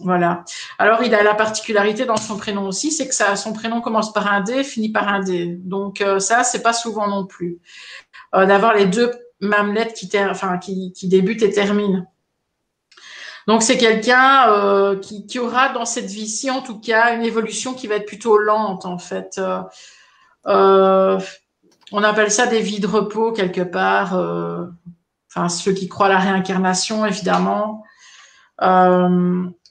voilà. 0.00 0.44
Alors, 0.78 1.02
il 1.02 1.14
a 1.14 1.22
la 1.22 1.34
particularité 1.34 2.04
dans 2.06 2.16
son 2.16 2.36
prénom 2.36 2.66
aussi, 2.66 2.90
c'est 2.90 3.08
que 3.08 3.14
ça, 3.14 3.36
son 3.36 3.52
prénom 3.52 3.80
commence 3.80 4.12
par 4.12 4.32
un 4.32 4.40
D, 4.40 4.64
finit 4.64 4.90
par 4.90 5.08
un 5.08 5.20
D. 5.20 5.58
Donc, 5.60 6.00
euh, 6.00 6.18
ça, 6.18 6.44
c'est 6.44 6.62
pas 6.62 6.72
souvent 6.72 7.08
non 7.08 7.26
plus. 7.26 7.58
D'avoir 8.32 8.74
les 8.74 8.86
deux 8.86 9.10
mêmes 9.40 9.74
lettres 9.74 9.94
qui 9.94 11.08
débutent 11.08 11.42
et 11.42 11.50
terminent. 11.50 12.06
Donc 13.50 13.64
c'est 13.64 13.78
quelqu'un 13.78 14.48
euh, 14.48 14.96
qui, 14.96 15.40
aura 15.40 15.70
dans 15.70 15.84
cette 15.84 16.06
vie-ci, 16.06 16.52
en 16.52 16.62
tout 16.62 16.78
cas, 16.78 17.16
une 17.16 17.24
évolution 17.24 17.74
qui 17.74 17.88
va 17.88 17.96
être 17.96 18.06
plutôt 18.06 18.38
lente, 18.38 18.86
en 18.86 18.96
fait. 18.96 19.38
Euh, 19.38 19.60
euh 20.46 21.18
on 21.90 22.04
appelle 22.04 22.30
ça 22.30 22.46
des 22.46 22.60
vies 22.60 22.78
de 22.78 22.86
repos 22.86 23.32
quelque 23.32 23.62
part. 23.62 24.14
Enfin, 25.28 25.48
ceux 25.48 25.72
qui 25.72 25.88
croient 25.88 26.06
à 26.06 26.10
la 26.10 26.18
réincarnation, 26.20 27.04
évidemment. 27.04 27.82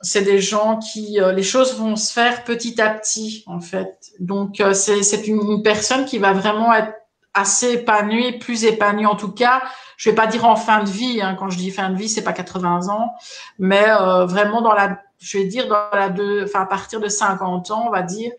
C'est 0.02 0.24
des 0.24 0.42
gens 0.42 0.80
qui, 0.80 1.18
les 1.34 1.44
choses 1.44 1.78
vont 1.78 1.96
se 1.96 2.12
faire 2.12 2.44
petit 2.44 2.82
à 2.82 2.90
petit, 2.90 3.46
en 3.48 3.62
fait. 3.62 4.12
Donc 4.20 4.62
c'est 4.74 5.26
une 5.26 5.64
personne 5.64 6.04
qui 6.04 6.18
va 6.18 6.34
vraiment 6.34 6.74
être 6.74 6.92
assez 7.34 7.74
épanoui, 7.74 8.34
plus 8.40 8.64
épanoui 8.64 9.06
en 9.06 9.16
tout 9.16 9.32
cas. 9.32 9.62
Je 9.98 10.10
vais 10.10 10.16
pas 10.16 10.28
dire 10.28 10.46
en 10.46 10.56
fin 10.56 10.84
de 10.84 10.90
vie. 10.90 11.22
Hein. 11.22 11.36
Quand 11.38 11.50
je 11.50 11.58
dis 11.58 11.72
fin 11.72 11.90
de 11.90 11.96
vie, 11.96 12.10
c'est 12.10 12.24
pas 12.24 12.34
80 12.34 12.88
ans, 12.90 13.14
mais 13.58 13.86
euh, 13.90 14.26
vraiment 14.26 14.62
dans 14.62 14.74
la, 14.74 15.00
je 15.20 15.38
vais 15.38 15.46
dire 15.46 15.68
dans 15.68 15.90
la 15.94 16.10
deux, 16.10 16.46
à 16.54 16.66
partir 16.66 17.00
de 17.00 17.08
50 17.08 17.72
ans, 17.72 17.86
on 17.88 17.92
va 17.92 18.02
dire. 18.02 18.32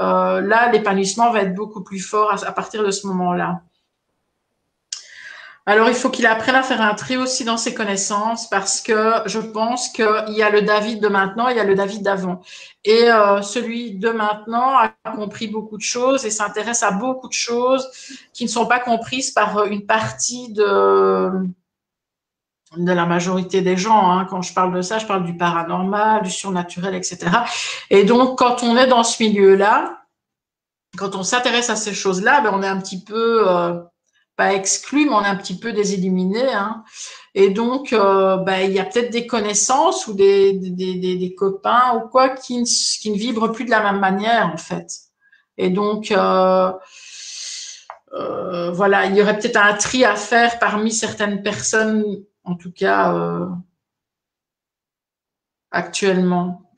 Euh, 0.00 0.40
là, 0.40 0.70
l'épanouissement 0.70 1.30
va 1.30 1.42
être 1.42 1.54
beaucoup 1.54 1.82
plus 1.82 2.00
fort 2.00 2.42
à 2.44 2.52
partir 2.52 2.82
de 2.84 2.90
ce 2.90 3.06
moment-là. 3.08 3.60
Alors, 5.72 5.88
il 5.88 5.94
faut 5.94 6.10
qu'il 6.10 6.26
apprenne 6.26 6.54
à 6.54 6.62
faire 6.62 6.82
un 6.82 6.92
tri 6.92 7.16
aussi 7.16 7.44
dans 7.44 7.56
ses 7.56 7.72
connaissances 7.72 8.46
parce 8.46 8.82
que 8.82 9.14
je 9.24 9.38
pense 9.38 9.88
qu'il 9.88 10.04
y 10.28 10.42
a 10.42 10.50
le 10.50 10.60
David 10.60 11.00
de 11.00 11.08
maintenant, 11.08 11.48
il 11.48 11.56
y 11.56 11.60
a 11.60 11.64
le 11.64 11.74
David 11.74 12.02
d'avant. 12.02 12.42
Et 12.84 13.10
euh, 13.10 13.40
celui 13.40 13.94
de 13.94 14.10
maintenant 14.10 14.76
a 14.76 14.90
compris 15.16 15.46
beaucoup 15.46 15.78
de 15.78 15.82
choses 15.82 16.26
et 16.26 16.30
s'intéresse 16.30 16.82
à 16.82 16.90
beaucoup 16.90 17.26
de 17.26 17.32
choses 17.32 17.88
qui 18.34 18.44
ne 18.44 18.50
sont 18.50 18.66
pas 18.66 18.80
comprises 18.80 19.30
par 19.30 19.64
une 19.64 19.86
partie 19.86 20.52
de, 20.52 21.30
de 22.76 22.92
la 22.92 23.06
majorité 23.06 23.62
des 23.62 23.78
gens. 23.78 24.10
Hein. 24.12 24.26
Quand 24.28 24.42
je 24.42 24.52
parle 24.52 24.74
de 24.74 24.82
ça, 24.82 24.98
je 24.98 25.06
parle 25.06 25.24
du 25.24 25.38
paranormal, 25.38 26.20
du 26.20 26.30
surnaturel, 26.30 26.94
etc. 26.94 27.18
Et 27.88 28.04
donc, 28.04 28.36
quand 28.36 28.62
on 28.62 28.76
est 28.76 28.88
dans 28.88 29.04
ce 29.04 29.22
milieu-là, 29.22 30.02
quand 30.98 31.16
on 31.16 31.22
s'intéresse 31.22 31.70
à 31.70 31.76
ces 31.76 31.94
choses-là, 31.94 32.42
ben, 32.42 32.50
on 32.52 32.62
est 32.62 32.68
un 32.68 32.78
petit 32.78 33.02
peu... 33.02 33.48
Euh, 33.48 33.80
pas 34.42 34.54
exclu, 34.54 35.04
mais 35.04 35.14
on 35.14 35.22
est 35.22 35.28
un 35.28 35.36
petit 35.36 35.58
peu 35.58 35.72
désilluminé. 35.72 36.52
Hein. 36.52 36.82
Et 37.34 37.50
donc, 37.50 37.92
euh, 37.92 38.36
bah, 38.38 38.62
il 38.62 38.72
y 38.72 38.80
a 38.80 38.84
peut-être 38.84 39.10
des 39.10 39.26
connaissances 39.26 40.08
ou 40.08 40.14
des, 40.14 41.34
copains 41.38 41.96
ou 41.96 42.08
quoi 42.08 42.30
qui 42.30 42.58
ne, 42.58 42.64
qui 42.64 43.12
vibrent 43.12 43.52
plus 43.52 43.64
de 43.64 43.70
la 43.70 43.82
même 43.84 44.00
manière, 44.00 44.50
en 44.52 44.56
fait. 44.56 44.88
Et 45.58 45.70
donc, 45.70 46.10
euh, 46.10 46.72
euh, 48.14 48.72
voilà, 48.72 49.06
il 49.06 49.14
y 49.16 49.22
aurait 49.22 49.38
peut-être 49.38 49.58
un 49.58 49.74
tri 49.74 50.04
à 50.04 50.16
faire 50.16 50.58
parmi 50.58 50.90
certaines 50.90 51.42
personnes, 51.42 52.04
en 52.42 52.56
tout 52.56 52.72
cas 52.72 53.14
actuellement. 55.70 56.71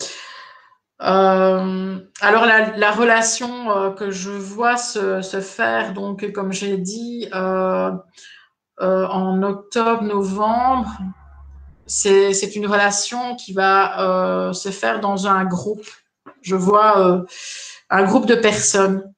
Euh, 1.02 1.98
alors 2.20 2.46
la, 2.46 2.76
la 2.76 2.90
relation 2.92 3.70
euh, 3.70 3.90
que 3.90 4.10
je 4.10 4.30
vois 4.30 4.76
se, 4.76 5.22
se, 5.22 5.40
faire, 5.40 5.92
donc 5.92 6.30
comme 6.32 6.52
j'ai 6.52 6.76
dit, 6.78 7.28
euh, 7.34 7.90
euh 8.80 9.06
en 9.06 9.42
octobre-novembre, 9.42 10.96
c'est 11.86 12.56
une 12.56 12.66
relation 12.66 13.36
qui 13.36 13.52
va 13.52 14.48
euh, 14.48 14.52
se 14.52 14.70
faire 14.70 15.00
dans 15.00 15.26
un 15.26 15.44
groupe. 15.44 15.86
Je 16.42 16.56
vois 16.56 17.24
un 17.90 18.04
groupe 18.04 18.26
de 18.26 18.34
personnes 18.34 19.12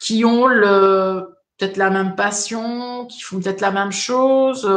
qui 0.00 0.24
ont 0.24 0.48
peut-être 0.48 1.76
la 1.76 1.90
même 1.90 2.14
passion, 2.14 3.06
qui 3.06 3.20
font 3.20 3.40
peut-être 3.40 3.60
la 3.60 3.70
même 3.70 3.92
chose. 3.92 4.68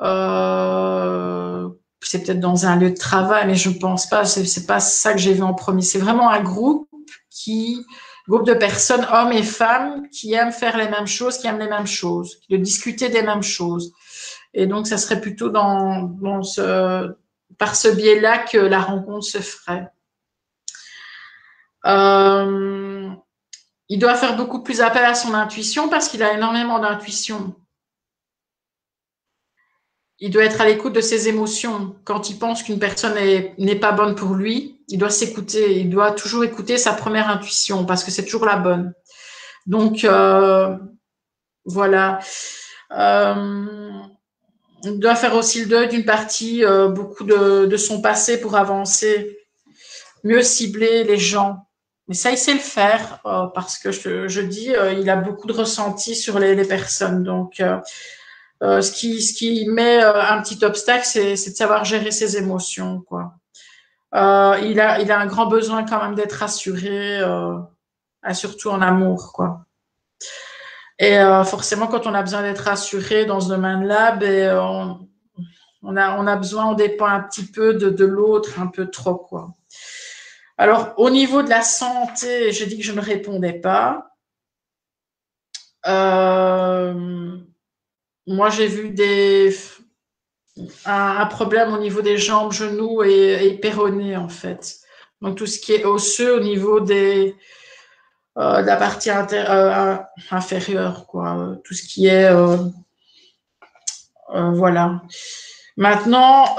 Euh, 0.00 1.68
c'est 2.00 2.22
peut-être 2.22 2.40
dans 2.40 2.66
un 2.66 2.76
lieu 2.76 2.90
de 2.90 2.96
travail, 2.96 3.46
mais 3.46 3.54
je 3.54 3.70
pense 3.70 4.08
pas. 4.08 4.24
C'est 4.24 4.66
pas 4.66 4.80
ça 4.80 5.12
que 5.12 5.18
j'ai 5.18 5.32
vu 5.32 5.42
en 5.42 5.54
premier. 5.54 5.82
C'est 5.82 5.98
vraiment 5.98 6.30
un 6.30 6.42
groupe 6.42 6.88
qui, 7.30 7.84
groupe 8.28 8.46
de 8.46 8.54
personnes, 8.54 9.06
hommes 9.12 9.32
et 9.32 9.42
femmes, 9.42 10.08
qui 10.10 10.32
aiment 10.34 10.52
faire 10.52 10.76
les 10.76 10.88
mêmes 10.88 11.06
choses, 11.06 11.38
qui 11.38 11.46
aiment 11.46 11.58
les 11.58 11.68
mêmes 11.68 11.86
choses, 11.86 12.40
de 12.50 12.56
discuter 12.56 13.08
des 13.08 13.22
mêmes 13.22 13.42
choses. 13.42 13.92
Et 14.54 14.66
donc, 14.66 14.86
ça 14.86 14.98
serait 14.98 15.20
plutôt 15.20 15.50
dans, 15.50 16.02
dans 16.02 16.42
ce, 16.42 17.14
par 17.58 17.74
ce 17.74 17.88
biais-là 17.88 18.38
que 18.38 18.58
la 18.58 18.80
rencontre 18.80 19.24
se 19.24 19.38
ferait. 19.38 19.88
Euh, 21.86 23.08
il 23.88 23.98
doit 23.98 24.14
faire 24.14 24.36
beaucoup 24.36 24.62
plus 24.62 24.80
appel 24.80 25.04
à 25.04 25.14
son 25.14 25.34
intuition 25.34 25.88
parce 25.88 26.08
qu'il 26.08 26.22
a 26.22 26.34
énormément 26.34 26.78
d'intuition 26.78 27.54
il 30.20 30.30
doit 30.30 30.44
être 30.44 30.60
à 30.60 30.66
l'écoute 30.66 30.92
de 30.92 31.00
ses 31.00 31.28
émotions. 31.28 31.94
Quand 32.04 32.28
il 32.28 32.38
pense 32.38 32.62
qu'une 32.62 32.78
personne 32.78 33.14
n'est 33.58 33.76
pas 33.76 33.92
bonne 33.92 34.14
pour 34.14 34.34
lui, 34.34 34.80
il 34.88 34.98
doit 34.98 35.10
s'écouter. 35.10 35.78
Il 35.78 35.90
doit 35.90 36.12
toujours 36.12 36.44
écouter 36.44 36.76
sa 36.76 36.92
première 36.92 37.30
intuition 37.30 37.84
parce 37.84 38.02
que 38.02 38.10
c'est 38.10 38.24
toujours 38.24 38.44
la 38.44 38.56
bonne. 38.56 38.92
Donc, 39.66 40.04
euh, 40.04 40.76
voilà. 41.64 42.18
Euh, 42.90 43.90
il 44.84 44.98
doit 44.98 45.14
faire 45.14 45.34
aussi 45.34 45.60
le 45.60 45.66
deuil 45.66 45.88
d'une 45.88 46.04
partie, 46.04 46.64
euh, 46.64 46.88
beaucoup 46.88 47.24
de, 47.24 47.76
son 47.76 48.00
passé 48.00 48.40
pour 48.40 48.56
avancer, 48.56 49.38
mieux 50.24 50.42
cibler 50.42 51.04
les 51.04 51.18
gens. 51.18 51.68
Mais 52.08 52.14
ça, 52.14 52.30
il 52.30 52.38
sait 52.38 52.54
le 52.54 52.60
faire 52.60 53.20
parce 53.54 53.78
que 53.78 53.92
je, 53.92 54.40
dis, 54.40 54.72
il 54.98 55.10
a 55.10 55.16
beaucoup 55.16 55.46
de 55.46 55.52
ressenti 55.52 56.16
sur 56.16 56.38
les, 56.38 56.54
les 56.54 56.64
personnes. 56.64 57.22
Donc, 57.22 57.62
euh, 58.62 58.80
ce, 58.82 58.92
qui, 58.92 59.22
ce 59.22 59.34
qui 59.34 59.66
met 59.68 60.02
euh, 60.02 60.20
un 60.20 60.42
petit 60.42 60.64
obstacle, 60.64 61.04
c'est, 61.04 61.32
de 61.32 61.36
savoir 61.36 61.84
gérer 61.84 62.10
ses 62.10 62.36
émotions. 62.36 63.02
Quoi. 63.02 63.34
Euh, 64.14 64.58
il, 64.62 64.80
a, 64.80 65.00
il 65.00 65.12
a 65.12 65.18
un 65.18 65.26
grand 65.26 65.46
besoin 65.46 65.84
quand 65.84 66.02
même 66.02 66.14
d'être 66.14 66.32
rassuré, 66.32 67.20
euh, 67.20 67.58
surtout 68.32 68.70
en 68.70 68.80
amour. 68.80 69.32
Quoi. 69.32 69.64
Et 70.98 71.18
euh, 71.18 71.44
forcément, 71.44 71.86
quand 71.86 72.06
on 72.06 72.14
a 72.14 72.22
besoin 72.22 72.42
d'être 72.42 72.64
rassuré 72.64 73.24
dans 73.24 73.40
ce 73.40 73.48
domaine-là, 73.48 74.12
ben, 74.12 74.58
on, 74.58 75.08
on, 75.82 75.96
a, 75.96 76.18
on 76.18 76.26
a 76.26 76.36
besoin, 76.36 76.66
on 76.66 76.74
dépend 76.74 77.06
un 77.06 77.20
petit 77.20 77.44
peu 77.46 77.74
de, 77.74 77.90
de 77.90 78.04
l'autre, 78.04 78.58
un 78.60 78.66
peu 78.66 78.90
trop. 78.90 79.14
Quoi. 79.14 79.52
Alors, 80.56 80.94
au 80.96 81.08
niveau 81.10 81.44
de 81.44 81.48
la 81.48 81.62
santé, 81.62 82.50
j'ai 82.50 82.66
dit 82.66 82.78
que 82.78 82.84
je 82.84 82.92
ne 82.92 83.00
répondais 83.00 83.52
pas. 83.52 84.08
Euh, 85.86 87.38
moi, 88.28 88.50
j'ai 88.50 88.68
vu 88.68 88.90
des, 88.90 89.56
un, 90.84 91.26
problème 91.26 91.72
au 91.72 91.78
niveau 91.78 92.02
des 92.02 92.18
jambes, 92.18 92.52
genoux 92.52 93.02
et, 93.02 93.60
et 93.62 94.16
en 94.16 94.28
fait. 94.28 94.76
Donc, 95.20 95.36
tout 95.36 95.46
ce 95.46 95.58
qui 95.58 95.72
est 95.72 95.84
osseux 95.84 96.36
au 96.36 96.40
niveau 96.40 96.80
des, 96.80 97.34
euh, 98.38 98.62
de 98.62 98.66
la 98.66 98.76
partie 98.76 99.10
euh, 99.10 99.96
inférieure, 100.30 101.06
quoi. 101.06 101.56
Tout 101.64 101.74
ce 101.74 101.82
qui 101.82 102.06
est. 102.06 102.30
Euh, 102.30 102.56
voilà. 104.30 105.02
Maintenant, 105.76 106.56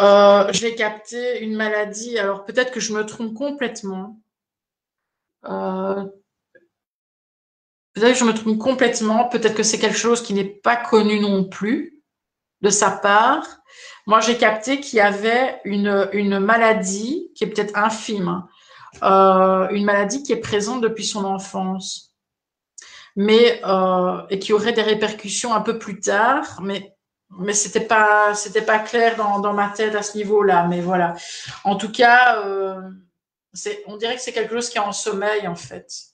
j'ai 0.52 0.76
capté 0.76 1.40
une 1.42 1.56
maladie. 1.56 2.18
Alors, 2.20 2.44
peut-être 2.46 2.72
que 2.72 2.80
je 2.80 2.94
me 2.94 3.06
trompe 3.06 3.34
complètement. 3.34 4.20
Je 8.00 8.24
me 8.24 8.34
trompe 8.34 8.58
complètement. 8.58 9.28
Peut-être 9.28 9.56
que 9.56 9.64
c'est 9.64 9.80
quelque 9.80 9.98
chose 9.98 10.22
qui 10.22 10.34
n'est 10.34 10.44
pas 10.44 10.76
connu 10.76 11.20
non 11.20 11.44
plus 11.44 12.02
de 12.62 12.70
sa 12.70 12.92
part. 12.92 13.46
Moi, 14.06 14.22
j'ai 14.22 14.38
capté 14.38 14.80
qu'il 14.80 14.98
y 14.98 15.02
avait 15.02 15.62
une, 15.66 16.40
maladie 16.40 17.32
qui 17.36 17.44
est 17.44 17.48
peut-être 17.48 17.78
infime, 17.78 18.44
euh, 19.04 19.68
une 19.70 19.86
maladie 19.86 20.24
qui 20.24 20.32
est 20.32 20.40
présente 20.40 20.82
depuis 20.82 21.06
son 21.06 21.26
enfance, 21.26 22.16
mais 23.16 23.62
euh, 23.66 24.22
et 24.30 24.40
qui 24.40 24.54
aurait 24.54 24.74
des 24.74 24.82
répercussions 24.82 25.54
un 25.54 25.62
peu 25.62 25.78
plus 25.78 26.00
tard. 26.00 26.60
Mais 26.62 26.96
mais 27.38 27.54
c'était 27.54 27.86
pas 27.86 28.34
c'était 28.34 28.64
pas 28.64 28.80
clair 28.80 29.16
dans, 29.16 29.54
ma 29.54 29.70
tête 29.70 29.96
à 29.96 30.02
ce 30.02 30.18
niveau-là. 30.18 30.66
Mais 30.68 30.82
voilà. 30.82 31.14
En 31.64 31.76
tout 31.76 31.92
cas, 31.92 32.44
euh, 32.44 32.82
on 33.86 33.98
dirait 33.98 34.16
que 34.16 34.22
c'est 34.22 34.34
quelque 34.34 34.56
chose 34.56 34.70
qui 34.70 34.78
est 34.78 34.82
en 34.82 34.92
sommeil 34.92 35.48
en 35.48 35.56
fait. 35.56 36.09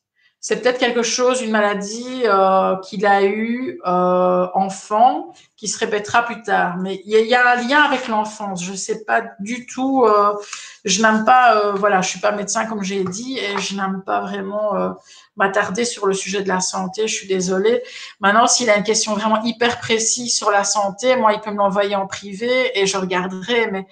C'est 0.47 0.61
peut-être 0.61 0.77
quelque 0.77 1.01
chose, 1.01 1.41
une 1.41 1.49
maladie 1.49 2.21
euh, 2.25 2.75
qu'il 2.81 3.07
a 3.07 3.23
eu 3.23 3.81
euh, 3.83 4.47
enfant, 4.53 5.33
qui 5.57 5.67
se 5.67 5.79
répétera 5.79 6.21
plus 6.21 6.43
tard. 6.43 6.77
Mais 6.77 7.01
il 7.03 7.17
y, 7.17 7.29
y, 7.29 7.33
a 7.33 7.53
un 7.53 7.55
lien 7.67 7.81
avec 7.81 8.07
l'enfance. 8.07 8.63
Je 8.63 8.75
sais 8.75 9.03
pas 9.05 9.23
du 9.39 9.65
tout. 9.65 10.05
Euh, 10.05 10.35
je 10.83 11.01
n'aime 11.01 11.25
pas. 11.25 11.55
Euh, 11.55 11.71
voilà, 11.73 12.01
je 12.01 12.09
suis 12.09 12.19
pas 12.19 12.31
médecin 12.31 12.67
comme 12.67 12.83
j'ai 12.83 13.03
dit, 13.03 13.39
et 13.39 13.57
je 13.57 13.75
n'aime 13.75 14.03
pas 14.05 14.21
vraiment 14.21 14.95
m'attarder 15.35 15.83
sur 15.83 16.05
le 16.05 16.13
sujet 16.13 16.43
de 16.43 16.47
la 16.47 16.59
santé. 16.59 17.07
Je 17.07 17.15
suis 17.15 17.27
désolée. 17.27 17.81
Maintenant, 18.19 18.45
s'il 18.45 18.69
a 18.69 18.77
une 18.77 18.83
question 18.83 19.15
vraiment 19.15 19.41
hyper 19.41 19.79
précise 19.79 20.37
sur 20.37 20.51
la 20.51 20.63
santé, 20.63 21.15
moi, 21.15 21.33
il 21.33 21.39
peut 21.39 21.49
me 21.49 21.57
l'envoyer 21.57 21.95
en 21.95 22.05
privé 22.05 22.79
et 22.79 22.85
je 22.85 22.97
regarderai. 22.97 23.71
Mais 23.71 23.87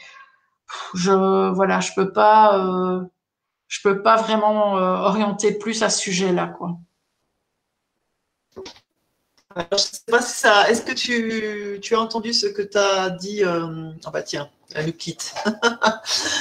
je, 0.94 1.50
voilà, 1.52 1.80
je 1.80 1.94
peux 1.96 2.12
pas, 2.12 3.02
je 3.74 3.82
peux 3.82 4.04
pas 4.04 4.18
vraiment 4.18 4.78
euh, 4.78 4.98
orienter 4.98 5.52
plus 5.52 5.82
à 5.82 5.90
ce 5.90 6.00
sujet-là. 6.00 6.56
Alors, 9.56 9.68
je 9.72 9.78
sais 9.78 10.02
pas 10.08 10.22
si 10.22 10.40
ça. 10.42 10.70
Est-ce 10.70 10.84
que 10.84 10.94
tu, 10.94 11.96
as 11.96 12.00
entendu 12.00 12.34
ce 12.34 12.46
que 12.46 12.62
tu 12.62 12.78
as 12.78 13.10
dit. 13.10 13.42
Ah 13.44 14.12
bah 14.12 14.22
tiens, 14.22 14.48
elle 14.76 14.86
nous 14.86 14.94
quitte. 14.94 15.34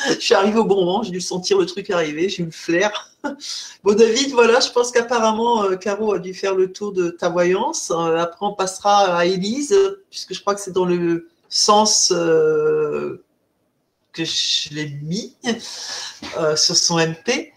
je 0.08 0.20
suis 0.20 0.34
arrivée 0.34 0.58
au 0.58 0.64
bon 0.64 0.84
moment, 0.84 1.02
j'ai 1.02 1.10
dû 1.10 1.22
sentir 1.22 1.56
le 1.56 1.64
truc 1.64 1.88
arriver, 1.88 2.28
j'ai 2.28 2.42
eu 2.42 2.46
le 2.46 2.52
flair. 2.52 3.10
bon, 3.82 3.94
David, 3.94 4.32
voilà, 4.32 4.60
je 4.60 4.70
pense 4.70 4.90
qu'apparemment, 4.90 5.64
euh, 5.64 5.76
Caro 5.76 6.12
a 6.12 6.18
dû 6.18 6.34
faire 6.34 6.54
le 6.54 6.70
tour 6.70 6.92
de 6.92 7.08
ta 7.08 7.30
voyance. 7.30 7.90
Après, 7.90 8.44
on 8.44 8.52
passera 8.52 9.16
à 9.16 9.24
Élise, 9.24 9.74
puisque 10.10 10.34
je 10.34 10.40
crois 10.42 10.54
que 10.54 10.60
c'est 10.60 10.72
dans 10.72 10.84
le 10.84 11.30
sens 11.48 12.12
que 14.12 14.24
je 14.24 14.74
l'ai 14.74 14.90
mis 15.02 15.36
euh, 16.38 16.56
sur 16.56 16.76
son 16.76 16.98
MP. 16.98 17.52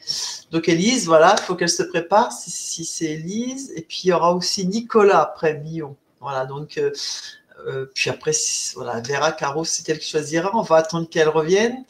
Donc, 0.52 0.70
Élise, 0.70 1.06
voilà, 1.06 1.36
il 1.38 1.44
faut 1.44 1.56
qu'elle 1.56 1.70
se 1.70 1.84
prépare 1.84 2.32
si, 2.32 2.86
c'est 2.86 3.06
Élise. 3.06 3.74
Et 3.76 3.82
puis, 3.82 4.02
il 4.06 4.08
y 4.10 4.14
aura 4.14 4.34
aussi 4.34 4.66
Nicolas 4.66 5.22
après 5.22 5.56
Billon. 5.56 5.96
Voilà, 6.20 6.46
donc. 6.46 6.78
Euh, 6.78 6.92
euh, 7.68 7.90
puis 7.96 8.10
après, 8.10 8.32
voilà, 8.76 9.02
Vera, 9.02 9.32
Caro, 9.32 9.64
c'est 9.64 9.88
elle 9.90 10.00
qui 10.00 10.10
choisira. 10.10 10.52
On 10.54 10.62
va 10.62 10.78
attendre 10.78 11.10
qu'elle 11.10 11.30
revienne. 11.30 11.84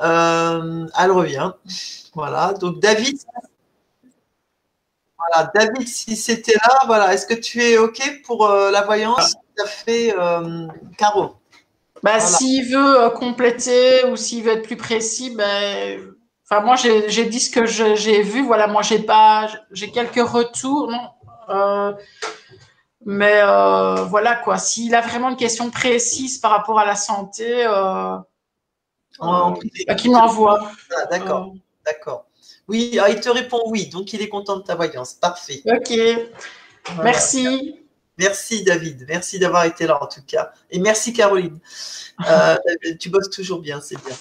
Euh, 0.00 0.86
elle 0.98 1.10
revient. 1.10 1.52
Voilà. 2.14 2.54
Donc 2.54 2.80
David, 2.80 3.18
voilà, 5.18 5.50
David, 5.54 5.86
si 5.86 6.16
c'était 6.16 6.54
là, 6.54 6.80
voilà. 6.86 7.14
Est-ce 7.14 7.26
que 7.26 7.34
tu 7.34 7.62
es 7.62 7.78
ok 7.78 8.22
pour 8.24 8.46
euh, 8.46 8.70
la 8.70 8.82
voyance 8.82 9.34
Tout 9.34 9.62
à 9.62 9.66
fait, 9.66 10.14
euh, 10.18 10.66
Caro? 10.98 11.36
Bah, 12.02 12.18
voilà. 12.18 12.20
s'il 12.20 12.72
veut 12.72 13.10
compléter 13.10 14.04
ou 14.06 14.16
s'il 14.16 14.44
veut 14.44 14.52
être 14.52 14.62
plus 14.62 14.76
précis, 14.76 15.34
ben. 15.36 16.14
Enfin, 16.50 16.62
moi, 16.62 16.76
j'ai 16.76 17.24
dit 17.24 17.40
ce 17.40 17.50
que 17.50 17.64
j'ai 17.66 18.22
vu. 18.22 18.44
Voilà, 18.44 18.66
moi, 18.66 18.82
j'ai 18.82 18.98
pas, 18.98 19.48
j'ai 19.70 19.90
quelques 19.90 20.26
retours. 20.28 20.90
Non. 20.90 21.94
Mais 23.04 23.40
euh, 23.42 24.04
voilà 24.04 24.36
quoi, 24.36 24.58
s'il 24.58 24.94
a 24.94 25.00
vraiment 25.00 25.30
une 25.30 25.36
question 25.36 25.70
précise 25.70 26.38
par 26.38 26.52
rapport 26.52 26.78
à 26.78 26.84
la 26.84 26.94
santé, 26.94 27.66
euh, 27.66 28.16
oh, 29.18 29.54
euh, 29.88 29.94
qu'il 29.94 30.12
m'envoie. 30.12 30.70
Ah, 30.96 31.06
d'accord, 31.06 31.52
d'accord. 31.84 32.26
Oui, 32.68 32.98
ah, 33.02 33.10
il 33.10 33.20
te 33.20 33.28
répond 33.28 33.60
oui, 33.66 33.88
donc 33.88 34.12
il 34.12 34.22
est 34.22 34.28
content 34.28 34.56
de 34.56 34.62
ta 34.62 34.76
voyance. 34.76 35.14
Parfait. 35.14 35.62
Ok, 35.66 35.92
voilà. 36.86 37.02
merci. 37.02 37.81
Merci 38.18 38.62
David, 38.62 39.06
merci 39.08 39.38
d'avoir 39.38 39.64
été 39.64 39.86
là 39.86 40.02
en 40.02 40.06
tout 40.06 40.22
cas. 40.26 40.52
Et 40.70 40.78
merci 40.78 41.12
Caroline. 41.12 41.58
Euh, 42.28 42.56
tu 43.00 43.08
bosses 43.08 43.30
toujours 43.30 43.60
bien, 43.60 43.80
c'est 43.80 43.96
bien. 44.04 44.14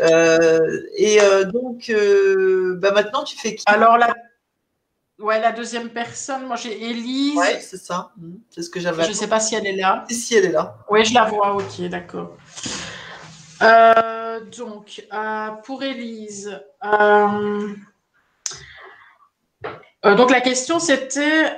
Euh, 0.00 0.82
et 0.96 1.18
donc, 1.52 1.92
bah 2.80 2.92
maintenant 2.92 3.24
tu 3.24 3.36
fais 3.36 3.56
qui? 3.56 3.64
Alors 3.66 3.98
la 3.98 4.14
Ouais, 5.22 5.40
la 5.40 5.52
deuxième 5.52 5.90
personne, 5.90 6.46
moi 6.46 6.56
j'ai 6.56 6.90
Élise. 6.90 7.36
Ouais, 7.36 7.60
c'est 7.60 7.76
ça. 7.76 8.10
Mmh. 8.16 8.32
C'est 8.50 8.62
ce 8.62 8.70
que 8.70 8.80
j'avais. 8.80 9.04
Je 9.04 9.10
ne 9.10 9.14
sais 9.14 9.28
pas 9.28 9.38
si 9.38 9.54
elle 9.54 9.66
est 9.66 9.76
là. 9.76 10.04
Si, 10.08 10.16
si, 10.16 10.34
elle 10.34 10.46
est 10.46 10.52
là. 10.52 10.78
Oui, 10.90 11.04
je 11.04 11.14
la 11.14 11.24
vois, 11.26 11.54
ok, 11.54 11.82
d'accord. 11.82 12.36
Euh, 13.62 14.40
donc, 14.56 15.06
euh, 15.12 15.48
pour 15.64 15.82
Élise, 15.84 16.60
euh, 20.04 20.14
donc 20.14 20.30
la 20.30 20.40
question 20.40 20.78
c'était 20.78 21.56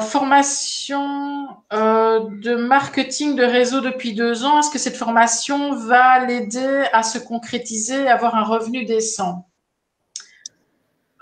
formation 0.00 1.48
de 1.70 2.54
marketing 2.56 3.36
de 3.36 3.44
réseau 3.44 3.80
depuis 3.80 4.12
deux 4.14 4.44
ans. 4.44 4.60
Est-ce 4.60 4.70
que 4.70 4.78
cette 4.78 4.96
formation 4.96 5.74
va 5.74 6.24
l'aider 6.24 6.84
à 6.92 7.02
se 7.02 7.18
concrétiser 7.18 8.04
et 8.04 8.08
avoir 8.08 8.34
un 8.34 8.44
revenu 8.44 8.84
décent? 8.84 9.45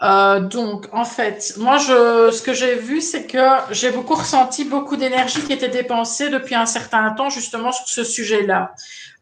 Euh, 0.04 0.40
donc, 0.40 0.86
en 0.92 1.04
fait, 1.04 1.54
moi, 1.56 1.78
je, 1.78 2.30
ce 2.30 2.42
que 2.42 2.52
j'ai 2.52 2.76
vu, 2.76 3.00
c'est 3.00 3.26
que 3.26 3.46
j'ai 3.70 3.90
beaucoup 3.90 4.14
ressenti 4.14 4.64
beaucoup 4.64 4.96
d'énergie 4.96 5.42
qui 5.42 5.52
était 5.52 5.68
dépensée 5.68 6.28
depuis 6.28 6.54
un 6.54 6.66
certain 6.66 7.10
temps 7.12 7.30
justement 7.30 7.72
sur 7.72 7.88
ce 7.88 8.04
sujet-là. 8.04 8.74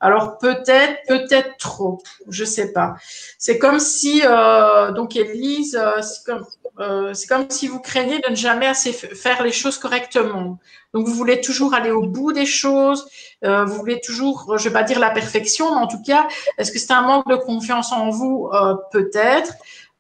Alors 0.02 0.36
peut-être, 0.38 0.98
peut-être 1.06 1.56
trop, 1.58 2.02
je 2.28 2.44
sais 2.44 2.72
pas. 2.72 2.96
C'est 3.38 3.56
comme 3.56 3.78
si, 3.78 4.22
euh, 4.24 4.90
donc 4.90 5.14
Elise, 5.14 5.76
euh, 5.80 6.02
c'est 6.02 6.24
comme, 6.26 6.44
euh, 6.80 7.14
comme 7.28 7.48
si 7.48 7.68
vous 7.68 7.78
craignez 7.78 8.18
de 8.18 8.30
ne 8.30 8.34
jamais 8.34 8.66
assez 8.66 8.92
faire 8.92 9.44
les 9.44 9.52
choses 9.52 9.78
correctement. 9.78 10.58
Donc 10.92 11.06
vous 11.06 11.14
voulez 11.14 11.40
toujours 11.40 11.72
aller 11.72 11.92
au 11.92 12.02
bout 12.02 12.32
des 12.32 12.46
choses, 12.46 13.06
euh, 13.44 13.64
vous 13.64 13.76
voulez 13.76 14.00
toujours, 14.00 14.58
je 14.58 14.64
vais 14.68 14.72
pas 14.72 14.82
dire 14.82 14.98
la 14.98 15.10
perfection, 15.10 15.72
mais 15.72 15.80
en 15.80 15.86
tout 15.86 16.02
cas, 16.02 16.26
est-ce 16.58 16.72
que 16.72 16.80
c'est 16.80 16.92
un 16.92 17.02
manque 17.02 17.28
de 17.28 17.36
confiance 17.36 17.92
en 17.92 18.10
vous? 18.10 18.50
Peut-être 18.90 19.54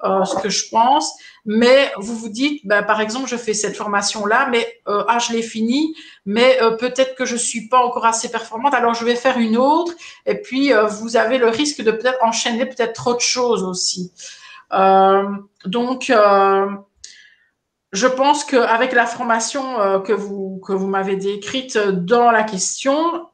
euh, 0.04 0.24
ce 0.24 0.36
que 0.36 0.48
je 0.48 0.68
pense, 0.68 1.14
mais 1.44 1.92
vous 1.96 2.16
vous 2.16 2.28
dites, 2.28 2.66
bah, 2.66 2.82
par 2.82 3.00
exemple, 3.00 3.28
je 3.28 3.36
fais 3.36 3.54
cette 3.54 3.76
formation-là, 3.76 4.48
mais 4.50 4.80
euh, 4.88 5.04
ah, 5.08 5.18
je 5.18 5.32
l'ai 5.32 5.42
finie, 5.42 5.96
mais 6.24 6.62
euh, 6.62 6.76
peut-être 6.76 7.16
que 7.16 7.24
je 7.24 7.34
suis 7.34 7.68
pas 7.68 7.78
encore 7.78 8.06
assez 8.06 8.30
performante, 8.30 8.74
alors 8.74 8.94
je 8.94 9.04
vais 9.04 9.16
faire 9.16 9.38
une 9.38 9.56
autre, 9.56 9.92
et 10.24 10.36
puis 10.36 10.72
euh, 10.72 10.86
vous 10.86 11.16
avez 11.16 11.38
le 11.38 11.48
risque 11.48 11.82
de 11.82 11.90
peut-être 11.90 12.22
enchaîner 12.22 12.66
peut-être 12.66 12.92
trop 12.92 13.14
de 13.14 13.20
choses 13.20 13.64
aussi. 13.64 14.12
Euh, 14.72 15.24
donc, 15.66 16.12
je 17.92 18.06
pense 18.06 18.44
qu'avec 18.44 18.92
la 18.92 19.04
formation 19.04 20.00
que 20.02 20.12
vous 20.14 20.60
que 20.66 20.72
vous 20.72 20.86
m'avez 20.86 21.16
décrite 21.16 21.76
dans 21.76 22.30
la 22.30 22.42
question, 22.42 23.28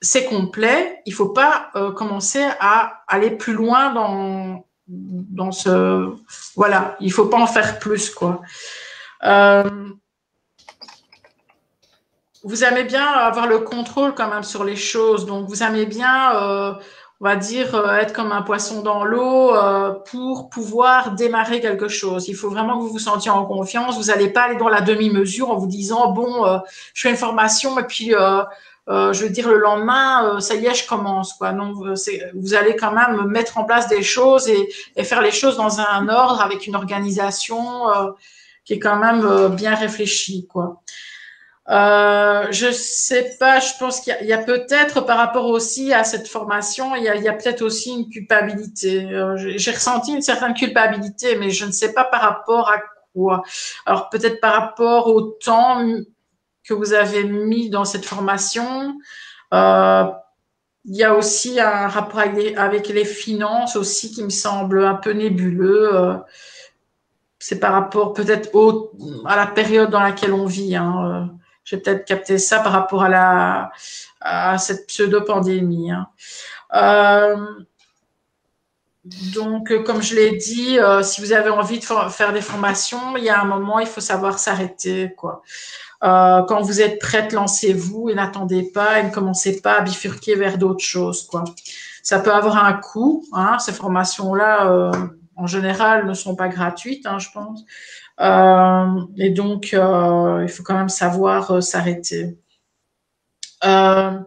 c'est 0.00 0.24
complet. 0.24 1.00
Il 1.06 1.14
faut 1.14 1.28
pas 1.28 1.70
commencer 1.94 2.44
à 2.58 3.04
aller 3.06 3.30
plus 3.30 3.52
loin 3.52 3.92
dans 3.92 4.65
dans 4.88 5.52
ce 5.52 6.14
voilà 6.54 6.96
il 7.00 7.12
faut 7.12 7.26
pas 7.26 7.38
en 7.38 7.46
faire 7.46 7.78
plus 7.78 8.10
quoi. 8.10 8.42
Euh, 9.24 9.64
vous 12.44 12.62
aimez 12.62 12.84
bien 12.84 13.04
avoir 13.04 13.48
le 13.48 13.58
contrôle 13.60 14.14
quand 14.14 14.28
même 14.28 14.44
sur 14.44 14.62
les 14.62 14.76
choses. 14.76 15.26
Donc 15.26 15.48
vous 15.48 15.62
aimez 15.62 15.86
bien 15.86 16.36
euh, 16.36 16.72
on 17.20 17.24
va 17.24 17.34
dire 17.34 17.74
euh, 17.74 17.96
être 17.96 18.12
comme 18.12 18.30
un 18.30 18.42
poisson 18.42 18.82
dans 18.82 19.04
l'eau 19.04 19.52
pour 20.04 20.50
pouvoir 20.50 21.12
démarrer 21.16 21.60
quelque 21.60 21.88
chose. 21.88 22.28
Il 22.28 22.36
faut 22.36 22.50
vraiment 22.50 22.78
que 22.78 22.82
vous 22.84 22.92
vous 22.92 22.98
sentiez 23.00 23.30
en 23.30 23.44
confiance. 23.44 23.98
Vous 23.98 24.12
n'allez 24.12 24.28
pas 24.28 24.42
aller 24.42 24.56
dans 24.56 24.68
la 24.68 24.82
demi-mesure 24.82 25.50
en 25.50 25.56
vous 25.56 25.66
disant 25.66 26.12
bon 26.12 26.60
je 26.94 27.00
fais 27.00 27.10
une 27.10 27.16
formation 27.16 27.78
et 27.80 27.84
puis 27.84 28.14
euh, 28.88 29.12
je 29.12 29.24
veux 29.24 29.30
dire 29.30 29.48
le 29.48 29.58
lendemain, 29.58 30.36
euh, 30.36 30.40
ça 30.40 30.54
y 30.54 30.66
est, 30.66 30.74
je 30.74 30.86
commence. 30.86 31.34
Quoi. 31.34 31.52
Non, 31.52 31.72
vous 31.72 32.54
allez 32.54 32.76
quand 32.76 32.92
même 32.92 33.26
mettre 33.26 33.58
en 33.58 33.64
place 33.64 33.88
des 33.88 34.02
choses 34.02 34.48
et, 34.48 34.68
et, 34.94 35.02
faire 35.02 35.22
les 35.22 35.32
choses 35.32 35.56
dans 35.56 35.80
un 35.80 36.08
ordre 36.08 36.40
avec 36.40 36.66
une 36.66 36.76
organisation 36.76 37.90
euh, 37.90 38.12
qui 38.64 38.74
est 38.74 38.78
quand 38.78 38.96
même 38.96 39.24
euh, 39.24 39.48
bien 39.48 39.74
réfléchie. 39.74 40.46
Quoi. 40.46 40.82
Euh, 41.68 42.46
je 42.52 42.70
sais 42.70 43.36
pas, 43.40 43.58
je 43.58 43.72
pense 43.80 44.00
qu'il 44.00 44.16
y 44.22 44.32
a, 44.32 44.38
a 44.38 44.42
peut-être 44.42 45.00
par 45.00 45.16
rapport 45.16 45.46
aussi 45.46 45.92
à 45.92 46.04
cette 46.04 46.28
formation, 46.28 46.94
il 46.94 47.02
y 47.02 47.08
a, 47.08 47.16
il 47.16 47.24
y 47.24 47.28
a 47.28 47.32
peut-être 47.32 47.62
aussi 47.62 47.92
une 47.92 48.08
culpabilité. 48.08 49.08
J'ai 49.56 49.70
ressenti 49.72 50.12
une 50.12 50.22
certaine 50.22 50.54
culpabilité, 50.54 51.34
mais 51.34 51.50
je 51.50 51.66
ne 51.66 51.72
sais 51.72 51.92
pas 51.92 52.04
par 52.04 52.20
rapport 52.20 52.70
à 52.70 52.76
quoi. 53.12 53.42
Alors 53.84 54.10
peut-être 54.10 54.40
par 54.40 54.54
rapport 54.54 55.08
au 55.08 55.22
temps 55.22 55.82
que 56.66 56.74
vous 56.74 56.92
avez 56.92 57.24
mis 57.24 57.70
dans 57.70 57.84
cette 57.84 58.04
formation. 58.04 58.98
Euh, 59.54 60.04
il 60.84 60.96
y 60.96 61.04
a 61.04 61.14
aussi 61.14 61.58
un 61.58 61.88
rapport 61.88 62.20
avec 62.20 62.88
les, 62.88 63.04
finances 63.04 63.76
aussi 63.76 64.12
qui 64.12 64.22
me 64.22 64.30
semble 64.30 64.84
un 64.84 64.94
peu 64.94 65.12
nébuleux. 65.12 65.94
Euh, 65.94 66.16
c'est 67.38 67.58
par 67.58 67.72
rapport 67.72 68.12
peut-être 68.12 68.50
à 69.26 69.36
la 69.36 69.46
période 69.46 69.90
dans 69.90 70.00
laquelle 70.00 70.32
on 70.32 70.46
vit. 70.46 70.76
Hein. 70.76 71.30
J'ai 71.64 71.78
peut-être 71.78 72.04
capté 72.04 72.38
ça 72.38 72.60
par 72.60 72.72
rapport 72.72 73.02
à, 73.02 73.08
la, 73.08 74.58
cette 74.58 74.86
pseudo-pandémie. 74.86 75.90
Hein. 75.90 76.08
Euh, 76.74 77.36
donc, 79.34 79.70
euh, 79.70 79.82
comme 79.84 80.02
je 80.02 80.16
l'ai 80.16 80.36
dit, 80.36 80.78
euh, 80.78 81.02
si 81.02 81.20
vous 81.20 81.32
avez 81.32 81.50
envie 81.50 81.78
de 81.78 81.84
faire 81.84 82.32
des 82.32 82.40
formations, 82.40 83.16
il 83.16 83.24
y 83.24 83.28
a 83.28 83.40
un 83.40 83.44
moment, 83.44 83.78
il 83.78 83.86
faut 83.86 84.00
savoir 84.00 84.38
s'arrêter, 84.38 85.12
quoi. 85.16 85.42
Euh, 86.04 86.42
quand 86.42 86.62
vous 86.62 86.80
êtes 86.80 86.98
prête, 86.98 87.32
lancez-vous 87.32 88.10
et 88.10 88.14
n'attendez 88.14 88.62
pas 88.62 89.00
et 89.00 89.04
ne 89.04 89.10
commencez 89.10 89.60
pas 89.60 89.78
à 89.78 89.80
bifurquer 89.80 90.34
vers 90.34 90.58
d'autres 90.58 90.84
choses. 90.84 91.28
Ça 92.02 92.20
peut 92.20 92.32
avoir 92.32 92.64
un 92.64 92.74
coût, 92.74 93.24
hein, 93.32 93.58
ces 93.58 93.72
formations-là, 93.72 94.90
en 95.36 95.46
général, 95.46 96.06
ne 96.06 96.14
sont 96.14 96.36
pas 96.36 96.48
gratuites, 96.48 97.06
hein, 97.06 97.18
je 97.18 97.28
pense. 97.32 97.64
et 99.16 99.30
donc, 99.30 99.72
il 99.72 100.48
faut 100.48 100.62
quand 100.62 100.76
même 100.76 100.88
savoir 100.88 101.62
s'arrêter. 101.62 102.36
Euh, 103.64 104.18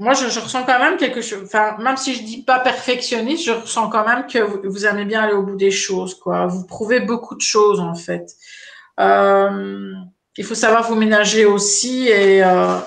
moi, 0.00 0.12
je, 0.14 0.24
ressens 0.40 0.64
quand 0.64 0.78
même 0.78 0.96
quelque 0.96 1.20
chose. 1.20 1.42
Enfin, 1.44 1.76
même 1.78 1.96
si 1.96 2.14
je 2.14 2.22
dis 2.24 2.42
pas 2.42 2.58
perfectionniste, 2.58 3.44
je 3.44 3.52
ressens 3.52 3.88
quand 3.90 4.06
même 4.06 4.26
que 4.26 4.38
vous, 4.38 4.86
aimez 4.86 5.04
bien 5.04 5.22
aller 5.22 5.34
au 5.34 5.42
bout 5.42 5.56
des 5.56 5.70
choses. 5.70 6.20
Vous 6.24 6.66
prouvez 6.66 7.00
beaucoup 7.00 7.36
de 7.36 7.40
choses, 7.40 7.80
en 7.80 7.94
fait. 7.94 8.34
Euh, 9.00 9.92
il 10.36 10.44
faut 10.44 10.54
savoir 10.54 10.88
vous 10.88 10.94
ménager 10.94 11.44
aussi 11.44 12.08
et, 12.08 12.44
euh, 12.44 12.78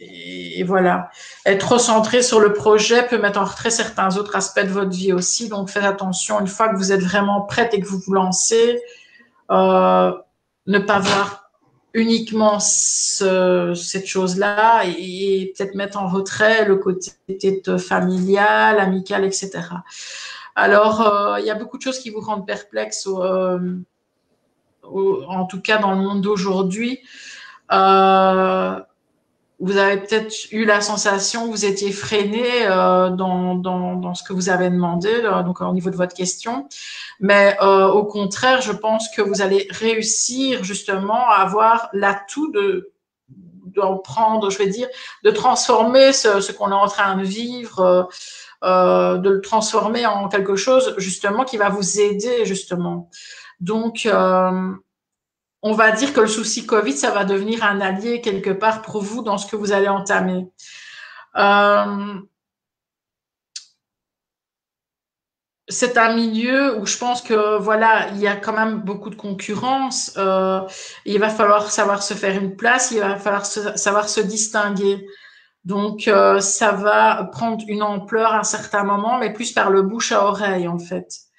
et, 0.00 0.62
voilà. 0.64 1.10
Être 1.44 1.78
centré 1.78 2.22
sur 2.22 2.40
le 2.40 2.52
projet 2.52 3.06
peut 3.06 3.18
mettre 3.18 3.40
en 3.40 3.44
retrait 3.44 3.70
certains 3.70 4.16
autres 4.16 4.36
aspects 4.36 4.60
de 4.60 4.68
votre 4.68 4.90
vie 4.90 5.12
aussi. 5.12 5.48
Donc, 5.48 5.70
faites 5.70 5.84
attention. 5.84 6.40
Une 6.40 6.46
fois 6.46 6.68
que 6.68 6.76
vous 6.76 6.92
êtes 6.92 7.02
vraiment 7.02 7.42
prête 7.42 7.74
et 7.74 7.80
que 7.80 7.86
vous 7.86 7.98
vous 7.98 8.14
lancez, 8.14 8.80
euh, 9.50 10.12
ne 10.66 10.78
pas 10.78 10.98
voir 10.98 11.50
uniquement 11.92 12.60
cette 12.60 14.06
chose-là 14.06 14.84
et, 14.84 15.52
peut-être 15.56 15.74
mettre 15.74 15.98
en 15.98 16.08
retrait 16.08 16.64
le 16.64 16.76
côté 16.76 17.12
familial, 17.78 18.78
amical, 18.78 19.24
etc. 19.24 19.50
Alors, 20.54 21.00
euh, 21.02 21.40
il 21.40 21.46
y 21.46 21.50
a 21.50 21.54
beaucoup 21.54 21.78
de 21.78 21.82
choses 21.82 21.98
qui 21.98 22.10
vous 22.10 22.20
rendent 22.20 22.46
perplexe, 22.46 23.06
euh, 23.08 23.58
en 25.28 25.44
tout 25.46 25.60
cas 25.60 25.78
dans 25.78 25.92
le 25.92 25.98
monde 25.98 26.20
d'aujourd'hui. 26.20 27.00
Euh, 27.72 28.80
vous 29.60 29.76
avez 29.76 29.98
peut-être 29.98 30.34
eu 30.52 30.64
la 30.64 30.80
sensation 30.80 31.46
que 31.46 31.50
vous 31.50 31.64
étiez 31.66 31.92
freiné 31.92 32.66
euh, 32.66 33.10
dans, 33.10 33.54
dans, 33.54 34.14
ce 34.14 34.22
que 34.22 34.32
vous 34.32 34.48
avez 34.48 34.70
demandé, 34.70 35.10
euh, 35.10 35.42
donc 35.42 35.60
au 35.60 35.72
niveau 35.72 35.90
de 35.90 35.96
votre 35.96 36.14
question. 36.14 36.66
Mais 37.20 37.56
euh, 37.60 37.86
au 37.88 38.04
contraire, 38.04 38.62
je 38.62 38.72
pense 38.72 39.08
que 39.14 39.20
vous 39.20 39.42
allez 39.42 39.68
réussir 39.70 40.64
justement 40.64 41.28
à 41.28 41.42
avoir 41.42 41.90
l'atout 41.92 42.50
de 42.50 42.90
d'en 43.76 43.98
prendre, 43.98 44.50
je 44.50 44.58
vais 44.58 44.66
dire, 44.66 44.88
de 45.22 45.30
transformer 45.30 46.12
ce, 46.12 46.50
qu'on 46.50 46.72
est 46.72 46.74
en 46.74 46.88
train 46.88 47.16
de 47.16 47.22
vivre, 47.22 48.08
euh, 48.64 49.16
de 49.18 49.30
le 49.30 49.40
transformer 49.40 50.06
en 50.06 50.28
quelque 50.28 50.56
chose 50.56 50.94
justement 50.98 51.44
qui 51.44 51.56
va 51.56 51.68
vous 51.68 52.00
aider 52.00 52.44
justement. 52.44 53.08
Donc, 53.60 54.08
on 55.62 55.72
va 55.72 55.92
dire 55.92 56.12
que 56.12 56.20
le 56.20 56.26
souci 56.26 56.66
Covid, 56.66 56.92
ça 56.92 57.10
va 57.10 57.24
devenir 57.24 57.64
un 57.64 57.80
allié 57.80 58.20
quelque 58.20 58.50
part 58.50 58.82
pour 58.82 59.02
vous 59.02 59.22
dans 59.22 59.38
ce 59.38 59.46
que 59.46 59.56
vous 59.56 59.72
allez 59.72 59.88
entamer. 59.88 60.46
Euh, 61.36 62.20
c'est 65.68 65.98
un 65.98 66.14
milieu 66.14 66.78
où 66.78 66.86
je 66.86 66.98
pense 66.98 67.22
que 67.22 67.58
voilà, 67.58 68.08
il 68.10 68.18
y 68.18 68.26
a 68.26 68.36
quand 68.36 68.52
même 68.52 68.80
beaucoup 68.80 69.10
de 69.10 69.14
concurrence. 69.14 70.12
Euh, 70.16 70.60
il 71.04 71.18
va 71.20 71.28
falloir 71.28 71.70
savoir 71.70 72.02
se 72.02 72.14
faire 72.14 72.36
une 72.36 72.56
place, 72.56 72.90
il 72.90 73.00
va 73.00 73.16
falloir 73.18 73.46
savoir 73.46 74.08
se 74.08 74.20
distinguer. 74.20 75.06
Donc 75.64 76.08
euh, 76.08 76.40
ça 76.40 76.72
va 76.72 77.24
prendre 77.32 77.62
une 77.68 77.82
ampleur 77.82 78.32
à 78.32 78.40
un 78.40 78.44
certain 78.44 78.82
moment, 78.84 79.18
mais 79.18 79.32
plus 79.32 79.52
par 79.52 79.70
le 79.70 79.82
bouche 79.82 80.12
à 80.12 80.24
oreille 80.24 80.66
en 80.68 80.78
fait. 80.78 81.29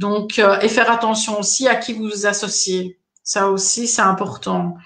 Donc 0.00 0.38
et 0.38 0.68
faire 0.68 0.90
attention 0.90 1.38
aussi 1.38 1.68
à 1.68 1.76
qui 1.76 1.92
vous 1.92 2.08
vous 2.08 2.26
associez. 2.26 2.98
Ça 3.22 3.50
aussi, 3.50 3.86
c'est 3.86 4.02
important. 4.02 4.76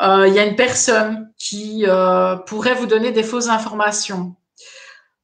Euh, 0.00 0.26
il 0.26 0.34
y 0.34 0.38
a 0.38 0.44
une 0.44 0.56
personne 0.56 1.30
qui 1.38 1.84
euh, 1.86 2.36
pourrait 2.36 2.74
vous 2.74 2.86
donner 2.86 3.12
des 3.12 3.22
fausses 3.22 3.48
informations. 3.48 4.34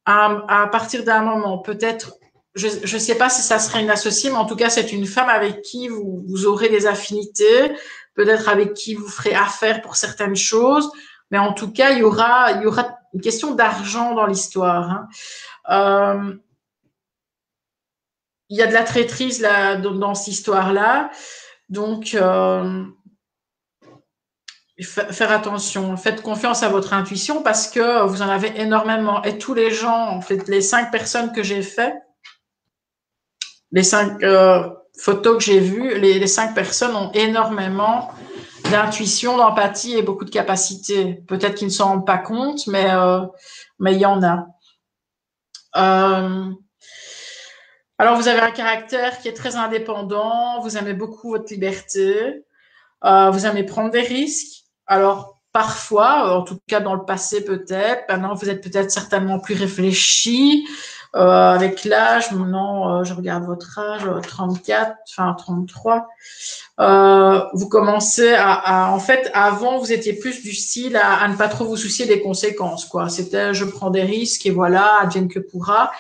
À, 0.07 0.69
partir 0.73 1.05
d'un 1.05 1.23
moment, 1.23 1.59
peut-être, 1.59 2.15
je 2.55 2.69
ne 2.69 2.99
sais 2.99 3.15
pas 3.15 3.29
si 3.29 3.43
ça 3.43 3.61
serait 3.61 3.81
une 3.81 3.91
associée, 3.91 4.29
mais 4.29 4.37
en 4.37 4.45
tout 4.45 4.57
cas, 4.57 4.69
c'est 4.69 4.93
une 4.93 5.07
femme 5.07 5.29
avec 5.29 5.62
qui 5.62 5.87
vous, 5.87 6.25
vous 6.27 6.47
aurez 6.47 6.69
des 6.69 6.87
affinités, 6.87 7.73
peut-être 8.15 8.49
avec 8.49 8.75
qui 8.75 8.95
vous 8.95 9.07
ferez 9.07 9.35
affaire 9.35 9.83
pour 9.83 9.95
certaines 9.95 10.35
choses, 10.35 10.91
mais 11.31 11.39
en 11.39 11.53
tout 11.53 11.71
cas, 11.73 11.93
il 11.93 11.99
y 11.99 12.03
aura, 12.03 12.53
y 12.61 12.67
aura 12.67 12.99
une 13.15 13.21
question 13.21 13.55
d'argent 13.55 14.15
dans 14.15 14.27
l'histoire. 14.27 15.07
Hein. 15.69 16.39
Euh, 18.51 18.55
il 18.55 18.56
y 18.56 18.62
a 18.62 18.66
de 18.66 18.72
la 18.72 18.82
traîtrise 18.82 19.40
dans 19.40 20.14
cette 20.14 20.28
histoire-là. 20.28 21.10
Donc, 21.68 22.14
euh, 22.14 22.85
faire 24.82 25.31
attention, 25.31 25.97
faites 25.97 26.22
confiance 26.22 26.62
à 26.62 26.68
votre 26.68 26.94
intuition 26.94 27.43
parce 27.43 27.68
que 27.68 28.06
vous 28.06 28.22
en 28.22 28.28
avez 28.28 28.60
énormément. 28.60 29.22
Et 29.22 29.39
tous 29.39 29.55
les 29.55 29.70
gens, 29.70 30.09
en 30.09 30.20
fait, 30.20 30.48
les 30.48 30.62
cinq 30.62 30.90
personnes 30.90 31.32
que 31.32 31.43
j'ai 31.43 31.62
fait, 31.62 31.94
les 33.72 33.85
cinq 33.85 34.22
euh, 34.22 34.68
photos 34.98 35.36
que 35.39 35.44
j'ai 35.44 35.60
vues, 35.60 35.98
les, 36.01 36.27
cinq 36.27 36.55
personnes 36.55 36.97
ont 36.97 37.12
énormément 37.12 38.10
d'intuition, 38.70 39.36
d'empathie 39.36 39.97
et 39.97 40.02
beaucoup 40.02 40.24
de 40.24 40.31
capacités. 40.31 41.22
Peut-être 41.28 41.55
qu'ils 41.55 41.68
ne 41.68 41.72
s'en 41.72 41.86
rendent 41.86 42.06
pas 42.06 42.18
compte, 42.18 42.66
mais 42.66 42.90
euh, 42.90 43.20
mais 43.78 43.94
il 43.94 44.01
y 44.01 44.06
en 44.06 44.22
a. 44.24 44.47
Alors, 48.01 48.16
vous 48.16 48.28
avez 48.28 48.40
un 48.40 48.51
caractère 48.51 49.18
qui 49.18 49.28
est 49.28 49.35
très 49.35 49.56
indépendant, 49.56 50.59
vous 50.62 50.78
aimez 50.78 50.94
beaucoup 50.94 51.32
votre 51.32 51.52
liberté, 51.52 52.47
euh, 53.05 53.28
vous 53.28 53.44
aimez 53.44 53.62
prendre 53.62 53.90
des 53.90 54.01
risques. 54.01 54.64
Alors, 54.86 55.39
parfois, 55.52 56.35
en 56.35 56.43
tout 56.43 56.59
cas 56.66 56.81
dans 56.81 56.94
le 56.94 57.05
passé 57.05 57.44
peut-être, 57.44 58.05
maintenant 58.09 58.32
vous 58.32 58.48
êtes 58.48 58.62
peut-être 58.62 58.90
certainement 58.90 59.39
plus 59.39 59.55
réfléchi. 59.55 60.66
Euh, 61.16 61.18
avec 61.18 61.85
l'âge, 61.85 62.31
maintenant 62.31 63.01
euh, 63.01 63.05
je 63.05 63.14
regarde 63.14 63.44
votre 63.44 63.81
âge, 63.81 64.02
34, 64.28 64.94
enfin 65.10 65.35
33, 65.36 66.06
euh, 66.78 67.40
vous 67.52 67.68
commencez 67.68 68.32
à, 68.32 68.93
en 68.93 69.01
fait, 69.01 69.28
avant 69.35 69.78
vous 69.78 69.93
étiez 69.93 70.12
plus 70.12 70.40
du 70.40 70.55
style 70.55 70.97
à, 70.97 71.14
à, 71.20 71.27
ne 71.27 71.35
pas 71.35 71.48
trop 71.48 71.64
vous 71.64 71.77
soucier 71.77 72.06
des 72.06 72.22
conséquences, 72.22 72.85
quoi. 72.85 73.09
C'était 73.09 73.55
je 73.55 73.64
prends 73.64 73.90
des 73.90 74.05
risques 74.05 74.47
et 74.47 74.51
voilà, 74.51 75.01
advienne 75.01 75.27
que 75.27 75.40
pourra. 75.40 75.90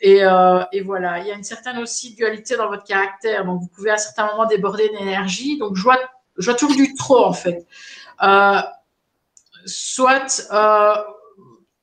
Et, 0.00 0.24
euh, 0.24 0.62
et, 0.72 0.80
voilà, 0.80 1.18
il 1.18 1.26
y 1.26 1.30
a 1.30 1.34
une 1.34 1.44
certaine 1.44 1.78
aussi 1.78 2.14
dualité 2.14 2.56
dans 2.56 2.68
votre 2.68 2.84
caractère. 2.84 3.44
Donc, 3.44 3.60
vous 3.60 3.68
pouvez 3.68 3.90
à 3.90 3.98
certains 3.98 4.26
moments 4.26 4.46
déborder 4.46 4.88
d'énergie. 4.90 5.58
Donc, 5.58 5.76
je 5.76 5.82
vois, 5.82 5.98
je 6.36 6.52
toujours 6.52 6.76
du 6.76 6.94
trop, 6.94 7.24
en 7.24 7.32
fait. 7.32 7.66
Euh, 8.22 8.60
soit 9.66 10.48
euh, 10.52 10.94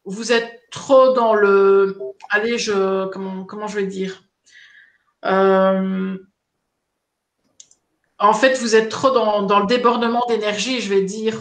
vous 0.06 0.32
êtes 0.32 0.70
trop 0.72 1.14
dans 1.14 1.34
le... 1.34 2.00
Allez. 2.30 2.58
Comment, 3.12 3.68
je 3.68 3.76
vais 3.80 3.88
dire 3.88 4.22
en 8.18 8.34
fait, 8.34 8.58
vous 8.60 8.76
êtes 8.76 8.90
trop 8.90 9.10
dans, 9.12 9.42
dans 9.42 9.60
le 9.60 9.66
débordement 9.66 10.24
d'énergie, 10.28 10.80
je 10.80 10.90
vais 10.90 11.02
dire, 11.02 11.40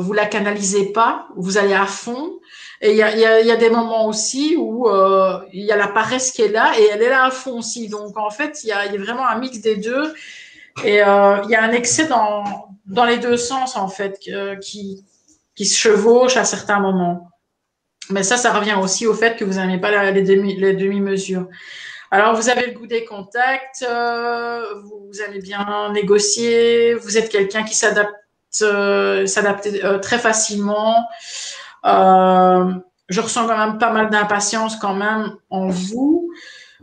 vous 0.00 0.12
la 0.12 0.26
canalisez 0.26 0.92
pas, 0.92 1.28
vous 1.36 1.56
allez 1.58 1.74
à 1.74 1.86
fond, 1.86 2.39
et 2.80 2.92
il 2.92 2.96
y 2.96 3.02
a, 3.02 3.14
y, 3.14 3.24
a, 3.24 3.40
y 3.40 3.50
a, 3.50 3.56
des 3.56 3.68
moments 3.68 4.06
aussi 4.06 4.56
où 4.56 4.88
euh, 4.88 5.38
il 5.52 5.64
y 5.64 5.72
a 5.72 5.76
la 5.76 5.88
paresse 5.88 6.30
qui 6.30 6.42
est 6.42 6.48
là 6.48 6.72
et 6.78 6.84
elle 6.92 7.02
est 7.02 7.10
là 7.10 7.24
à 7.24 7.30
fond 7.30 7.58
aussi. 7.58 7.88
Donc 7.88 8.16
en 8.16 8.30
fait, 8.30 8.60
il 8.64 8.68
y 8.68 8.72
a, 8.72 8.86
y 8.86 8.96
a, 8.96 8.98
vraiment 8.98 9.26
un 9.26 9.38
mix 9.38 9.58
des 9.58 9.76
deux. 9.76 10.14
Et 10.84 11.02
euh, 11.02 11.42
il 11.44 11.50
y 11.50 11.54
a 11.54 11.62
un 11.62 11.72
excès 11.72 12.06
dans, 12.06 12.44
dans 12.86 13.04
les 13.04 13.18
deux 13.18 13.36
sens 13.36 13.76
en 13.76 13.88
fait 13.88 14.18
qui, 14.62 15.04
qui 15.54 15.66
se 15.66 15.78
chevauche 15.78 16.36
à 16.36 16.44
certains 16.44 16.80
moments. 16.80 17.30
Mais 18.08 18.22
ça, 18.22 18.36
ça 18.36 18.52
revient 18.52 18.76
aussi 18.80 19.06
au 19.06 19.14
fait 19.14 19.36
que 19.36 19.44
vous 19.44 19.54
n'aimez 19.54 19.78
pas 19.78 20.10
les 20.10 20.22
demi, 20.22 20.56
les 20.56 20.74
demi-mesures. 20.74 21.46
Alors, 22.10 22.34
vous 22.34 22.48
avez 22.48 22.66
le 22.66 22.72
goût 22.72 22.88
des 22.88 23.04
contacts, 23.04 23.84
euh, 23.88 24.64
vous, 24.82 25.06
vous, 25.06 25.20
allez 25.20 25.40
bien 25.40 25.92
négocier, 25.92 26.94
vous 26.94 27.16
êtes 27.16 27.28
quelqu'un 27.28 27.62
qui 27.62 27.76
s'adapte, 27.76 28.16
euh, 28.62 29.26
s'adapte 29.26 29.68
euh, 29.84 29.98
très 29.98 30.18
facilement. 30.18 30.96
Euh, 31.84 32.72
je 33.08 33.20
ressens 33.20 33.46
quand 33.46 33.58
même 33.58 33.78
pas 33.78 33.92
mal 33.92 34.10
d'impatience 34.10 34.76
quand 34.76 34.94
même 34.94 35.34
en 35.50 35.68
vous. 35.68 36.30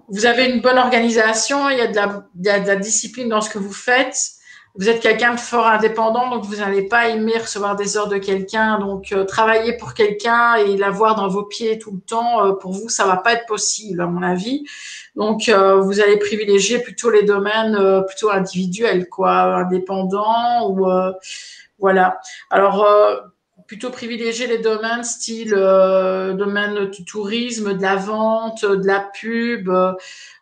Vous 0.09 0.25
avez 0.25 0.49
une 0.49 0.61
bonne 0.61 0.77
organisation, 0.77 1.69
il 1.69 1.77
y, 1.77 1.81
a 1.81 1.87
de 1.87 1.95
la, 1.95 2.23
il 2.39 2.45
y 2.45 2.49
a 2.49 2.59
de 2.59 2.67
la 2.67 2.75
discipline 2.75 3.29
dans 3.29 3.41
ce 3.41 3.49
que 3.49 3.59
vous 3.59 3.73
faites. 3.73 4.37
Vous 4.79 4.89
êtes 4.89 5.01
quelqu'un 5.01 5.33
de 5.33 5.39
fort 5.39 5.65
indépendant, 5.65 6.29
donc 6.29 6.45
vous 6.45 6.57
n'allez 6.57 6.83
pas 6.83 7.07
aimer 7.09 7.35
recevoir 7.39 7.75
des 7.75 7.97
ordres 7.97 8.13
de 8.13 8.19
quelqu'un. 8.19 8.77
Donc, 8.77 9.11
euh, 9.11 9.25
travailler 9.25 9.75
pour 9.75 9.95
quelqu'un 9.95 10.53
et 10.53 10.77
l'avoir 10.77 11.15
dans 11.15 11.27
vos 11.27 11.43
pieds 11.43 11.79
tout 11.79 11.91
le 11.91 11.99
temps, 11.99 12.45
euh, 12.45 12.53
pour 12.53 12.73
vous, 12.73 12.87
ça 12.87 13.07
va 13.07 13.17
pas 13.17 13.33
être 13.33 13.47
possible, 13.47 13.99
à 14.01 14.05
mon 14.05 14.21
avis. 14.21 14.65
Donc, 15.15 15.49
euh, 15.49 15.81
vous 15.81 15.99
allez 15.99 16.17
privilégier 16.17 16.77
plutôt 16.77 17.09
les 17.09 17.23
domaines 17.23 18.03
plutôt 18.07 18.29
individuels, 18.29 19.09
quoi, 19.09 19.55
indépendants 19.55 20.69
ou 20.69 20.87
voilà. 21.79 22.19
Alors, 22.51 22.85
plutôt 23.67 23.91
privilégier 23.91 24.47
les 24.47 24.59
domaines 24.59 25.03
style 25.03 25.53
euh, 25.55 26.33
domaine 26.33 26.89
du 26.89 27.03
tourisme, 27.03 27.73
de 27.73 27.81
la 27.81 27.97
vente, 27.97 28.65
de 28.65 28.87
la 28.87 29.01
pub. 29.01 29.69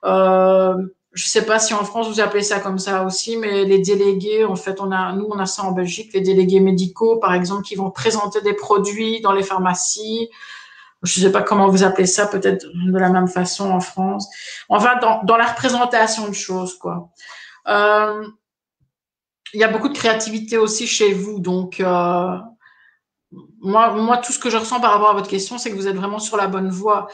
Euh, 0.06 0.76
je 1.12 1.26
sais 1.26 1.46
pas 1.46 1.60
si 1.60 1.74
en 1.74 1.84
France 1.84 2.08
vous 2.08 2.20
appelez 2.20 2.44
ça 2.44 2.60
comme 2.60 2.78
ça 2.78 3.04
aussi, 3.04 3.38
mais 3.38 3.66
les 3.66 3.80
délégués, 3.80 4.46
en 4.46 4.56
fait, 4.56 4.80
on 4.80 4.92
a, 4.92 5.14
nous, 5.14 5.28
on 5.30 5.40
a 5.40 5.46
ça 5.46 5.64
en 5.64 5.72
Belgique, 5.72 6.12
les 6.14 6.22
délégués 6.22 6.60
médicaux, 6.60 7.18
par 7.18 7.34
exemple, 7.34 7.64
qui 7.64 7.76
vont 7.76 7.90
présenter 7.90 8.42
des 8.42 8.54
produits 8.54 9.22
dans 9.22 9.32
les 9.32 9.44
pharmacies. 9.44 10.30
Je 11.04 11.20
sais 11.22 11.32
pas 11.32 11.42
comment 11.42 11.70
vous 11.70 11.84
appelez 11.84 12.08
ça, 12.08 12.28
peut-être 12.28 12.66
de 12.66 12.98
la 12.98 13.10
même 13.10 13.28
façon 13.28 13.72
en 13.72 13.80
France. 13.80 14.28
Enfin, 14.70 14.98
dans, 15.02 15.24
dans 15.24 15.38
la 15.38 15.48
représentation 15.48 16.28
de 16.28 16.34
choses, 16.34 16.78
quoi. 16.78 17.10
Euh, 17.68 18.28
il 19.54 19.60
y 19.60 19.64
a 19.64 19.70
beaucoup 19.70 19.88
de 19.88 19.98
créativité 19.98 20.58
aussi 20.58 20.86
chez 20.86 21.14
vous, 21.14 21.40
donc 21.40 21.80
euh, 21.80 22.38
moi, 23.66 23.92
moi, 23.94 24.18
tout 24.18 24.32
ce 24.32 24.40
que 24.40 24.50
je 24.50 24.58
ressens 24.58 24.80
par 24.80 24.92
rapport 24.92 25.10
à 25.10 25.14
votre 25.14 25.28
question, 25.28 25.58
c'est 25.58 25.70
que 25.72 25.76
vous 25.76 25.88
êtes 25.88 25.96
vraiment 25.96 26.20
sur 26.20 26.38
la 26.38 26.48
bonne 26.48 26.70
voie. 26.70 27.08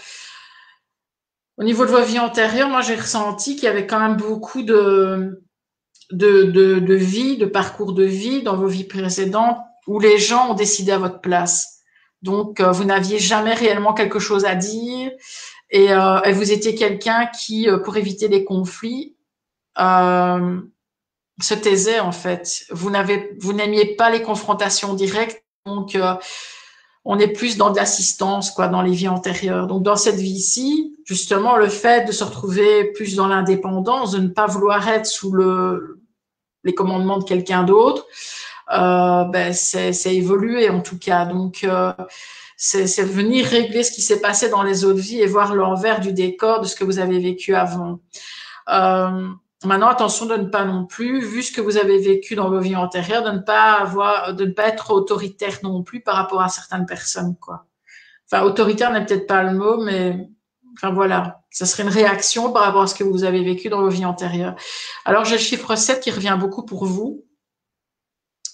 Au 1.57 1.63
niveau 1.63 1.85
de 1.85 1.91
vos 1.91 2.03
vies 2.03 2.19
antérieures, 2.19 2.69
moi, 2.69 2.81
j'ai 2.81 2.95
ressenti 2.95 3.55
qu'il 3.55 3.65
y 3.65 3.67
avait 3.67 3.87
quand 3.87 3.99
même 3.99 4.17
beaucoup 4.17 4.61
de, 4.61 5.43
de, 6.11 6.43
de, 6.43 6.79
de 6.79 6.93
vie, 6.93 7.37
de 7.37 7.45
parcours 7.45 7.93
de 7.93 8.03
vie 8.03 8.43
dans 8.43 8.55
vos 8.55 8.67
vies 8.67 8.83
précédentes 8.83 9.57
où 9.87 9.99
les 9.99 10.17
gens 10.17 10.51
ont 10.51 10.53
décidé 10.53 10.91
à 10.91 10.97
votre 10.97 11.21
place. 11.21 11.81
Donc, 12.21 12.59
euh, 12.59 12.71
vous 12.71 12.83
n'aviez 12.83 13.19
jamais 13.19 13.53
réellement 13.53 13.93
quelque 13.93 14.19
chose 14.19 14.45
à 14.45 14.55
dire 14.55 15.11
et, 15.69 15.91
euh, 15.91 16.21
et 16.21 16.33
vous 16.33 16.51
étiez 16.51 16.75
quelqu'un 16.75 17.27
qui, 17.27 17.69
euh, 17.69 17.77
pour 17.77 17.97
éviter 17.97 18.27
les 18.27 18.43
conflits, 18.43 19.15
euh, 19.79 20.61
se 21.41 21.53
taisait 21.53 21.99
en 21.99 22.11
fait. 22.11 22.65
Vous 22.69 22.89
n'avez, 22.89 23.35
vous 23.39 23.53
n'aimiez 23.53 23.95
pas 23.95 24.09
les 24.09 24.21
confrontations 24.21 24.93
directes, 24.93 25.43
donc 25.65 25.95
euh, 25.95 26.15
on 27.05 27.17
est 27.19 27.27
plus 27.27 27.57
dans 27.57 27.71
l'assistance, 27.73 28.51
quoi, 28.51 28.67
dans 28.67 28.81
les 28.81 28.93
vies 28.93 29.07
antérieures. 29.07 29.67
Donc 29.67 29.83
dans 29.83 29.95
cette 29.95 30.17
vie-ci, 30.17 30.95
justement, 31.05 31.57
le 31.57 31.67
fait 31.67 32.05
de 32.05 32.11
se 32.11 32.23
retrouver 32.23 32.91
plus 32.91 33.15
dans 33.15 33.27
l'indépendance, 33.27 34.11
de 34.11 34.19
ne 34.19 34.27
pas 34.27 34.45
vouloir 34.45 34.87
être 34.87 35.05
sous 35.05 35.31
le 35.31 35.97
les 36.63 36.75
commandements 36.75 37.17
de 37.17 37.23
quelqu'un 37.23 37.63
d'autre, 37.63 38.05
euh, 38.71 39.23
ben 39.25 39.51
c'est, 39.51 39.93
évolué 40.05 40.69
en 40.69 40.81
tout 40.81 40.99
cas. 40.99 41.25
Donc 41.25 41.63
euh, 41.63 41.91
c'est, 42.55 42.85
c'est 42.85 43.03
venir 43.03 43.47
régler 43.47 43.83
ce 43.83 43.91
qui 43.91 44.03
s'est 44.03 44.21
passé 44.21 44.49
dans 44.49 44.61
les 44.61 44.85
autres 44.85 44.99
vies 44.99 45.21
et 45.21 45.25
voir 45.25 45.55
l'envers 45.55 45.99
du 45.99 46.13
décor 46.13 46.61
de 46.61 46.67
ce 46.67 46.75
que 46.75 46.83
vous 46.83 46.99
avez 46.99 47.17
vécu 47.17 47.55
avant. 47.55 47.99
Euh, 48.69 49.27
Maintenant, 49.63 49.89
attention 49.89 50.25
de 50.25 50.35
ne 50.35 50.45
pas 50.45 50.65
non 50.65 50.85
plus, 50.85 51.23
vu 51.23 51.43
ce 51.43 51.51
que 51.51 51.61
vous 51.61 51.77
avez 51.77 51.99
vécu 51.99 52.33
dans 52.33 52.49
vos 52.49 52.59
vies 52.59 52.75
antérieures, 52.75 53.23
de 53.23 53.31
ne 53.31 53.39
pas 53.39 53.73
avoir, 53.73 54.33
de 54.33 54.45
ne 54.45 54.51
pas 54.51 54.67
être 54.67 54.91
autoritaire 54.91 55.59
non 55.61 55.83
plus 55.83 56.01
par 56.01 56.15
rapport 56.15 56.41
à 56.41 56.49
certaines 56.49 56.87
personnes, 56.87 57.35
quoi. 57.39 57.67
Enfin, 58.25 58.43
autoritaire 58.43 58.91
n'est 58.91 59.05
peut-être 59.05 59.27
pas 59.27 59.43
le 59.43 59.53
mot, 59.53 59.83
mais 59.83 60.29
enfin 60.73 60.91
voilà, 60.91 61.43
ça 61.51 61.65
serait 61.65 61.83
une 61.83 61.89
réaction 61.89 62.51
par 62.51 62.63
rapport 62.63 62.81
à 62.81 62.87
ce 62.87 62.95
que 62.95 63.03
vous 63.03 63.23
avez 63.23 63.43
vécu 63.43 63.69
dans 63.69 63.81
vos 63.81 63.89
vies 63.89 64.05
antérieures. 64.05 64.55
Alors, 65.05 65.25
j'ai 65.25 65.35
le 65.35 65.41
chiffre 65.41 65.75
7 65.75 66.01
qui 66.01 66.11
revient 66.11 66.37
beaucoup 66.39 66.65
pour 66.65 66.85
vous 66.85 67.25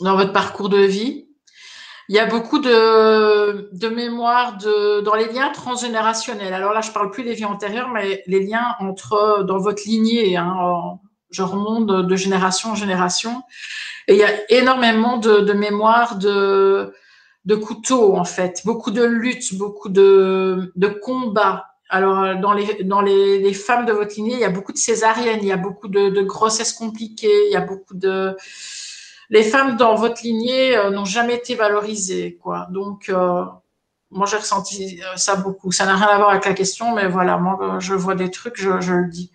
dans 0.01 0.15
votre 0.17 0.33
parcours 0.33 0.69
de 0.69 0.79
vie. 0.79 1.26
Il 2.09 2.15
y 2.15 2.19
a 2.19 2.25
beaucoup 2.25 2.59
de, 2.59 3.69
de 3.73 3.89
mémoire 3.89 4.57
de, 4.57 5.01
dans 5.01 5.15
les 5.15 5.27
liens 5.27 5.49
transgénérationnels. 5.49 6.53
Alors 6.53 6.71
là, 6.71 6.79
je 6.79 6.91
parle 6.91 7.11
plus 7.11 7.23
des 7.23 7.33
vies 7.33 7.45
antérieures, 7.45 7.89
mais 7.89 8.23
les 8.27 8.39
liens 8.45 8.75
entre 8.79 9.43
dans 9.45 9.57
votre 9.57 9.83
lignée. 9.85 10.37
Hein, 10.37 10.99
je 11.31 11.43
remonte 11.43 11.85
de, 11.87 12.01
de, 12.03 12.15
génération 12.15 12.71
en 12.71 12.75
génération. 12.75 13.43
Et 14.07 14.13
il 14.13 14.19
y 14.19 14.23
a 14.23 14.51
énormément 14.51 15.17
de, 15.17 15.39
de 15.41 15.51
mémoire 15.51 16.17
de, 16.17 16.93
de 17.43 17.55
couteaux, 17.55 18.15
en 18.15 18.23
fait. 18.23 18.61
Beaucoup 18.63 18.91
de 18.91 19.03
luttes, 19.03 19.57
beaucoup 19.57 19.89
de, 19.89 20.71
de 20.77 20.87
combats. 20.87 21.65
Alors, 21.89 22.39
dans 22.39 22.53
les, 22.53 22.83
dans 22.83 23.01
les, 23.01 23.39
les 23.39 23.53
femmes 23.53 23.85
de 23.85 23.91
votre 23.91 24.15
lignée, 24.15 24.33
il 24.35 24.39
y 24.39 24.45
a 24.45 24.49
beaucoup 24.49 24.71
de 24.73 24.77
césariennes, 24.77 25.39
il 25.41 25.47
y 25.47 25.51
a 25.53 25.57
beaucoup 25.57 25.89
de, 25.89 26.09
de 26.09 26.21
grossesses 26.21 26.73
compliquées, 26.73 27.47
il 27.47 27.51
y 27.51 27.57
a 27.57 27.61
beaucoup 27.61 27.95
de 27.95 28.35
les 29.29 29.43
femmes 29.43 29.77
dans 29.77 29.95
votre 29.95 30.21
lignée 30.23 30.77
euh, 30.77 30.89
n'ont 30.89 31.05
jamais 31.05 31.35
été 31.35 31.55
valorisées, 31.55 32.37
quoi. 32.41 32.67
Donc, 32.69 33.09
euh, 33.09 33.43
moi, 34.11 34.25
j'ai 34.25 34.37
ressenti 34.37 35.01
euh, 35.01 35.17
ça 35.17 35.35
beaucoup. 35.35 35.71
Ça 35.71 35.85
n'a 35.85 35.95
rien 35.95 36.07
à 36.07 36.17
voir 36.17 36.29
avec 36.29 36.45
la 36.45 36.53
question, 36.53 36.95
mais 36.95 37.07
voilà, 37.07 37.37
moi, 37.37 37.77
je 37.79 37.93
vois 37.93 38.15
des 38.15 38.31
trucs, 38.31 38.55
je, 38.55 38.69
le 38.69 39.09
dis. 39.09 39.31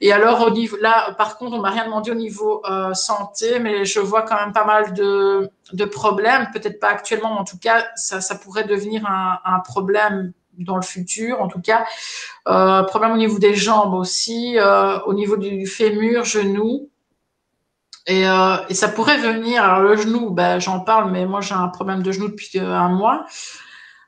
Et 0.00 0.12
alors, 0.12 0.42
au 0.42 0.50
niveau, 0.50 0.76
là, 0.80 1.14
par 1.16 1.38
contre, 1.38 1.56
on 1.56 1.60
m'a 1.60 1.70
rien 1.70 1.86
demandé 1.86 2.10
au 2.10 2.14
niveau 2.14 2.62
euh, 2.66 2.92
santé, 2.92 3.58
mais 3.60 3.84
je 3.84 4.00
vois 4.00 4.22
quand 4.22 4.36
même 4.36 4.52
pas 4.52 4.64
mal 4.64 4.92
de, 4.92 5.48
de 5.72 5.84
problèmes. 5.84 6.48
Peut-être 6.52 6.78
pas 6.80 6.88
actuellement, 6.88 7.34
mais 7.34 7.40
en 7.40 7.44
tout 7.44 7.58
cas, 7.58 7.86
ça, 7.96 8.20
ça 8.20 8.34
pourrait 8.34 8.64
devenir 8.64 9.06
un, 9.06 9.38
un 9.44 9.60
problème 9.60 10.32
dans 10.58 10.76
le 10.76 10.82
futur, 10.82 11.40
en 11.40 11.48
tout 11.48 11.60
cas. 11.60 11.84
Euh, 12.48 12.82
problème 12.84 13.12
au 13.12 13.16
niveau 13.16 13.38
des 13.38 13.54
jambes 13.54 13.94
aussi, 13.94 14.58
euh, 14.58 14.98
au 15.06 15.14
niveau 15.14 15.36
du 15.36 15.66
fémur, 15.66 16.24
genou. 16.24 16.90
Et, 18.06 18.28
euh, 18.28 18.56
et, 18.68 18.74
ça 18.74 18.88
pourrait 18.88 19.18
venir. 19.18 19.62
Alors 19.64 19.80
le 19.80 19.96
genou, 19.96 20.30
ben, 20.30 20.58
j'en 20.58 20.80
parle, 20.80 21.10
mais 21.10 21.26
moi 21.26 21.40
j'ai 21.40 21.54
un 21.54 21.68
problème 21.68 22.02
de 22.02 22.12
genou 22.12 22.28
depuis 22.28 22.50
euh, 22.56 22.74
un 22.74 22.90
mois. 22.90 23.24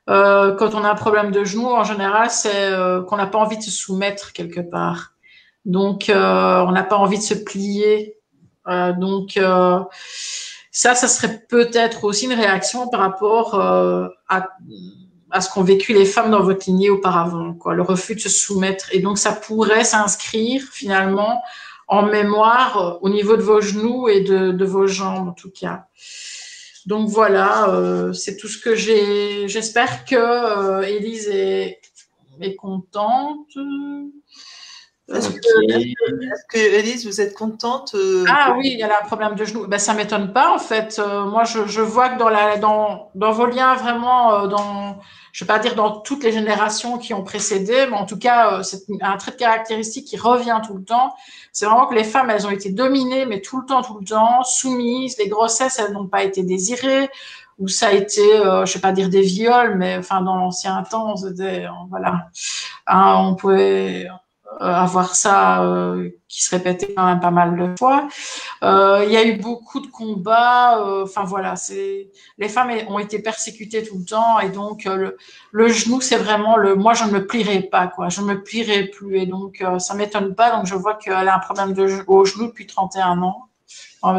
Euh, 0.09 0.55
quand 0.55 0.75
on 0.75 0.83
a 0.83 0.89
un 0.89 0.95
problème 0.95 1.31
de 1.31 1.43
genou, 1.43 1.67
en 1.67 1.83
général, 1.83 2.29
c'est 2.29 2.71
euh, 2.71 3.01
qu'on 3.01 3.17
n'a 3.17 3.27
pas 3.27 3.39
envie 3.39 3.57
de 3.57 3.63
se 3.63 3.71
soumettre 3.71 4.33
quelque 4.33 4.61
part. 4.61 5.13
Donc 5.65 6.09
euh, 6.09 6.63
on 6.65 6.71
n'a 6.71 6.83
pas 6.83 6.97
envie 6.97 7.17
de 7.17 7.23
se 7.23 7.33
plier. 7.33 8.15
Euh, 8.67 8.93
donc 8.93 9.39
ça, 10.71 10.95
ça 10.95 11.07
serait 11.07 11.45
peut-être 11.49 12.03
aussi 12.03 12.25
une 12.25 12.33
réaction 12.33 12.87
par 12.89 12.99
rapport 12.99 13.55
à, 13.55 14.49
à 15.31 15.41
ce 15.41 15.49
qu'ont 15.49 15.63
vécu 15.63 15.93
les 15.93 16.05
femmes 16.05 16.31
dans 16.31 16.41
votre 16.41 16.65
lignée 16.67 16.89
auparavant, 16.89 17.53
quoi, 17.53 17.73
le 17.73 17.81
refus 17.81 18.15
de 18.15 18.19
se 18.19 18.29
soumettre. 18.29 18.87
Et 18.91 18.99
donc 18.99 19.17
ça 19.17 19.31
pourrait 19.31 19.83
s'inscrire 19.83 20.61
finalement 20.71 21.41
en 21.87 22.05
mémoire 22.05 22.77
euh, 22.77 22.99
au 23.01 23.09
niveau 23.09 23.37
de 23.37 23.41
vos 23.41 23.61
genoux 23.61 24.07
et 24.09 24.21
de, 24.21 24.65
vos 24.65 24.87
jambes 24.87 25.29
en 25.29 25.33
tout 25.33 25.51
cas. 25.51 25.87
Donc 26.85 27.09
voilà, 27.09 27.69
euh, 27.69 28.13
c'est 28.13 28.37
tout 28.37 28.47
ce 28.47 28.57
que 28.57 28.75
j'ai. 28.75 29.47
J'espère 29.49 30.05
que 30.05 30.15
euh, 30.15 30.81
Élise 30.83 31.27
est, 31.27 31.81
est 32.39 32.55
contente. 32.55 33.57
Est-ce 35.13 35.29
que, 36.49 36.57
Elise, 36.57 37.05
vous 37.05 37.21
êtes 37.21 37.33
contente 37.33 37.95
euh, 37.95 38.25
Ah 38.29 38.55
oui, 38.57 38.71
il 38.73 38.79
y 38.79 38.83
a 38.83 38.87
un 38.87 39.05
problème 39.05 39.35
de 39.35 39.45
genou. 39.45 39.65
Ben, 39.65 39.79
ça 39.79 39.93
m'étonne 39.93 40.33
pas, 40.33 40.53
en 40.53 40.59
fait. 40.59 40.99
Euh, 40.99 41.23
moi, 41.25 41.45
je, 41.45 41.65
je, 41.65 41.79
vois 41.79 42.09
que 42.09 42.19
dans, 42.19 42.27
la, 42.27 42.57
dans, 42.57 43.09
dans 43.15 43.31
vos 43.31 43.45
liens, 43.45 43.75
vraiment, 43.75 44.33
euh, 44.33 44.47
dans, 44.47 44.97
je 45.31 45.45
vais 45.45 45.47
pas 45.47 45.59
dire 45.59 45.75
dans 45.75 46.01
toutes 46.01 46.25
les 46.25 46.33
générations 46.33 46.97
qui 46.97 47.13
ont 47.13 47.23
précédé, 47.23 47.85
mais 47.89 47.95
en 47.95 48.05
tout 48.05 48.19
cas, 48.19 48.63
c'est 48.63 48.83
un 49.01 49.15
trait 49.15 49.31
de 49.31 49.37
caractéristique 49.37 50.05
qui 50.05 50.17
revient 50.17 50.59
tout 50.67 50.75
le 50.75 50.83
temps. 50.83 51.15
C'est 51.53 51.65
vraiment 51.65 51.87
que 51.87 51.95
les 51.95 52.03
femmes, 52.03 52.29
elles 52.29 52.45
ont 52.45 52.51
été 52.51 52.71
dominées, 52.71 53.25
mais 53.25 53.39
tout 53.39 53.61
le 53.61 53.65
temps, 53.65 53.81
tout 53.83 53.97
le 53.99 54.05
temps, 54.05 54.43
soumises. 54.43 55.17
Les 55.17 55.29
grossesses, 55.29 55.79
elles 55.79 55.93
n'ont 55.93 56.07
pas 56.07 56.23
été 56.23 56.43
désirées 56.43 57.09
ou 57.59 57.67
ça 57.67 57.87
a 57.87 57.91
été, 57.93 58.35
euh, 58.35 58.65
je 58.65 58.73
sais 58.73 58.79
pas 58.79 58.91
dire 58.91 59.09
des 59.09 59.21
viols, 59.21 59.77
mais 59.77 59.97
enfin 59.97 60.21
dans 60.21 60.35
l'ancien 60.35 60.83
temps, 60.83 61.15
c'était, 61.15 61.65
voilà, 61.89 62.29
hein, 62.85 63.15
on 63.17 63.35
pouvait, 63.35 64.05
euh, 64.05 64.13
avoir 64.59 65.15
ça 65.15 65.63
euh, 65.63 66.09
qui 66.27 66.43
se 66.43 66.49
répétait 66.49 66.93
quand 66.93 67.05
même 67.05 67.19
pas 67.19 67.31
mal 67.31 67.57
de 67.57 67.75
fois. 67.77 68.07
Euh, 68.63 69.03
il 69.05 69.11
y 69.11 69.17
a 69.17 69.25
eu 69.25 69.37
beaucoup 69.37 69.79
de 69.79 69.87
combats. 69.87 71.01
Enfin 71.03 71.23
voilà, 71.23 71.55
c'est 71.55 72.09
les 72.37 72.49
femmes 72.49 72.71
ont 72.87 72.99
été 72.99 73.19
persécutées 73.19 73.83
tout 73.83 73.97
le 73.99 74.05
temps 74.05 74.39
et 74.39 74.49
donc 74.49 74.85
le, 74.85 75.17
le, 75.51 75.67
genou 75.67 76.01
c'est 76.01 76.17
vraiment 76.17 76.57
le. 76.57 76.75
Moi 76.75 76.93
je 76.93 77.03
ne 77.05 77.11
me 77.11 77.25
plierai 77.25 77.61
pas 77.61 77.87
quoi, 77.87 78.09
je 78.09 78.21
ne 78.21 78.27
me 78.27 78.43
plierai 78.43 78.85
plus 78.85 79.17
et 79.17 79.25
donc 79.25 79.63
ça 79.79 79.93
m'étonne 79.93 80.35
pas. 80.35 80.51
Donc 80.51 80.65
je 80.65 80.75
vois 80.75 80.95
qu'elle 80.95 81.27
a 81.27 81.35
un 81.35 81.39
problème 81.39 81.73
de, 81.73 82.03
au 82.07 82.25
genou 82.25 82.47
depuis 82.47 82.67
31 82.67 83.21
ans. 83.21 83.47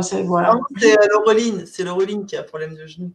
c'est 0.03 0.23
voilà. 0.23 0.55
C'est 0.77 0.97
Laureline, 1.13 1.67
c'est 1.67 1.85
Laureline 1.85 2.27
qui 2.27 2.37
a 2.37 2.41
un 2.41 2.45
problème 2.45 2.75
de 2.75 2.87
genou. 2.87 3.13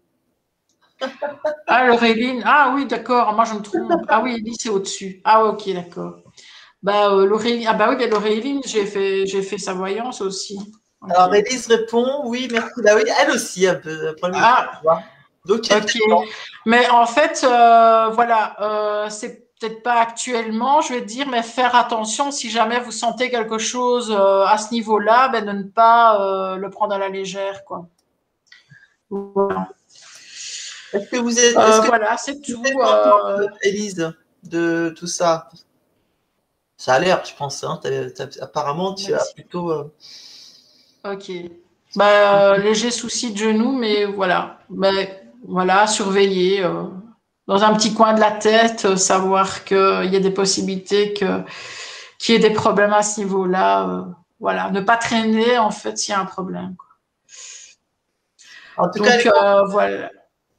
ah, 1.68 1.88
Laureline, 1.88 2.42
ah 2.46 2.74
oui, 2.76 2.86
d'accord, 2.86 3.34
moi 3.34 3.46
je 3.46 3.54
me 3.56 3.62
trompe. 3.62 3.92
Ah 4.08 4.22
oui, 4.24 4.36
Ellie, 4.36 4.56
c'est 4.58 4.70
au-dessus. 4.70 5.22
Ah 5.24 5.46
ok, 5.46 5.74
d'accord. 5.74 6.23
Bah, 6.84 7.12
euh, 7.14 7.64
ah 7.68 7.74
bah 7.74 7.90
oui, 7.90 8.10
Laureline, 8.10 8.62
j'ai 8.66 8.86
fait, 8.86 9.26
j'ai 9.26 9.42
fait 9.42 9.58
sa 9.58 9.74
voyance 9.74 10.22
aussi. 10.22 10.60
Alors, 11.10 11.34
Élise 11.34 11.68
répond, 11.68 12.22
oui, 12.26 12.48
merci. 12.52 12.82
Bah 12.84 12.92
oui, 12.96 13.04
elle 13.20 13.32
aussi, 13.32 13.66
un 13.66 13.76
peu. 13.76 14.16
Ah, 14.34 14.82
Donc, 15.46 15.62
Mais 16.66 16.90
en 16.90 17.06
fait, 17.06 17.44
euh, 17.44 18.10
voilà, 18.10 18.56
euh, 18.62 19.10
c'est 19.10 19.50
peut-être 19.60 19.82
pas 19.82 19.96
actuellement, 19.96 20.82
je 20.82 20.94
vais 20.94 21.02
dire, 21.02 21.28
mais 21.28 21.42
faire 21.42 21.74
attention 21.76 22.32
si 22.32 22.50
jamais 22.50 22.80
vous 22.82 22.92
sentez 22.92 23.30
quelque 23.30 23.58
chose 23.58 24.12
euh, 24.12 24.46
à 24.46 24.58
ce 24.58 24.74
niveau-là, 24.74 25.30
ben, 25.30 25.46
de 25.46 25.52
ne 25.52 25.64
pas 25.64 26.58
le 26.58 26.70
prendre 26.70 26.94
à 26.94 26.98
la 26.98 27.10
légère, 27.10 27.64
quoi. 27.66 27.88
Voilà. 29.10 29.70
Est-ce 30.94 31.10
que 31.10 31.18
vous 31.18 31.40
êtes. 31.40 31.58
Euh, 31.58 31.82
voilà, 31.82 32.18
c'est 32.18 32.40
tout. 32.42 32.64
Élise, 33.62 34.14
de 34.44 34.94
tout 34.98 35.08
ça? 35.08 35.50
Ça 36.84 36.96
a 36.96 37.00
l'air, 37.00 37.24
je 37.24 37.34
pense. 37.34 37.64
Hein, 37.64 37.80
apparemment, 38.42 38.94
tu 38.94 39.14
as 39.14 39.24
plutôt. 39.34 39.72
Euh, 39.72 39.94
ok. 41.06 41.32
Bah, 41.96 42.52
euh, 42.52 42.58
léger 42.58 42.92
souci 42.92 43.32
de 43.32 43.38
genou, 43.38 43.72
mais 43.72 44.04
voilà. 44.04 44.60
Bah, 44.70 44.92
voilà, 45.48 45.88
surveiller 45.88 46.62
dans 47.48 47.64
un 47.64 47.74
petit 47.74 47.94
coin 47.94 48.14
de 48.14 48.20
la 48.20 48.32
tête, 48.32 48.98
savoir 48.98 49.64
qu'il 49.64 50.10
y 50.12 50.16
a 50.18 50.20
des 50.20 50.32
possibilités 50.32 51.14
que 51.14 51.44
qu'il 52.20 52.36
y 52.36 52.38
ait 52.38 52.50
des 52.50 52.54
problèmes 52.54 52.94
à 52.94 53.02
ce 53.02 53.22
niveau-là. 53.22 54.06
voilà, 54.42 54.70
ne 54.72 54.82
pas 54.82 54.98
traîner 54.98 55.58
en 55.58 55.72
fait 55.72 55.98
s'il 55.98 56.12
y 56.12 56.16
a 56.16 56.20
un 56.20 56.26
problème. 56.26 56.76
En 58.76 58.90
tout 58.90 59.02
cas, 59.02 59.64
voilà. 59.64 60.12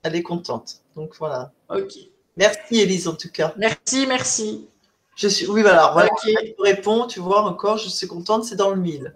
Elle 0.02 0.16
est 0.16 0.22
contente. 0.22 0.80
Donc 0.96 1.16
voilà. 1.18 1.52
Ok. 1.68 1.92
Merci 2.38 2.80
Elise 2.80 3.08
en 3.08 3.14
tout 3.14 3.30
cas. 3.30 3.52
Merci, 3.58 4.06
merci. 4.06 4.68
Je 5.16 5.28
suis, 5.28 5.46
oui, 5.46 5.62
voilà, 5.62 5.90
voilà. 5.92 6.10
Okay. 6.12 6.56
réponds, 6.58 7.06
tu 7.06 7.20
vois, 7.20 7.42
encore, 7.42 7.78
je 7.78 7.88
suis 7.88 8.06
contente, 8.06 8.44
c'est 8.44 8.56
dans 8.56 8.70
le 8.70 8.76
mille. 8.76 9.14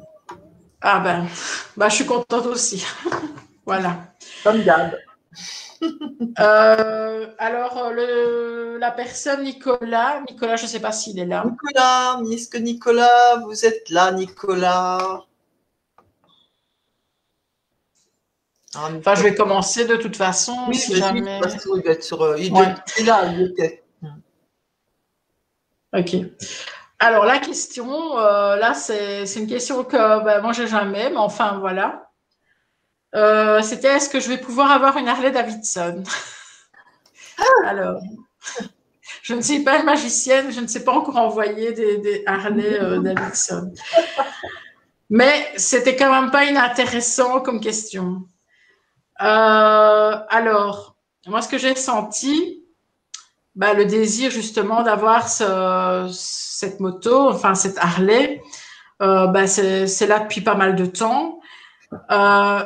Ah 0.80 1.00
ben, 1.00 1.26
bah, 1.76 1.88
je 1.88 1.96
suis 1.96 2.06
contente 2.06 2.46
aussi. 2.46 2.84
voilà. 3.66 4.14
Comme 4.44 4.62
d'hab. 4.62 4.96
Euh, 6.40 7.28
alors, 7.38 7.92
le, 7.92 8.78
la 8.78 8.90
personne 8.90 9.44
Nicolas, 9.44 10.20
Nicolas, 10.28 10.56
je 10.56 10.64
ne 10.64 10.68
sais 10.68 10.80
pas 10.80 10.90
s'il 10.90 11.20
est 11.20 11.24
là. 11.24 11.44
Nicolas, 11.44 12.20
est-ce 12.32 12.48
que 12.48 12.58
Nicolas, 12.58 13.36
vous 13.44 13.64
êtes 13.64 13.88
là, 13.90 14.10
Nicolas 14.10 15.24
Enfin, 18.74 19.14
je 19.14 19.22
vais 19.22 19.34
commencer 19.34 19.86
de 19.86 19.96
toute 19.96 20.16
façon. 20.16 20.56
Oui, 20.68 20.74
si 20.74 20.96
jamais... 20.96 21.40
il 21.40 21.82
doit 21.82 21.92
être 21.92 22.02
sur. 22.04 22.22
Euh, 22.22 22.36
il, 22.38 22.50
doit 22.50 22.66
être 22.66 23.04
là, 23.04 23.24
il 23.32 23.42
était. 23.42 23.84
Ok. 25.94 26.16
Alors 27.00 27.24
la 27.24 27.38
question, 27.38 28.18
euh, 28.18 28.56
là 28.56 28.74
c'est 28.74 29.24
une 29.36 29.46
question 29.46 29.84
que 29.84 30.24
ben, 30.24 30.40
moi 30.40 30.52
j'ai 30.52 30.66
jamais, 30.66 31.10
mais 31.10 31.16
enfin 31.16 31.58
voilà. 31.60 32.10
Euh, 33.14 33.62
c'était 33.62 33.88
est-ce 33.88 34.10
que 34.10 34.20
je 34.20 34.28
vais 34.28 34.38
pouvoir 34.38 34.70
avoir 34.72 34.96
une 34.96 35.08
Harley 35.08 35.30
Davidson? 35.30 36.02
Alors, 37.64 38.00
je 39.22 39.32
ne 39.32 39.40
suis 39.40 39.60
pas 39.60 39.78
une 39.78 39.86
magicienne, 39.86 40.50
je 40.50 40.60
ne 40.60 40.66
sais 40.66 40.84
pas 40.84 40.92
encore 40.92 41.16
envoyer 41.16 41.72
des, 41.72 42.24
Harley 42.26 42.80
euh, 42.80 42.98
Davidson. 43.02 43.72
Mais 45.08 45.52
c'était 45.56 45.96
quand 45.96 46.10
même 46.10 46.30
pas 46.32 46.44
inintéressant 46.46 47.40
comme 47.40 47.60
question. 47.60 48.24
alors, 49.16 50.96
moi 51.26 51.42
ce 51.42 51.48
que 51.48 51.58
j'ai 51.58 51.76
senti, 51.76 52.57
bah, 53.58 53.74
le 53.74 53.84
désir 53.84 54.30
justement 54.30 54.84
d'avoir 54.84 55.28
cette 55.28 56.78
moto, 56.78 57.28
enfin 57.28 57.56
cette 57.56 57.76
Harley, 57.78 58.40
euh, 59.02 59.26
bah, 59.26 59.48
c'est 59.48 60.06
là 60.06 60.20
depuis 60.20 60.42
pas 60.42 60.54
mal 60.54 60.76
de 60.76 60.86
temps. 60.86 61.40
Euh, 62.12 62.62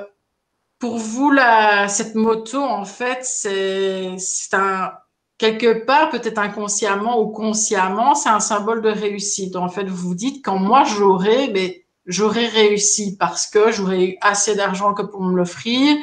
pour 0.78 0.98
vous, 0.98 1.31
la, 1.31 1.89
cette 1.89 2.14
moto, 2.14 2.62
en 2.62 2.85
fait, 2.85 3.24
c'est 3.24 4.19
un 4.52 4.93
quelque 5.39 5.85
part, 5.86 6.10
peut-être 6.10 6.39
inconsciemment 6.39 7.20
ou 7.20 7.28
consciemment, 7.28 8.14
c'est 8.14 8.28
un 8.28 8.39
symbole 8.39 8.82
de 8.82 8.90
réussite. 8.90 9.56
En 9.56 9.70
fait, 9.70 9.85
vous 9.85 10.09
vous 10.09 10.14
dites 10.14 10.44
quand 10.44 10.59
moi 10.59 10.85
j'aurai, 10.85 11.48
mais 11.55 11.86
j'aurais 12.05 12.48
réussi 12.48 13.16
parce 13.16 13.47
que 13.47 13.73
j'aurais 13.73 14.05
eu 14.05 14.16
assez 14.20 14.55
d'argent 14.55 14.93
que 14.93 15.02
pour 15.02 15.23
me 15.23 15.35
l'offrir 15.35 15.97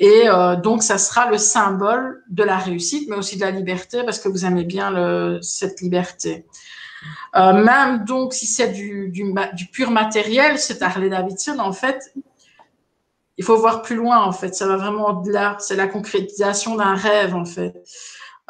et 0.00 0.28
euh, 0.28 0.56
donc, 0.56 0.82
ça 0.82 0.96
sera 0.96 1.30
le 1.30 1.36
symbole 1.36 2.24
de 2.30 2.42
la 2.42 2.56
réussite, 2.56 3.08
mais 3.10 3.16
aussi 3.16 3.36
de 3.36 3.42
la 3.42 3.50
liberté, 3.50 4.02
parce 4.02 4.18
que 4.18 4.30
vous 4.30 4.46
aimez 4.46 4.64
bien 4.64 4.90
le, 4.90 5.38
cette 5.42 5.82
liberté. 5.82 6.46
Euh, 7.36 7.52
même 7.52 8.04
donc, 8.06 8.32
si 8.32 8.46
c'est 8.46 8.68
du, 8.68 9.10
du, 9.10 9.34
du, 9.52 9.66
pur 9.66 9.90
matériel, 9.90 10.58
c'est 10.58 10.80
Harley 10.80 11.10
Davidson, 11.10 11.58
en 11.58 11.74
fait, 11.74 12.14
il 13.36 13.44
faut 13.44 13.58
voir 13.58 13.82
plus 13.82 13.96
loin, 13.96 14.22
en 14.22 14.32
fait. 14.32 14.54
Ça 14.54 14.66
va 14.66 14.76
vraiment 14.76 15.08
au-delà. 15.08 15.58
C'est 15.60 15.76
la 15.76 15.86
concrétisation 15.86 16.76
d'un 16.76 16.94
rêve, 16.94 17.34
en 17.34 17.44
fait. 17.44 17.74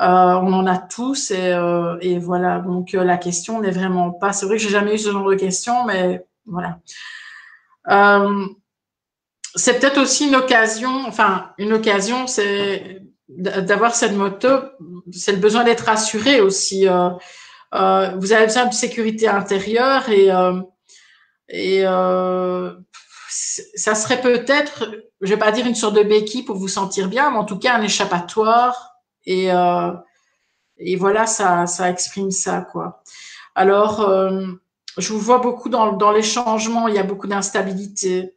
Euh, 0.01 0.05
on 0.05 0.52
en 0.52 0.68
a 0.68 0.78
tous 0.78 1.32
et, 1.32 1.52
euh, 1.52 1.98
et 2.01 2.20
voilà. 2.20 2.60
Donc, 2.60 2.94
euh, 2.94 3.02
la 3.02 3.16
question 3.16 3.60
n'est 3.60 3.72
vraiment 3.72 4.12
pas. 4.12 4.32
C'est 4.32 4.47
vrai 4.47 4.56
que 4.56 4.62
j'ai 4.62 4.70
jamais 4.70 4.94
eu 4.94 4.98
ce 4.98 5.10
genre 5.10 5.28
de 5.28 5.35
question, 5.35 5.85
mais 5.85 6.24
voilà. 6.47 6.78
Euh, 7.89 8.47
c'est 9.55 9.78
peut-être 9.78 10.01
aussi 10.01 10.28
une 10.28 10.36
occasion, 10.36 11.05
enfin, 11.06 11.51
une 11.59 11.72
occasion, 11.72 12.27
c'est 12.27 13.02
d'avoir 13.28 13.94
cette 13.94 14.12
moto, 14.12 14.48
c'est 15.12 15.32
le 15.32 15.39
besoin 15.39 15.64
d'être 15.64 15.85
rassuré 15.86 16.40
aussi. 16.40 16.89
Euh, 16.89 17.10
euh, 17.74 18.10
vous 18.16 18.32
avez 18.32 18.47
besoin 18.47 18.66
de 18.66 18.74
sécurité 18.74 19.28
intérieure 19.28 20.09
et, 20.09 20.32
euh, 20.32 20.60
et 21.48 21.82
euh, 21.85 22.72
ça 23.28 23.94
serait 23.94 24.20
peut-être, 24.20 24.90
je 25.20 25.28
vais 25.31 25.39
pas 25.39 25.52
dire 25.52 25.66
une 25.66 25.77
sorte 25.77 25.94
de 25.94 26.02
béquille 26.02 26.43
pour 26.43 26.56
vous 26.56 26.68
sentir 26.68 27.09
bien, 27.09 27.31
mais 27.31 27.39
en 27.39 27.44
tout 27.44 27.59
cas 27.59 27.74
un 27.74 27.82
échappatoire 27.82 28.97
et, 29.24 29.52
euh, 29.52 29.93
et 30.78 30.97
voilà, 30.97 31.27
ça, 31.27 31.66
ça 31.66 31.90
exprime 31.90 32.31
ça, 32.31 32.62
quoi. 32.72 33.02
Alors, 33.55 34.01
euh, 34.01 34.47
je 34.98 35.12
vous 35.12 35.20
vois 35.20 35.39
beaucoup 35.39 35.68
dans, 35.68 35.93
dans 35.93 36.10
les 36.10 36.22
changements, 36.22 36.89
il 36.89 36.94
y 36.94 36.98
a 36.98 37.05
beaucoup 37.05 37.27
d'instabilité. 37.27 38.35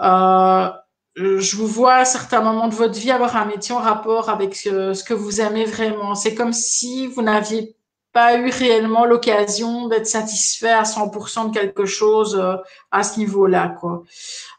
Euh, 0.00 0.70
je 1.16 1.56
vous 1.56 1.66
vois 1.66 1.96
à 1.96 2.04
certains 2.04 2.40
moments 2.40 2.68
de 2.68 2.74
votre 2.74 2.98
vie 2.98 3.10
avoir 3.10 3.36
un 3.36 3.44
métier 3.44 3.74
en 3.74 3.80
rapport 3.80 4.28
avec 4.28 4.54
ce, 4.54 5.04
que 5.04 5.14
vous 5.14 5.40
aimez 5.40 5.64
vraiment. 5.64 6.14
C'est 6.14 6.34
comme 6.34 6.52
si 6.52 7.06
vous 7.08 7.22
n'aviez 7.22 7.76
pas 8.12 8.36
eu 8.36 8.48
réellement 8.50 9.04
l'occasion 9.04 9.88
d'être 9.88 10.06
satisfait 10.06 10.70
à 10.70 10.82
100% 10.82 11.50
de 11.50 11.54
quelque 11.54 11.84
chose 11.84 12.36
euh, 12.36 12.56
à 12.90 13.02
ce 13.02 13.18
niveau-là. 13.18 13.76
Quoi. 13.80 14.02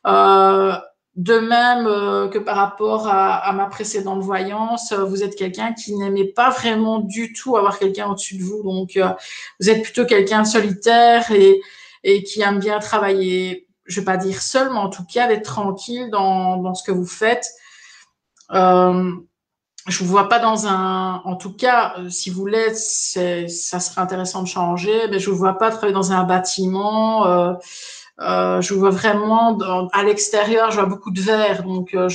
Euh, 0.08 0.74
de 1.16 1.40
même 1.40 1.88
euh, 1.88 2.30
que 2.30 2.38
par 2.38 2.56
rapport 2.56 3.08
à, 3.10 3.52
ma 3.52 3.66
précédente 3.66 4.22
voyance, 4.22 4.94
vous 4.94 5.24
êtes 5.24 5.36
quelqu'un 5.36 5.74
qui 5.74 5.96
n'aimait 5.96 6.32
pas 6.32 6.50
vraiment 6.50 7.00
du 7.00 7.34
tout 7.34 7.58
avoir 7.58 7.80
quelqu'un 7.80 8.10
au-dessus 8.10 8.38
de 8.38 8.44
vous. 8.44 8.64
Donc, 8.64 8.98
vous 9.60 9.70
êtes 9.70 9.84
plutôt 9.84 10.06
quelqu'un 10.06 10.46
solitaire 10.46 11.30
et, 11.32 11.60
et 12.06 12.24
qui 12.24 12.42
aime 12.42 12.60
bien 12.60 12.80
travailler 12.80 13.68
je 13.92 14.00
vais 14.00 14.06
pas 14.06 14.18
dire 14.18 14.42
seul, 14.42 14.72
mais 14.72 14.80
en 14.80 14.90
tout 14.90 15.06
cas 15.06 15.28
d'être 15.28 15.46
tranquille 15.46 16.10
dans, 16.12 16.58
dans 16.58 16.74
ce 16.74 16.84
que 16.84 16.92
vous 16.92 17.06
faites. 17.06 17.48
Euh, 18.52 19.12
je 19.88 20.04
vous 20.04 20.10
vois 20.10 20.30
pas 20.30 20.40
dans 20.40 20.68
un, 20.68 21.22
en 21.26 21.36
tout 21.36 21.54
cas, 21.54 21.96
euh, 21.98 22.10
si 22.10 22.30
vous 22.30 22.46
l'êtes, 22.46 22.78
ça 22.78 23.80
serait 23.80 24.02
intéressant 24.02 24.44
de 24.44 24.48
changer. 24.48 25.08
Mais 25.10 25.20
je 25.20 25.30
vous 25.30 25.38
vois 25.38 25.58
pas 25.58 25.72
travailler 25.72 25.94
dans 25.94 26.12
un 26.12 26.24
bâtiment. 26.24 27.26
Euh, 27.26 27.54
euh, 28.20 28.62
je 28.62 28.74
vois 28.74 28.92
vraiment 28.92 29.58
à 29.94 30.04
l'extérieur. 30.04 30.72
Je 30.72 30.76
vois 30.76 30.86
beaucoup 30.86 31.12
de 31.12 31.22
verre, 31.22 31.64
donc 31.64 31.96
euh, 31.96 32.10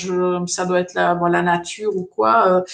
ça 0.46 0.66
doit 0.66 0.80
être 0.80 0.94
la, 0.94 1.18
la 1.28 1.42
nature 1.42 1.96
ou 1.96 2.04
quoi. 2.04 2.64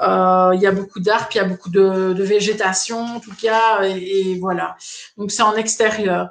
Euh, 0.00 0.52
il 0.54 0.60
y 0.60 0.66
a 0.66 0.72
beaucoup 0.72 1.00
d'arbres, 1.00 1.28
il 1.34 1.36
y 1.36 1.40
a 1.40 1.44
beaucoup 1.44 1.70
de, 1.70 2.22
végétation, 2.22 2.98
en 2.98 3.20
tout 3.20 3.34
cas, 3.40 3.82
et, 3.84 4.38
voilà. 4.40 4.76
Donc 5.18 5.30
c'est 5.30 5.42
en 5.42 5.54
extérieur. 5.54 6.30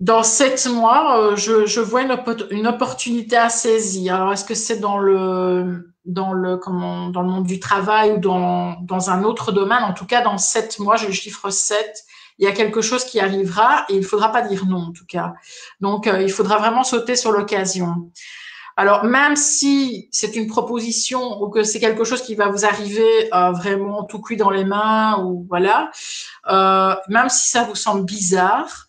Dans 0.00 0.22
sept 0.22 0.66
mois, 0.66 1.18
euh, 1.18 1.36
je, 1.36 1.66
je, 1.66 1.80
vois 1.80 2.02
une, 2.02 2.66
opportunité 2.66 3.36
à 3.36 3.48
saisir. 3.48 4.16
Alors, 4.16 4.32
est-ce 4.32 4.44
que 4.44 4.54
c'est 4.54 4.78
dans 4.78 4.98
le 4.98 5.92
dans 6.04 6.32
le 6.32 6.56
comment 6.56 7.08
dans 7.08 7.22
le 7.22 7.28
monde 7.28 7.46
du 7.46 7.58
travail 7.58 8.12
ou 8.12 8.18
dans 8.18 8.76
dans 8.82 9.10
un 9.10 9.24
autre 9.24 9.52
domaine? 9.52 9.82
En 9.82 9.94
tout 9.94 10.06
cas, 10.06 10.22
dans 10.22 10.38
sept 10.38 10.78
mois, 10.78 10.96
le 11.02 11.12
chiffre 11.12 11.50
7. 11.50 12.04
Il 12.38 12.44
y 12.44 12.48
a 12.48 12.52
quelque 12.52 12.82
chose 12.82 13.04
qui 13.04 13.18
arrivera 13.18 13.86
et 13.88 13.96
il 13.96 14.04
faudra 14.04 14.30
pas 14.30 14.42
dire 14.42 14.66
non 14.66 14.88
en 14.88 14.92
tout 14.92 15.06
cas. 15.06 15.32
Donc, 15.80 16.06
euh, 16.06 16.20
il 16.20 16.30
faudra 16.30 16.58
vraiment 16.58 16.84
sauter 16.84 17.16
sur 17.16 17.32
l'occasion. 17.32 18.10
Alors, 18.78 19.04
même 19.04 19.36
si 19.36 20.10
c'est 20.12 20.36
une 20.36 20.46
proposition 20.46 21.42
ou 21.42 21.48
que 21.48 21.62
c'est 21.62 21.80
quelque 21.80 22.04
chose 22.04 22.20
qui 22.20 22.34
va 22.34 22.48
vous 22.48 22.66
arriver 22.66 23.30
euh, 23.32 23.52
vraiment 23.52 24.04
tout 24.04 24.20
cuit 24.20 24.36
dans 24.36 24.50
les 24.50 24.64
mains 24.64 25.18
ou 25.24 25.46
voilà, 25.48 25.90
euh, 26.50 26.94
même 27.08 27.30
si 27.30 27.48
ça 27.48 27.64
vous 27.64 27.74
semble 27.74 28.04
bizarre, 28.04 28.85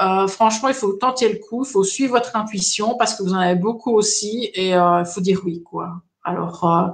euh, 0.00 0.26
franchement, 0.26 0.68
il 0.68 0.74
faut 0.74 0.92
tenter 0.92 1.30
le 1.30 1.38
coup, 1.38 1.64
il 1.64 1.70
faut 1.70 1.84
suivre 1.84 2.14
votre 2.14 2.36
intuition 2.36 2.96
parce 2.96 3.14
que 3.14 3.22
vous 3.22 3.34
en 3.34 3.38
avez 3.38 3.54
beaucoup 3.54 3.92
aussi 3.92 4.50
et 4.54 4.74
euh, 4.74 5.00
il 5.00 5.06
faut 5.06 5.20
dire 5.20 5.40
oui, 5.44 5.62
quoi. 5.62 6.02
Alors, 6.24 6.64
euh, 6.64 6.88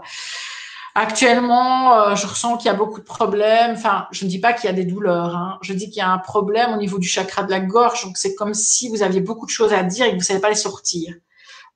actuellement, 0.94 2.14
je 2.14 2.26
ressens 2.26 2.56
qu'il 2.56 2.66
y 2.66 2.74
a 2.74 2.76
beaucoup 2.76 3.00
de 3.00 3.04
problèmes. 3.04 3.72
Enfin, 3.72 4.06
je 4.10 4.24
ne 4.24 4.30
dis 4.30 4.40
pas 4.40 4.52
qu'il 4.52 4.68
y 4.68 4.72
a 4.72 4.74
des 4.74 4.84
douleurs. 4.84 5.36
Hein. 5.36 5.58
Je 5.62 5.72
dis 5.72 5.86
qu'il 5.86 5.98
y 5.98 6.02
a 6.02 6.10
un 6.10 6.18
problème 6.18 6.72
au 6.72 6.76
niveau 6.76 6.98
du 6.98 7.08
chakra 7.08 7.42
de 7.42 7.50
la 7.50 7.60
gorge. 7.60 8.04
Donc, 8.04 8.16
c'est 8.16 8.34
comme 8.34 8.54
si 8.54 8.88
vous 8.88 9.02
aviez 9.02 9.20
beaucoup 9.20 9.46
de 9.46 9.50
choses 9.50 9.72
à 9.72 9.82
dire 9.82 10.06
et 10.06 10.10
que 10.10 10.14
vous 10.14 10.20
ne 10.20 10.24
savez 10.24 10.40
pas 10.40 10.50
les 10.50 10.54
sortir. 10.54 11.14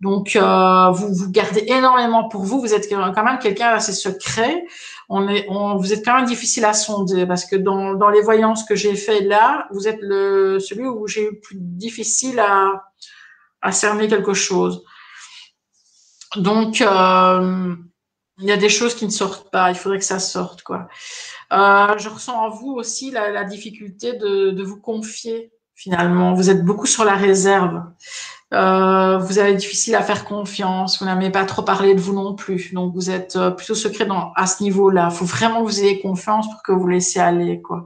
Donc, 0.01 0.37
vous 0.37 1.15
vous 1.15 1.31
gardez 1.31 1.65
énormément 1.67 2.29
pour 2.29 2.43
vous. 2.43 2.61
Vous 2.61 2.73
êtes 2.73 2.89
quand 2.89 3.25
même 3.25 3.39
quelqu'un 3.39 3.69
assez 3.69 3.93
secret 3.93 4.65
on 5.11 5.77
vous 5.77 5.93
êtes 5.93 6.05
quand 6.05 6.15
même 6.15 6.27
difficile 6.27 6.65
à 6.65 6.73
sonder 6.73 7.27
parce 7.27 7.45
que 7.45 7.57
dans, 7.57 8.09
les 8.11 8.23
voyances 8.23 8.65
que 8.65 8.77
j'ai 8.77 8.95
fait 8.95 9.21
là, 9.21 9.67
vous 9.73 9.89
êtes 9.89 10.01
celui 10.01 10.87
où 10.87 11.07
j'ai 11.09 11.27
eu 11.27 11.41
plus 11.41 11.57
difficile 11.59 12.39
à, 12.39 13.73
cerner 13.73 14.09
quelque 14.09 14.33
chose. 14.33 14.85
Donc, 16.37 16.81
euh, 16.81 17.75
il 18.39 18.47
y 18.47 18.53
a 18.53 18.57
des 18.57 18.69
choses 18.69 18.95
qui 18.95 19.05
ne 19.05 19.11
sortent 19.11 19.51
pas. 19.51 19.71
Il 19.71 19.77
faudrait 19.77 19.99
que 19.99 20.05
ça 20.05 20.19
sorte, 20.19 20.63
quoi. 20.63 20.89
Euh, 21.53 21.99
je 21.99 22.09
ressens 22.09 22.35
en 22.35 22.49
vous 22.49 22.73
aussi 22.73 23.11
la, 23.11 23.45
difficulté 23.45 24.15
de, 24.15 24.63
vous 24.63 24.81
confier 24.81 25.53
finalement. 25.75 26.35
Vous 26.35 26.51
êtes 26.51 26.65
beaucoup 26.65 26.87
sur 26.87 27.05
la 27.05 27.17
réserve. 27.17 27.83
Euh, 28.53 29.19
vous 29.19 29.39
avez 29.39 29.55
difficile 29.55 29.95
à 29.95 30.03
faire 30.03 30.25
confiance. 30.25 30.99
Vous 31.01 31.07
n'aimez 31.07 31.31
pas 31.31 31.45
trop 31.45 31.63
parler 31.63 31.95
de 31.95 32.01
vous 32.01 32.15
non 32.15 32.35
plus. 32.35 32.73
Donc, 32.75 32.95
vous 32.95 33.11
êtes 33.11 33.37
euh, 33.37 33.51
plutôt 33.51 33.75
secret 33.75 34.07
dans, 34.07 34.33
à 34.35 34.47
ce 34.47 34.63
niveau-là. 34.63 35.09
Il 35.13 35.17
faut 35.17 35.25
vraiment 35.25 35.61
que 35.61 35.71
vous 35.71 35.81
ayez 35.81 36.01
confiance 36.01 36.51
pour 36.51 36.63
que 36.63 36.73
vous 36.73 36.89
laissiez 36.89 37.21
aller, 37.21 37.61
quoi. 37.63 37.85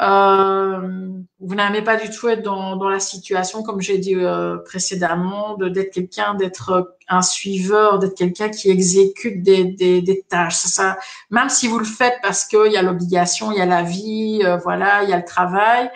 Euh, 0.00 1.08
vous 1.40 1.54
n'aimez 1.56 1.82
pas 1.82 1.96
du 1.96 2.08
tout 2.08 2.28
être 2.28 2.42
dans, 2.42 2.76
dans 2.76 2.88
la 2.88 3.00
situation, 3.00 3.64
comme 3.64 3.80
j'ai 3.80 3.98
dit 3.98 4.14
euh, 4.14 4.58
précédemment, 4.58 5.56
de 5.56 5.68
d'être 5.68 5.92
quelqu'un, 5.92 6.34
d'être 6.34 6.94
un 7.08 7.20
suiveur, 7.20 7.98
d'être 7.98 8.16
quelqu'un 8.16 8.48
qui 8.48 8.70
exécute 8.70 9.42
des, 9.42 9.64
des, 9.64 10.00
des 10.00 10.22
tâches. 10.22 10.54
Ça, 10.54 10.68
ça, 10.68 10.98
même 11.30 11.48
si 11.48 11.66
vous 11.66 11.80
le 11.80 11.84
faites 11.84 12.14
parce 12.22 12.44
qu'il 12.44 12.70
y 12.70 12.76
a 12.76 12.82
l'obligation, 12.82 13.50
il 13.50 13.58
y 13.58 13.60
a 13.60 13.66
la 13.66 13.82
vie, 13.82 14.40
euh, 14.44 14.56
voilà, 14.58 15.02
il 15.02 15.10
y 15.10 15.12
a 15.12 15.16
le 15.16 15.24
travail, 15.24 15.90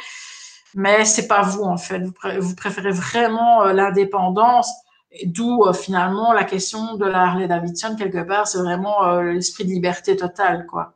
mais 0.75 1.05
c'est 1.05 1.29
pas 1.29 1.43
vous 1.43 1.63
en 1.63 1.77
fait. 1.77 2.03
Vous, 2.39 2.55
préférez 2.55 2.93
vraiment 2.93 3.65
euh, 3.65 3.73
l'indépendance. 3.73 4.71
D'où 5.27 5.71
finalement 5.75 6.33
la 6.33 6.45
question 6.45 6.97
de 6.97 7.05
la 7.05 7.25
Harley 7.25 7.47
Davidson 7.47 7.97
quelque 7.99 8.23
part, 8.23 8.49
c'est 8.49 8.57
vraiment 8.57 9.21
l'esprit 9.21 9.67
de 9.67 9.69
liberté 9.69 10.17
totale, 10.17 10.65
quoi. 10.67 10.95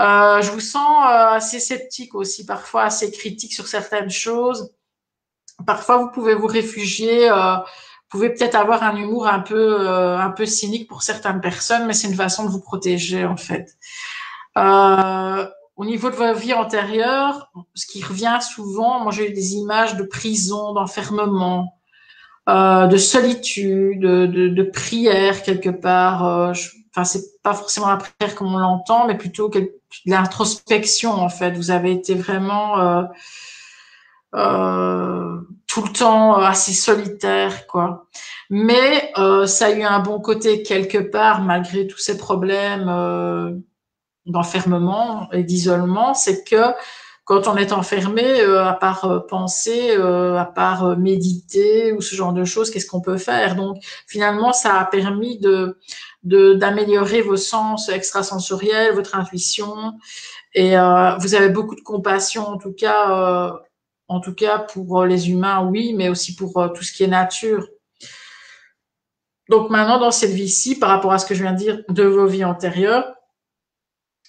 Euh, 0.00 0.42
je 0.42 0.50
vous 0.50 0.60
sens 0.60 1.04
euh, 1.04 1.36
assez 1.36 1.58
sceptique 1.58 2.14
aussi, 2.14 2.44
parfois 2.44 2.84
assez 2.84 3.10
critique 3.10 3.52
sur 3.52 3.66
certaines 3.66 4.10
choses. 4.10 4.72
Parfois, 5.66 5.98
vous 5.98 6.10
pouvez 6.10 6.34
vous 6.34 6.46
réfugier. 6.46 7.30
Euh, 7.30 7.56
vous 7.56 8.18
pouvez 8.20 8.30
peut-être 8.30 8.54
avoir 8.54 8.82
un 8.82 8.96
humour 8.96 9.26
un 9.26 9.40
peu, 9.40 9.88
un 9.88 10.30
peu 10.30 10.46
cynique 10.46 10.88
pour 10.88 11.02
certaines 11.02 11.40
personnes, 11.40 11.86
mais 11.86 11.92
c'est 11.92 12.06
une 12.08 12.14
façon 12.14 12.44
de 12.44 12.50
vous 12.50 12.60
protéger 12.60 13.24
en 13.26 13.36
fait. 13.36 13.76
Au 15.76 15.84
niveau 15.84 16.10
de 16.10 16.16
votre 16.16 16.38
vie 16.38 16.54
antérieure, 16.54 17.50
ce 17.74 17.86
qui 17.86 18.02
revient 18.02 18.38
souvent, 18.40 19.00
moi 19.00 19.12
j'ai 19.12 19.30
eu 19.30 19.34
des 19.34 19.54
images 19.54 19.96
de 19.96 20.02
prison, 20.02 20.72
d'enfermement, 20.72 21.78
euh, 22.48 22.86
de 22.86 22.96
solitude, 22.96 24.00
de, 24.00 24.26
de, 24.26 24.48
de, 24.48 24.62
prière 24.62 25.42
quelque 25.42 25.68
part. 25.68 26.26
Euh, 26.26 26.52
enfin, 26.90 27.04
c'est 27.04 27.42
pas 27.42 27.52
forcément 27.52 27.88
la 27.88 27.96
prière 27.98 28.34
comme 28.34 28.54
on 28.54 28.58
l'entend, 28.58 29.06
mais 29.06 29.16
plutôt 29.18 29.48
de 29.50 29.70
l'introspection 30.06 31.10
en 31.12 31.28
fait. 31.28 31.52
Vous 31.52 31.70
avez 31.70 31.92
été 31.92 32.14
vraiment 32.14 32.78
euh, 32.78 33.02
euh 34.34 35.40
tout 35.68 35.82
le 35.82 35.92
temps 35.92 36.36
assez 36.36 36.72
solitaire, 36.72 37.66
quoi. 37.66 38.06
Mais 38.48 39.12
ça 39.46 39.66
a 39.66 39.70
eu 39.72 39.82
un 39.82 39.98
bon 39.98 40.20
côté 40.20 40.62
quelque 40.62 40.96
part, 40.96 41.42
malgré 41.42 41.86
tous 41.86 41.98
ces 41.98 42.16
problèmes 42.16 42.88
d'enfermement 44.26 45.28
et 45.32 45.42
d'isolement, 45.42 46.14
c'est 46.14 46.44
que 46.44 46.74
quand 47.26 47.48
on 47.48 47.56
est 47.56 47.72
enfermé, 47.72 48.40
euh, 48.40 48.64
à 48.64 48.72
part 48.72 49.04
euh, 49.04 49.18
penser, 49.18 49.96
euh, 49.96 50.38
à 50.38 50.44
part 50.44 50.96
méditer 50.96 51.92
ou 51.92 52.00
ce 52.00 52.14
genre 52.14 52.32
de 52.32 52.44
choses, 52.44 52.70
qu'est-ce 52.70 52.86
qu'on 52.86 53.00
peut 53.00 53.18
faire? 53.18 53.56
Donc 53.56 53.78
finalement, 54.06 54.52
ça 54.52 54.78
a 54.78 54.84
permis 54.84 55.38
de 55.38 55.78
d'améliorer 56.22 57.22
vos 57.22 57.36
sens 57.36 57.88
extrasensoriels, 57.88 58.94
votre 58.94 59.16
intuition, 59.16 59.92
et 60.54 60.70
vous 61.20 61.34
avez 61.36 61.50
beaucoup 61.50 61.76
de 61.76 61.82
compassion 61.82 62.48
en 62.48 62.58
tout 62.58 62.72
cas, 62.72 63.52
en 64.08 64.18
tout 64.18 64.34
cas 64.34 64.58
pour 64.58 65.04
les 65.04 65.30
humains, 65.30 65.64
oui, 65.70 65.94
mais 65.94 66.08
aussi 66.08 66.34
pour 66.34 66.72
tout 66.74 66.82
ce 66.82 66.92
qui 66.92 67.04
est 67.04 67.06
nature. 67.06 67.68
Donc 69.48 69.70
maintenant, 69.70 70.00
dans 70.00 70.10
cette 70.10 70.32
vie-ci, 70.32 70.76
par 70.80 70.88
rapport 70.88 71.12
à 71.12 71.18
ce 71.20 71.26
que 71.26 71.34
je 71.36 71.42
viens 71.42 71.52
de 71.52 71.58
dire 71.58 71.82
de 71.88 72.02
vos 72.02 72.26
vies 72.26 72.44
antérieures, 72.44 73.15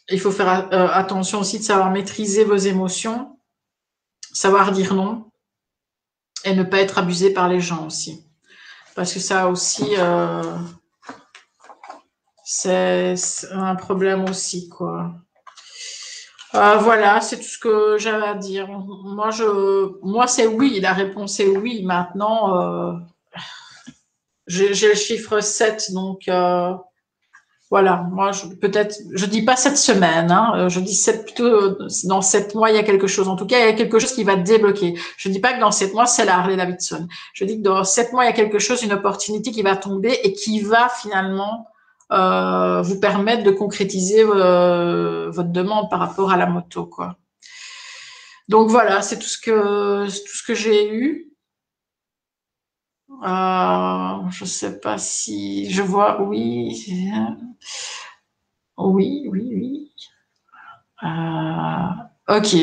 il 0.10 0.20
faut 0.20 0.32
faire 0.32 0.70
euh, 0.74 0.88
attention 0.92 1.40
aussi 1.40 1.60
de 1.60 1.64
savoir 1.64 1.92
maîtriser 1.92 2.44
vos 2.44 2.56
émotions, 2.56 3.38
savoir 4.32 4.72
dire 4.72 4.94
non 4.94 5.30
et 6.46 6.56
ne 6.56 6.64
pas 6.64 6.80
être 6.80 6.98
abusé 6.98 7.34
par 7.34 7.50
les 7.50 7.60
gens 7.60 7.86
aussi. 7.86 8.24
Parce 8.96 9.14
que 9.14 9.20
ça 9.20 9.50
aussi, 9.50 9.96
euh, 9.98 10.58
c'est 12.44 13.16
un 13.52 13.76
problème 13.76 14.26
aussi, 14.30 14.70
quoi. 14.70 15.12
Euh, 16.56 16.78
voilà, 16.78 17.20
c'est 17.20 17.38
tout 17.38 17.44
ce 17.44 17.58
que 17.60 17.98
j'avais 18.00 18.28
à 18.28 18.34
dire. 18.34 18.68
Moi, 18.70 19.30
je, 19.32 20.00
moi, 20.02 20.28
c'est 20.28 20.48
oui. 20.48 20.80
La 20.80 20.94
réponse 20.94 21.40
est 21.40 21.48
oui. 21.48 21.84
Maintenant, 21.84 23.02
j'ai 24.48 24.70
le 24.70 24.96
chiffre 24.96 25.42
7, 25.42 25.92
donc 25.92 26.30
voilà, 27.70 28.08
moi 28.14 28.32
peut-être 28.62 28.96
je 29.14 29.26
dis 29.26 29.42
pas 29.42 29.58
cette 29.58 29.78
semaine, 29.78 30.32
hein, 30.32 30.54
euh, 30.56 30.70
je 30.70 30.80
dis 30.80 30.96
sept, 30.96 31.26
plutôt 31.26 31.46
euh, 31.46 31.88
dans 32.06 32.22
sept 32.22 32.56
mois 32.56 32.70
il 32.70 32.76
y 32.76 32.80
a 32.80 32.84
quelque 32.84 33.08
chose. 33.08 33.28
En 33.28 33.36
tout 33.36 33.46
cas, 33.46 33.60
il 33.60 33.66
y 33.66 33.70
a 33.70 33.74
quelque 33.74 34.00
chose 34.00 34.14
qui 34.14 34.24
va 34.24 34.38
débloquer. 34.38 34.94
Je 35.18 35.28
dis 35.30 35.40
pas 35.40 35.54
que 35.54 35.60
dans 35.60 35.72
sept 35.72 35.94
mois 35.94 36.06
c'est 36.06 36.24
la 36.24 36.38
Harley 36.38 36.56
Davidson. 36.56 37.08
Je 37.34 37.44
dis 37.44 37.58
que 37.58 37.64
dans 37.64 37.84
sept 37.84 38.14
mois 38.14 38.24
il 38.24 38.28
y 38.28 38.30
a 38.30 38.34
quelque 38.34 38.60
chose, 38.60 38.84
une 38.84 38.94
opportunité 38.94 39.52
qui 39.52 39.64
va 39.64 39.76
tomber 39.76 40.18
et 40.24 40.32
qui 40.32 40.62
va 40.62 40.88
finalement 40.88 41.68
euh, 42.14 42.82
vous 42.84 43.02
permettre 43.02 43.44
de 43.44 43.52
concrétiser 43.52 44.24
votre 44.24 45.52
demande 45.52 45.90
par 45.90 46.00
rapport 46.00 46.32
à 46.32 46.38
la 46.38 46.46
moto, 46.46 46.86
quoi. 46.86 47.18
Donc 48.48 48.70
voilà, 48.70 49.02
c'est 49.02 49.20
tout 49.20 49.28
ce 49.28 49.38
que 49.38 50.06
tout 50.06 50.38
ce 50.38 50.44
que 50.44 50.56
j'ai 50.56 50.94
eu. 50.94 51.28
Euh, 53.24 54.30
je 54.30 54.46
sais 54.46 54.80
pas 54.80 54.98
si 54.98 55.70
je 55.72 55.82
vois. 55.82 56.22
Oui, 56.22 56.86
oui, 58.78 59.28
oui, 59.30 59.52
oui. 59.56 59.92
Euh, 61.04 62.38
ok. 62.38 62.56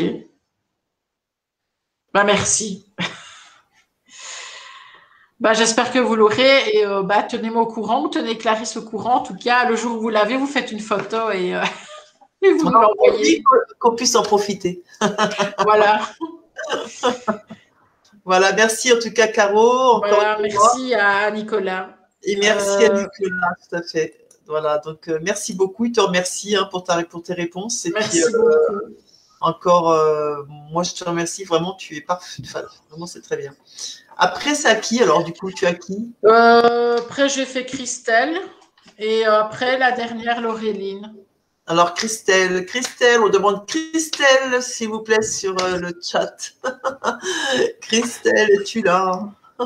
Bah 2.13 2.25
merci. 2.25 2.87
bah 5.41 5.53
j'espère 5.55 5.93
que 5.93 5.99
vous 5.99 6.15
l'aurez 6.15 6.71
et 6.73 6.87
euh, 6.87 7.03
bah 7.03 7.25
tenez-moi 7.25 7.63
au 7.63 7.67
courant 7.67 8.05
ou 8.05 8.09
tenez 8.09 8.39
Clarisse 8.39 8.77
au 8.77 8.83
courant. 8.83 9.17
En 9.17 9.23
tout 9.23 9.37
cas, 9.37 9.69
le 9.69 9.75
jour 9.75 9.97
où 9.97 10.01
vous 10.01 10.11
l'avez, 10.11 10.37
vous 10.37 10.47
faites 10.47 10.71
une 10.71 10.81
photo 10.81 11.31
et, 11.33 11.57
euh, 11.57 11.65
et 12.43 12.53
vous 12.53 12.71
l'envoyez. 12.71 13.43
Qu'on 13.81 13.97
puisse 13.97 14.15
en 14.15 14.23
profiter. 14.23 14.85
voilà. 15.65 16.01
Voilà, 18.25 18.53
merci 18.53 18.93
en 18.93 18.99
tout 18.99 19.13
cas, 19.13 19.29
Caro. 19.29 19.99
Voilà, 19.99 20.39
merci 20.41 20.95
à 20.95 21.31
Nicolas. 21.31 21.91
Et 22.23 22.37
merci 22.37 22.85
à 22.85 22.91
euh, 22.91 23.03
Nicolas, 23.03 23.55
tout 23.69 23.77
à 23.77 23.83
fait. 23.83 24.27
Voilà, 24.47 24.79
donc 24.79 25.09
euh, 25.09 25.19
merci 25.23 25.55
beaucoup. 25.55 25.85
Il 25.85 25.93
te 25.93 26.01
remercie 26.01 26.57
hein, 26.57 26.67
pour, 26.71 26.85
ta, 26.85 27.03
pour 27.05 27.23
tes 27.23 27.35
réponses. 27.35 27.85
Et 27.85 27.91
merci 27.91 28.23
puis, 28.23 28.35
euh, 28.35 28.97
encore, 29.41 29.95
moi 30.71 30.83
je 30.85 30.95
te 30.95 31.05
remercie 31.05 31.45
vraiment, 31.45 31.75
tu 31.75 31.97
es 31.97 32.01
parfait. 32.01 32.43
vraiment, 32.89 33.07
c'est 33.07 33.21
très 33.21 33.37
bien. 33.37 33.55
Après, 34.17 34.55
c'est 34.55 34.69
à 34.69 34.77
qui 34.77 35.03
alors 35.03 35.23
Du 35.25 35.33
coup, 35.33 35.53
tu 35.53 35.67
as 35.67 35.75
qui? 35.75 36.15
Après, 36.25 37.29
j'ai 37.29 37.45
fait 37.45 37.67
Christelle. 37.67 38.39
Et 38.99 39.25
après, 39.25 39.77
la 39.77 39.93
dernière, 39.93 40.41
Laureline. 40.41 41.15
Alors, 41.67 41.95
Christelle, 41.95 42.67
Christelle, 42.67 43.21
on 43.21 43.31
demande 43.31 43.67
Christelle, 43.67 44.63
s'il 44.63 44.91
vous 44.91 45.01
plaît, 45.01 45.23
sur 45.23 45.57
euh, 45.63 45.79
le 45.79 45.99
chat. 46.03 46.37
Christelle, 47.81 48.51
es-tu 48.61 48.83
là? 48.83 49.31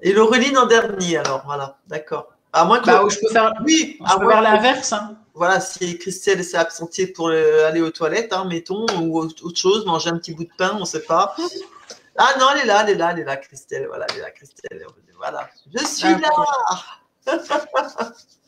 Et 0.00 0.14
Laureline 0.14 0.56
en 0.56 0.64
dernier, 0.64 1.18
alors, 1.18 1.42
voilà, 1.44 1.76
d'accord. 1.88 2.32
À 2.54 2.64
moins 2.64 2.80
que. 2.80 2.86
Bah, 2.86 3.04
je 3.10 3.18
peux 3.18 3.28
faire, 3.28 3.52
oui, 3.66 3.98
à 4.02 4.18
faire 4.18 4.40
l'inverse. 4.40 4.94
Hein. 4.94 5.18
Voilà, 5.34 5.60
si 5.60 5.98
Christelle 5.98 6.42
s'est 6.42 6.56
absentée 6.56 7.06
pour 7.06 7.28
aller 7.28 7.82
aux 7.82 7.90
toilettes, 7.90 8.32
hein, 8.32 8.46
mettons, 8.46 8.86
ou 8.98 9.18
autre 9.20 9.54
chose, 9.54 9.84
manger 9.84 10.08
un 10.08 10.16
petit 10.16 10.32
bout 10.32 10.44
de 10.44 10.50
pain, 10.56 10.72
on 10.76 10.80
ne 10.80 10.84
sait 10.86 11.02
pas. 11.02 11.36
Ah 12.16 12.32
non, 12.40 12.46
elle 12.54 12.62
est 12.62 12.66
là, 12.66 12.82
elle 12.82 12.90
est 12.90 12.94
là, 12.94 13.10
elle 13.12 13.18
est 13.18 13.24
là, 13.24 13.36
Christelle. 13.36 13.86
Voilà, 13.88 14.06
elle 14.08 14.18
est 14.18 14.22
là, 14.22 14.30
Christelle. 14.30 14.86
Voilà, 15.18 15.50
je 15.74 15.84
suis 15.84 16.08
là. 16.08 16.30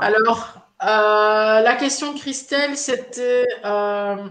Alors, 0.00 0.68
euh, 0.82 1.60
la 1.60 1.76
question 1.76 2.12
de 2.12 2.18
Christelle, 2.18 2.76
c'était. 2.76 3.46
Euh, 3.64 4.28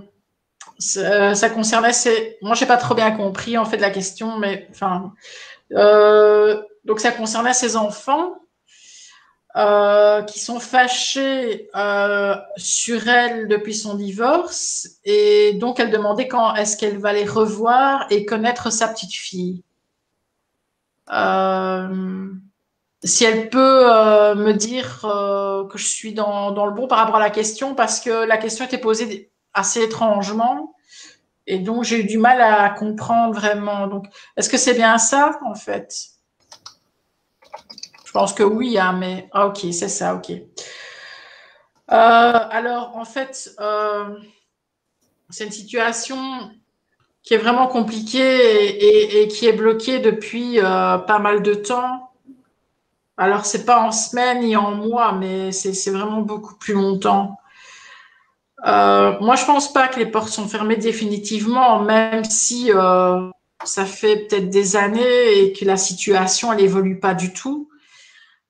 ça, 0.80 1.50
concernait. 1.50 1.92
Moi, 2.42 2.56
je 2.56 2.62
n'ai 2.62 2.68
pas 2.68 2.78
trop 2.78 2.96
bien 2.96 3.12
compris 3.12 3.58
en 3.58 3.66
fait 3.66 3.78
la 3.78 3.90
question, 3.90 4.38
mais 4.38 4.68
enfin. 4.70 5.14
Euh, 5.74 6.62
donc, 6.86 7.00
ça 7.00 7.12
concernait 7.12 7.54
ses 7.54 7.76
enfants 7.76 8.36
qui 10.28 10.40
sont 10.40 10.60
fâchés 10.60 11.68
sur 12.58 13.08
elle 13.08 13.48
depuis 13.48 13.74
son 13.74 13.96
divorce 13.96 14.88
et 15.04 15.54
donc 15.54 15.80
elle 15.80 15.90
demandait 15.90 16.28
quand 16.28 16.54
est-ce 16.54 16.78
qu'elle 16.78 17.00
va 17.00 17.12
les 17.12 17.26
revoir 17.26 18.06
et 18.12 18.24
connaître 18.24 18.72
sa 18.72 18.88
petite 18.88 19.14
fille. 19.14 19.64
Si 23.04 23.26
elle 23.26 23.50
peut 23.50 23.92
euh, 23.92 24.36
me 24.36 24.54
dire 24.54 25.06
euh, 25.06 25.68
que 25.68 25.78
je 25.78 25.86
suis 25.86 26.14
dans, 26.14 26.52
dans, 26.52 26.66
le 26.66 26.72
bon 26.74 26.88
par 26.88 27.00
rapport 27.00 27.18
à 27.18 27.20
la 27.20 27.30
question, 27.30 27.76
parce 27.76 28.00
que 28.00 28.26
la 28.26 28.38
question 28.38 28.66
était 28.66 28.78
posée 28.78 29.32
assez 29.54 29.84
étrangement, 29.84 30.74
et 31.46 31.60
donc 31.60 31.84
j'ai 31.84 32.02
eu 32.02 32.04
du 32.04 32.18
mal 32.18 32.42
à 32.42 32.70
comprendre 32.70 33.34
vraiment. 33.34 33.88
Donc, 33.88 34.06
est-ce 34.36 34.50
que 34.50 34.58
c'est 34.58 34.74
bien 34.74 34.98
ça, 34.98 35.40
en 35.46 35.56
fait? 35.56 35.94
Je 38.06 38.12
pense 38.12 38.34
que 38.34 38.44
oui, 38.44 38.80
hein, 38.80 38.94
mais 38.94 39.30
ah, 39.32 39.48
ok, 39.48 39.60
c'est 39.72 39.90
ça, 39.90 40.16
ok. 40.16 40.32
Euh, 40.32 40.42
alors, 41.90 42.98
en 42.98 43.06
fait, 43.06 43.56
c'est 45.30 45.46
une 45.46 45.52
situation 45.52 46.18
qui 47.22 47.36
est 47.36 47.38
vraiment 47.38 47.68
compliquée 47.68 49.22
et, 49.22 49.28
qui 49.28 49.46
est 49.46 49.54
bloquée 49.54 50.00
depuis 50.00 50.60
pas 50.60 51.20
mal 51.20 51.44
de 51.44 51.54
temps. 51.54 52.07
Alors, 53.18 53.46
c'est 53.46 53.66
pas 53.66 53.82
en 53.82 53.92
semaine 53.92 54.42
ni 54.42 54.56
en 54.56 54.76
mois, 54.76 55.12
mais 55.14 55.52
c'est 55.52 55.92
vraiment 55.92 56.22
beaucoup 56.22 56.56
plus 56.56 56.76
longtemps. 56.76 57.38
Euh, 58.66 59.20
moi, 59.22 59.36
je 59.36 59.46
pense 59.46 59.74
pas 59.74 59.88
que 59.88 60.00
les 60.00 60.06
portes 60.06 60.30
sont 60.30 60.48
fermées 60.48 60.78
définitivement, 60.78 61.82
même 61.82 62.24
si 62.24 62.72
euh, 62.72 63.30
ça 63.64 63.86
fait 63.86 64.28
peut-être 64.28 64.50
des 64.50 64.76
années 64.76 65.40
et 65.40 65.54
que 65.54 65.66
la 65.66 65.78
situation 65.78 66.54
elle 66.54 67.00
pas 67.00 67.16
du 67.16 67.34
tout. 67.34 67.70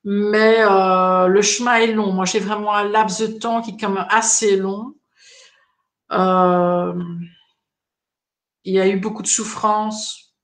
Mais 0.04 0.56
euh, 0.60 1.26
le 1.28 1.42
chemin 1.42 1.76
est 1.76 1.92
long. 1.92 2.12
Moi, 2.12 2.24
j'ai 2.26 2.40
vraiment 2.40 2.74
un 2.74 2.84
laps 2.84 3.20
de 3.20 3.38
temps 3.38 3.62
qui 3.62 3.70
est 3.72 3.76
quand 3.80 3.90
même 3.90 4.06
assez 4.10 4.56
long. 4.56 4.94
Il 8.64 8.74
y 8.74 8.80
a 8.80 8.86
eu 8.86 8.98
beaucoup 8.98 9.22
de 9.22 9.28
souffrance, 9.28 10.34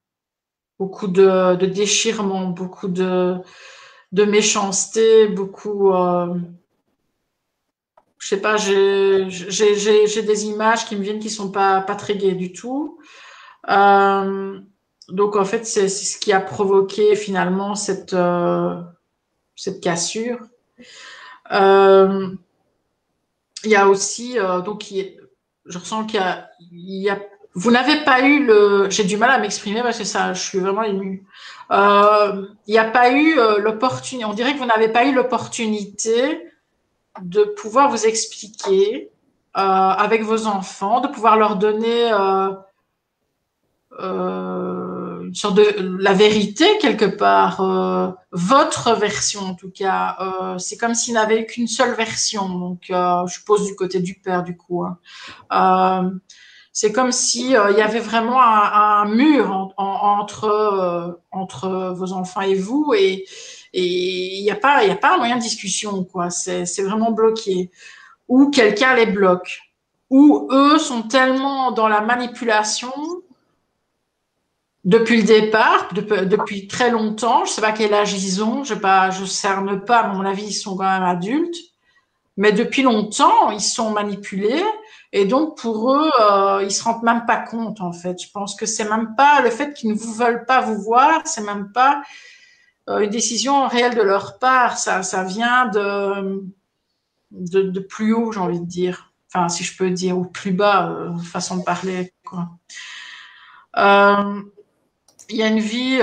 beaucoup 0.79 1.09
de, 1.09 1.57
de 1.57 1.67
déchirement, 1.67 2.49
beaucoup 2.49 2.89
de, 2.89 3.37
de 4.15 4.25
méchanceté, 4.25 5.27
beaucoup. 5.27 5.93
Euh, 5.93 6.37
je 8.19 8.29
sais 8.29 8.41
pas, 8.41 8.57
j'ai 8.57 10.23
des 10.23 10.47
images 10.47 10.87
qui 10.87 10.97
me 10.97 11.03
viennent 11.03 11.19
qui 11.19 11.29
sont 11.29 11.51
pas, 11.51 11.81
pas 11.81 11.97
très 11.97 12.17
gaies 12.17 12.37
du 12.37 12.53
tout. 12.53 13.01
Euh, 13.69 14.61
donc 15.09 15.35
en 15.35 15.45
fait, 15.45 15.67
c'est 15.67 15.89
ce 15.89 16.17
qui 16.19 16.33
a 16.33 16.41
provoqué 16.41 17.17
finalement 17.17 17.75
cette, 17.75 18.15
euh, 18.15 18.81
cette 19.57 19.83
cassure. 19.83 20.39
Euh, 21.51 22.29
il 23.65 23.71
y 23.71 23.77
a 23.77 23.89
aussi, 23.89 24.37
donc, 24.65 24.85
je 25.67 25.79
ressens 25.79 26.07
qu'il 26.07 26.21
y 26.71 27.11
a, 27.11 27.21
vous 27.55 27.71
n'avez 27.71 28.05
pas 28.05 28.23
eu 28.23 28.45
le, 28.45 28.89
j'ai 28.91 29.05
du 29.05 29.17
mal 29.17 29.31
à 29.31 29.39
m'exprimer 29.39 29.83
parce 29.83 29.99
que 29.99 30.05
ça, 30.05 30.33
je 30.33 30.41
suis 30.41 30.59
vraiment 30.59 30.83
émue. 30.83 31.25
Euh, 31.71 32.47
il 32.67 32.73
n'y 32.73 32.79
a 32.79 32.85
pas 32.85 33.11
eu 33.13 33.37
l'opportunité, 33.59 34.25
on 34.25 34.35
dirait 34.35 34.55
que 34.55 34.59
vous 34.59 34.67
n'avez 34.67 34.89
pas 34.89 35.05
eu 35.07 35.15
l'opportunité 35.15 36.47
de 37.23 37.45
pouvoir 37.45 37.91
vous 37.91 38.07
expliquer 38.07 39.11
avec 39.55 40.23
vos 40.23 40.47
enfants, 40.47 41.01
de 41.01 41.09
pouvoir 41.09 41.37
leur 41.37 41.57
donner 41.57 42.11
une 45.35 45.35
sorte 45.35 45.57
de 45.57 45.99
la 45.99 46.13
vérité 46.13 46.65
quelque 46.81 47.05
part, 47.05 47.61
euh, 47.61 48.09
votre 48.31 48.93
version 48.95 49.41
en 49.41 49.55
tout 49.55 49.71
cas. 49.71 50.17
Euh, 50.21 50.59
c'est 50.59 50.77
comme 50.77 50.95
s'il 50.95 51.15
n'avait 51.15 51.45
qu'une 51.47 51.67
seule 51.67 51.95
version. 51.95 52.49
Donc, 52.49 52.91
euh, 52.91 53.27
je 53.27 53.43
pose 53.45 53.67
du 53.67 53.75
côté 53.75 53.99
du 54.01 54.15
père 54.15 54.45
du 54.45 54.57
coup. 54.57 54.85
Hein. 54.85 56.13
C'est 56.77 56.91
comme 56.91 57.13
si 57.13 57.51
il 57.51 57.77
y 57.79 57.81
avait 57.81 58.01
vraiment 58.01 58.43
un, 58.43 59.05
mur 59.07 59.73
entre 59.77 61.21
entre 61.31 61.95
vos 61.97 62.13
enfants 62.13 62.41
et 62.41 62.57
vous 62.57 62.93
et 62.97 63.25
il 63.73 64.43
n'y 64.43 64.51
a 64.51 64.57
pas 64.57 64.85
y 64.85 64.91
a 64.91 64.97
pas 64.97 65.15
un 65.15 65.19
moyen 65.19 65.37
de 65.37 65.43
discussion 65.43 66.03
quoi. 66.05 66.31
C'est 66.31 66.83
vraiment 66.83 67.13
bloqué. 67.13 67.71
Ou 68.29 68.51
quelqu'un 68.51 68.95
les 68.97 69.07
bloque. 69.07 69.61
Ou 70.11 70.49
eux 70.51 70.79
sont 70.79 71.03
tellement 71.03 71.71
dans 71.71 71.87
la 71.87 72.01
manipulation 72.01 72.93
depuis 74.85 75.19
le 75.19 75.23
départ, 75.23 75.89
depuis, 75.95 76.67
très 76.67 76.91
longtemps. 76.91 77.45
Je 77.45 77.53
sais 77.53 77.61
pas 77.61 77.73
quel 77.73 77.95
âge 77.95 78.13
ils 78.15 78.43
ont, 78.43 78.65
je 78.65 78.75
je 78.75 79.25
cerne 79.25 79.85
pas. 79.85 80.01
À 80.01 80.13
mon 80.13 80.25
avis, 80.25 80.47
ils 80.47 80.53
sont 80.53 80.77
quand 80.77 80.91
même 80.91 81.05
adultes. 81.05 81.57
Mais 82.37 82.51
depuis 82.51 82.83
longtemps, 82.83 83.53
ils 83.53 83.61
sont 83.61 83.91
manipulés 83.91 84.65
et 85.17 85.27
donc 85.27 85.57
pour 85.57 85.95
eux, 85.95 86.11
euh, 86.21 86.65
ils 86.65 86.73
se 86.73 86.83
rendent 86.83 87.05
même 87.05 87.25
pas 87.25 87.37
compte 87.37 87.81
en 87.81 87.93
fait. 87.93 88.21
Je 88.21 88.29
pense 88.33 88.57
que 88.57 88.67
c'est 88.67 88.89
même 88.89 89.15
pas 89.15 89.43
le 89.43 89.51
fait 89.51 89.73
qu'ils 89.73 89.91
ne 89.91 89.95
vous 89.95 90.13
veulent 90.13 90.45
pas 90.45 90.61
vous 90.61 90.83
voir, 90.83 91.23
c'est 91.25 91.43
même 91.43 91.71
pas 91.71 92.03
euh, 92.91 92.99
une 92.99 93.11
décision 93.11 93.69
réelle 93.69 93.95
de 93.95 94.03
leur 94.03 94.41
part. 94.41 94.77
Ça, 94.77 95.05
ça 95.05 95.23
vient 95.23 95.69
de, 95.69 96.43
de, 97.31 97.79
plus 97.79 98.13
haut, 98.13 98.33
j'ai 98.33 98.41
envie 98.41 98.59
de 98.59 98.67
dire. 98.67 99.13
Enfin, 99.33 99.49
si 99.49 99.63
je 99.63 99.77
peux 99.77 99.91
dire, 99.91 100.19
ou 100.19 100.25
plus 100.25 100.51
bas, 100.51 100.91
euh, 100.91 101.17
façon 101.19 101.59
de 101.59 101.63
parler. 101.63 102.13
Euh, 103.77 104.43
il 105.29 105.37
y 105.37 105.45
a 105.45 105.47
une 105.47 105.61
vie 105.61 105.99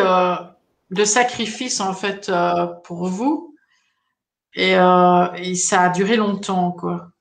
de 0.89 1.03
sacrifice 1.03 1.81
en 1.81 1.93
fait 1.93 2.31
pour 2.85 3.07
vous 3.07 3.55
et, 4.53 4.71
et, 4.71 5.55
ça 5.55 5.81
a 5.81 5.89
duré 5.89 6.15
longtemps 6.15 6.71
quoi. 6.71 7.11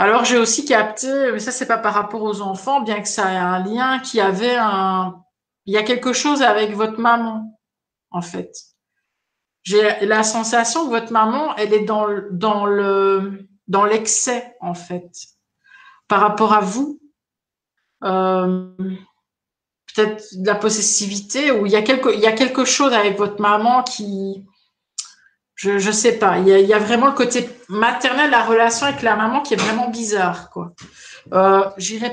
Alors 0.00 0.24
j'ai 0.24 0.38
aussi 0.38 0.64
capté, 0.64 1.30
mais 1.30 1.40
ça 1.40 1.52
c'est 1.52 1.66
pas 1.66 1.76
par 1.76 1.92
rapport 1.92 2.22
aux 2.22 2.40
enfants, 2.40 2.80
bien 2.80 3.02
que 3.02 3.08
ça 3.08 3.34
ait 3.34 3.36
un 3.36 3.62
lien, 3.62 3.98
qu'il 3.98 4.16
y 4.16 4.22
avait 4.22 4.56
un, 4.56 5.22
il 5.66 5.74
y 5.74 5.76
a 5.76 5.82
quelque 5.82 6.14
chose 6.14 6.40
avec 6.40 6.72
votre 6.74 6.98
maman 6.98 7.60
en 8.10 8.22
fait. 8.22 8.50
J'ai 9.62 10.06
la 10.06 10.22
sensation 10.22 10.86
que 10.86 10.88
votre 10.88 11.12
maman, 11.12 11.54
elle 11.56 11.74
est 11.74 11.84
dans 11.84 12.06
dans 12.30 12.64
le 12.64 13.46
dans 13.68 13.84
l'excès 13.84 14.56
en 14.62 14.72
fait 14.72 15.10
par 16.08 16.20
rapport 16.22 16.54
à 16.54 16.60
vous. 16.60 16.98
Euh, 18.02 18.72
peut-être 19.94 20.24
de 20.32 20.46
la 20.46 20.54
possessivité 20.54 21.52
ou 21.52 21.66
il 21.66 21.72
y 21.72 21.76
a 21.76 21.82
quelque 21.82 22.08
il 22.14 22.20
y 22.20 22.26
a 22.26 22.32
quelque 22.32 22.64
chose 22.64 22.94
avec 22.94 23.18
votre 23.18 23.38
maman 23.38 23.82
qui 23.82 24.46
je 25.60 25.78
je 25.78 25.90
sais 25.90 26.18
pas. 26.18 26.38
Il 26.38 26.48
y 26.48 26.52
a, 26.54 26.58
il 26.58 26.66
y 26.66 26.72
a 26.72 26.78
vraiment 26.78 27.06
le 27.06 27.12
côté 27.12 27.46
maternel 27.68 28.30
la 28.30 28.42
relation 28.44 28.86
avec 28.86 29.02
la 29.02 29.14
maman 29.14 29.42
qui 29.42 29.52
est 29.52 29.58
vraiment 29.58 29.90
bizarre 29.90 30.48
quoi. 30.48 30.72
Euh, 31.34 31.68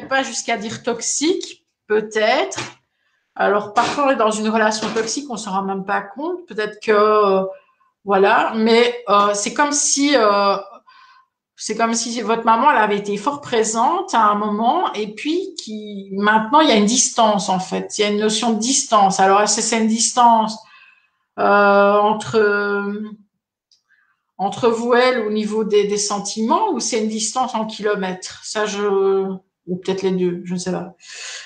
pas 0.09 0.21
jusqu'à 0.23 0.57
dire 0.57 0.83
toxique 0.83 1.65
peut-être. 1.87 2.59
Alors 3.35 3.73
parfois 3.73 4.07
on 4.07 4.09
est 4.09 4.17
dans 4.17 4.31
une 4.31 4.49
relation 4.49 4.89
toxique 4.89 5.27
on 5.29 5.37
s'en 5.37 5.51
rend 5.51 5.63
même 5.63 5.85
pas 5.85 6.01
compte. 6.01 6.45
Peut-être 6.45 6.77
que 6.83 6.91
euh, 6.91 7.43
voilà. 8.03 8.51
Mais 8.55 9.01
euh, 9.07 9.33
c'est 9.33 9.53
comme 9.53 9.71
si 9.71 10.13
euh, 10.17 10.57
c'est 11.55 11.77
comme 11.77 11.93
si 11.93 12.19
votre 12.21 12.43
maman 12.43 12.69
elle 12.69 12.79
avait 12.79 12.97
été 12.97 13.15
fort 13.15 13.39
présente 13.39 14.13
à 14.13 14.25
un 14.25 14.35
moment 14.35 14.91
et 14.91 15.15
puis 15.15 15.55
qui 15.55 16.09
maintenant 16.11 16.59
il 16.59 16.67
y 16.67 16.73
a 16.73 16.75
une 16.75 16.85
distance 16.85 17.47
en 17.47 17.59
fait. 17.59 17.97
Il 17.97 18.01
y 18.01 18.03
a 18.03 18.09
une 18.09 18.19
notion 18.19 18.51
de 18.51 18.59
distance. 18.59 19.21
Alors 19.21 19.47
c'est 19.47 19.79
une 19.79 19.87
distance 19.87 20.57
euh, 21.39 21.93
entre 21.93 22.35
entre 24.37 24.69
vous 24.69 24.93
elle 24.93 25.25
au 25.25 25.31
niveau 25.31 25.63
des, 25.63 25.85
des 25.85 25.97
sentiments 25.97 26.71
ou 26.71 26.79
c'est 26.79 26.99
une 27.01 27.09
distance 27.09 27.55
en 27.55 27.65
kilomètres? 27.65 28.41
Ça 28.43 28.65
je 28.65 28.81
ou 29.67 29.75
peut-être 29.77 30.01
les 30.01 30.11
deux 30.11 30.41
je 30.45 30.53
ne 30.53 30.59
sais 30.59 30.71
pas 30.71 30.95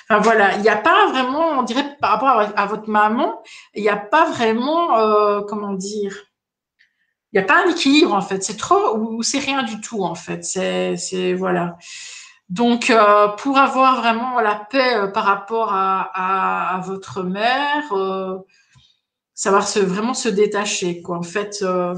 enfin 0.09 0.21
voilà 0.21 0.55
il 0.55 0.61
n'y 0.61 0.69
a 0.69 0.77
pas 0.77 1.07
vraiment 1.07 1.59
on 1.59 1.63
dirait 1.63 1.97
par 1.99 2.11
rapport 2.11 2.29
à, 2.29 2.41
à 2.59 2.65
votre 2.67 2.89
maman 2.89 3.41
il 3.73 3.81
n'y 3.81 3.89
a 3.89 3.97
pas 3.97 4.25
vraiment 4.29 4.97
euh, 4.99 5.41
comment 5.41 5.73
dire 5.73 6.15
il 7.33 7.39
n'y 7.39 7.43
a 7.43 7.47
pas 7.47 7.63
un 7.65 7.69
équilibre 7.69 8.13
en 8.13 8.21
fait. 8.21 8.43
C'est 8.43 8.57
trop 8.57 8.97
ou 8.97 9.23
c'est 9.23 9.39
rien 9.39 9.63
du 9.63 9.79
tout 9.79 10.03
en 10.03 10.15
fait. 10.15 10.43
C'est, 10.43 10.97
c'est 10.97 11.33
voilà. 11.33 11.77
Donc 12.49 12.89
euh, 12.89 13.29
pour 13.29 13.57
avoir 13.57 14.01
vraiment 14.01 14.41
la 14.41 14.55
paix 14.55 14.95
euh, 14.95 15.07
par 15.07 15.23
rapport 15.23 15.71
à, 15.73 16.11
à, 16.13 16.75
à 16.75 16.81
votre 16.81 17.23
mère, 17.23 17.93
euh, 17.93 18.37
savoir 19.33 19.65
se 19.65 19.79
vraiment 19.79 20.13
se 20.13 20.27
détacher 20.27 21.01
quoi. 21.01 21.17
En 21.17 21.23
fait, 21.23 21.59
euh, 21.61 21.95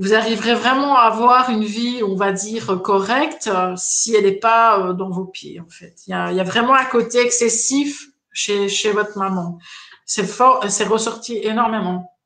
vous 0.00 0.14
arriverez 0.14 0.54
vraiment 0.54 0.96
à 0.96 1.02
avoir 1.02 1.50
une 1.50 1.64
vie, 1.64 2.02
on 2.02 2.16
va 2.16 2.32
dire 2.32 2.80
correcte, 2.82 3.48
euh, 3.48 3.74
si 3.76 4.14
elle 4.14 4.24
n'est 4.24 4.32
pas 4.32 4.94
dans 4.94 5.10
vos 5.10 5.26
pieds 5.26 5.60
en 5.60 5.68
fait. 5.68 5.94
Il 6.06 6.10
y 6.10 6.14
a, 6.14 6.42
vraiment 6.42 6.74
un 6.74 6.86
côté 6.86 7.18
excessif 7.18 8.08
chez 8.32 8.92
votre 8.92 9.18
maman. 9.18 9.58
C'est 10.06 10.26
fort, 10.26 10.64
c'est 10.70 10.84
ressorti 10.84 11.36
énormément. 11.42 12.16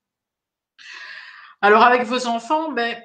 Alors 1.61 1.83
avec 1.83 2.05
vos 2.05 2.29
enfants, 2.29 2.71
ben, 2.71 2.97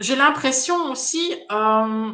j'ai 0.00 0.16
l'impression 0.16 0.90
aussi 0.90 1.32
euh, 1.52 2.12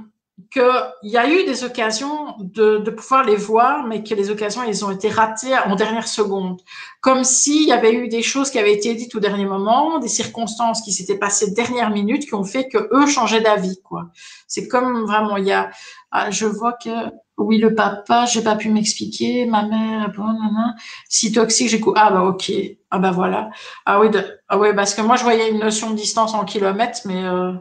qu'il 0.50 0.62
y 1.10 1.16
a 1.16 1.30
eu 1.30 1.44
des 1.44 1.64
occasions 1.64 2.34
de, 2.38 2.78
de, 2.78 2.90
pouvoir 2.90 3.24
les 3.24 3.36
voir, 3.36 3.86
mais 3.86 4.02
que 4.02 4.14
les 4.14 4.30
occasions, 4.30 4.62
elles 4.62 4.84
ont 4.84 4.90
été 4.90 5.08
ratées 5.08 5.56
en 5.56 5.76
dernière 5.76 6.06
seconde. 6.06 6.60
Comme 7.00 7.24
s'il 7.24 7.66
y 7.66 7.72
avait 7.72 7.92
eu 7.92 8.08
des 8.08 8.22
choses 8.22 8.50
qui 8.50 8.58
avaient 8.58 8.74
été 8.74 8.94
dites 8.94 9.14
au 9.14 9.20
dernier 9.20 9.46
moment, 9.46 9.98
des 9.98 10.08
circonstances 10.08 10.82
qui 10.82 10.92
s'étaient 10.92 11.18
passées 11.18 11.52
dernière 11.52 11.90
minute, 11.90 12.26
qui 12.26 12.34
ont 12.34 12.44
fait 12.44 12.68
que 12.68 12.88
eux 12.92 13.06
changeaient 13.06 13.40
d'avis, 13.40 13.80
quoi. 13.82 14.10
C'est 14.46 14.68
comme 14.68 15.06
vraiment, 15.06 15.38
il 15.38 15.46
y 15.46 15.52
a, 15.52 15.70
ah, 16.10 16.30
je 16.30 16.46
vois 16.46 16.74
que 16.74 16.90
oui, 17.38 17.58
le 17.58 17.74
papa, 17.74 18.26
j'ai 18.26 18.42
pas 18.42 18.56
pu 18.56 18.70
m'expliquer, 18.70 19.46
ma 19.46 19.66
mère, 19.66 20.12
bon, 20.16 20.24
non, 20.24 20.74
si 21.08 21.32
toxique, 21.32 21.68
j'ai 21.68 21.80
ah 21.96 22.10
bah 22.10 22.22
ok, 22.22 22.50
ah 22.90 22.98
bah 22.98 23.10
voilà, 23.10 23.50
ah 23.84 24.00
oui, 24.00 24.08
ah 24.48 24.58
ouais, 24.58 24.74
parce 24.74 24.94
que 24.94 25.02
moi 25.02 25.16
je 25.16 25.22
voyais 25.22 25.50
une 25.50 25.58
notion 25.58 25.90
de 25.90 25.96
distance 25.96 26.32
en 26.32 26.44
kilomètres, 26.44 27.00
mais 27.04 27.22
euh, 27.24 27.52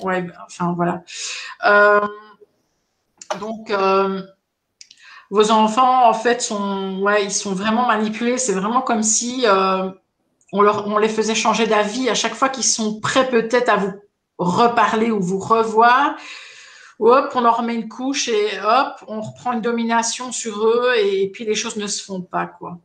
ouais, 0.00 0.22
bah, 0.22 0.34
enfin 0.46 0.72
voilà. 0.74 1.02
Euh, 1.66 2.06
donc 3.40 3.70
euh, 3.70 4.22
vos 5.30 5.50
enfants 5.50 6.08
en 6.08 6.14
fait 6.14 6.40
sont, 6.40 7.00
ouais, 7.00 7.24
ils 7.24 7.32
sont 7.32 7.52
vraiment 7.52 7.86
manipulés. 7.86 8.38
C'est 8.38 8.52
vraiment 8.52 8.82
comme 8.82 9.02
si 9.02 9.44
euh, 9.46 9.90
on 10.52 10.62
leur, 10.62 10.86
on 10.86 10.98
les 10.98 11.08
faisait 11.08 11.34
changer 11.34 11.66
d'avis 11.66 12.08
à 12.08 12.14
chaque 12.14 12.34
fois 12.34 12.48
qu'ils 12.48 12.64
sont 12.64 13.00
prêts 13.00 13.28
peut-être 13.28 13.68
à 13.68 13.76
vous 13.76 13.92
reparler 14.38 15.10
ou 15.10 15.20
vous 15.20 15.38
revoir 15.38 16.16
hop, 17.00 17.30
on 17.36 17.40
leur 17.42 17.58
remet 17.58 17.76
une 17.76 17.88
couche 17.88 18.28
et 18.28 18.58
hop, 18.60 19.04
on 19.06 19.20
reprend 19.20 19.52
une 19.52 19.60
domination 19.60 20.32
sur 20.32 20.66
eux 20.66 20.94
et, 20.96 21.30
puis 21.30 21.44
les 21.44 21.54
choses 21.54 21.76
ne 21.76 21.86
se 21.86 22.02
font 22.02 22.22
pas, 22.22 22.46
quoi. 22.46 22.80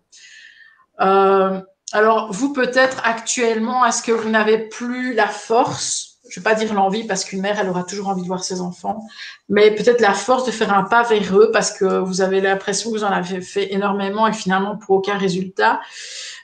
Alors, 1.94 2.34
vous 2.34 2.54
peut-être 2.54 3.02
actuellement, 3.06 3.86
est-ce 3.86 4.02
que 4.02 4.12
vous 4.12 4.28
n'avez 4.28 4.68
plus 4.68 5.14
la 5.14 5.28
force 5.28 6.13
je 6.34 6.40
ne 6.40 6.44
vais 6.44 6.50
pas 6.50 6.56
dire 6.56 6.74
l'envie 6.74 7.04
parce 7.04 7.26
qu'une 7.26 7.42
mère, 7.42 7.60
elle 7.60 7.70
aura 7.70 7.84
toujours 7.84 8.08
envie 8.08 8.24
de 8.24 8.28
voir 8.28 8.44
ses 8.44 8.60
enfants, 8.60 9.06
mais 9.50 9.70
peut-être 9.76 10.02
la 10.02 10.16
force 10.16 10.48
de 10.48 10.52
faire 10.52 10.74
un 10.74 10.82
pas 10.82 11.04
vers 11.04 11.38
eux 11.38 11.52
parce 11.52 11.70
que 11.70 12.00
vous 12.00 12.22
avez 12.22 12.42
l'impression 12.42 12.92
que 12.92 12.98
vous 12.98 13.04
en 13.04 13.12
avez 13.12 13.40
fait 13.40 13.72
énormément 13.72 14.26
et 14.26 14.34
finalement 14.34 14.76
pour 14.76 14.96
aucun 14.96 15.16
résultat. 15.16 15.80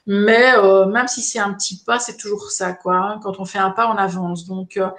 Mais 0.06 0.54
euh, 0.58 0.86
même 0.86 1.08
si 1.08 1.24
c'est 1.24 1.40
un 1.40 1.54
petit 1.54 1.84
pas, 1.84 1.98
c'est 1.98 2.18
toujours 2.18 2.52
ça, 2.52 2.74
quoi. 2.74 2.98
Hein. 2.98 3.20
Quand 3.24 3.40
on 3.40 3.46
fait 3.46 3.58
un 3.58 3.72
pas, 3.72 3.92
on 3.92 3.98
avance. 3.98 4.46
Donc, 4.46 4.78
euh, 4.78 4.92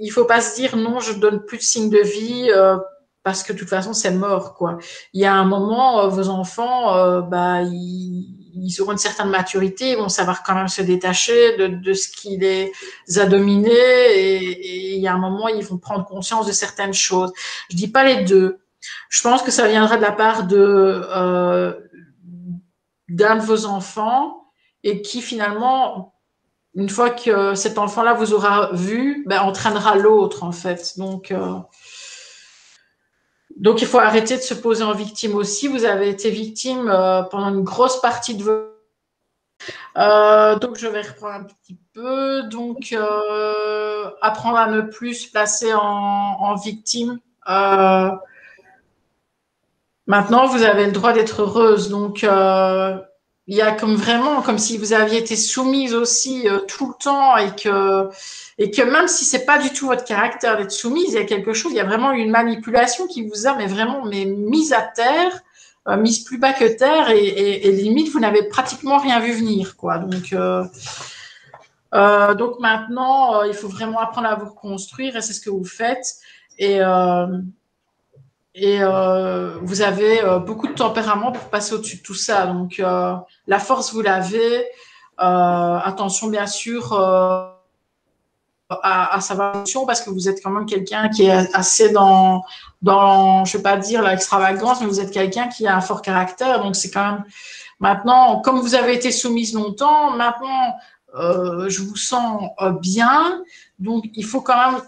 il 0.00 0.08
faut 0.08 0.24
pas 0.24 0.40
se 0.40 0.56
dire 0.56 0.74
non, 0.78 0.98
je 1.00 1.12
donne 1.12 1.44
plus 1.44 1.58
de 1.58 1.62
signes 1.62 1.90
de 1.90 2.00
vie 2.00 2.48
euh, 2.50 2.78
parce 3.24 3.42
que 3.42 3.52
de 3.52 3.58
toute 3.58 3.68
façon 3.68 3.92
c'est 3.92 4.10
mort, 4.10 4.54
quoi. 4.54 4.78
Il 5.12 5.20
y 5.20 5.26
a 5.26 5.34
un 5.34 5.44
moment, 5.44 6.00
euh, 6.00 6.08
vos 6.08 6.30
enfants, 6.30 7.20
bah, 7.28 7.60
ils, 7.60 8.35
ils, 8.56 8.80
auront 8.80 8.92
une 8.92 8.98
certaine 8.98 9.28
maturité, 9.28 9.92
ils 9.92 9.96
vont 9.96 10.08
savoir 10.08 10.42
quand 10.42 10.54
même 10.54 10.68
se 10.68 10.82
détacher 10.82 11.56
de, 11.56 11.66
de 11.66 11.92
ce 11.92 12.08
qui 12.08 12.36
les 12.36 12.72
a 13.16 13.26
dominés 13.26 13.70
et, 13.70 14.94
il 14.96 15.00
y 15.00 15.08
a 15.08 15.14
un 15.14 15.18
moment, 15.18 15.48
ils 15.48 15.64
vont 15.64 15.78
prendre 15.78 16.04
conscience 16.04 16.46
de 16.46 16.52
certaines 16.52 16.94
choses. 16.94 17.32
Je 17.70 17.76
dis 17.76 17.88
pas 17.88 18.04
les 18.04 18.24
deux. 18.24 18.58
Je 19.08 19.22
pense 19.22 19.42
que 19.42 19.50
ça 19.50 19.68
viendra 19.68 19.96
de 19.96 20.02
la 20.02 20.12
part 20.12 20.46
de 20.46 21.84
d'un 23.08 23.36
de 23.36 23.42
vos 23.42 23.66
enfants 23.66 24.46
et 24.82 25.02
qui 25.02 25.22
finalement, 25.22 26.14
une 26.74 26.88
fois 26.88 27.10
que 27.10 27.54
cet 27.54 27.78
enfant-là 27.78 28.14
vous 28.14 28.32
aura 28.32 28.70
vu, 28.72 29.24
ben, 29.26 29.40
entraînera 29.42 29.96
l'autre 29.96 30.42
en 30.42 30.52
fait. 30.52 30.98
Donc, 30.98 31.30
euh, 31.30 31.54
donc 33.56 33.82
il 33.82 33.86
faut 33.86 33.98
arrêter 33.98 34.36
de 34.36 34.42
se 34.42 34.54
poser 34.54 34.84
en 34.84 34.92
victime 34.92 35.34
aussi. 35.34 35.68
Vous 35.68 35.84
avez 35.84 36.08
été 36.08 36.30
victime 36.30 36.88
euh, 36.88 37.22
pendant 37.22 37.48
une 37.48 37.64
grosse 37.64 38.00
partie 38.00 38.34
de 38.34 38.42
vos 38.42 38.72
euh, 39.96 40.56
donc 40.56 40.76
je 40.78 40.86
vais 40.86 41.00
reprendre 41.00 41.34
un 41.34 41.44
petit 41.44 41.78
peu. 41.94 42.42
Donc 42.44 42.94
apprendre 44.22 44.58
à 44.58 44.66
ne 44.68 44.82
plus 44.82 45.14
se 45.14 45.30
placer 45.30 45.72
en, 45.74 46.54
victime. 46.56 47.18
Maintenant, 50.06 50.46
vous 50.46 50.62
avez 50.62 50.86
le 50.86 50.92
droit 50.92 51.12
d'être 51.12 51.42
heureuse. 51.42 51.88
Donc, 51.88 52.22
euh, 52.22 52.96
il 53.48 53.56
y 53.56 53.60
a 53.60 53.72
comme 53.72 53.94
vraiment 53.94 54.42
comme 54.42 54.58
si 54.58 54.78
vous 54.78 54.92
aviez 54.92 55.18
été 55.18 55.36
soumise 55.36 55.94
aussi 55.94 56.48
euh, 56.48 56.60
tout 56.60 56.88
le 56.88 56.94
temps 57.02 57.36
et 57.36 57.54
que 57.54 58.08
et 58.58 58.70
que 58.70 58.82
même 58.82 59.08
si 59.08 59.24
c'est 59.24 59.44
pas 59.44 59.58
du 59.58 59.70
tout 59.70 59.86
votre 59.86 60.04
caractère 60.04 60.56
d'être 60.56 60.70
soumise, 60.70 61.08
il 61.08 61.14
y 61.14 61.18
a 61.18 61.24
quelque 61.24 61.52
chose, 61.52 61.72
il 61.72 61.76
y 61.76 61.80
a 61.80 61.84
vraiment 61.84 62.12
une 62.12 62.30
manipulation 62.30 63.06
qui 63.06 63.26
vous 63.26 63.46
a 63.46 63.54
mais 63.54 63.66
vraiment 63.66 64.04
mais 64.04 64.24
mise 64.24 64.72
à 64.72 64.82
terre, 64.82 65.40
euh, 65.88 65.96
mise 65.96 66.24
plus 66.24 66.38
bas 66.38 66.52
que 66.52 66.76
terre 66.76 67.10
et, 67.10 67.70
limite 67.70 68.10
vous 68.10 68.20
n'avez 68.20 68.48
pratiquement 68.48 68.98
rien 68.98 69.20
vu 69.20 69.32
venir 69.32 69.76
quoi. 69.76 69.98
Donc 69.98 70.32
euh, 70.32 70.64
euh 71.94 72.34
donc 72.34 72.58
maintenant, 72.60 73.42
il 73.42 73.54
faut 73.54 73.68
vraiment 73.68 74.00
apprendre 74.00 74.28
à 74.28 74.34
vous 74.36 74.46
reconstruire 74.46 75.16
et 75.16 75.22
c'est 75.22 75.32
ce 75.32 75.40
que 75.40 75.50
vous 75.50 75.64
faites. 75.64 76.16
Et, 76.58 76.80
euh, 76.80 77.26
et 78.58 78.78
euh, 78.80 79.58
vous 79.60 79.82
avez 79.82 80.22
euh, 80.24 80.38
beaucoup 80.38 80.66
de 80.66 80.72
tempérament 80.72 81.30
pour 81.30 81.44
passer 81.50 81.74
au-dessus 81.74 81.98
de 81.98 82.02
tout 82.02 82.14
ça. 82.14 82.46
Donc, 82.46 82.80
euh, 82.80 83.14
la 83.46 83.58
force, 83.58 83.92
vous 83.92 84.00
l'avez. 84.00 84.60
Euh, 85.20 85.78
attention, 85.84 86.28
bien 86.28 86.46
sûr, 86.46 86.94
euh, 86.94 87.50
à, 88.68 89.20
sa 89.20 89.34
valeur, 89.34 89.64
parce 89.86 90.00
que 90.00 90.10
vous 90.10 90.28
êtes 90.28 90.42
quand 90.42 90.50
même 90.50 90.66
quelqu'un 90.66 91.08
qui 91.08 91.26
est 91.26 91.54
assez 91.54 91.90
dans, 91.90 92.42
dans, 92.82 93.44
je 93.44 93.56
vais 93.56 93.62
pas 93.62 93.76
dire 93.76 94.02
l'extravagance, 94.02 94.80
mais 94.80 94.86
vous 94.86 95.00
êtes 95.00 95.12
quelqu'un 95.12 95.48
qui 95.48 95.66
a 95.66 95.76
un 95.76 95.80
fort 95.80 96.02
caractère. 96.02 96.62
Donc, 96.62 96.76
c'est 96.76 96.90
quand 96.90 97.12
même 97.12 97.24
maintenant, 97.78 98.40
comme 98.40 98.58
vous 98.58 98.74
avez 98.74 98.94
été 98.94 99.12
soumise 99.12 99.54
longtemps, 99.54 100.10
maintenant, 100.10 100.74
je 101.14 101.82
vous 101.82 101.96
sens 101.96 102.50
bien. 102.80 103.42
Donc, 103.78 104.04
il 104.14 104.24
faut 104.24 104.40
quand 104.40 104.72
même 104.72 104.80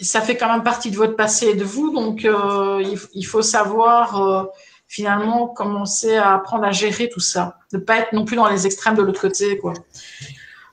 ça 0.00 0.20
fait 0.20 0.36
quand 0.36 0.50
même 0.50 0.62
partie 0.62 0.90
de 0.90 0.96
votre 0.96 1.16
passé 1.16 1.48
et 1.48 1.54
de 1.54 1.64
vous, 1.64 1.92
donc 1.92 2.24
euh, 2.24 2.82
il, 3.14 3.26
faut 3.26 3.42
savoir 3.42 4.22
euh, 4.22 4.44
finalement 4.86 5.48
commencer 5.48 6.16
à 6.16 6.34
apprendre 6.34 6.64
à 6.64 6.70
gérer 6.70 7.08
tout 7.08 7.20
ça, 7.20 7.58
ne 7.72 7.78
pas 7.78 7.98
être 7.98 8.12
non 8.12 8.24
plus 8.24 8.36
dans 8.36 8.48
les 8.48 8.66
extrêmes 8.66 8.94
de 8.94 9.02
l'autre 9.02 9.20
côté, 9.20 9.58
quoi. 9.58 9.74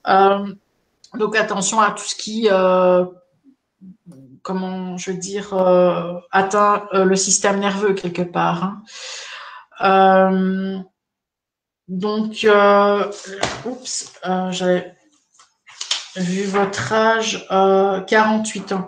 Euh, 0.07 0.53
donc 1.18 1.36
attention 1.36 1.80
à 1.82 1.92
tout 1.92 2.04
ce 2.04 2.16
qui, 2.16 2.48
comment 4.42 4.98
je 4.98 5.12
veux 5.12 5.18
dire, 5.18 5.54
atteint 6.32 6.88
le 6.94 7.16
système 7.16 7.60
nerveux 7.60 7.94
quelque 7.94 8.22
part. 8.22 8.82
Hein. 9.80 10.84
donc, 11.88 12.48
oups, 13.66 14.14
j'avais 14.52 14.96
vu 16.16 16.46
votre 16.46 16.94
âge, 16.94 17.46
48 17.50 18.72
ans. 18.74 18.88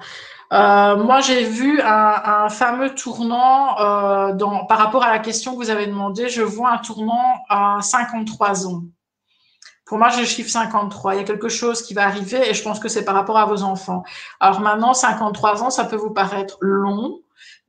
Euh, 0.53 0.95
moi, 0.95 1.19
j'ai 1.19 1.43
vu 1.43 1.81
un, 1.81 2.49
fameux 2.49 2.95
tournant 2.95 3.79
euh, 3.79 4.33
dans, 4.33 4.65
par 4.65 4.77
rapport 4.77 5.03
à 5.03 5.11
la 5.11 5.19
question 5.19 5.53
que 5.53 5.57
vous 5.57 5.69
avez 5.69 5.87
demandé. 5.87 6.29
Je 6.29 6.41
vois 6.41 6.71
un 6.71 6.77
tournant 6.77 7.43
à 7.49 7.79
53 7.81 8.67
ans. 8.67 8.83
Pour 9.87 9.97
moi, 9.97 10.09
j'ai 10.09 10.21
le 10.21 10.27
chiffre 10.27 10.49
53. 10.49 11.15
Il 11.15 11.17
y 11.17 11.21
a 11.21 11.23
quelque 11.23 11.49
chose 11.49 11.81
qui 11.81 11.93
va 11.93 12.05
arriver 12.05 12.49
et 12.49 12.53
je 12.53 12.61
pense 12.61 12.79
que 12.79 12.89
c'est 12.89 13.05
par 13.05 13.15
rapport 13.15 13.37
à 13.37 13.45
vos 13.45 13.63
enfants. 13.63 14.03
Alors 14.39 14.59
maintenant, 14.59 14.93
53 14.93 15.63
ans, 15.63 15.69
ça 15.69 15.85
peut 15.85 15.95
vous 15.95 16.11
paraître 16.11 16.57
long. 16.61 17.21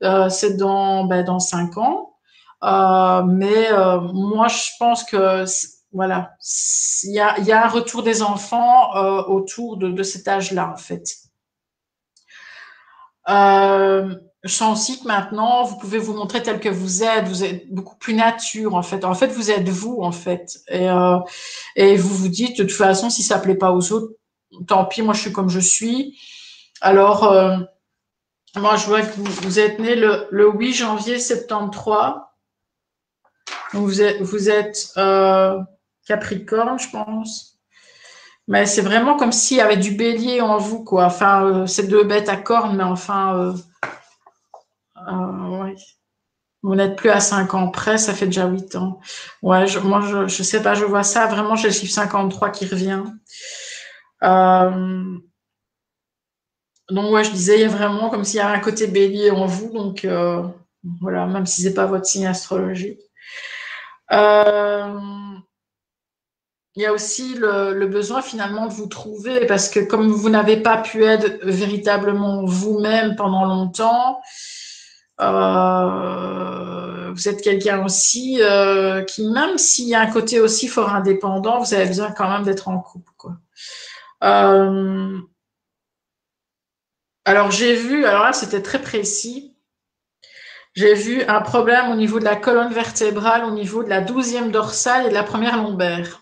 Euh, 0.03 0.29
c'est 0.29 0.57
dans, 0.57 1.05
ben, 1.05 1.23
dans 1.23 1.39
5 1.39 1.77
ans. 1.77 2.17
Euh, 2.63 3.23
mais 3.23 3.71
euh, 3.71 4.01
moi, 4.01 4.47
je 4.49 4.69
pense 4.79 5.03
que 5.05 5.45
voilà, 5.91 6.35
il 7.03 7.13
y 7.13 7.19
a, 7.19 7.39
y 7.39 7.51
a, 7.51 7.65
un 7.65 7.69
retour 7.69 8.03
des 8.03 8.21
enfants 8.21 8.95
euh, 8.95 9.23
autour 9.23 9.77
de, 9.77 9.89
de 9.89 10.03
cet 10.03 10.27
âge-là, 10.27 10.71
en 10.73 10.77
fait. 10.77 11.05
Euh, 13.29 14.15
aussi 14.45 14.99
que 15.01 15.07
maintenant, 15.07 15.63
vous 15.63 15.77
pouvez 15.77 15.97
vous 15.97 16.13
montrer 16.13 16.41
tel 16.41 16.59
que 16.59 16.69
vous 16.69 17.03
êtes. 17.03 17.27
Vous 17.27 17.43
êtes 17.43 17.71
beaucoup 17.71 17.97
plus 17.97 18.13
nature, 18.13 18.75
en 18.75 18.83
fait. 18.83 19.03
En 19.03 19.13
fait, 19.13 19.27
vous 19.27 19.51
êtes 19.51 19.67
vous, 19.67 19.99
en 20.01 20.11
fait. 20.11 20.59
Et, 20.69 20.89
euh, 20.89 21.17
vous 21.77 22.15
vous 22.15 22.29
dites, 22.29 22.57
de 22.57 22.63
toute 22.63 22.71
façon, 22.71 23.09
si 23.09 23.23
ça 23.23 23.39
plaît 23.39 23.55
pas 23.55 23.71
aux 23.71 23.91
autres, 23.91 24.13
tant 24.67 24.85
pis, 24.85 25.01
moi, 25.01 25.13
je 25.13 25.21
suis 25.21 25.33
comme 25.33 25.49
je 25.49 25.59
suis. 25.59 26.17
Alors, 26.81 27.25
euh, 27.25 27.57
moi, 28.55 28.77
je 28.77 28.85
vois 28.85 29.01
que 29.01 29.19
vous, 29.19 29.59
êtes 29.59 29.79
né 29.79 29.95
le, 29.95 30.27
le, 30.31 30.49
8 30.51 30.73
janvier 30.73 31.19
73. 31.19 32.13
Donc, 33.73 33.83
vous 33.83 34.01
êtes, 34.01 34.21
vous 34.21 34.49
êtes 34.49 34.91
euh, 34.97 35.59
Capricorne, 36.07 36.79
je 36.79 36.89
pense. 36.89 37.59
Mais 38.47 38.65
c'est 38.65 38.81
vraiment 38.81 39.15
comme 39.17 39.31
s'il 39.31 39.57
y 39.57 39.61
avait 39.61 39.77
du 39.77 39.91
bélier 39.91 40.41
en 40.41 40.57
vous, 40.57 40.83
quoi. 40.83 41.05
Enfin, 41.05 41.67
c'est 41.67 41.87
deux 41.87 42.03
bêtes 42.03 42.29
à 42.29 42.37
cornes, 42.37 42.75
mais 42.77 42.83
enfin, 42.83 43.53
Vous 46.61 46.75
n'êtes 46.75 46.97
plus 46.97 47.09
à 47.09 47.19
5 47.19 47.53
ans 47.53 47.69
près, 47.69 47.97
ça 47.97 48.13
fait 48.13 48.25
déjà 48.25 48.47
8 48.47 48.75
ans. 48.75 48.99
Moi, 49.41 49.65
je, 49.65 49.79
je 50.27 50.43
sais 50.43 50.61
pas, 50.61 50.73
je 50.73 50.85
vois 50.85 51.03
ça. 51.03 51.27
Vraiment, 51.27 51.55
j'ai 51.55 51.69
le 51.69 51.73
chiffre 51.73 51.93
53 51.93 52.49
qui 52.51 52.65
revient. 52.65 53.03
Euh, 54.23 55.17
donc, 56.89 57.23
je 57.23 57.31
disais, 57.31 57.59
il 57.59 57.61
y 57.61 57.65
a 57.65 57.69
vraiment 57.69 58.09
comme 58.09 58.25
s'il 58.25 58.37
y 58.37 58.41
avait 58.41 58.57
un 58.57 58.59
côté 58.59 58.87
bélier 58.87 59.31
en 59.31 59.45
vous. 59.45 59.71
Donc, 59.71 60.03
euh, 60.05 60.43
voilà, 61.01 61.25
même 61.27 61.45
si 61.45 61.61
c'est 61.61 61.73
pas 61.73 61.85
votre 61.85 62.05
signe 62.05 62.27
astrologique. 62.27 62.99
Euh, 64.11 64.99
il 66.75 66.83
y 66.83 66.85
a 66.85 66.93
aussi 66.93 67.35
le, 67.35 67.87
besoin 67.87 68.21
finalement 68.21 68.67
de 68.67 68.73
vous 68.73 68.87
trouver 68.87 69.45
parce 69.45 69.69
que 69.69 69.79
comme 69.79 70.11
vous 70.11 70.29
n'avez 70.29 70.57
pas 70.57 70.77
pu 70.77 71.03
être 71.03 71.43
véritablement 71.43 72.45
vous-même 72.45 73.15
pendant 73.15 73.45
longtemps, 73.45 74.21
euh, 75.21 77.11
vous 77.11 77.27
êtes 77.27 77.41
quelqu'un 77.41 77.83
aussi 77.83 78.41
euh, 78.41 79.03
qui, 79.03 79.27
même 79.27 79.57
s'il 79.57 79.87
y 79.87 79.95
a 79.95 80.01
un 80.01 80.11
côté 80.11 80.39
aussi 80.39 80.67
fort 80.67 80.93
indépendant, 80.93 81.59
vous 81.59 81.73
avez 81.73 81.85
besoin 81.85 82.11
quand 82.11 82.29
même 82.29 82.43
d'être 82.43 82.67
en 82.67 82.79
couple. 82.79 83.05
Euh, 84.23 85.19
alors 87.25 87.51
j'ai 87.51 87.75
vu, 87.75 88.05
alors 88.05 88.23
là 88.23 88.33
c'était 88.33 88.61
très 88.61 88.81
précis, 88.81 89.55
j'ai 90.73 90.93
vu 90.93 91.23
un 91.23 91.41
problème 91.41 91.91
au 91.91 91.95
niveau 91.95 92.19
de 92.19 92.25
la 92.25 92.35
colonne 92.35 92.73
vertébrale, 92.73 93.43
au 93.43 93.51
niveau 93.51 93.83
de 93.83 93.89
la 93.89 94.01
douzième 94.01 94.51
dorsale 94.51 95.07
et 95.07 95.09
de 95.09 95.13
la 95.13 95.23
première 95.23 95.57
lombaire. 95.57 96.21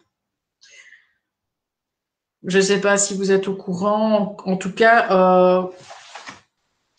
Je 2.44 2.58
ne 2.58 2.64
sais 2.64 2.82
pas 2.82 2.98
si 2.98 3.16
vous 3.16 3.32
êtes 3.32 3.48
au 3.48 3.56
courant. 3.56 4.38
En 4.46 4.58
tout 4.58 4.72
cas, 4.72 5.70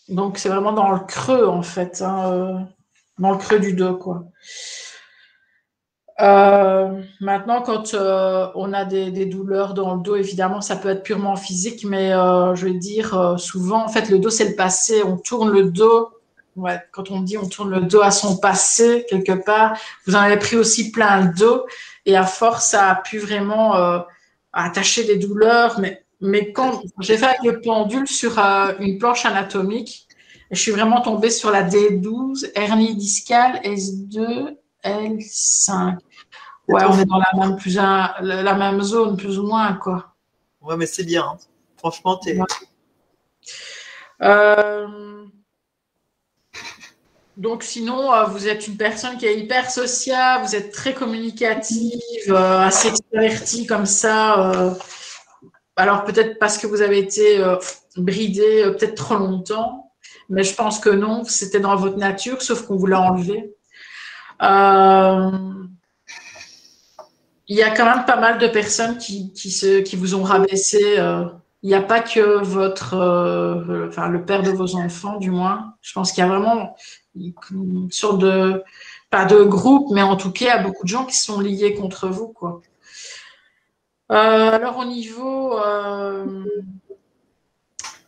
donc 0.09 0.39
c'est 0.39 0.49
vraiment 0.49 0.73
dans 0.73 0.91
le 0.91 1.01
creux 1.01 1.47
en 1.47 1.63
fait, 1.63 2.03
hein, 2.03 2.33
euh, 2.33 2.59
dans 3.19 3.33
le 3.33 3.39
creux 3.39 3.59
du 3.59 3.75
dos. 3.75 3.99
Euh, 6.21 7.01
maintenant, 7.21 7.63
quand 7.63 7.95
euh, 7.95 8.49
on 8.55 8.73
a 8.73 8.85
des, 8.85 9.27
douleurs 9.27 9.75
dans 9.75 9.95
le 9.95 10.03
dos, 10.03 10.17
évidemment, 10.17 10.61
ça 10.61 10.77
peut 10.77 10.89
être 10.89 11.05
purement 11.05 11.37
physique, 11.37 11.85
mais 11.85 12.11
je 12.11 12.65
vais 12.65 12.75
dire 12.75 13.37
souvent, 13.39 13.85
en 13.85 13.89
fait, 13.89 14.09
le 14.11 14.19
dos, 14.19 14.31
c'est 14.31 14.49
le 14.49 14.57
passé. 14.57 15.03
On 15.05 15.17
tourne 15.17 15.51
le 15.51 15.65
dos. 15.65 16.11
Quand 16.91 17.13
on 17.13 17.21
dit 17.21 17.39
on 17.39 17.49
tourne 17.49 17.71
le 17.71 17.83
dos 17.83 18.01
à 18.01 18.11
son 18.11 18.37
passé, 18.39 19.07
quelque 19.09 19.45
part, 19.45 19.79
vous 20.07 20.17
en 20.17 20.19
avez 20.19 20.39
pris 20.39 20.57
aussi 20.57 20.91
plein 20.91 21.21
le 21.21 21.33
dos, 21.33 21.67
et 22.05 22.17
à 22.17 22.25
force, 22.25 22.71
ça 22.71 22.91
a 22.91 22.95
pu 22.97 23.19
vraiment 23.19 23.75
attacher 24.53 25.05
des 25.05 25.17
douleurs. 25.17 25.79
Mais, 25.79 26.05
mais 26.21 26.53
quand 26.53 26.83
j'ai 27.01 27.17
fait 27.17 27.27
avec 27.27 27.43
le 27.45 27.61
pendule 27.61 28.09
sur 28.09 28.39
une 28.39 28.99
planche 28.99 29.25
anatomique, 29.25 30.09
je 30.51 30.61
suis 30.61 30.73
vraiment 30.73 31.01
tombée 31.01 31.31
sur 31.31 31.51
la 31.51 31.63
D12, 31.63 32.51
hernie 32.55 32.97
discale, 32.97 33.61
S2, 33.63 34.57
L5. 34.85 35.99
Ouais, 36.69 36.83
on 36.85 36.99
est 36.99 37.05
dans 37.07 37.19
la 37.19 37.47
même, 37.47 37.57
plus 37.57 37.77
la 37.77 38.55
même 38.55 38.83
zone, 38.83 39.17
plus 39.17 39.39
ou 39.39 39.47
moins, 39.47 39.75
quoi. 39.75 40.15
Ouais, 40.61 40.77
mais 40.77 40.87
c'est 40.87 41.05
bien. 41.05 41.25
Hein. 41.25 41.39
Franchement, 41.79 42.19
tu 42.19 42.31
es. 42.31 42.39
Euh, 44.21 45.25
donc, 47.37 47.63
sinon, 47.63 48.13
euh, 48.13 48.25
vous 48.25 48.49
êtes 48.49 48.67
une 48.67 48.77
personne 48.77 49.17
qui 49.17 49.27
est 49.27 49.39
hyper 49.39 49.71
sociable, 49.71 50.45
vous 50.45 50.57
êtes 50.57 50.73
très 50.73 50.93
communicative, 50.93 52.01
euh, 52.29 52.61
assez 52.61 52.89
extravertie 52.89 53.67
comme 53.67 53.87
ça. 53.87 54.77
Alors, 55.79 56.05
peut-être 56.05 56.39
parce 56.39 56.59
que 56.59 56.67
vous 56.67 56.83
avez 56.83 56.99
été 56.99 57.43
bridé 57.97 58.65
peut-être 58.65 58.95
trop 58.95 59.17
longtemps, 59.17 59.93
mais 60.29 60.43
je 60.43 60.55
pense 60.55 60.79
que 60.79 60.91
non, 60.91 61.25
c'était 61.25 61.61
dans 61.61 61.75
votre 61.77 61.97
nature, 61.97 62.43
sauf 62.43 62.67
qu'on 62.67 62.77
vous 62.77 62.87
l'a 62.87 63.01
enlevé. 63.01 63.55
Euh, 64.43 65.31
il 67.49 67.57
y 67.57 67.63
a 67.63 67.75
quand 67.75 67.87
même 67.87 68.05
pas 68.05 68.21
mal 68.21 68.39
de 68.39 68.47
personnes 68.47 68.99
qui, 68.99 69.33
vous 69.97 70.15
ont 70.15 70.23
rabaissé. 70.23 70.99
Euh, 70.99 71.25
il 71.63 71.71
n'y 71.71 71.75
a 71.75 71.83
pas 71.83 72.01
que 72.01 72.43
votre, 72.45 72.95
euh, 72.95 73.89
le 74.09 74.25
père 74.25 74.43
de 74.43 74.51
vos 74.51 74.77
enfants, 74.77 75.17
du 75.17 75.31
moins. 75.31 75.75
Je 75.81 75.93
pense 75.93 76.13
qu'il 76.13 76.23
y 76.23 76.27
a 76.27 76.29
vraiment 76.29 76.77
une 77.51 77.91
sorte 77.91 78.19
de, 78.19 78.63
pas 79.11 79.25
de 79.25 79.43
groupe, 79.43 79.91
mais 79.93 80.03
en 80.03 80.17
tout 80.17 80.31
cas, 80.31 80.45
il 80.45 80.49
y 80.49 80.51
a 80.51 80.63
beaucoup 80.63 80.85
de 80.85 80.89
gens 80.89 81.07
qui 81.07 81.17
sont 81.17 81.41
liés 81.41 81.75
contre 81.75 82.09
vous. 82.09 82.35
Euh, 84.11 84.15
alors 84.53 84.79
au 84.79 84.87
niveau 84.87 85.59
euh, 85.59 86.45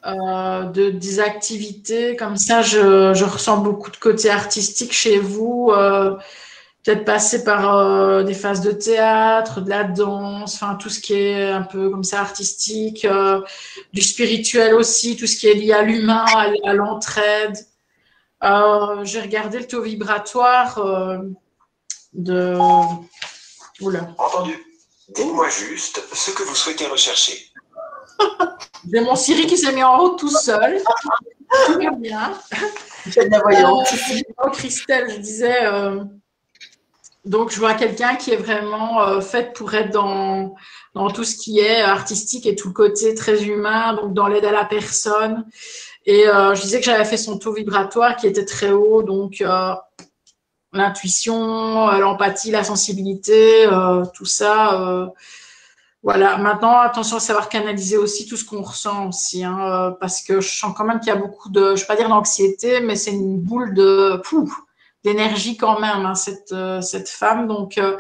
euh, 0.06 0.64
de 0.64 0.90
des 0.90 1.20
activités 1.20 2.16
comme 2.16 2.36
ça, 2.36 2.62
je, 2.62 3.12
je, 3.12 3.24
ressens 3.24 3.58
beaucoup 3.58 3.90
de 3.90 3.98
côté 3.98 4.30
artistique 4.30 4.92
chez 4.92 5.18
vous. 5.18 5.72
Peut-être 6.82 7.04
passer 7.04 7.44
par 7.44 8.24
des 8.24 8.32
phases 8.32 8.62
de 8.62 8.72
théâtre, 8.72 9.60
de 9.60 9.68
la 9.68 9.84
danse, 9.84 10.54
enfin 10.54 10.76
tout 10.76 10.88
ce 10.88 10.98
qui 11.00 11.12
est 11.12 11.50
un 11.50 11.60
peu 11.60 11.90
comme 11.90 12.04
ça 12.04 12.20
artistique, 12.20 13.06
du 13.92 14.00
spirituel 14.00 14.74
aussi, 14.74 15.16
tout 15.16 15.26
ce 15.26 15.36
qui 15.36 15.46
est 15.48 15.54
lié 15.54 15.74
à 15.74 15.82
l'humain, 15.82 16.24
à, 16.64 16.72
l'entraide. 16.72 17.54
J'ai 18.42 19.20
regardé 19.20 19.58
le 19.58 19.66
taux 19.66 19.82
vibratoire 19.82 20.80
de. 22.14 22.56
Oula. 23.82 24.08
Entendu. 24.16 24.69
Dites-moi 25.14 25.48
juste 25.48 26.02
ce 26.12 26.30
que 26.30 26.42
vous 26.42 26.54
souhaitez 26.54 26.86
rechercher. 26.86 27.50
J'ai 28.92 29.00
mon 29.00 29.16
Siri 29.16 29.46
qui 29.46 29.58
s'est 29.58 29.72
mis 29.72 29.82
en 29.82 29.98
route 29.98 30.18
tout 30.18 30.30
seul. 30.30 30.80
Tout 31.66 31.80
va 31.80 31.90
bien. 31.90 32.32
J'ai 33.06 33.24
de 33.24 33.30
la 33.30 33.40
voyante. 33.40 33.88
Christelle, 34.52 35.10
je 35.10 35.16
disais 35.16 35.66
donc, 37.24 37.50
je 37.50 37.58
vois 37.58 37.74
quelqu'un 37.74 38.16
qui 38.16 38.32
est 38.32 38.36
vraiment 38.36 39.02
euh, 39.02 39.20
fait 39.20 39.52
pour 39.52 39.74
être 39.74 39.90
dans, 39.90 40.54
dans 40.94 41.10
tout 41.10 41.24
ce 41.24 41.36
qui 41.36 41.58
est 41.58 41.82
artistique 41.82 42.46
et 42.46 42.56
tout 42.56 42.68
le 42.68 42.74
côté 42.74 43.14
très 43.14 43.44
humain, 43.44 43.94
donc 43.94 44.14
dans 44.14 44.26
l'aide 44.26 44.46
à 44.46 44.52
la 44.52 44.64
personne. 44.64 45.44
Et 46.06 46.26
euh, 46.26 46.54
je 46.54 46.62
disais 46.62 46.78
que 46.78 46.86
j'avais 46.86 47.04
fait 47.04 47.18
son 47.18 47.38
taux 47.38 47.52
vibratoire 47.52 48.16
qui 48.16 48.26
était 48.26 48.46
très 48.46 48.70
haut, 48.70 49.02
donc 49.02 49.42
euh, 49.42 49.74
l'intuition, 50.72 51.88
l'empathie, 51.98 52.50
la 52.50 52.64
sensibilité, 52.64 53.68
tout 54.14 54.24
ça. 54.24 55.10
voilà. 56.02 56.38
Maintenant, 56.38 56.78
attention 56.78 57.16
à 57.16 57.20
savoir 57.20 57.48
canaliser 57.48 57.96
aussi 57.96 58.26
tout 58.26 58.36
ce 58.36 58.44
qu'on 58.44 58.62
ressent 58.62 59.08
aussi, 59.08 59.44
hein, 59.44 59.96
parce 60.00 60.22
que 60.22 60.40
je 60.40 60.48
sens 60.48 60.72
quand 60.76 60.84
même 60.84 61.00
qu'il 61.00 61.08
y 61.08 61.16
a 61.16 61.16
beaucoup 61.16 61.48
de, 61.50 61.60
je 61.60 61.70
ne 61.70 61.76
vais 61.76 61.86
pas 61.86 61.96
dire 61.96 62.08
d'anxiété, 62.08 62.80
mais 62.80 62.96
c'est 62.96 63.12
une 63.12 63.40
boule 63.40 63.74
de, 63.74 64.20
d'énergie 65.04 65.56
quand 65.56 65.80
même, 65.80 66.06
hein, 66.06 66.14
cette, 66.14 66.52
euh, 66.52 66.80
cette 66.80 67.08
femme. 67.08 67.48
Donc, 67.48 67.78
euh, 67.78 67.96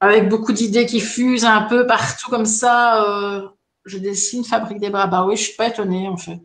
avec 0.00 0.28
beaucoup 0.28 0.52
d'idées 0.52 0.86
qui 0.86 1.00
fusent 1.00 1.44
un 1.44 1.62
peu 1.62 1.86
partout 1.86 2.30
comme 2.30 2.46
ça. 2.46 3.04
Euh, 3.04 3.48
je 3.84 3.98
dessine, 3.98 4.44
fabrique 4.44 4.80
des 4.80 4.90
bras. 4.90 5.06
Bah 5.06 5.24
oui, 5.26 5.36
je 5.36 5.44
suis 5.44 5.56
pas 5.56 5.68
étonnée 5.68 6.08
en 6.08 6.16
fait. 6.16 6.40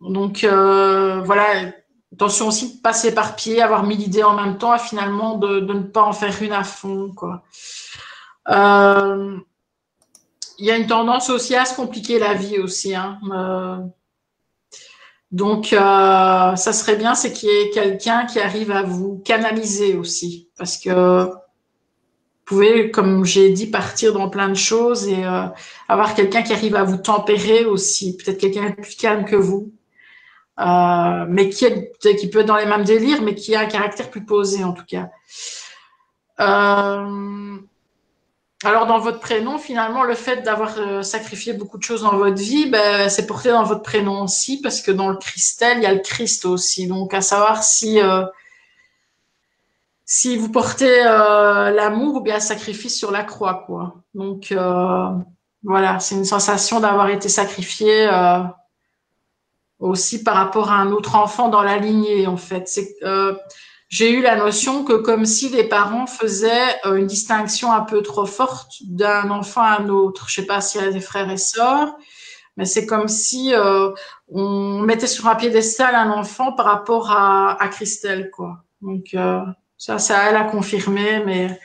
donc 0.00 0.44
voilà, 0.44 1.72
attention 2.12 2.48
aussi 2.48 2.76
de 2.76 2.80
pas 2.80 2.92
s'éparpiller, 2.92 3.62
avoir 3.62 3.84
mille 3.84 4.02
idées 4.02 4.22
en 4.22 4.34
même 4.34 4.58
temps 4.58 4.74
et 4.74 4.78
finalement 4.78 5.36
de, 5.36 5.60
ne 5.60 5.82
pas 5.82 6.02
en 6.02 6.12
faire 6.12 6.42
une 6.42 6.52
à 6.52 6.64
fond. 6.64 7.12
Quoi. 7.14 7.42
il 8.48 9.42
y 10.58 10.70
a 10.70 10.76
une 10.76 10.86
tendance 10.86 11.30
aussi 11.30 11.54
à 11.54 11.64
se 11.64 11.74
compliquer 11.74 12.18
la 12.18 12.34
vie 12.34 12.58
aussi. 12.58 12.94
Hein. 12.94 13.18
Donc, 15.32 15.72
euh, 15.72 16.56
ça 16.56 16.72
serait 16.74 16.96
bien, 16.96 17.14
c'est 17.14 17.32
qu'il 17.32 17.48
y 17.48 17.52
ait 17.52 17.70
quelqu'un 17.70 18.26
qui 18.26 18.38
arrive 18.38 18.70
à 18.70 18.82
vous 18.82 19.22
canaliser 19.24 19.96
aussi, 19.96 20.50
parce 20.58 20.76
que 20.76 21.24
vous 21.24 21.34
pouvez, 22.44 22.90
comme 22.90 23.24
j'ai 23.24 23.48
dit, 23.48 23.66
partir 23.66 24.12
dans 24.12 24.28
plein 24.28 24.50
de 24.50 24.54
choses 24.54 25.08
et 25.08 25.24
euh, 25.24 25.46
avoir 25.88 26.14
quelqu'un 26.14 26.42
qui 26.42 26.52
arrive 26.52 26.76
à 26.76 26.84
vous 26.84 26.98
tempérer 26.98 27.64
aussi, 27.64 28.18
peut-être 28.18 28.38
quelqu'un 28.38 28.72
plus 28.72 28.94
calme 28.96 29.24
que 29.24 29.36
vous, 29.36 29.72
euh, 30.60 31.24
mais 31.28 31.48
qui, 31.48 31.64
est, 31.64 32.16
qui 32.16 32.28
peut 32.28 32.40
être 32.40 32.46
dans 32.46 32.56
les 32.56 32.66
mêmes 32.66 32.84
délires, 32.84 33.22
mais 33.22 33.34
qui 33.34 33.54
a 33.54 33.60
un 33.60 33.66
caractère 33.66 34.10
plus 34.10 34.24
posé 34.24 34.64
en 34.64 34.72
tout 34.72 34.84
cas. 34.86 35.08
Euh, 36.40 37.58
alors, 38.64 38.86
dans 38.86 38.98
votre 38.98 39.18
prénom, 39.18 39.58
finalement, 39.58 40.04
le 40.04 40.14
fait 40.14 40.42
d'avoir 40.42 40.78
euh, 40.78 41.02
sacrifié 41.02 41.54
beaucoup 41.54 41.78
de 41.78 41.82
choses 41.82 42.02
dans 42.02 42.16
votre 42.16 42.40
vie, 42.40 42.68
ben, 42.68 43.08
c'est 43.08 43.26
porté 43.26 43.50
dans 43.50 43.64
votre 43.64 43.82
prénom 43.82 44.22
aussi, 44.22 44.60
parce 44.60 44.82
que 44.82 44.90
dans 44.90 45.08
le 45.08 45.16
Christel, 45.16 45.78
il 45.78 45.84
y 45.84 45.86
a 45.86 45.94
le 45.94 46.00
Christ 46.00 46.44
aussi. 46.44 46.86
Donc, 46.86 47.14
à 47.14 47.22
savoir 47.22 47.64
si, 47.64 47.98
si 50.04 50.36
vous 50.36 50.50
portez 50.50 51.02
l'amour 51.02 52.16
ou 52.16 52.20
bien 52.20 52.34
le 52.34 52.40
sacrifice 52.40 52.96
sur 52.96 53.10
la 53.10 53.24
croix, 53.24 53.64
quoi. 53.66 53.96
Donc, 54.14 54.54
voilà, 55.64 55.98
c'est 55.98 56.14
une 56.14 56.24
sensation 56.24 56.78
d'avoir 56.78 57.08
été 57.08 57.28
sacrifié 57.28 58.08
aussi 59.82 60.22
par 60.22 60.36
rapport 60.36 60.70
à 60.70 60.76
un 60.76 60.92
autre 60.92 61.16
enfant 61.16 61.48
dans 61.48 61.62
la 61.62 61.76
lignée, 61.76 62.26
en 62.26 62.36
fait. 62.36 62.68
C'est 62.68 62.96
j'ai 63.92 64.10
eu 64.10 64.22
la 64.22 64.36
notion 64.36 64.84
que 64.84 64.94
comme 64.94 65.26
si 65.26 65.50
les 65.50 65.64
parents 65.64 66.06
faisaient 66.06 66.80
euh, 66.86 66.94
une 66.94 67.06
distinction 67.06 67.70
un 67.70 67.82
peu 67.82 68.00
trop 68.00 68.24
forte 68.24 68.72
d'un 68.80 69.28
enfant 69.28 69.60
à 69.60 69.82
un 69.82 69.90
autre. 69.90 70.30
Je 70.30 70.36
sais 70.36 70.46
pas 70.46 70.62
s'il 70.62 70.80
y 70.80 70.84
a 70.84 70.90
des 70.90 71.00
frères 71.00 71.30
et 71.30 71.36
sœurs, 71.36 71.94
mais 72.56 72.64
c'est 72.64 72.86
comme 72.86 73.06
si 73.06 73.54
euh, 73.54 73.90
on 74.28 74.78
mettait 74.80 75.06
sur 75.06 75.28
un 75.28 75.34
piédestal 75.34 75.94
un 75.94 76.10
enfant 76.10 76.52
par 76.52 76.64
rapport 76.64 77.10
à, 77.10 77.68
Christelle, 77.70 78.30
quoi. 78.30 78.64
Donc 78.80 79.08
euh, 79.12 79.42
ça, 79.76 79.98
elle 80.26 80.36
a 80.36 80.44
confirmé, 80.44 81.22
mais 81.26 81.60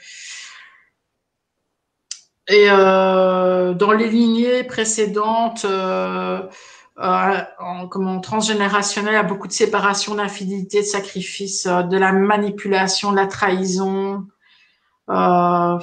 et 2.50 2.68
dans 2.68 3.92
les 3.98 4.10
lignées 4.10 4.64
précédentes 4.66 5.64
euh, 5.64 6.42
en, 7.00 7.88
comment, 7.88 8.20
transgénérationnel, 8.20 9.16
a 9.16 9.24
beaucoup 9.24 9.48
de 9.48 9.54
séparation, 9.54 10.16
d'infidélité, 10.16 10.82
de 10.82 10.86
sacrifice, 10.86 11.66
euh, 11.68 11.84
de 11.84 11.98
la 11.98 12.12
manipulation, 12.12 13.12
de 13.12 13.18
la 13.18 13.28
trahison. 13.28 14.26
Euh, 15.10 15.80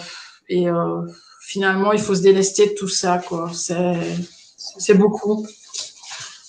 et 0.48 0.68
euh, 0.68 1.02
finalement, 1.40 1.92
il 1.92 2.00
faut 2.00 2.14
se 2.14 2.22
délester 2.22 2.66
de 2.70 2.74
tout 2.74 2.88
ça. 2.88 3.18
quoi. 3.18 3.50
C'est, 3.52 3.96
c'est 4.56 4.94
beaucoup. 4.94 5.46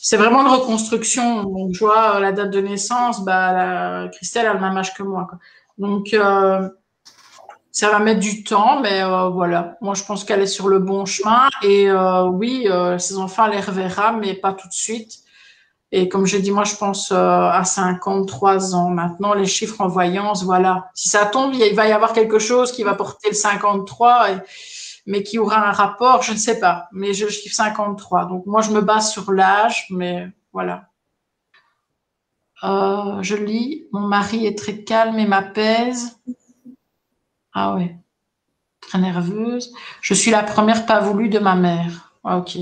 C'est 0.02 0.18
vraiment 0.18 0.42
une 0.42 0.54
reconstruction. 0.54 1.44
Donc, 1.44 1.74
je 1.74 1.80
vois 1.80 2.20
la 2.20 2.32
date 2.32 2.52
de 2.52 2.62
naissance, 2.62 3.24
bah, 3.24 3.54
la, 3.54 4.10
Christelle 4.10 4.48
a 4.48 4.54
le 4.54 4.60
même 4.60 4.78
âge 4.78 4.94
que 4.94 5.04
moi. 5.04 5.28
Quoi. 5.30 5.40
Donc, 5.78 6.14
euh, 6.14 6.70
ça 7.76 7.90
va 7.90 8.00
mettre 8.00 8.22
du 8.22 8.46
temps, 8.46 8.80
mais 8.80 9.04
euh, 9.04 9.28
voilà. 9.28 9.76
Moi, 9.82 9.96
je 9.96 10.04
pense 10.06 10.24
qu'elle 10.24 10.40
est 10.40 10.48
sur 10.48 10.70
le 10.70 10.80
bon 10.80 11.06
chemin. 11.06 11.50
Et 11.62 11.90
euh, 11.90 12.24
oui, 12.24 12.68
euh, 12.70 12.98
ses 12.98 13.18
enfants, 13.18 13.48
elle 13.48 13.52
les 13.52 13.60
reverra, 13.60 14.14
mais 14.14 14.34
pas 14.34 14.54
tout 14.54 14.70
de 14.70 14.74
suite. 14.74 15.20
Et 15.92 16.08
comme 16.08 16.26
je 16.26 16.38
dis, 16.38 16.52
moi, 16.52 16.64
je 16.64 16.74
pense 16.78 17.12
à 17.12 17.62
53 17.66 18.76
ans. 18.76 18.90
Maintenant, 18.92 19.34
les 19.34 19.46
chiffres 19.46 19.82
en 19.82 19.90
voyance, 19.90 20.46
voilà. 20.46 20.90
Si 20.94 21.10
ça 21.10 21.26
tombe, 21.26 21.54
il 21.54 21.76
va 21.76 21.86
y 21.86 21.92
avoir 21.92 22.14
quelque 22.14 22.40
chose 22.40 22.72
qui 22.72 22.84
va 22.84 22.96
porter 22.96 23.28
le 23.30 23.36
53, 23.36 24.28
mais 25.06 25.22
qui 25.22 25.38
aura 25.38 25.68
un 25.68 25.74
rapport, 25.74 26.22
je 26.22 26.32
ne 26.32 26.38
sais 26.38 26.62
pas. 26.62 26.88
Mais 26.94 27.14
je 27.14 27.28
chiffre 27.28 27.56
53. 27.56 28.26
Donc, 28.28 28.46
moi, 28.46 28.62
je 28.62 28.72
me 28.72 28.80
base 28.80 29.12
sur 29.12 29.34
l'âge, 29.34 29.88
mais 29.90 30.30
voilà. 30.54 30.86
Euh, 32.64 33.22
je 33.22 33.36
lis. 33.36 33.86
Mon 33.92 34.08
mari 34.08 34.46
est 34.46 34.58
très 34.58 34.84
calme 34.84 35.20
et 35.20 35.28
m'apaise. 35.28 36.22
Ah 37.56 37.74
ouais. 37.76 37.96
Très 38.82 39.00
nerveuse. 39.00 39.74
Je 40.02 40.14
suis 40.14 40.30
la 40.30 40.44
première 40.44 40.86
pas 40.86 41.00
voulue 41.00 41.30
de 41.30 41.40
ma 41.40 41.56
mère. 41.56 42.12
Ah, 42.24 42.38
ok. 42.38 42.58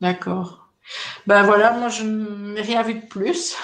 D'accord. 0.00 0.68
Ben 1.26 1.42
voilà, 1.42 1.72
moi 1.72 1.88
je 1.88 2.04
n'ai 2.04 2.60
rien 2.60 2.82
vu 2.82 2.94
de 2.94 3.06
plus. 3.06 3.56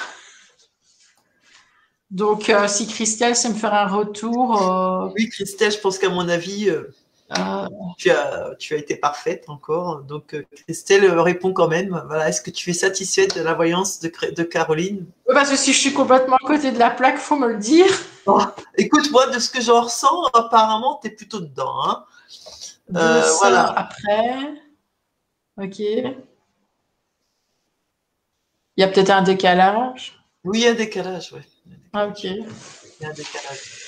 Donc 2.11 2.49
euh, 2.49 2.67
si 2.67 2.89
Christelle 2.89 3.37
sait 3.37 3.51
me 3.51 3.55
faire 3.55 3.75
un 3.75 3.87
retour. 3.87 4.61
Euh, 4.61 5.13
oui, 5.15 5.29
Christelle, 5.29 5.71
je 5.71 5.79
pense 5.79 5.99
qu'à 5.99 6.09
mon 6.09 6.29
avis, 6.29 6.69
ah. 7.31 7.69
tu, 7.97 8.11
as, 8.11 8.55
tu 8.59 8.75
as 8.75 8.79
été 8.79 8.97
parfaite 8.97 9.45
encore. 9.49 10.03
Donc, 10.03 10.35
euh, 10.35 10.45
Christelle 10.65 11.09
répond 11.19 11.53
quand 11.53 11.69
même. 11.69 12.03
Voilà, 12.07 12.29
Est-ce 12.29 12.43
que 12.43 12.51
tu 12.51 12.71
es 12.71 12.73
satisfaite 12.73 13.37
de 13.39 13.43
la 13.43 13.55
voyance 13.55 14.01
de, 14.01 14.11
de 14.35 14.43
Caroline? 14.43 15.07
Parce 15.27 15.51
que 15.51 15.57
si 15.57 15.73
je 15.73 15.79
suis 15.79 15.93
complètement 15.93 16.37
à 16.37 16.47
côté 16.47 16.73
de 16.73 16.79
la 16.79 16.91
plaque, 16.91 17.19
faut 17.19 17.37
me 17.37 17.49
le 17.49 17.59
dire. 17.59 17.87
Oh, 18.27 18.41
écoute, 18.77 19.11
moi, 19.13 19.29
de 19.29 19.39
ce 19.39 19.49
que 19.49 19.61
j'en 19.61 19.83
ressens, 19.83 20.27
apparemment, 20.35 20.99
tu 21.01 21.09
es 21.09 21.11
plutôt 21.11 21.41
dedans. 21.41 21.85
Hein. 21.85 22.05
Euh, 22.97 23.23
voilà. 23.39 23.67
Après. 23.77 24.55
Ok. 25.57 25.79
Il 25.79 26.17
y 28.77 28.83
a 28.83 28.89
peut-être 28.89 29.11
un 29.11 29.23
décalage. 29.23 30.21
Oui, 30.43 30.67
un 30.67 30.75
décalage, 30.75 31.33
oui. 31.33 31.41
Ah, 31.93 32.07
ok. 32.07 32.25
Il 32.25 32.47
y 33.01 33.05
a 33.05 33.09
un 33.09 33.13
décalage. 33.13 33.80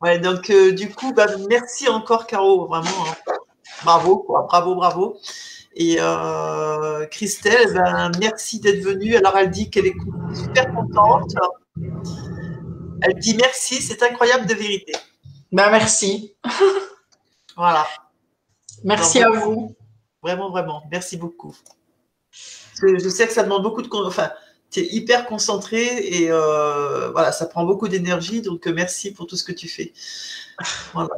Ouais, 0.00 0.18
donc 0.18 0.50
euh, 0.50 0.72
du 0.72 0.90
coup, 0.90 1.12
bah, 1.12 1.26
merci 1.48 1.88
encore 1.88 2.26
Caro, 2.26 2.66
vraiment. 2.66 2.88
Hein. 3.06 3.32
Bravo, 3.84 4.18
quoi. 4.18 4.46
bravo, 4.48 4.74
bravo. 4.74 5.16
Et 5.74 5.96
euh, 6.00 7.06
Christelle, 7.06 7.74
ben, 7.74 8.10
merci 8.20 8.60
d'être 8.60 8.82
venue. 8.82 9.16
Alors 9.16 9.36
elle 9.36 9.50
dit 9.50 9.70
qu'elle 9.70 9.86
est 9.86 9.96
super 10.34 10.72
contente. 10.74 11.32
Elle 13.02 13.14
dit 13.18 13.36
merci, 13.36 13.80
c'est 13.80 14.02
incroyable 14.02 14.46
de 14.46 14.54
vérité. 14.54 14.92
Ben, 15.52 15.70
merci. 15.70 16.34
voilà. 17.56 17.86
Merci 18.84 19.22
à 19.22 19.30
vous. 19.30 19.76
Vraiment, 20.22 20.50
vraiment. 20.50 20.82
Merci 20.90 21.16
beaucoup. 21.16 21.54
Je 22.80 23.08
sais 23.08 23.26
que 23.26 23.32
ça 23.32 23.42
demande 23.42 23.62
beaucoup 23.62 23.82
de. 23.82 23.88
Enfin, 23.92 24.30
tu 24.70 24.80
es 24.80 24.94
hyper 24.94 25.26
concentré 25.26 25.82
et 25.82 26.30
euh, 26.30 27.10
voilà, 27.10 27.32
ça 27.32 27.46
prend 27.46 27.64
beaucoup 27.64 27.88
d'énergie. 27.88 28.42
Donc, 28.42 28.66
euh, 28.66 28.72
merci 28.74 29.12
pour 29.12 29.26
tout 29.26 29.36
ce 29.36 29.44
que 29.44 29.52
tu 29.52 29.68
fais. 29.68 29.92
Voilà. 30.92 31.10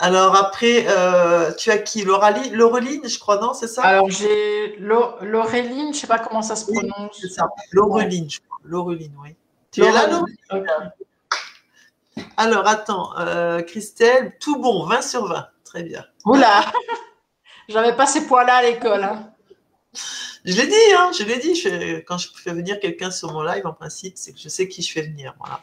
Alors, 0.00 0.36
après, 0.36 0.86
euh, 0.88 1.52
tu 1.54 1.70
as 1.70 1.78
qui? 1.78 2.04
Laureline, 2.04 3.08
je 3.08 3.18
crois, 3.18 3.40
non 3.40 3.52
C'est 3.52 3.66
ça? 3.66 3.82
Alors, 3.82 4.08
j'ai 4.10 4.76
Laureline, 4.78 5.86
je 5.86 5.88
ne 5.88 5.92
sais 5.92 6.06
pas 6.06 6.20
comment 6.20 6.42
ça 6.42 6.54
se 6.54 6.70
prononce. 6.70 7.18
c'est 7.20 7.28
ça. 7.28 7.48
Laureline, 7.72 8.30
je 8.30 8.38
crois. 8.40 8.60
Laureline, 8.64 9.12
oui. 9.22 9.34
Tu 9.72 9.82
es 9.82 9.90
là, 9.90 10.06
Laureline 10.06 10.92
Alors, 12.36 12.66
attends, 12.68 13.10
Christelle, 13.66 14.36
tout 14.38 14.60
bon, 14.60 14.86
20 14.86 15.02
sur 15.02 15.26
20. 15.26 15.46
Très 15.64 15.82
bien. 15.82 16.04
Oula 16.24 16.64
J'avais 17.68 17.94
pas 17.94 18.06
ces 18.06 18.26
poids-là 18.26 18.56
à 18.56 18.62
l'école. 18.62 19.04
Hein. 19.04 19.30
Je 20.48 20.56
l'ai 20.56 20.66
dit, 20.66 20.94
hein, 20.96 21.10
je 21.12 21.24
l'ai 21.24 21.36
dit. 21.36 22.02
quand 22.06 22.16
je 22.16 22.28
fais 22.34 22.52
venir 22.52 22.80
quelqu'un 22.80 23.10
sur 23.10 23.30
mon 23.32 23.42
live, 23.42 23.66
en 23.66 23.74
principe, 23.74 24.14
c'est 24.16 24.32
que 24.32 24.38
je 24.38 24.48
sais 24.48 24.66
qui 24.66 24.80
je 24.80 24.90
fais 24.90 25.02
venir. 25.02 25.34
Voilà. 25.38 25.60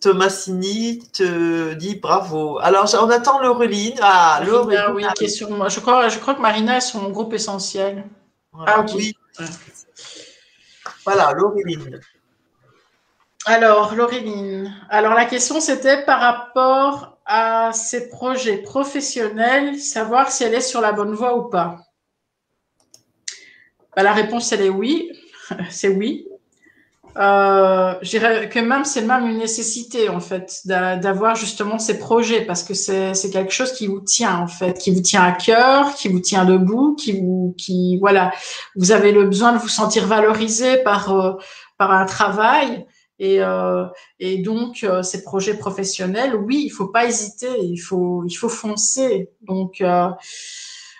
Thomasini 0.00 1.00
te 1.12 1.74
dit 1.74 1.96
bravo. 1.96 2.58
Alors, 2.58 2.88
on 2.98 3.10
attend 3.10 3.42
Laureline. 3.42 3.98
Ah, 4.00 4.40
Laureline. 4.46 4.92
oui, 4.94 5.04
qui 5.14 5.26
est 5.26 5.28
sur 5.28 5.50
moi. 5.50 5.68
Je 5.68 5.80
crois, 5.80 6.08
je 6.08 6.18
crois 6.18 6.34
que 6.34 6.40
Marina 6.40 6.78
est 6.78 6.80
sur 6.80 7.02
mon 7.02 7.10
groupe 7.10 7.34
essentiel. 7.34 8.06
ah, 8.66 8.86
oui. 8.94 9.12
Voilà, 11.04 11.32
Laureline. 11.34 12.00
Alors, 13.44 13.94
Laureline. 13.94 14.74
Alors, 14.88 15.12
la 15.12 15.26
question, 15.26 15.60
c'était 15.60 16.02
par 16.06 16.20
rapport 16.20 17.18
à 17.26 17.74
ses 17.74 18.08
projets 18.08 18.56
professionnels, 18.56 19.78
savoir 19.78 20.30
si 20.30 20.44
elle 20.44 20.54
est 20.54 20.62
sur 20.62 20.80
la 20.80 20.92
bonne 20.92 21.12
voie 21.12 21.36
ou 21.36 21.50
pas. 21.50 21.85
Bah, 23.96 24.02
la 24.02 24.12
réponse, 24.12 24.52
elle 24.52 24.60
est 24.62 24.68
oui. 24.68 25.10
c'est 25.70 25.88
oui. 25.88 26.26
Euh, 27.18 27.94
je 28.02 28.10
dirais 28.10 28.48
que 28.50 28.58
même 28.58 28.84
c'est 28.84 29.00
même 29.00 29.26
une 29.26 29.38
nécessité 29.38 30.10
en 30.10 30.20
fait 30.20 30.60
d'avoir 30.66 31.34
justement 31.34 31.78
ces 31.78 31.98
projets 31.98 32.44
parce 32.44 32.62
que 32.62 32.74
c'est 32.74 33.30
quelque 33.32 33.54
chose 33.54 33.72
qui 33.72 33.86
vous 33.86 34.00
tient 34.00 34.36
en 34.36 34.48
fait, 34.48 34.76
qui 34.76 34.90
vous 34.90 35.00
tient 35.00 35.22
à 35.22 35.32
cœur, 35.32 35.94
qui 35.94 36.08
vous 36.08 36.20
tient 36.20 36.44
debout, 36.44 36.94
qui 36.94 37.18
vous 37.18 37.54
qui 37.56 37.96
voilà, 38.00 38.32
vous 38.74 38.92
avez 38.92 39.12
le 39.12 39.24
besoin 39.24 39.52
de 39.54 39.58
vous 39.58 39.68
sentir 39.68 40.06
valorisé 40.06 40.76
par 40.82 41.10
euh, 41.10 41.32
par 41.78 41.90
un 41.92 42.04
travail 42.04 42.84
et 43.18 43.40
euh, 43.40 43.86
donc 44.44 44.84
euh, 44.84 45.02
ces 45.02 45.22
projets 45.22 45.56
professionnels, 45.56 46.34
oui, 46.34 46.64
il 46.66 46.70
faut 46.70 46.88
pas 46.88 47.06
hésiter, 47.06 47.48
il 47.62 47.78
faut 47.78 48.24
il 48.26 48.34
faut 48.34 48.50
foncer 48.50 49.30
donc 49.40 49.82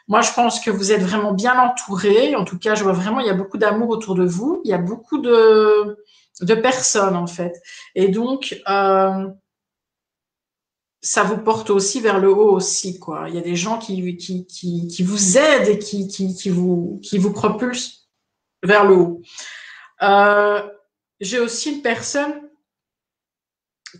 moi, 0.08 0.20
je 0.20 0.32
pense 0.32 0.60
que 0.60 0.70
vous 0.70 0.92
êtes 0.92 1.02
vraiment 1.02 1.32
bien 1.32 1.58
entouré. 1.58 2.36
En 2.36 2.44
tout 2.44 2.58
cas, 2.58 2.74
je 2.74 2.84
vois 2.84 2.92
vraiment, 2.92 3.20
il 3.20 3.26
y 3.26 3.30
a 3.30 3.34
beaucoup 3.34 3.58
d'amour 3.58 3.88
autour 3.88 4.14
de 4.14 4.24
vous. 4.24 4.60
Il 4.64 4.70
y 4.70 4.74
a 4.74 4.78
beaucoup 4.78 5.18
de, 5.18 5.98
de 6.40 6.54
personnes, 6.54 7.16
en 7.16 7.26
fait. 7.26 7.60
Et 7.94 8.08
donc, 8.08 8.62
euh, 8.68 9.28
ça 11.02 11.22
vous 11.24 11.38
porte 11.38 11.70
aussi 11.70 12.00
vers 12.00 12.20
le 12.20 12.30
haut 12.30 12.52
aussi, 12.52 12.98
quoi. 13.00 13.28
Il 13.28 13.34
y 13.34 13.38
a 13.38 13.42
des 13.42 13.56
gens 13.56 13.78
qui, 13.78 14.16
qui, 14.16 14.46
qui, 14.46 15.02
vous 15.02 15.38
aident 15.38 15.68
et 15.68 15.78
qui, 15.78 16.06
qui, 16.06 16.34
qui, 16.34 16.50
vous, 16.50 17.00
qui 17.02 17.18
vous 17.18 17.32
propulsent 17.32 18.08
vers 18.62 18.84
le 18.84 18.94
haut. 18.94 19.22
Euh, 20.02 20.62
J'ai 21.20 21.40
aussi 21.40 21.72
une 21.74 21.82
personne 21.82 22.45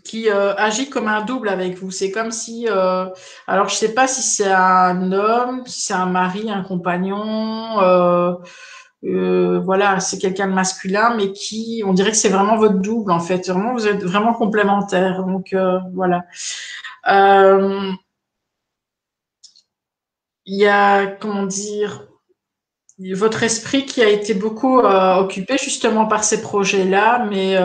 qui 0.07 0.29
euh, 0.29 0.55
agit 0.55 0.89
comme 0.89 1.07
un 1.07 1.21
double 1.23 1.49
avec 1.49 1.77
vous. 1.77 1.91
C'est 1.91 2.11
comme 2.11 2.31
si, 2.31 2.67
euh, 2.69 3.05
alors 3.47 3.69
je 3.69 3.75
sais 3.75 3.93
pas 3.93 4.07
si 4.07 4.21
c'est 4.21 4.51
un 4.51 5.11
homme, 5.11 5.63
si 5.67 5.81
c'est 5.81 5.93
un 5.93 6.05
mari, 6.07 6.49
un 6.49 6.63
compagnon, 6.63 7.79
euh, 9.03 9.59
voilà, 9.59 9.99
c'est 9.99 10.17
quelqu'un 10.17 10.47
de 10.47 10.53
masculin, 10.53 11.15
mais 11.15 11.31
qui, 11.33 11.83
on 11.85 11.93
dirait 11.93 12.11
que 12.11 12.17
c'est 12.17 12.29
vraiment 12.29 12.57
votre 12.57 12.79
double 12.79 13.11
en 13.11 13.19
fait. 13.19 13.49
Vraiment, 13.49 13.73
vous 13.73 13.87
êtes 13.87 14.03
vraiment 14.03 14.33
complémentaires. 14.33 15.23
Donc 15.23 15.55
voilà. 15.93 16.23
Il 20.45 20.55
y 20.57 20.65
a, 20.65 21.05
comment 21.07 21.45
dire, 21.45 22.07
votre 23.13 23.43
esprit 23.43 23.85
qui 23.85 24.01
a 24.01 24.09
été 24.09 24.33
beaucoup 24.33 24.79
occupé 24.79 25.57
justement 25.57 26.05
par 26.07 26.23
ces 26.23 26.41
projets-là, 26.41 27.27
mais 27.29 27.57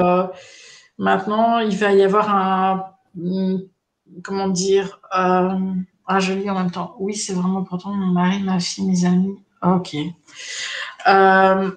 Maintenant, 0.98 1.58
il 1.58 1.76
va 1.76 1.92
y 1.92 2.02
avoir 2.02 2.34
un, 2.34 2.92
comment 4.22 4.48
dire, 4.48 5.00
euh, 5.16 5.74
ah, 6.06 6.20
je 6.20 6.32
lis 6.32 6.50
en 6.50 6.54
même 6.54 6.70
temps. 6.70 6.96
Oui, 6.98 7.14
c'est 7.14 7.32
vraiment 7.32 7.60
important. 7.60 7.90
Mon 7.90 8.12
mari, 8.12 8.42
ma 8.42 8.60
fille, 8.60 8.86
mes 8.86 9.04
amis. 9.04 9.36
Ok. 9.62 9.96
Euh, 11.08 11.70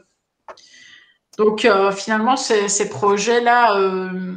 donc, 1.38 1.66
euh, 1.66 1.92
finalement, 1.92 2.36
ces, 2.36 2.90
projets-là, 2.90 3.78
euh, 3.78 4.36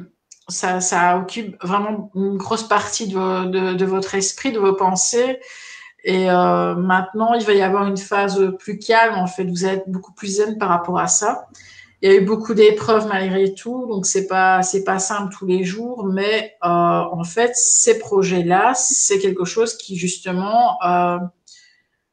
ça, 0.49 1.19
occupe 1.19 1.63
vraiment 1.63 2.11
une 2.15 2.37
grosse 2.37 2.67
partie 2.69 3.09
de, 3.09 3.85
votre 3.85 4.15
esprit, 4.15 4.53
de 4.53 4.59
vos 4.59 4.75
pensées. 4.75 5.41
Et 6.05 6.27
maintenant, 6.27 7.35
il 7.35 7.45
va 7.45 7.53
y 7.55 7.63
avoir 7.63 7.87
une 7.87 7.97
phase 7.97 8.53
plus 8.59 8.79
calme. 8.79 9.17
En 9.17 9.27
fait, 9.27 9.45
vous 9.45 9.67
êtes 9.67 9.85
beaucoup 9.89 10.13
plus 10.13 10.37
zen 10.37 10.59
par 10.59 10.69
rapport 10.69 10.99
à 10.99 11.09
ça 11.09 11.49
il 12.01 12.11
y 12.11 12.13
a 12.13 12.17
eu 12.17 12.25
beaucoup 12.25 12.55
d'épreuves 12.55 13.09
malgré 13.09 13.55
tout, 13.55 13.87
donc 13.89 14.07
c'est 14.07 14.29
pas 14.29 14.63
c'est 14.63 14.85
pas 14.85 15.01
simple 15.01 15.35
tous 15.37 15.47
les 15.47 15.65
jours, 15.65 16.05
mais 16.05 16.55
euh, 16.63 16.69
en 16.69 17.25
fait 17.25 17.57
ces 17.57 17.99
projets-là, 17.99 18.75
c'est 18.75 19.19
quelque 19.19 19.45
chose 19.45 19.77
qui 19.77 19.97
justement 19.97 20.81
euh, 20.85 21.19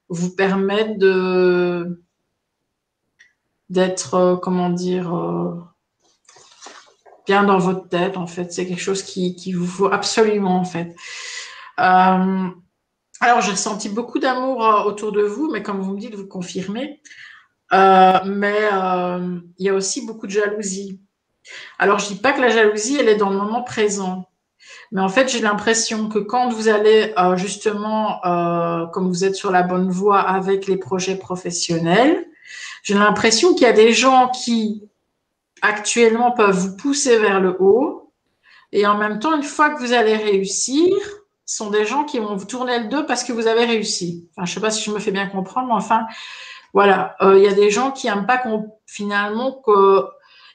vous 0.09 0.35
permet 0.35 0.95
de 0.95 2.03
d'être 3.69 4.13
euh, 4.15 4.35
comment 4.37 4.69
dire 4.69 5.13
bien 7.27 7.43
dans 7.43 7.59
votre 7.59 7.87
tête 7.87 8.17
en 8.17 8.27
fait. 8.27 8.51
C'est 8.53 8.65
quelque 8.65 8.81
chose 8.81 9.03
qui 9.03 9.35
qui 9.35 9.53
vous 9.53 9.67
faut 9.67 9.91
absolument 9.91 10.57
en 10.57 10.65
fait. 10.65 10.95
Alors 11.77 13.41
j'ai 13.41 13.51
ressenti 13.51 13.89
beaucoup 13.89 14.19
d'amour 14.19 14.85
autour 14.87 15.11
de 15.11 15.21
vous, 15.21 15.49
mais 15.51 15.61
comme 15.63 15.81
vous 15.81 15.93
me 15.93 15.99
dites, 15.99 16.15
vous 16.15 16.27
confirmez. 16.27 17.01
Euh, 17.75 18.19
mais 18.25 18.69
euh, 18.71 19.39
il 19.57 19.65
y 19.65 19.69
a 19.69 19.73
aussi 19.73 20.05
beaucoup 20.05 20.27
de 20.27 20.31
jalousie. 20.31 21.01
Alors, 21.77 21.99
je 21.99 22.07
dis 22.07 22.15
pas 22.15 22.31
que 22.31 22.41
la 22.41 22.49
jalousie, 22.49 22.97
elle 22.97 23.09
est 23.09 23.17
dans 23.17 23.29
le 23.29 23.37
moment 23.37 23.63
présent. 23.63 24.29
Mais 24.91 25.01
en 25.01 25.09
fait, 25.09 25.29
j'ai 25.29 25.41
l'impression 25.41 26.07
que 26.07 26.19
quand 26.19 26.49
vous 26.49 26.69
allez 26.69 27.13
euh, 27.17 27.35
justement, 27.35 28.21
comme 28.93 29.07
vous 29.07 29.25
êtes 29.25 29.35
sur 29.35 29.51
la 29.51 29.63
bonne 29.63 29.89
voie 29.89 30.21
avec 30.21 30.67
les 30.67 30.77
projets 30.77 31.17
professionnels, 31.17 32.25
j'ai 32.83 32.93
l'impression 32.93 33.53
qu'il 33.53 33.63
y 33.63 33.69
a 33.69 33.73
des 33.73 33.93
gens 33.93 34.29
qui 34.29 34.83
actuellement 35.61 36.31
peuvent 36.31 36.57
vous 36.57 36.77
pousser 36.77 37.17
vers 37.17 37.41
le 37.41 37.55
haut. 37.59 38.11
Et 38.71 38.85
en 38.87 38.97
même 38.97 39.19
temps, 39.19 39.35
une 39.35 39.43
fois 39.43 39.71
que 39.71 39.79
vous 39.79 39.93
allez 39.93 40.15
réussir, 40.15 40.95
ce 41.45 41.57
sont 41.57 41.69
des 41.69 41.85
gens 41.85 42.03
qui 42.03 42.19
vont 42.19 42.35
vous 42.35 42.45
tourner 42.45 42.79
le 42.79 42.87
dos 42.87 43.03
parce 43.03 43.23
que 43.23 43.31
vous 43.31 43.47
avez 43.47 43.65
réussi. 43.65 44.27
Enfin, 44.35 44.45
je 44.45 44.53
sais 44.53 44.59
pas 44.59 44.71
si 44.71 44.83
je 44.83 44.91
me 44.91 44.99
fais 44.99 45.11
bien 45.11 45.27
comprendre, 45.27 45.67
mais 45.67 45.73
enfin, 45.73 46.05
voilà, 46.75 47.15
il 47.21 47.39
y 47.39 47.47
a 47.47 47.53
des 47.53 47.71
gens 47.71 47.89
qui 47.89 48.07
n'aiment 48.07 48.27
pas 48.27 48.37
qu'on 48.37 48.69
finalement 48.85 49.53
que 49.65 50.03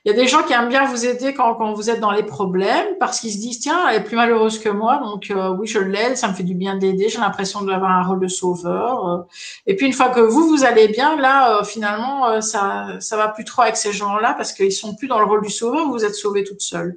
il 0.05 0.11
y 0.11 0.15
a 0.15 0.17
des 0.17 0.27
gens 0.27 0.43
qui 0.43 0.55
aiment 0.55 0.71
bien 0.71 0.87
vous 0.87 1.05
aider 1.05 1.35
quand, 1.35 1.57
quand 1.57 1.75
vous 1.75 1.91
êtes 1.91 2.01
dans 2.01 2.11
les 2.11 2.23
problèmes 2.23 2.87
parce 2.99 3.21
qu'ils 3.21 3.33
se 3.33 3.39
disent 3.39 3.61
tiens 3.61 3.87
elle 3.89 4.01
est 4.01 4.05
plus 4.05 4.17
malheureuse 4.17 4.59
que 4.59 4.71
moi 4.71 4.97
donc 4.99 5.31
euh, 5.31 5.51
oui 5.51 5.67
je 5.67 5.79
l'aide 5.79 6.17
ça 6.17 6.29
me 6.29 6.33
fait 6.33 6.43
du 6.43 6.55
bien 6.55 6.77
de 6.77 6.81
l'aider 6.81 7.11
j'ai 7.11 7.19
l'impression 7.19 7.61
d'avoir 7.61 7.91
un 7.91 8.03
rôle 8.03 8.21
de 8.21 8.29
sauveur 8.29 9.09
euh. 9.09 9.19
et 9.67 9.77
puis 9.77 9.87
une 9.87 9.93
fois 9.93 10.09
que 10.09 10.21
vous 10.21 10.49
vous 10.49 10.65
allez 10.65 10.89
bien 10.89 11.17
là 11.17 11.59
euh, 11.59 11.65
finalement 11.65 12.41
ça 12.41 12.97
ça 12.99 13.17
va 13.19 13.29
plus 13.29 13.45
trop 13.45 13.63
avec 13.63 13.77
ces 13.77 13.93
gens 13.93 14.17
là 14.17 14.33
parce 14.33 14.55
qu'ils 14.55 14.73
sont 14.73 14.95
plus 14.95 15.07
dans 15.07 15.19
le 15.19 15.27
rôle 15.27 15.43
du 15.43 15.51
sauveur 15.51 15.89
vous 15.89 16.05
êtes 16.05 16.15
sauvé 16.15 16.45
toute 16.45 16.63
seule 16.63 16.97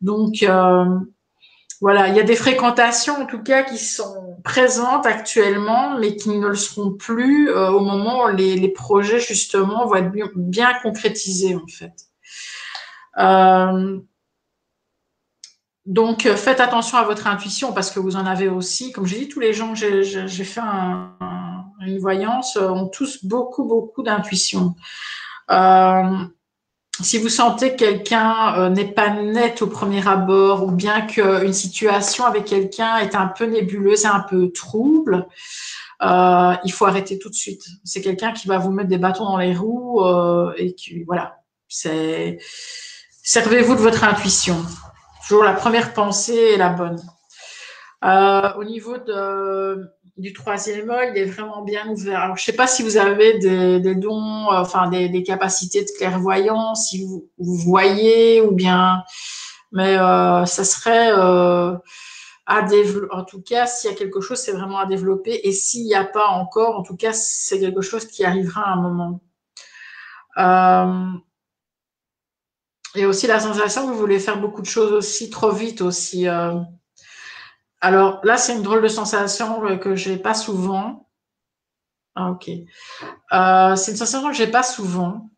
donc 0.00 0.42
voilà, 1.82 2.06
il 2.06 2.14
y 2.14 2.20
a 2.20 2.22
des 2.22 2.36
fréquentations 2.36 3.22
en 3.22 3.26
tout 3.26 3.42
cas 3.42 3.64
qui 3.64 3.76
sont 3.76 4.36
présentes 4.44 5.04
actuellement, 5.04 5.98
mais 5.98 6.14
qui 6.14 6.28
ne 6.28 6.46
le 6.46 6.54
seront 6.54 6.92
plus 6.92 7.52
au 7.52 7.80
moment 7.80 8.26
où 8.26 8.28
les, 8.28 8.68
projets 8.68 9.18
justement 9.18 9.84
vont 9.86 9.96
être 9.96 10.12
bien, 10.36 10.74
concrétisés 10.80 11.56
en 11.56 11.66
fait. 11.66 11.92
Euh, 13.18 13.98
donc, 15.84 16.22
faites 16.22 16.60
attention 16.60 16.98
à 16.98 17.02
votre 17.02 17.26
intuition 17.26 17.72
parce 17.72 17.90
que 17.90 17.98
vous 17.98 18.14
en 18.14 18.26
avez 18.26 18.48
aussi. 18.48 18.92
Comme 18.92 19.06
j'ai 19.06 19.18
dit, 19.18 19.28
tous 19.28 19.40
les 19.40 19.52
gens 19.52 19.74
que 19.74 20.02
j'ai 20.02 20.44
fait 20.44 20.60
une 21.80 21.98
voyance 21.98 22.56
ont 22.56 22.86
tous 22.86 23.24
beaucoup, 23.24 23.64
beaucoup 23.64 24.04
d'intuition. 24.04 24.76
Euh, 25.50 26.26
si 27.00 27.18
vous 27.18 27.28
sentez 27.28 27.72
que 27.72 27.76
quelqu'un 27.76 28.54
euh, 28.56 28.68
n'est 28.68 28.92
pas 28.92 29.10
net 29.10 29.62
au 29.62 29.66
premier 29.66 30.06
abord 30.06 30.64
ou 30.64 30.70
bien 30.70 31.00
qu'une 31.02 31.52
situation 31.52 32.26
avec 32.26 32.44
quelqu'un 32.44 32.98
est 32.98 33.14
un 33.14 33.26
peu 33.26 33.46
nébuleuse 33.46 34.04
et 34.04 34.08
un 34.08 34.20
peu 34.20 34.50
trouble, 34.50 35.26
il 36.00 36.72
faut 36.72 36.84
arrêter 36.84 37.18
tout 37.18 37.30
de 37.30 37.34
suite. 37.34 37.62
C'est 37.84 38.02
quelqu'un 38.02 38.32
qui 38.32 38.48
va 38.48 38.58
vous 38.58 38.70
mettre 38.70 38.88
des 38.88 38.98
bâtons 38.98 39.24
dans 39.24 39.36
les 39.36 39.54
roues 39.54 40.04
et 40.56 40.74
qui, 40.74 41.04
voilà, 41.04 41.36
c'est 41.68 42.38
Servez-vous 43.24 43.76
de 43.76 43.80
votre 43.80 44.02
intuition. 44.02 44.56
Toujours 45.28 45.44
la 45.44 45.52
première 45.52 45.94
pensée 45.94 46.34
est 46.54 46.56
la 46.56 46.70
bonne. 46.70 47.00
Euh, 48.04 48.52
au 48.54 48.64
niveau 48.64 48.98
de, 48.98 49.88
du 50.16 50.32
troisième 50.32 50.90
œil, 50.90 51.12
il 51.14 51.22
est 51.22 51.24
vraiment 51.24 51.62
bien 51.62 51.88
ouvert. 51.88 52.20
Alors, 52.20 52.36
je 52.36 52.42
ne 52.42 52.44
sais 52.46 52.52
pas 52.52 52.66
si 52.66 52.82
vous 52.82 52.96
avez 52.96 53.38
des, 53.38 53.94
dons, 53.94 54.46
enfin 54.50 54.88
des, 54.90 55.22
capacités 55.22 55.82
de 55.84 55.90
clairvoyance, 55.96 56.88
si 56.90 57.04
vous, 57.04 57.28
voyez 57.38 58.42
ou 58.42 58.52
bien, 58.52 59.02
mais 59.72 59.96
euh, 59.96 60.44
ça 60.44 60.64
serait 60.64 61.12
euh, 61.12 61.74
à 62.46 62.62
développer. 62.62 63.14
En 63.14 63.24
tout 63.24 63.40
cas, 63.42 63.66
s'il 63.66 63.90
y 63.90 63.94
a 63.94 63.96
quelque 63.96 64.20
chose, 64.20 64.38
c'est 64.38 64.52
vraiment 64.52 64.78
à 64.78 64.86
développer. 64.86 65.40
Et 65.44 65.52
s'il 65.52 65.84
n'y 65.84 65.94
a 65.94 66.04
pas 66.04 66.26
encore, 66.28 66.78
en 66.78 66.82
tout 66.82 66.96
cas, 66.96 67.12
c'est 67.14 67.58
quelque 67.58 67.82
chose 67.82 68.06
qui 68.06 68.24
arrivera 68.24 68.62
à 68.62 68.72
un 68.72 68.80
moment. 68.82 69.20
Euh, 70.38 71.18
et 72.94 73.06
aussi 73.06 73.26
la 73.26 73.40
sensation 73.40 73.86
que 73.86 73.92
vous 73.92 73.98
voulez 73.98 74.18
faire 74.18 74.38
beaucoup 74.38 74.60
de 74.60 74.66
choses 74.66 74.92
aussi 74.92 75.30
trop 75.30 75.52
vite 75.52 75.80
aussi. 75.80 76.26
Euh. 77.82 77.86
Alors 77.86 78.20
là, 78.24 78.36
c'est 78.36 78.54
une 78.54 78.62
drôle 78.62 78.82
de 78.82 78.88
sensation 78.88 79.78
que 79.78 79.94
j'ai 79.94 80.16
pas 80.16 80.34
souvent. 80.34 81.08
Ah, 82.14 82.30
ok. 82.30 82.50
Euh, 83.32 83.76
c'est 83.76 83.92
une 83.92 83.96
sensation 83.96 84.28
que 84.28 84.34
j'ai 84.34 84.46
pas 84.46 84.62
souvent. 84.62 85.30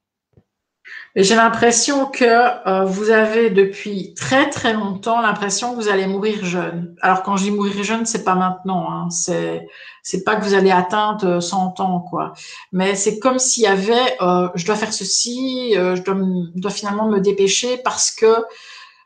Et 1.16 1.22
j'ai 1.22 1.36
l'impression 1.36 2.06
que 2.06 2.24
euh, 2.24 2.84
vous 2.84 3.10
avez 3.10 3.48
depuis 3.50 4.14
très 4.14 4.50
très 4.50 4.72
longtemps 4.72 5.20
l'impression 5.20 5.70
que 5.70 5.76
vous 5.76 5.88
allez 5.88 6.08
mourir 6.08 6.44
jeune. 6.44 6.96
Alors 7.00 7.22
quand 7.22 7.36
je 7.36 7.44
dis 7.44 7.50
mourir 7.52 7.84
jeune, 7.84 8.04
c'est 8.04 8.24
pas 8.24 8.34
maintenant. 8.34 8.90
Hein. 8.90 9.08
C'est 9.10 10.24
pas 10.24 10.34
que 10.34 10.44
vous 10.44 10.54
allez 10.54 10.72
atteindre 10.72 11.38
100 11.38 11.78
ans 11.78 12.00
quoi. 12.00 12.32
Mais 12.72 12.96
c'est 12.96 13.20
comme 13.20 13.38
s'il 13.38 13.62
y 13.62 13.68
avait, 13.68 14.16
euh, 14.20 14.48
je 14.56 14.66
dois 14.66 14.74
faire 14.74 14.92
ceci, 14.92 15.74
euh, 15.76 15.94
je 15.94 16.02
dois, 16.02 16.16
dois, 16.56 16.72
finalement 16.72 17.08
me 17.08 17.20
dépêcher 17.20 17.78
parce 17.78 18.10
que 18.10 18.44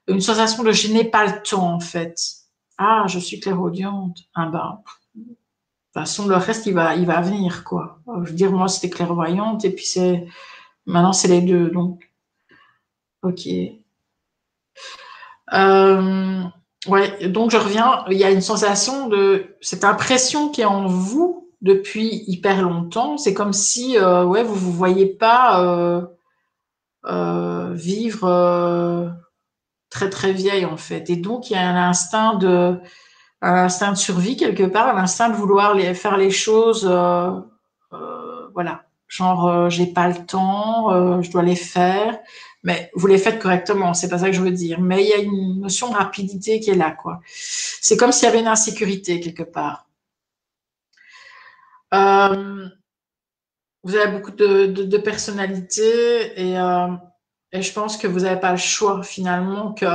une 0.09 0.23
sensation 0.23 0.63
de 0.63 0.73
je 0.73 0.91
n'ai 0.91 1.05
pas 1.05 1.27
le 1.27 1.43
temps 1.43 1.75
en 1.75 1.81
fait. 1.81 2.38
Ah, 2.79 3.05
je 3.09 3.19
suis 3.19 3.41
clairaudiente. 3.41 4.19
Ah 4.35 4.47
ben, 4.47 4.83
de 5.15 5.23
toute 5.25 5.37
façon 5.95 6.27
le 6.27 6.37
reste 6.37 6.67
il 6.67 6.75
va 6.75 7.21
venir 7.21 7.65
quoi. 7.65 8.01
Je 8.25 8.31
veux 8.31 8.37
dire 8.37 8.53
moi 8.53 8.69
c'était 8.69 8.91
clairvoyante 8.91 9.65
et 9.65 9.71
puis 9.71 9.85
c'est 9.85 10.27
Maintenant, 10.89 11.13
c'est 11.13 11.29
les 11.29 11.43
deux. 11.43 11.69
Donc, 11.69 12.11
ok. 13.23 13.47
Euh, 15.53 16.43
ouais, 16.87 17.29
donc 17.29 17.51
je 17.51 17.59
reviens. 17.59 18.05
Il 18.11 18.17
y 18.17 18.25
a 18.25 18.31
une 18.31 18.41
sensation 18.41 19.09
de 19.09 19.55
cette 19.61 19.85
impression 19.85 20.49
qui 20.49 20.63
est 20.63 20.65
en 20.65 20.87
vous 20.87 21.51
depuis 21.61 22.25
hyper 22.27 22.63
longtemps. 22.63 23.19
C'est 23.19 23.35
comme 23.35 23.53
si, 23.53 23.99
euh, 23.99 24.25
ouais, 24.25 24.43
vous 24.43 24.55
vous 24.55 24.73
voyez 24.73 25.07
pas 25.07 25.63
euh, 25.63 26.07
euh 27.05 27.73
vivre 27.75 28.25
euh, 28.25 29.09
très 29.91 30.11
très 30.11 30.33
vieille 30.33 30.65
en 30.65 30.77
fait. 30.77 31.11
Et 31.11 31.17
donc 31.17 31.51
il 31.51 31.55
y 31.55 31.57
a 31.57 31.69
un 31.69 31.89
instinct 31.89 32.35
de, 32.35 32.79
un 33.43 33.55
instinct 33.65 33.93
de 33.93 33.97
survie 33.97 34.37
quelque 34.37 34.65
part, 34.65 34.97
un 34.97 35.03
instinct 35.03 35.31
de 35.31 35.37
vouloir 35.37 35.77
faire 35.95 36.17
les 36.17 36.31
choses, 36.31 36.85
voilà 38.55 38.83
genre 39.09 39.49
euh, 39.49 39.71
j'ai 39.71 39.87
pas 39.87 40.09
le 40.09 40.27
temps, 40.27 40.93
euh, 40.93 41.23
je 41.23 41.31
dois 41.31 41.43
les 41.43 41.57
faire, 41.57 42.19
mais 42.63 42.91
vous 42.95 43.07
les 43.07 43.19
faites 43.19 43.41
correctement, 43.41 43.95
c'est 43.95 44.09
pas 44.09 44.19
ça 44.19 44.27
que 44.27 44.37
je 44.37 44.43
veux 44.43 44.51
dire. 44.53 44.81
Mais 44.81 45.03
il 45.03 45.09
y 45.09 45.13
a 45.13 45.19
une 45.19 45.61
notion 45.61 45.91
de 45.91 45.97
rapidité 45.97 46.61
qui 46.61 46.71
est 46.71 46.75
là, 46.75 46.93
quoi. 46.93 47.21
C'est 47.27 47.97
comme 47.97 48.13
s'il 48.13 48.27
y 48.27 48.29
avait 48.29 48.41
une 48.41 48.47
insécurité 48.49 49.21
quelque 49.21 49.43
part. 49.43 49.87
Euh, 51.95 52.69
vous 53.83 53.97
avez 53.97 54.13
beaucoup 54.13 54.31
de, 54.33 54.67
de, 54.67 54.83
de 54.85 54.99
personnalité 54.99 56.33
et, 56.37 56.59
euh, 56.59 56.89
et, 57.53 57.63
je 57.63 57.73
pense 57.73 57.97
que 57.97 58.07
vous 58.07 58.21
n'avez 58.21 58.41
pas 58.41 58.53
le 58.53 58.59
choix 58.59 59.03
finalement 59.03 59.73
que, 59.73 59.87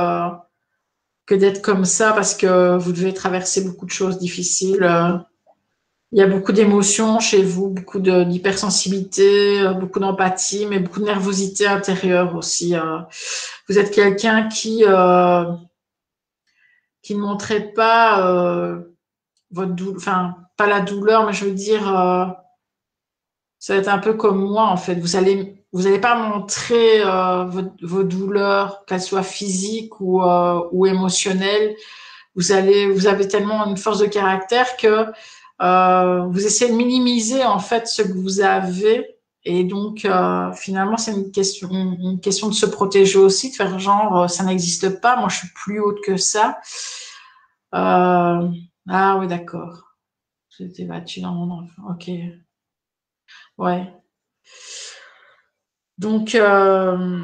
que 1.26 1.34
d'être 1.34 1.62
comme 1.62 1.84
ça 1.84 2.12
parce 2.12 2.34
que 2.34 2.76
vous 2.76 2.92
devez 2.92 3.14
traverser 3.14 3.64
beaucoup 3.64 3.86
de 3.86 3.90
choses 3.90 4.18
difficiles 4.18 4.84
il 6.14 6.18
y 6.18 6.22
a 6.22 6.28
beaucoup 6.28 6.52
d'émotions 6.52 7.18
chez 7.18 7.42
vous, 7.42 7.70
beaucoup 7.70 7.98
d'hypersensibilité, 7.98 9.60
euh, 9.60 9.72
beaucoup 9.72 9.98
d'empathie, 9.98 10.64
mais 10.64 10.78
beaucoup 10.78 11.00
de 11.00 11.06
nervosité 11.06 11.66
intérieure 11.66 12.36
aussi. 12.36 12.76
Euh. 12.76 13.00
Vous 13.68 13.80
êtes 13.80 13.90
quelqu'un 13.92 14.48
qui 14.48 14.84
euh, 14.86 15.44
qui 17.02 17.16
ne 17.16 17.20
montrait 17.20 17.72
pas 17.72 18.78
votre 19.50 19.72
douleur, 19.72 19.96
enfin 19.96 20.36
pas 20.56 20.68
la 20.68 20.80
douleur, 20.80 21.26
mais 21.26 21.32
je 21.32 21.46
veux 21.46 21.52
dire, 21.52 21.82
ça 23.58 23.74
va 23.74 23.80
être 23.80 23.88
un 23.88 23.98
peu 23.98 24.14
comme 24.14 24.38
moi 24.38 24.66
en 24.68 24.76
fait. 24.76 24.94
Vous 24.94 25.16
allez 25.16 25.63
vous 25.74 25.82
n'allez 25.82 26.00
pas 26.00 26.14
montrer 26.14 27.02
vos, 27.02 27.62
vos, 27.82 28.02
douleurs, 28.04 28.86
qu'elles 28.86 29.02
soient 29.02 29.22
physiques 29.22 30.00
ou, 30.00 30.22
ou 30.22 30.86
émotionnelles. 30.86 31.76
Vous 32.34 32.52
allez, 32.52 32.90
vous 32.90 33.06
avez 33.06 33.28
tellement 33.28 33.66
une 33.66 33.76
force 33.76 33.98
de 33.98 34.06
caractère 34.06 34.76
que 34.76 35.12
euh, 35.62 36.26
vous 36.26 36.46
essayez 36.46 36.70
de 36.70 36.76
minimiser 36.76 37.44
en 37.44 37.58
fait 37.58 37.86
ce 37.86 38.02
que 38.02 38.12
vous 38.12 38.40
avez. 38.40 39.16
Et 39.44 39.64
donc 39.64 40.04
euh, 40.04 40.52
finalement 40.52 40.96
c'est 40.96 41.12
une 41.12 41.30
question 41.30 41.68
une 41.70 42.18
question 42.20 42.48
de 42.48 42.54
se 42.54 42.64
protéger 42.64 43.18
aussi 43.18 43.50
de 43.50 43.56
faire 43.56 43.78
genre 43.78 44.22
euh, 44.22 44.28
ça 44.28 44.42
n'existe 44.42 45.00
pas 45.00 45.16
moi 45.16 45.28
je 45.28 45.36
suis 45.36 45.48
plus 45.54 45.80
haute 45.80 46.00
que 46.02 46.16
ça. 46.16 46.60
Euh, 47.74 48.48
ah 48.88 49.16
oui 49.18 49.26
d'accord. 49.28 49.96
J'étais 50.56 50.84
battue 50.84 51.20
dans 51.20 51.32
mon 51.32 51.62
enfant. 51.62 51.82
Ok. 51.90 52.10
Ouais 53.58 53.92
donc 55.98 56.34
euh, 56.34 57.18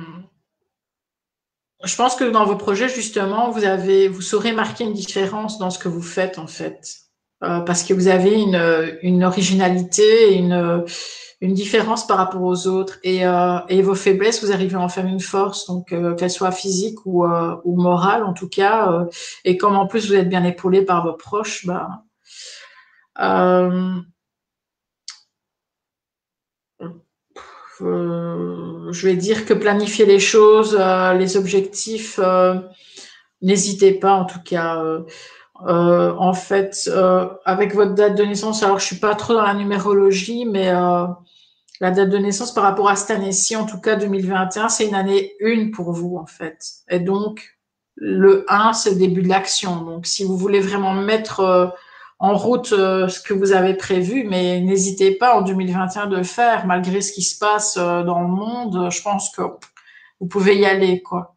je 1.83 1.97
pense 1.97 2.15
que 2.17 2.25
dans 2.25 2.45
vos 2.45 2.57
projets 2.57 2.89
justement 2.89 3.51
vous 3.51 3.65
avez 3.65 4.09
vous 4.09 4.21
saurez 4.21 4.53
marquer 4.53 4.85
une 4.85 4.93
différence 4.93 5.59
dans 5.59 5.71
ce 5.71 5.79
que 5.79 5.89
vous 5.89 6.03
faites 6.03 6.39
en 6.39 6.47
fait 6.47 7.11
euh, 7.43 7.61
parce 7.61 7.85
que 7.85 7.95
vous 7.95 8.09
avez 8.09 8.39
une, 8.39 8.99
une 9.03 9.25
originalité, 9.25 10.35
une, 10.35 10.85
une 11.41 11.55
différence 11.55 12.07
par 12.07 12.19
rapport 12.19 12.43
aux 12.43 12.67
autres 12.67 12.99
et, 13.03 13.27
euh, 13.27 13.59
et 13.69 13.81
vos 13.81 13.95
faiblesses, 13.95 14.45
vous 14.45 14.53
arrivez 14.53 14.75
à 14.75 14.81
en 14.81 14.91
faire 14.91 15.07
une 15.07 15.21
force, 15.21 15.67
donc 15.67 15.93
euh, 15.93 16.15
qu'elle 16.15 16.31
soit 16.31 16.53
physique 16.53 16.99
ou, 17.07 17.25
euh, 17.25 17.57
ou 17.65 17.81
morale 17.81 18.25
en 18.25 18.35
tout 18.35 18.49
cas. 18.49 18.93
Euh, 18.93 19.07
et 19.45 19.57
comme 19.57 19.75
en 19.77 19.87
plus 19.87 20.09
vous 20.09 20.15
êtes 20.15 20.29
bien 20.29 20.45
épaulé 20.45 20.83
par 20.85 21.03
vos 21.07 21.15
proches, 21.15 21.65
bah, 21.67 22.03
je 27.81 29.07
vais 29.07 29.15
dire 29.15 29.44
que 29.44 29.55
planifier 29.55 30.07
les 30.07 30.20
choses, 30.20 30.78
les 31.19 31.36
objectifs, 31.36 32.20
n'hésitez 33.43 33.93
pas 33.93 34.12
en 34.12 34.24
tout 34.24 34.43
cas. 34.44 34.82
Euh, 35.66 36.15
en 36.16 36.32
fait, 36.32 36.89
euh, 36.89 37.28
avec 37.44 37.74
votre 37.74 37.94
date 37.94 38.16
de 38.16 38.24
naissance, 38.24 38.62
alors 38.62 38.78
je 38.78 38.86
suis 38.86 38.97
pas 38.97 39.15
trop 39.15 39.35
dans 39.35 39.43
la 39.43 39.55
numérologie, 39.55 40.47
mais 40.47 40.69
euh, 40.69 41.07
la 41.81 41.90
date 41.90 42.09
de 42.09 42.19
naissance 42.19 42.55
par 42.55 42.65
rapport 42.65 42.89
à 42.89 42.97
cette 42.97 43.11
année-ci, 43.11 43.57
en 43.57 43.66
tout 43.66 43.81
cas 43.81 43.97
2021, 43.97 44.69
c'est 44.69 44.86
une 44.86 44.94
année 44.94 45.35
une 45.40 45.70
pour 45.70 45.93
vous 45.93 46.16
en 46.16 46.27
fait. 46.27 46.59
Et 46.89 46.98
donc 46.98 47.59
le 47.97 48.47
1, 48.48 48.73
c'est 48.73 48.90
le 48.90 48.97
début 48.97 49.23
de 49.23 49.28
l'action. 49.28 49.82
Donc 49.82 50.07
si 50.07 50.24
vous 50.24 50.36
voulez 50.36 50.61
vraiment 50.61 50.94
mettre 50.94 51.74
en 52.21 52.37
route 52.37 52.67
ce 52.67 53.21
que 53.21 53.33
vous 53.33 53.53
avez 53.53 53.75
prévu, 53.75 54.25
mais 54.29 54.61
n'hésitez 54.61 55.13
pas 55.13 55.37
en 55.37 55.41
2021 55.41 56.07
de 56.07 56.19
le 56.19 56.23
faire, 56.23 56.67
malgré 56.67 57.01
ce 57.01 57.13
qui 57.13 57.23
se 57.23 57.39
passe 57.39 57.77
dans 57.77 58.21
le 58.21 58.29
monde. 58.29 58.91
Je 58.91 59.03
pense 59.03 59.31
que 59.35 59.43
vous 60.21 60.27
pouvez 60.27 60.57
y 60.57 60.67
aller, 60.67 61.03
quoi. 61.03 61.35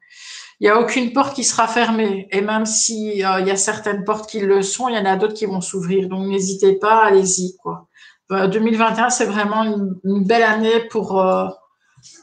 Il 0.60 0.66
n'y 0.66 0.70
a 0.70 0.80
aucune 0.80 1.14
porte 1.14 1.36
qui 1.36 1.46
sera 1.46 1.68
fermée. 1.68 2.28
Et 2.32 2.42
même 2.42 2.66
si 2.66 3.12
il 3.14 3.18
y 3.18 3.24
a 3.24 3.56
certaines 3.56 4.04
portes 4.04 4.30
qui 4.30 4.42
le 4.42 4.62
sont, 4.62 4.90
il 4.90 4.96
y 4.96 5.00
en 5.00 5.06
a 5.06 5.16
d'autres 5.16 5.34
qui 5.34 5.46
vont 5.46 5.62
s'ouvrir. 5.62 6.10
Donc 6.10 6.28
n'hésitez 6.28 6.74
pas, 6.74 7.06
allez-y, 7.06 7.56
quoi. 7.58 7.88
2021, 8.30 9.10
c'est 9.10 9.26
vraiment 9.26 9.64
une, 9.64 10.24
belle 10.26 10.44
année 10.44 10.82
pour 10.90 11.22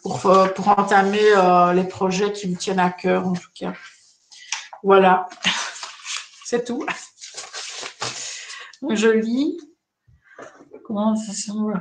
pour, 0.03 0.21
pour 0.55 0.69
entamer 0.69 1.35
les 1.75 1.85
projets 1.85 2.33
qui 2.33 2.47
vous 2.47 2.57
tiennent 2.57 2.79
à 2.79 2.91
cœur, 2.91 3.27
en 3.27 3.33
tout 3.33 3.51
cas. 3.55 3.73
Voilà, 4.83 5.29
c'est 6.45 6.65
tout. 6.65 6.85
Je 8.89 9.09
lis. 9.09 9.59
Comment 10.85 11.15
ça 11.17 11.33
semble 11.33 11.81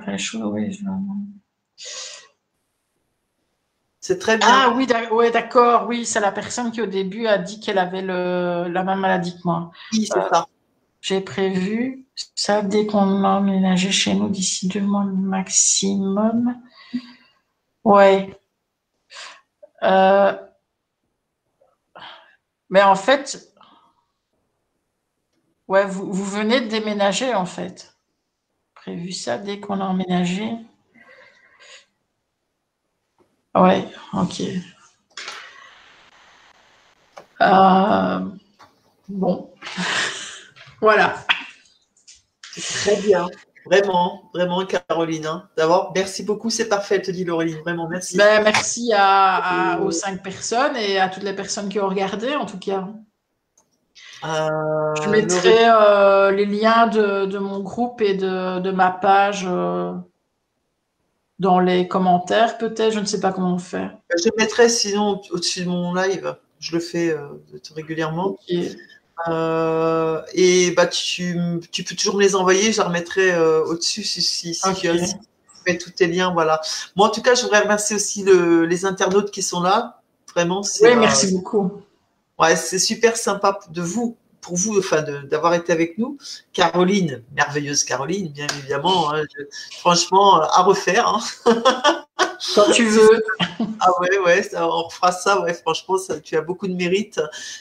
C'est 4.00 4.20
très 4.20 4.38
bien. 4.38 4.48
Ah 4.50 4.74
oui, 4.76 4.88
d'accord. 5.32 5.88
Oui, 5.88 6.06
c'est 6.06 6.20
la 6.20 6.32
personne 6.32 6.72
qui 6.72 6.82
au 6.82 6.86
début 6.86 7.28
a 7.28 7.38
dit 7.38 7.60
qu'elle 7.60 7.78
avait 7.78 8.02
le, 8.02 8.68
la 8.68 8.84
même 8.84 9.00
maladie 9.00 9.34
que 9.34 9.42
moi. 9.46 9.72
Oui, 9.94 10.06
c'est 10.06 10.30
ça. 10.30 10.48
J'ai 11.02 11.22
prévu 11.22 12.06
ça 12.36 12.62
dès 12.62 12.86
qu'on 12.86 13.24
a 13.24 13.30
emménagé 13.30 13.92
chez 13.92 14.14
nous 14.14 14.30
d'ici 14.30 14.68
deux 14.68 14.82
mois 14.82 15.06
maximum. 15.06 16.56
Ouais. 17.84 18.38
Euh, 19.84 20.34
mais 22.70 22.84
en 22.84 22.96
fait, 22.96 23.49
ouais, 25.70 25.86
vous, 25.86 26.12
vous, 26.12 26.26
venez 26.26 26.60
de 26.62 26.68
déménager 26.68 27.34
en 27.34 27.46
fait. 27.46 27.96
Prévu 28.76 29.14
ça 29.14 29.38
dès 29.38 29.60
qu'on 29.60 29.80
a 29.80 29.86
emménagé. 29.86 30.52
Ouais, 33.56 33.88
ok. 34.14 34.42
Euh, 37.42 38.20
bon, 39.08 39.54
voilà. 40.82 41.16
Très 42.56 42.98
bien. 42.98 43.28
Vraiment, 43.66 44.30
vraiment, 44.34 44.66
Caroline. 44.66 45.26
Hein. 45.26 45.50
D'abord, 45.56 45.92
merci 45.96 46.24
beaucoup, 46.24 46.50
c'est 46.50 46.68
parfait, 46.68 47.02
te 47.02 47.12
dit 47.12 47.24
Laureline. 47.24 47.60
Vraiment, 47.60 47.88
merci. 47.88 48.18
Ben, 48.18 48.44
merci 48.44 48.92
à, 48.96 49.80
aux 49.82 49.92
cinq 49.92 50.24
personnes 50.24 50.76
et 50.76 51.00
à 51.00 51.10
toutes 51.10 51.24
les 51.24 51.36
personnes 51.36 51.70
qui 51.70 51.80
ont 51.80 51.88
regardé, 51.88 52.36
en 52.36 52.46
tout 52.46 52.58
cas. 52.58 52.88
Euh, 54.24 54.96
Je 55.02 55.10
mettrai 55.10 55.70
euh, 55.70 56.32
les 56.32 56.46
liens 56.46 56.88
de, 56.88 57.38
mon 57.38 57.60
groupe 57.60 58.02
et 58.02 58.16
de, 58.16 58.72
ma 58.72 58.92
page 58.92 59.46
euh, 59.48 59.94
dans 61.40 61.60
les 61.60 61.88
commentaires, 61.88 62.58
peut-être. 62.58 62.94
Je 62.94 63.00
ne 63.00 63.06
sais 63.06 63.20
pas 63.20 63.32
comment 63.32 63.56
on 63.56 63.60
fait. 63.60 63.90
Je 64.18 64.30
mettrai 64.38 64.70
sinon 64.70 65.22
au-dessus 65.32 65.64
de 65.64 65.70
mon 65.70 65.94
live. 65.94 66.36
Je 66.60 66.74
le 66.74 66.82
fais 66.82 67.16
régulièrement. 67.76 68.38
Et 68.50 68.72
bah, 70.72 70.88
tu, 70.88 71.38
tu, 71.72 71.84
peux 71.84 71.96
toujours 71.96 72.16
me 72.16 72.22
les 72.22 72.36
envoyer, 72.36 72.72
je 72.72 72.82
les 72.82 72.88
remettrai 72.88 73.40
au-dessus 73.40 74.04
si, 74.04 74.22
si, 74.22 74.54
si 74.54 74.74
tu 74.74 74.90
mets 75.66 75.78
tous 75.78 75.92
tes 75.92 76.08
liens. 76.08 76.34
Voilà. 76.34 76.60
Moi, 76.98 77.08
en 77.08 77.12
tout 77.12 77.22
cas, 77.22 77.36
je 77.36 77.44
voudrais 77.44 77.62
remercier 77.62 77.96
aussi 77.96 78.24
le, 78.24 78.66
les 78.66 78.86
internautes 78.86 79.32
qui 79.32 79.42
sont 79.42 79.62
là. 79.62 80.02
Vraiment, 80.36 80.62
Oui, 80.82 80.96
merci 80.96 81.34
beaucoup. 81.34 81.82
Ouais, 82.40 82.56
c'est 82.56 82.80
super 82.80 83.18
sympa 83.18 83.60
de 83.70 83.82
vous, 83.82 84.18
pour 84.42 84.56
vous, 84.56 84.80
enfin, 84.80 85.02
d'avoir 85.02 85.54
été 85.54 85.74
avec 85.74 85.98
nous. 85.98 86.18
Caroline, 86.54 87.24
merveilleuse 87.36 87.84
Caroline, 87.84 88.30
bien 88.30 88.48
évidemment. 88.60 89.14
Hein, 89.14 89.24
franchement, 89.78 90.42
à 90.42 90.64
refaire. 90.64 91.08
Hein. 91.08 91.20
Quand 92.56 92.72
tu 92.72 92.86
veux. 92.86 93.24
ah 93.80 93.90
ouais, 94.00 94.18
ouais, 94.20 94.50
on 94.56 94.84
refera 94.84 95.12
ça. 95.12 95.42
Ouais, 95.42 95.54
franchement, 95.54 95.98
ça, 95.98 96.20
tu 96.20 96.38
as 96.38 96.42
beaucoup 96.42 96.68
de 96.68 96.74
mérite. 96.74 97.20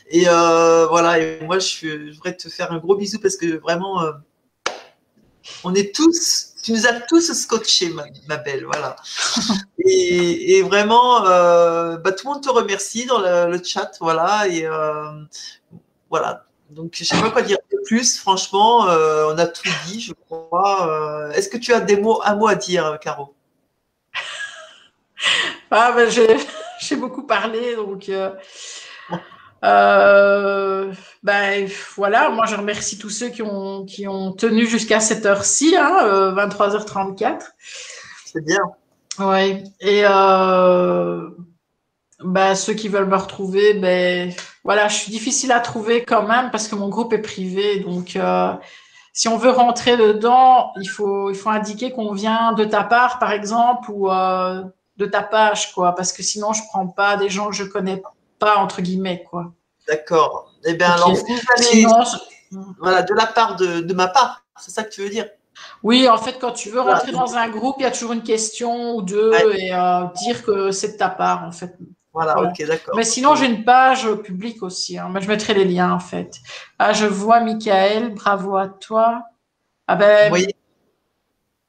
Et 0.09 0.29
euh, 0.29 0.87
voilà, 0.87 1.19
et 1.19 1.41
moi, 1.45 1.59
je, 1.59 2.13
voudrais 2.15 2.37
te 2.37 2.49
faire 2.49 2.73
un 2.73 2.79
gros 2.79 2.97
bisou 2.97 3.19
parce 3.19 3.37
que 3.37 3.59
vraiment, 3.59 4.03
euh, 4.03 4.13
on 5.65 5.75
est 5.75 5.95
tous, 5.95 6.48
tu 6.69 6.75
nous 6.75 6.87
as 6.87 7.01
tous 7.01 7.33
scotché, 7.33 7.91
ma, 8.29 8.37
belle. 8.37 8.67
Voilà. 8.67 8.97
et, 9.87 10.61
vraiment, 10.63 11.25
euh, 11.25 11.97
bah, 11.97 12.13
tout 12.13 12.27
le 12.27 12.35
monde 12.35 12.43
te 12.43 12.51
remercie 12.51 13.07
dans 13.07 13.21
le, 13.21 13.59
chat. 13.65 13.93
Voilà. 14.01 14.47
Et 14.49 14.69
voilà. 16.11 16.45
Donc, 16.69 16.91
je 16.95 17.05
ne 17.05 17.07
sais 17.07 17.21
pas 17.23 17.31
quoi 17.31 17.41
dire 17.41 17.57
de 17.73 17.79
plus. 17.87 18.19
Franchement, 18.19 18.81
on 18.81 19.39
a 19.39 19.47
tout 19.47 19.71
dit, 19.87 20.03
je 20.03 20.13
crois. 20.13 21.31
Est-ce 21.35 21.49
que 21.49 21.57
tu 21.57 21.73
as 21.73 21.81
des 21.81 21.97
mots, 21.97 22.21
un 22.23 22.37
mot 22.37 22.49
à 22.49 22.55
dire, 22.55 22.99
Caro? 23.01 23.35
Ah, 25.71 25.93
ben, 25.93 26.11
j'ai 26.81 26.97
beaucoup 26.97 27.23
parlé, 27.23 27.77
donc. 27.77 28.11
Euh, 29.65 30.93
ben 31.23 31.69
voilà, 31.97 32.31
moi 32.31 32.47
je 32.47 32.55
remercie 32.55 32.99
tous 32.99 33.11
ceux 33.11 33.29
qui 33.29 33.43
ont, 33.43 33.85
qui 33.85 34.07
ont 34.07 34.33
tenu 34.33 34.67
jusqu'à 34.67 35.01
cette 35.01 35.27
heure-ci, 35.27 35.77
hein, 35.77 36.33
23h34. 36.35 37.25
Euh, 37.25 37.37
C'est 38.25 38.45
bien. 38.45 38.61
Ouais. 39.19 39.65
Et 39.81 40.03
euh, 40.05 41.29
ben, 42.25 42.55
ceux 42.55 42.75
qui 42.75 42.89
veulent 42.89 43.09
me 43.09 43.17
retrouver, 43.17 43.75
ben 43.75 44.33
voilà, 44.65 44.89
je 44.89 44.97
suis 44.97 45.11
difficile 45.11 45.53
à 45.53 45.61
trouver 45.61 46.05
quand 46.05 46.27
même 46.27 46.51
parce 46.51 46.69
que 46.69 46.75
mon 46.77 46.89
groupe 46.89 47.13
est 47.13 47.23
privé. 47.23 47.81
Donc 47.81 48.17
euh, 48.17 48.53
si 49.13 49.29
on 49.29 49.37
veut 49.37 49.51
rentrer 49.51 49.97
dedans, 49.97 50.73
il 50.81 50.87
faut, 50.89 51.31
il 51.31 51.37
faut 51.37 51.51
indiquer 51.51 51.91
qu'on 51.91 52.13
vient 52.13 52.53
de 52.53 52.65
ta 52.65 52.85
part, 52.85 53.19
par 53.19 53.33
exemple, 53.33 53.91
ou 53.91 54.11
euh, 54.11 54.63
de 54.97 55.07
ta 55.07 55.23
page, 55.23 55.73
quoi, 55.75 55.95
parce 55.95 56.13
que 56.13 56.23
sinon 56.23 56.53
je 56.53 56.63
prends 56.71 56.87
pas 56.87 57.17
des 57.17 57.29
gens 57.29 57.49
que 57.49 57.57
je 57.57 57.65
connais 57.65 57.97
pas 57.97 58.13
entre 58.43 58.83
guillemets, 58.83 59.25
quoi. 59.29 59.53
D'accord. 59.87 60.53
Eh 60.65 60.75
bien, 60.75 60.91
alors, 60.91 61.15
voilà, 62.79 63.03
de 63.03 63.15
la 63.15 63.27
part 63.27 63.57
de, 63.57 63.93
ma 63.93 64.09
part, 64.09 64.45
c'est 64.59 64.71
ça 64.71 64.83
que 64.85 64.91
tu 64.91 65.03
veux 65.03 65.09
dire? 65.09 65.29
Oui, 65.83 66.09
en 66.09 66.19
fait, 66.19 66.39
quand 66.41 66.53
tu 66.53 66.71
veux 66.71 66.81
rentrer 66.81 67.13
dans 67.13 67.35
un 67.35 67.49
groupe, 67.49 67.77
il 67.79 67.83
y 67.83 67.87
a 67.87 67.91
toujours 67.91 68.13
une 68.13 68.23
question 68.23 68.95
ou 68.95 69.03
deux 69.03 69.33
et 69.57 69.75
euh, 69.75 70.05
dire 70.23 70.45
que 70.45 70.71
c'est 70.71 70.93
de 70.93 70.97
ta 70.97 71.09
part, 71.09 71.45
en 71.45 71.53
fait. 71.53 71.77
Voilà, 72.13 72.41
ok, 72.41 72.65
d'accord. 72.67 72.97
Mais 72.97 73.05
sinon, 73.05 73.35
j'ai 73.35 73.47
une 73.47 73.65
page 73.65 74.11
publique 74.23 74.63
aussi. 74.63 74.99
Hein. 74.99 75.11
Mais 75.13 75.21
je 75.21 75.29
mettrai 75.29 75.55
les 75.55 75.65
liens, 75.65 75.93
en 75.93 76.01
fait. 76.01 76.39
Ah, 76.79 76.93
je 76.93 77.07
vois 77.07 77.41
Michael, 77.41 78.15
bravo 78.15 78.57
à 78.57 78.69
toi. 78.69 79.23
Ah 79.87 79.97
ben, 79.97 80.33
oui. 80.33 80.47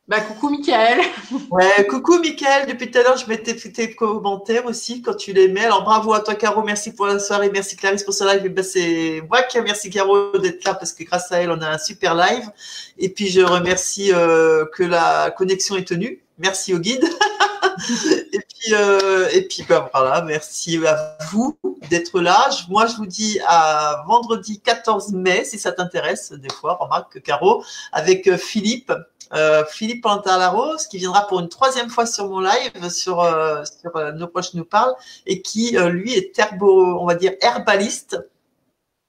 Bah, 0.10 0.22
coucou 0.22 0.50
Michael. 0.50 1.02
Ouais, 1.52 1.86
coucou 1.88 2.18
Michael. 2.18 2.66
Depuis 2.68 2.90
tout 2.90 2.98
à 2.98 3.04
l'heure, 3.04 3.18
je 3.18 3.28
mettais 3.28 3.56
tes 3.56 3.94
commentaires 3.94 4.66
aussi 4.66 5.04
quand 5.04 5.14
tu 5.14 5.34
les 5.34 5.48
mets. 5.48 5.66
Alors 5.66 5.84
bravo 5.84 6.14
à 6.14 6.22
toi 6.22 6.34
Caro, 6.34 6.64
merci 6.64 6.96
pour 6.96 7.06
la 7.06 7.20
soirée, 7.20 7.52
merci 7.52 7.76
Clarisse 7.76 8.04
pour 8.04 8.16
ce 8.16 8.24
live. 8.24 8.52
Ben, 8.52 8.64
c'est 8.64 9.22
moi 9.30 9.44
qui 9.44 9.60
remercie 9.60 9.92
Caro 9.92 10.36
d'être 10.40 10.64
là 10.64 10.74
parce 10.74 10.94
que 10.94 11.04
grâce 11.04 11.32
à 11.32 11.44
elle, 11.44 11.52
on 11.52 11.62
a 11.62 11.70
un 11.70 11.78
super 11.78 12.16
live. 12.16 12.50
Et 12.98 13.10
puis 13.10 13.28
je 13.28 13.42
remercie 13.42 14.12
euh, 14.12 14.66
que 14.74 14.82
la 14.82 15.30
connexion 15.30 15.76
est 15.76 15.88
tenue. 15.88 16.24
Merci 16.40 16.74
au 16.74 16.80
guide. 16.80 17.04
et 18.34 18.40
puis, 18.40 18.74
euh, 18.74 19.28
et 19.32 19.44
puis 19.44 19.64
ben, 19.70 19.88
voilà, 19.94 20.24
merci 20.24 20.80
à 20.88 21.18
vous 21.32 21.56
d'être 21.92 22.20
là. 22.20 22.50
Moi, 22.68 22.88
je 22.88 22.96
vous 22.96 23.06
dis 23.06 23.40
à 23.46 24.04
vendredi 24.08 24.60
14 24.60 25.14
mai, 25.14 25.44
si 25.46 25.60
ça 25.60 25.72
t'intéresse, 25.72 26.32
des 26.32 26.50
fois, 26.50 26.78
remarque 26.80 27.22
Caro, 27.22 27.64
avec 27.92 28.28
euh, 28.28 28.38
Philippe 28.38 28.92
euh, 29.34 29.64
Philippe 29.70 30.04
Pantalarose, 30.04 30.88
qui 30.88 30.98
viendra 30.98 31.28
pour 31.28 31.40
une 31.40 31.50
troisième 31.50 31.90
fois 31.90 32.06
sur 32.06 32.28
mon 32.28 32.40
live, 32.40 32.90
sur, 32.90 33.22
euh, 33.22 33.64
euh, 33.96 34.12
Nos 34.14 34.28
proches 34.28 34.54
nous 34.54 34.66
parlent, 34.66 34.96
et 35.26 35.42
qui, 35.42 35.78
lui, 35.78 36.14
est 36.14 36.38
herbo, 36.38 37.00
on 37.00 37.06
va 37.06 37.16
dire 37.16 37.34
herbaliste, 37.42 38.18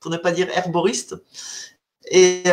pour 0.00 0.10
ne 0.10 0.16
pas 0.16 0.32
dire 0.32 0.48
herboriste. 0.56 1.16
Et 2.10 2.44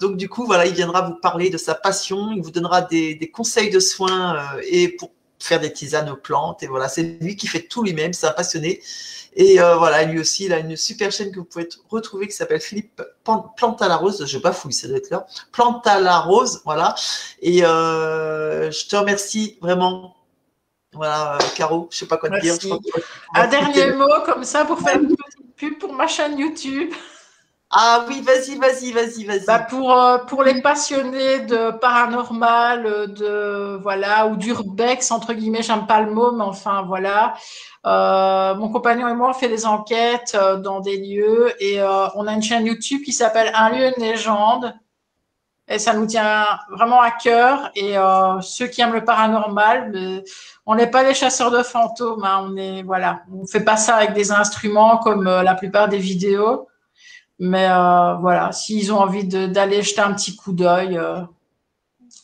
donc, 0.00 0.16
du 0.16 0.28
coup, 0.28 0.46
voilà, 0.46 0.66
il 0.66 0.74
viendra 0.74 1.02
vous 1.02 1.14
parler 1.14 1.50
de 1.50 1.58
sa 1.58 1.74
passion, 1.74 2.32
il 2.32 2.42
vous 2.42 2.50
donnera 2.50 2.82
des, 2.82 3.14
des 3.14 3.30
conseils 3.30 3.70
de 3.70 3.78
soins 3.80 4.42
et 4.66 4.88
pour 4.88 5.10
faire 5.38 5.60
des 5.60 5.72
tisanes 5.72 6.10
aux 6.10 6.16
plantes. 6.16 6.62
Et 6.62 6.66
voilà, 6.66 6.88
c'est 6.88 7.02
lui 7.02 7.36
qui 7.36 7.46
fait 7.46 7.62
tout 7.62 7.82
lui-même, 7.82 8.12
c'est 8.12 8.26
un 8.26 8.32
passionné. 8.32 8.80
Et 9.36 9.60
euh, 9.60 9.76
voilà, 9.76 10.04
lui 10.04 10.20
aussi, 10.20 10.44
il 10.44 10.52
a 10.52 10.58
une 10.58 10.76
super 10.76 11.10
chaîne 11.10 11.32
que 11.32 11.38
vous 11.40 11.44
pouvez 11.44 11.68
retrouver 11.90 12.28
qui 12.28 12.34
s'appelle 12.34 12.60
Philippe 12.60 13.02
Planta 13.56 13.88
la 13.88 13.96
Rose. 13.96 14.24
Je 14.26 14.38
bafouille, 14.38 14.72
ça 14.72 14.86
doit 14.86 14.98
être 14.98 15.10
là. 15.10 15.26
Planta 15.52 16.00
la 16.00 16.20
Rose, 16.20 16.62
voilà. 16.64 16.94
Et 17.42 17.64
euh, 17.64 18.70
je 18.70 18.86
te 18.86 18.96
remercie 18.96 19.58
vraiment. 19.60 20.16
Voilà, 20.92 21.38
Caro, 21.56 21.88
je 21.90 21.98
sais 21.98 22.06
pas 22.06 22.16
quoi 22.16 22.30
te 22.30 22.40
dire. 22.40 22.54
un 23.34 23.48
dernier 23.48 23.92
mot 23.94 24.06
comme 24.24 24.44
ça 24.44 24.64
pour 24.64 24.78
faire 24.78 24.94
une 24.94 25.08
petite 25.08 25.56
pub 25.56 25.78
pour 25.78 25.92
ma 25.92 26.06
chaîne 26.06 26.38
YouTube. 26.38 26.92
Ah 27.76 28.04
oui, 28.08 28.20
vas-y, 28.20 28.56
vas-y, 28.56 28.92
vas-y, 28.92 29.24
vas-y. 29.24 29.44
Bah 29.46 29.58
pour, 29.58 29.92
euh, 29.92 30.18
pour 30.18 30.44
les 30.44 30.62
passionnés 30.62 31.40
de 31.40 31.72
paranormal, 31.72 33.12
de 33.12 33.76
voilà, 33.82 34.28
ou 34.28 34.36
d'urbex, 34.36 35.10
entre 35.10 35.32
guillemets, 35.32 35.62
j'aime 35.62 35.84
pas 35.88 36.00
le 36.00 36.12
mot, 36.12 36.30
mais 36.30 36.44
enfin 36.44 36.82
voilà. 36.82 37.34
Euh, 37.84 38.54
mon 38.54 38.68
compagnon 38.68 39.08
et 39.08 39.14
moi, 39.14 39.30
on 39.30 39.32
fait 39.32 39.48
des 39.48 39.66
enquêtes 39.66 40.36
euh, 40.36 40.56
dans 40.56 40.78
des 40.78 40.98
lieux 40.98 41.52
et 41.60 41.82
on 41.82 42.28
a 42.28 42.32
une 42.32 42.42
chaîne 42.42 42.64
YouTube 42.64 43.02
qui 43.04 43.12
s'appelle 43.12 43.50
Un 43.56 43.70
lieu, 43.70 43.86
une 43.96 44.04
légende. 44.04 44.72
Et 45.66 45.80
ça 45.80 45.94
nous 45.94 46.06
tient 46.06 46.46
vraiment 46.70 47.00
à 47.00 47.10
cœur. 47.10 47.72
Et 47.74 47.94
ceux 48.42 48.66
qui 48.68 48.82
aiment 48.82 48.92
le 48.92 49.04
paranormal, 49.04 50.22
on 50.66 50.74
n'est 50.76 50.90
pas 50.90 51.02
des 51.04 51.14
chasseurs 51.14 51.50
de 51.50 51.62
fantômes. 51.64 52.22
Hein, 52.24 52.46
on 52.48 52.56
est 52.56 52.82
voilà, 52.84 53.22
on 53.32 53.46
fait 53.46 53.64
pas 53.64 53.76
ça 53.76 53.96
avec 53.96 54.12
des 54.12 54.30
instruments 54.30 54.98
comme 54.98 55.24
la 55.24 55.54
plupart 55.54 55.88
des 55.88 55.98
vidéos. 55.98 56.68
Mais 57.38 57.68
euh, 57.68 58.14
voilà, 58.14 58.52
s'ils 58.52 58.92
ont 58.92 58.98
envie 58.98 59.24
d'aller 59.24 59.82
jeter 59.82 60.00
un 60.00 60.14
petit 60.14 60.36
coup 60.36 60.52
d'œil, 60.52 60.96
euh, 60.96 61.20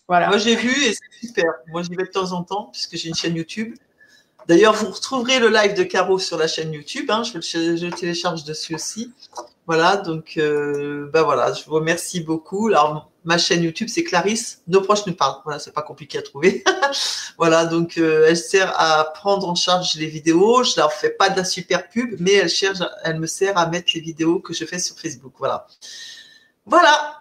voilà. 0.08 0.28
Moi, 0.28 0.38
j'ai 0.38 0.56
vu 0.56 0.70
et 0.70 0.92
c'est 0.92 1.26
super. 1.26 1.52
Moi, 1.68 1.82
j'y 1.82 1.94
vais 1.94 2.04
de 2.04 2.10
temps 2.10 2.32
en 2.32 2.42
temps 2.42 2.68
puisque 2.72 2.96
j'ai 2.96 3.08
une 3.08 3.14
chaîne 3.14 3.36
YouTube. 3.36 3.74
D'ailleurs, 4.46 4.74
vous 4.74 4.90
retrouverez 4.90 5.38
le 5.38 5.48
live 5.48 5.74
de 5.74 5.84
Caro 5.84 6.18
sur 6.18 6.36
la 6.36 6.48
chaîne 6.48 6.72
YouTube. 6.72 7.10
Hein. 7.10 7.22
je, 7.22 7.40
je, 7.40 7.94
télécharge 7.94 8.44
dessus 8.44 8.74
aussi. 8.74 9.12
Voilà, 9.66 9.96
donc 9.96 10.34
euh, 10.36 11.08
bah 11.12 11.22
voilà, 11.22 11.52
je 11.52 11.64
vous 11.64 11.74
remercie 11.74 12.20
beaucoup. 12.20 12.68
Ma 13.24 13.38
chaîne 13.38 13.62
YouTube, 13.62 13.88
c'est 13.90 14.04
Clarisse. 14.04 14.62
Nos 14.66 14.80
proches 14.80 15.06
nous 15.06 15.14
parlent. 15.14 15.40
Voilà, 15.44 15.58
c'est 15.58 15.72
pas 15.72 15.82
compliqué 15.82 16.18
à 16.18 16.22
trouver. 16.22 16.64
voilà, 17.38 17.66
donc 17.66 17.98
euh, 17.98 18.26
elle 18.28 18.36
sert 18.36 18.72
à 18.80 19.04
prendre 19.04 19.48
en 19.48 19.54
charge 19.54 19.94
les 19.96 20.06
vidéos. 20.06 20.64
Je 20.64 20.76
leur 20.76 20.92
fais 20.92 21.10
pas 21.10 21.28
de 21.28 21.36
la 21.36 21.44
super 21.44 21.88
pub, 21.88 22.16
mais 22.18 22.32
elle 22.34 22.48
cherche, 22.48 22.78
elle 23.04 23.20
me 23.20 23.26
sert 23.26 23.56
à 23.58 23.66
mettre 23.66 23.92
les 23.94 24.00
vidéos 24.00 24.40
que 24.40 24.54
je 24.54 24.64
fais 24.64 24.78
sur 24.78 24.98
Facebook. 24.98 25.34
Voilà. 25.38 25.66
Voilà. 26.66 27.16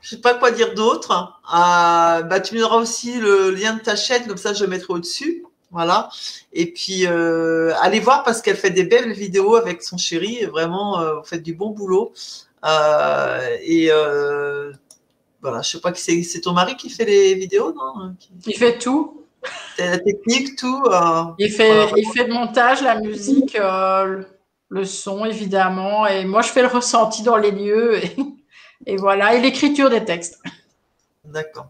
Je 0.00 0.10
sais 0.10 0.20
pas 0.20 0.34
quoi 0.34 0.50
dire 0.50 0.74
d'autre. 0.74 1.38
Ah, 1.46 2.22
bah, 2.28 2.40
tu 2.40 2.54
me 2.54 2.60
donneras 2.60 2.78
aussi 2.78 3.18
le 3.18 3.50
lien 3.50 3.74
de 3.74 3.80
ta 3.80 3.96
chaîne, 3.96 4.26
comme 4.26 4.36
ça 4.36 4.52
je 4.52 4.64
le 4.64 4.70
mettrai 4.70 4.94
au-dessus. 4.94 5.44
Voilà. 5.70 6.08
Et 6.52 6.72
puis, 6.72 7.06
euh, 7.06 7.72
allez 7.80 8.00
voir 8.00 8.22
parce 8.22 8.40
qu'elle 8.40 8.56
fait 8.56 8.70
des 8.70 8.84
belles 8.84 9.12
vidéos 9.12 9.56
avec 9.56 9.82
son 9.82 9.96
chéri. 9.96 10.44
Vraiment, 10.44 11.00
euh, 11.00 11.16
vous 11.16 11.24
faites 11.24 11.42
du 11.42 11.54
bon 11.54 11.70
boulot. 11.70 12.12
Et 13.62 13.90
voilà, 15.44 15.60
je 15.60 15.72
sais 15.72 15.80
pas 15.80 15.92
qui 15.92 16.00
c'est. 16.00 16.22
C'est 16.22 16.40
ton 16.40 16.52
mari 16.52 16.74
qui 16.74 16.88
fait 16.88 17.04
les 17.04 17.34
vidéos, 17.34 17.74
non 17.74 18.14
Il 18.46 18.56
fait 18.56 18.78
tout. 18.78 19.26
La 19.78 19.98
technique, 19.98 20.56
tout. 20.56 20.82
il 21.38 21.52
fait, 21.52 21.90
il 21.98 22.10
fait 22.14 22.26
le 22.26 22.32
montage, 22.32 22.80
la 22.80 22.98
musique, 22.98 23.54
le 23.54 24.84
son 24.84 25.26
évidemment. 25.26 26.06
Et 26.06 26.24
moi, 26.24 26.40
je 26.40 26.48
fais 26.48 26.62
le 26.62 26.68
ressenti 26.68 27.22
dans 27.22 27.36
les 27.36 27.50
lieux. 27.50 28.02
Et, 28.02 28.16
et 28.86 28.96
voilà. 28.96 29.34
Et 29.34 29.40
l'écriture 29.42 29.90
des 29.90 30.02
textes. 30.02 30.40
D'accord. 31.26 31.68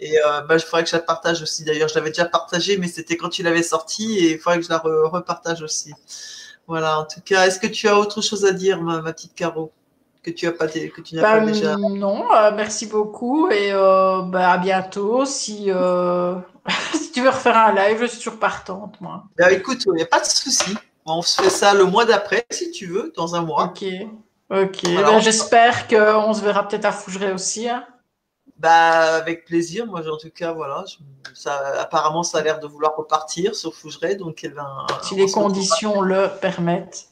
Et 0.00 0.16
euh, 0.18 0.42
bah, 0.42 0.58
je 0.58 0.64
faudrait 0.64 0.84
que 0.84 0.90
je 0.90 0.96
la 0.96 1.02
partage 1.02 1.42
aussi. 1.42 1.64
D'ailleurs, 1.64 1.88
je 1.88 1.96
l'avais 1.96 2.10
déjà 2.10 2.24
partagé, 2.24 2.76
mais 2.76 2.86
c'était 2.86 3.16
quand 3.16 3.38
il 3.40 3.46
avait 3.48 3.64
sorti 3.64 4.18
et 4.18 4.32
il 4.32 4.38
faudrait 4.38 4.58
que 4.58 4.64
je 4.64 4.70
la 4.70 4.78
repartage 4.78 5.62
aussi. 5.62 5.92
Voilà. 6.68 7.00
En 7.00 7.04
tout 7.04 7.20
cas, 7.24 7.46
est-ce 7.46 7.58
que 7.58 7.66
tu 7.66 7.88
as 7.88 7.98
autre 7.98 8.20
chose 8.20 8.44
à 8.44 8.52
dire, 8.52 8.80
ma, 8.80 9.02
petite 9.12 9.34
Caro, 9.34 9.72
que 10.32 10.38
tu 10.38 10.46
as 10.46 10.52
pas, 10.52 10.68
que 10.68 11.00
tu 11.00 11.14
n'as 11.14 11.22
pas 11.22 11.40
bah, 11.40 11.46
déjà 11.46 11.76
Non. 11.76 12.32
Euh, 12.32 12.52
merci 12.54 12.86
beaucoup 12.86 13.50
et 13.50 13.72
euh, 13.72 14.22
bah, 14.22 14.52
à 14.52 14.58
bientôt. 14.58 15.24
Si, 15.24 15.70
si 16.94 17.12
tu 17.12 17.22
veux 17.22 17.30
refaire 17.30 17.56
un 17.56 17.74
live, 17.74 17.98
je 18.00 18.06
suis 18.06 18.18
toujours 18.18 18.38
partante, 18.38 19.00
moi. 19.00 19.24
Bah, 19.36 19.52
écoute, 19.52 19.84
il 19.86 19.92
n'y 19.92 20.02
a 20.02 20.06
pas 20.06 20.20
de 20.20 20.26
souci. 20.26 20.76
On 21.06 21.22
se 21.22 21.40
fait 21.40 21.50
ça 21.50 21.72
le 21.74 21.84
mois 21.84 22.04
d'après, 22.04 22.44
si 22.50 22.70
tu 22.70 22.86
veux, 22.86 23.12
dans 23.16 23.34
un 23.34 23.42
mois. 23.42 23.64
Ok. 23.64 23.84
Ok. 24.50 24.82
Ben, 24.84 25.20
j'espère 25.20 25.88
qu'on 25.88 26.32
se 26.32 26.42
verra 26.42 26.66
peut-être 26.66 26.84
à 26.84 26.92
Fougeray 26.92 27.32
aussi. 27.32 27.68
Hein. 27.68 27.84
Bah, 28.58 29.16
avec 29.16 29.44
plaisir. 29.44 29.86
Moi, 29.86 30.00
en 30.00 30.16
tout 30.16 30.30
cas, 30.30 30.52
voilà. 30.52 30.84
Ça, 31.34 31.80
apparemment, 31.80 32.22
ça 32.22 32.38
a 32.38 32.42
l'air 32.42 32.58
de 32.58 32.66
vouloir 32.66 32.96
repartir 32.96 33.54
sur 33.54 33.74
Fougeray. 33.74 34.16
Donc, 34.16 34.40
eh 34.42 34.48
ben, 34.48 34.86
si 35.02 35.14
les 35.14 35.30
conditions 35.30 36.00
le 36.00 36.28
permettent. 36.40 37.08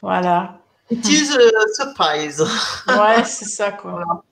Voilà. 0.00 0.58
It 0.92 1.08
is 1.08 1.30
a 1.32 1.74
surprise. 1.74 2.42
Ouais, 2.86 3.24
c'est 3.24 3.46
ça, 3.46 3.72
quoi. 3.72 3.92
Voilà. 3.92 4.22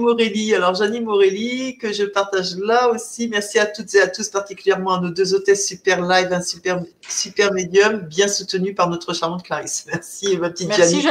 Morelli. 0.00 0.54
Alors, 0.54 0.74
Janie 0.74 1.00
Morelli, 1.00 1.78
que 1.78 1.92
je 1.92 2.04
partage 2.04 2.56
là 2.56 2.88
aussi. 2.88 3.28
Merci 3.28 3.58
à 3.58 3.66
toutes 3.66 3.94
et 3.94 4.00
à 4.00 4.08
tous, 4.08 4.28
particulièrement 4.28 4.94
à 4.94 5.00
nos 5.00 5.10
deux 5.10 5.34
hôtesses 5.34 5.66
super 5.66 6.02
live, 6.02 6.32
un 6.32 6.42
super, 6.42 6.80
super 7.08 7.52
médium, 7.52 8.00
bien 8.00 8.26
soutenu 8.26 8.74
par 8.74 8.90
notre 8.90 9.14
charmante 9.14 9.44
Clarisse. 9.44 9.86
Merci, 9.86 10.36
ma 10.38 10.50
petite 10.50 10.68
Merci, 10.68 11.02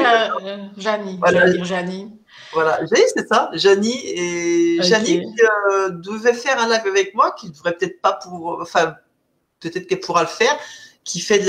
Janie. 0.77 1.17
Voilà. 1.19 1.49
dire 1.49 1.63
Janie. 1.63 2.11
Voilà, 2.53 2.79
c'est 2.87 3.27
ça, 3.27 3.49
Janie. 3.53 3.99
Et 4.05 4.81
Janie 4.81 5.23
euh, 5.71 5.89
devait 5.89 6.33
faire 6.33 6.59
un 6.59 6.67
live 6.67 6.85
avec 6.85 7.13
moi, 7.15 7.33
qui 7.39 7.47
ne 7.47 7.51
devrait 7.51 7.73
peut-être 7.77 8.01
pas 8.01 8.13
pour, 8.13 8.59
enfin, 8.61 8.95
peut-être 9.59 9.87
qu'elle 9.87 9.99
pourra 9.99 10.21
le 10.21 10.27
faire, 10.27 10.57
qui 11.07 11.21
fait 11.21 11.39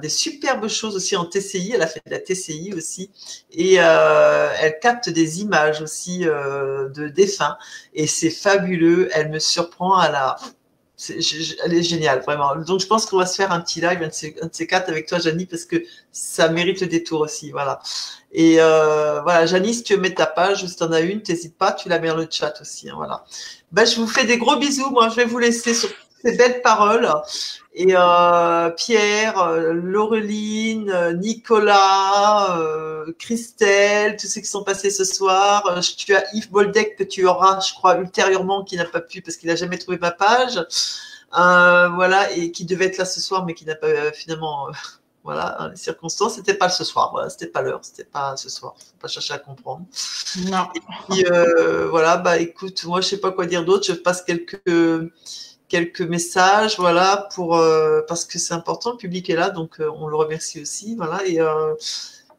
des 0.00 0.08
superbes 0.08 0.68
choses 0.68 0.94
aussi 0.94 1.16
en 1.16 1.24
TCI. 1.24 1.72
Elle 1.74 1.82
a 1.82 1.86
fait 1.86 2.02
de 2.06 2.10
la 2.10 2.20
TCI 2.20 2.74
aussi. 2.76 3.10
Et 3.50 3.76
euh, 3.78 4.50
elle 4.60 4.78
capte 4.78 5.08
des 5.08 5.40
images 5.40 5.80
aussi 5.80 6.28
euh, 6.28 6.90
de 6.90 7.08
défunts. 7.08 7.56
Et 7.94 8.06
c'est 8.06 8.30
fabuleux. 8.30 9.08
Elle 9.12 9.30
me 9.30 9.38
surprend 9.38 9.96
à 9.96 10.10
la 10.10 10.36
elle 11.64 11.74
est 11.74 11.82
géniale, 11.82 12.20
vraiment. 12.20 12.54
Donc, 12.54 12.78
je 12.80 12.86
pense 12.86 13.04
qu'on 13.06 13.18
va 13.18 13.26
se 13.26 13.34
faire 13.34 13.50
un 13.50 13.60
petit 13.60 13.80
live, 13.80 14.00
un 14.00 14.06
de, 14.06 14.50
ces, 14.52 14.66
quatre 14.66 14.88
avec 14.88 15.06
toi, 15.08 15.18
Janie, 15.18 15.44
parce 15.44 15.64
que 15.64 15.82
ça 16.12 16.48
mérite 16.48 16.80
le 16.80 16.86
détour 16.86 17.20
aussi. 17.20 17.50
Voilà. 17.50 17.80
Et 18.32 18.60
euh, 18.60 19.20
voilà, 19.22 19.44
Janie, 19.44 19.74
si 19.74 19.82
tu 19.82 19.94
veux 19.94 20.00
mettre 20.00 20.16
ta 20.16 20.26
page, 20.26 20.64
si 20.64 20.76
tu 20.76 20.82
en 20.84 20.92
as 20.92 21.00
une, 21.00 21.20
n'hésite 21.28 21.58
pas, 21.58 21.72
tu 21.72 21.88
la 21.88 21.98
mets 21.98 22.08
dans 22.08 22.16
le 22.16 22.28
chat 22.30 22.54
aussi. 22.60 22.88
Hein, 22.88 22.94
voilà. 22.96 23.24
Ben, 23.72 23.84
je 23.84 23.96
vous 23.96 24.06
fais 24.06 24.24
des 24.24 24.38
gros 24.38 24.56
bisous. 24.56 24.90
Moi, 24.90 25.08
je 25.08 25.16
vais 25.16 25.24
vous 25.24 25.40
laisser 25.40 25.74
sur 25.74 25.90
ces 26.24 26.36
belles 26.36 26.62
paroles. 26.62 27.12
Et 27.76 27.88
euh, 27.96 28.70
Pierre, 28.70 29.40
euh, 29.40 29.72
Laureline, 29.72 30.90
euh, 30.90 31.12
Nicolas, 31.12 32.56
Christelle, 33.18 34.16
tous 34.16 34.28
ceux 34.28 34.40
qui 34.40 34.46
sont 34.46 34.62
passés 34.62 34.90
ce 34.90 35.04
soir. 35.04 35.80
tu 35.96 36.14
as 36.14 36.24
Yves 36.34 36.52
Boldec 36.52 36.96
que 36.96 37.02
tu 37.02 37.26
auras, 37.26 37.58
je 37.58 37.74
crois, 37.74 37.98
ultérieurement, 37.98 38.62
qui 38.62 38.76
n'a 38.76 38.84
pas 38.84 39.00
pu 39.00 39.22
parce 39.22 39.36
qu'il 39.36 39.48
n'a 39.48 39.56
jamais 39.56 39.76
trouvé 39.76 39.98
ma 39.98 40.12
page. 40.12 40.64
voilà, 41.32 42.30
et 42.32 42.52
qui 42.52 42.64
devait 42.64 42.86
être 42.86 42.98
là 42.98 43.04
ce 43.04 43.20
soir, 43.20 43.44
mais 43.44 43.54
qui 43.54 43.64
n'a 43.64 43.74
pas 43.74 44.12
finalement. 44.12 44.68
voilà, 45.24 45.70
les 45.70 45.76
circonstances, 45.76 46.34
c'était 46.34 46.54
pas 46.54 46.68
ce 46.68 46.84
soir, 46.84 47.10
voilà, 47.10 47.30
c'était 47.30 47.46
pas 47.46 47.62
l'heure, 47.62 47.80
c'était 47.82 48.04
pas 48.04 48.36
ce 48.36 48.50
soir, 48.50 48.74
faut 48.78 48.98
pas 49.00 49.08
chercher 49.08 49.32
à 49.32 49.38
comprendre. 49.38 49.86
Non. 50.46 50.68
Et 50.74 50.80
puis, 51.08 51.24
voilà, 51.90 52.18
bah 52.18 52.38
écoute, 52.38 52.84
moi 52.84 53.00
je 53.00 53.08
sais 53.08 53.18
pas 53.18 53.32
quoi 53.32 53.46
dire 53.46 53.64
d'autre, 53.64 53.86
je 53.86 53.94
passe 53.94 54.22
quelques 54.22 54.60
quelques 55.68 56.02
messages, 56.02 56.78
voilà, 56.78 57.28
pour 57.34 57.56
euh, 57.56 58.02
parce 58.06 58.24
que 58.24 58.38
c'est 58.38 58.54
important, 58.54 58.92
le 58.92 58.96
public 58.96 59.28
est 59.30 59.36
là, 59.36 59.50
donc 59.50 59.80
euh, 59.80 59.90
on 59.96 60.06
le 60.06 60.16
remercie 60.16 60.60
aussi, 60.60 60.94
voilà. 60.96 61.26
Et 61.26 61.40
euh, 61.40 61.74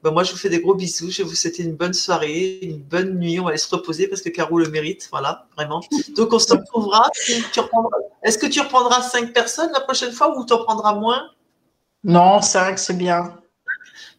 ben, 0.03 0.11
moi, 0.11 0.23
je 0.23 0.31
vous 0.31 0.38
fais 0.38 0.49
des 0.49 0.61
gros 0.61 0.76
bisous. 0.76 1.10
Je 1.10 1.23
vais 1.23 1.27
vous 1.27 1.34
souhaiter 1.34 1.64
une 1.64 1.76
bonne 1.76 1.93
soirée, 1.93 2.60
une 2.61 2.84
bonne 2.84 3.18
nuit. 3.18 3.39
On 3.39 3.45
va 3.45 3.49
aller 3.49 3.57
se 3.57 3.73
reposer 3.73 4.07
parce 4.07 4.22
que 4.22 4.30
Caro 4.30 4.60
le 4.60 4.69
mérite, 4.69 5.07
voilà, 5.10 5.47
vraiment. 5.56 5.81
Donc 6.15 6.31
on 6.31 6.38
se 6.38 6.53
retrouvera. 6.53 7.10
Est-ce 8.23 8.38
que 8.38 8.45
tu 8.45 8.60
reprendras 8.60 9.02
cinq 9.02 9.34
personnes 9.34 9.72
la 9.73 9.81
prochaine 9.81 10.11
fois 10.11 10.38
ou 10.38 10.45
tu 10.45 10.53
en 10.53 10.64
prendras 10.64 10.93
moins? 10.93 11.23
Non, 12.03 12.39
cinq, 12.41 12.77
c'est 12.77 12.97
bien. 12.97 13.35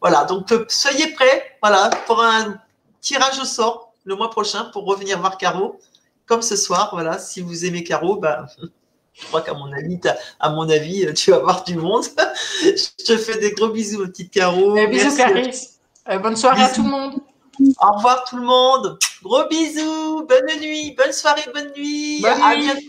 Voilà, 0.01 0.25
donc 0.25 0.53
soyez 0.67 1.13
prêts, 1.13 1.57
voilà, 1.61 1.89
pour 2.05 2.21
un 2.21 2.57
tirage 2.99 3.39
au 3.39 3.45
sort 3.45 3.93
le 4.03 4.15
mois 4.15 4.29
prochain 4.29 4.65
pour 4.65 4.85
revenir 4.85 5.19
voir 5.19 5.37
Caro 5.37 5.79
comme 6.25 6.41
ce 6.41 6.57
soir. 6.57 6.89
Voilà, 6.91 7.17
si 7.17 7.41
vous 7.41 7.63
aimez 7.63 7.85
Caro, 7.85 8.17
ben, 8.17 8.45
je 9.19 9.25
crois 9.25 9.41
qu'à 9.41 9.53
mon 9.53 9.71
avis, 9.73 9.99
à 10.39 10.49
mon 10.49 10.69
avis, 10.69 11.11
tu 11.13 11.31
vas 11.31 11.39
voir 11.39 11.63
du 11.63 11.75
monde. 11.75 12.05
je 12.63 13.03
te 13.03 13.17
fais 13.17 13.37
des 13.39 13.51
gros 13.51 13.69
bisous, 13.69 14.05
petite 14.07 14.31
Caro. 14.31 14.77
Eh, 14.77 14.87
bisous, 14.87 15.15
Clarisse. 15.15 15.79
Euh, 16.09 16.19
bonne 16.19 16.35
soirée 16.35 16.63
à 16.63 16.69
tout 16.69 16.83
le 16.83 16.89
monde. 16.89 17.19
Au 17.59 17.95
revoir 17.95 18.23
tout 18.25 18.37
le 18.37 18.43
monde. 18.43 18.99
Gros 19.23 19.47
bisous. 19.47 20.25
Bonne 20.27 20.59
nuit. 20.59 20.95
Bonne 20.95 21.11
soirée, 21.11 21.43
bonne 21.53 21.71
nuit. 21.75 22.21
Bonne 22.21 22.41
à 22.41 22.55
bientôt. 22.55 22.81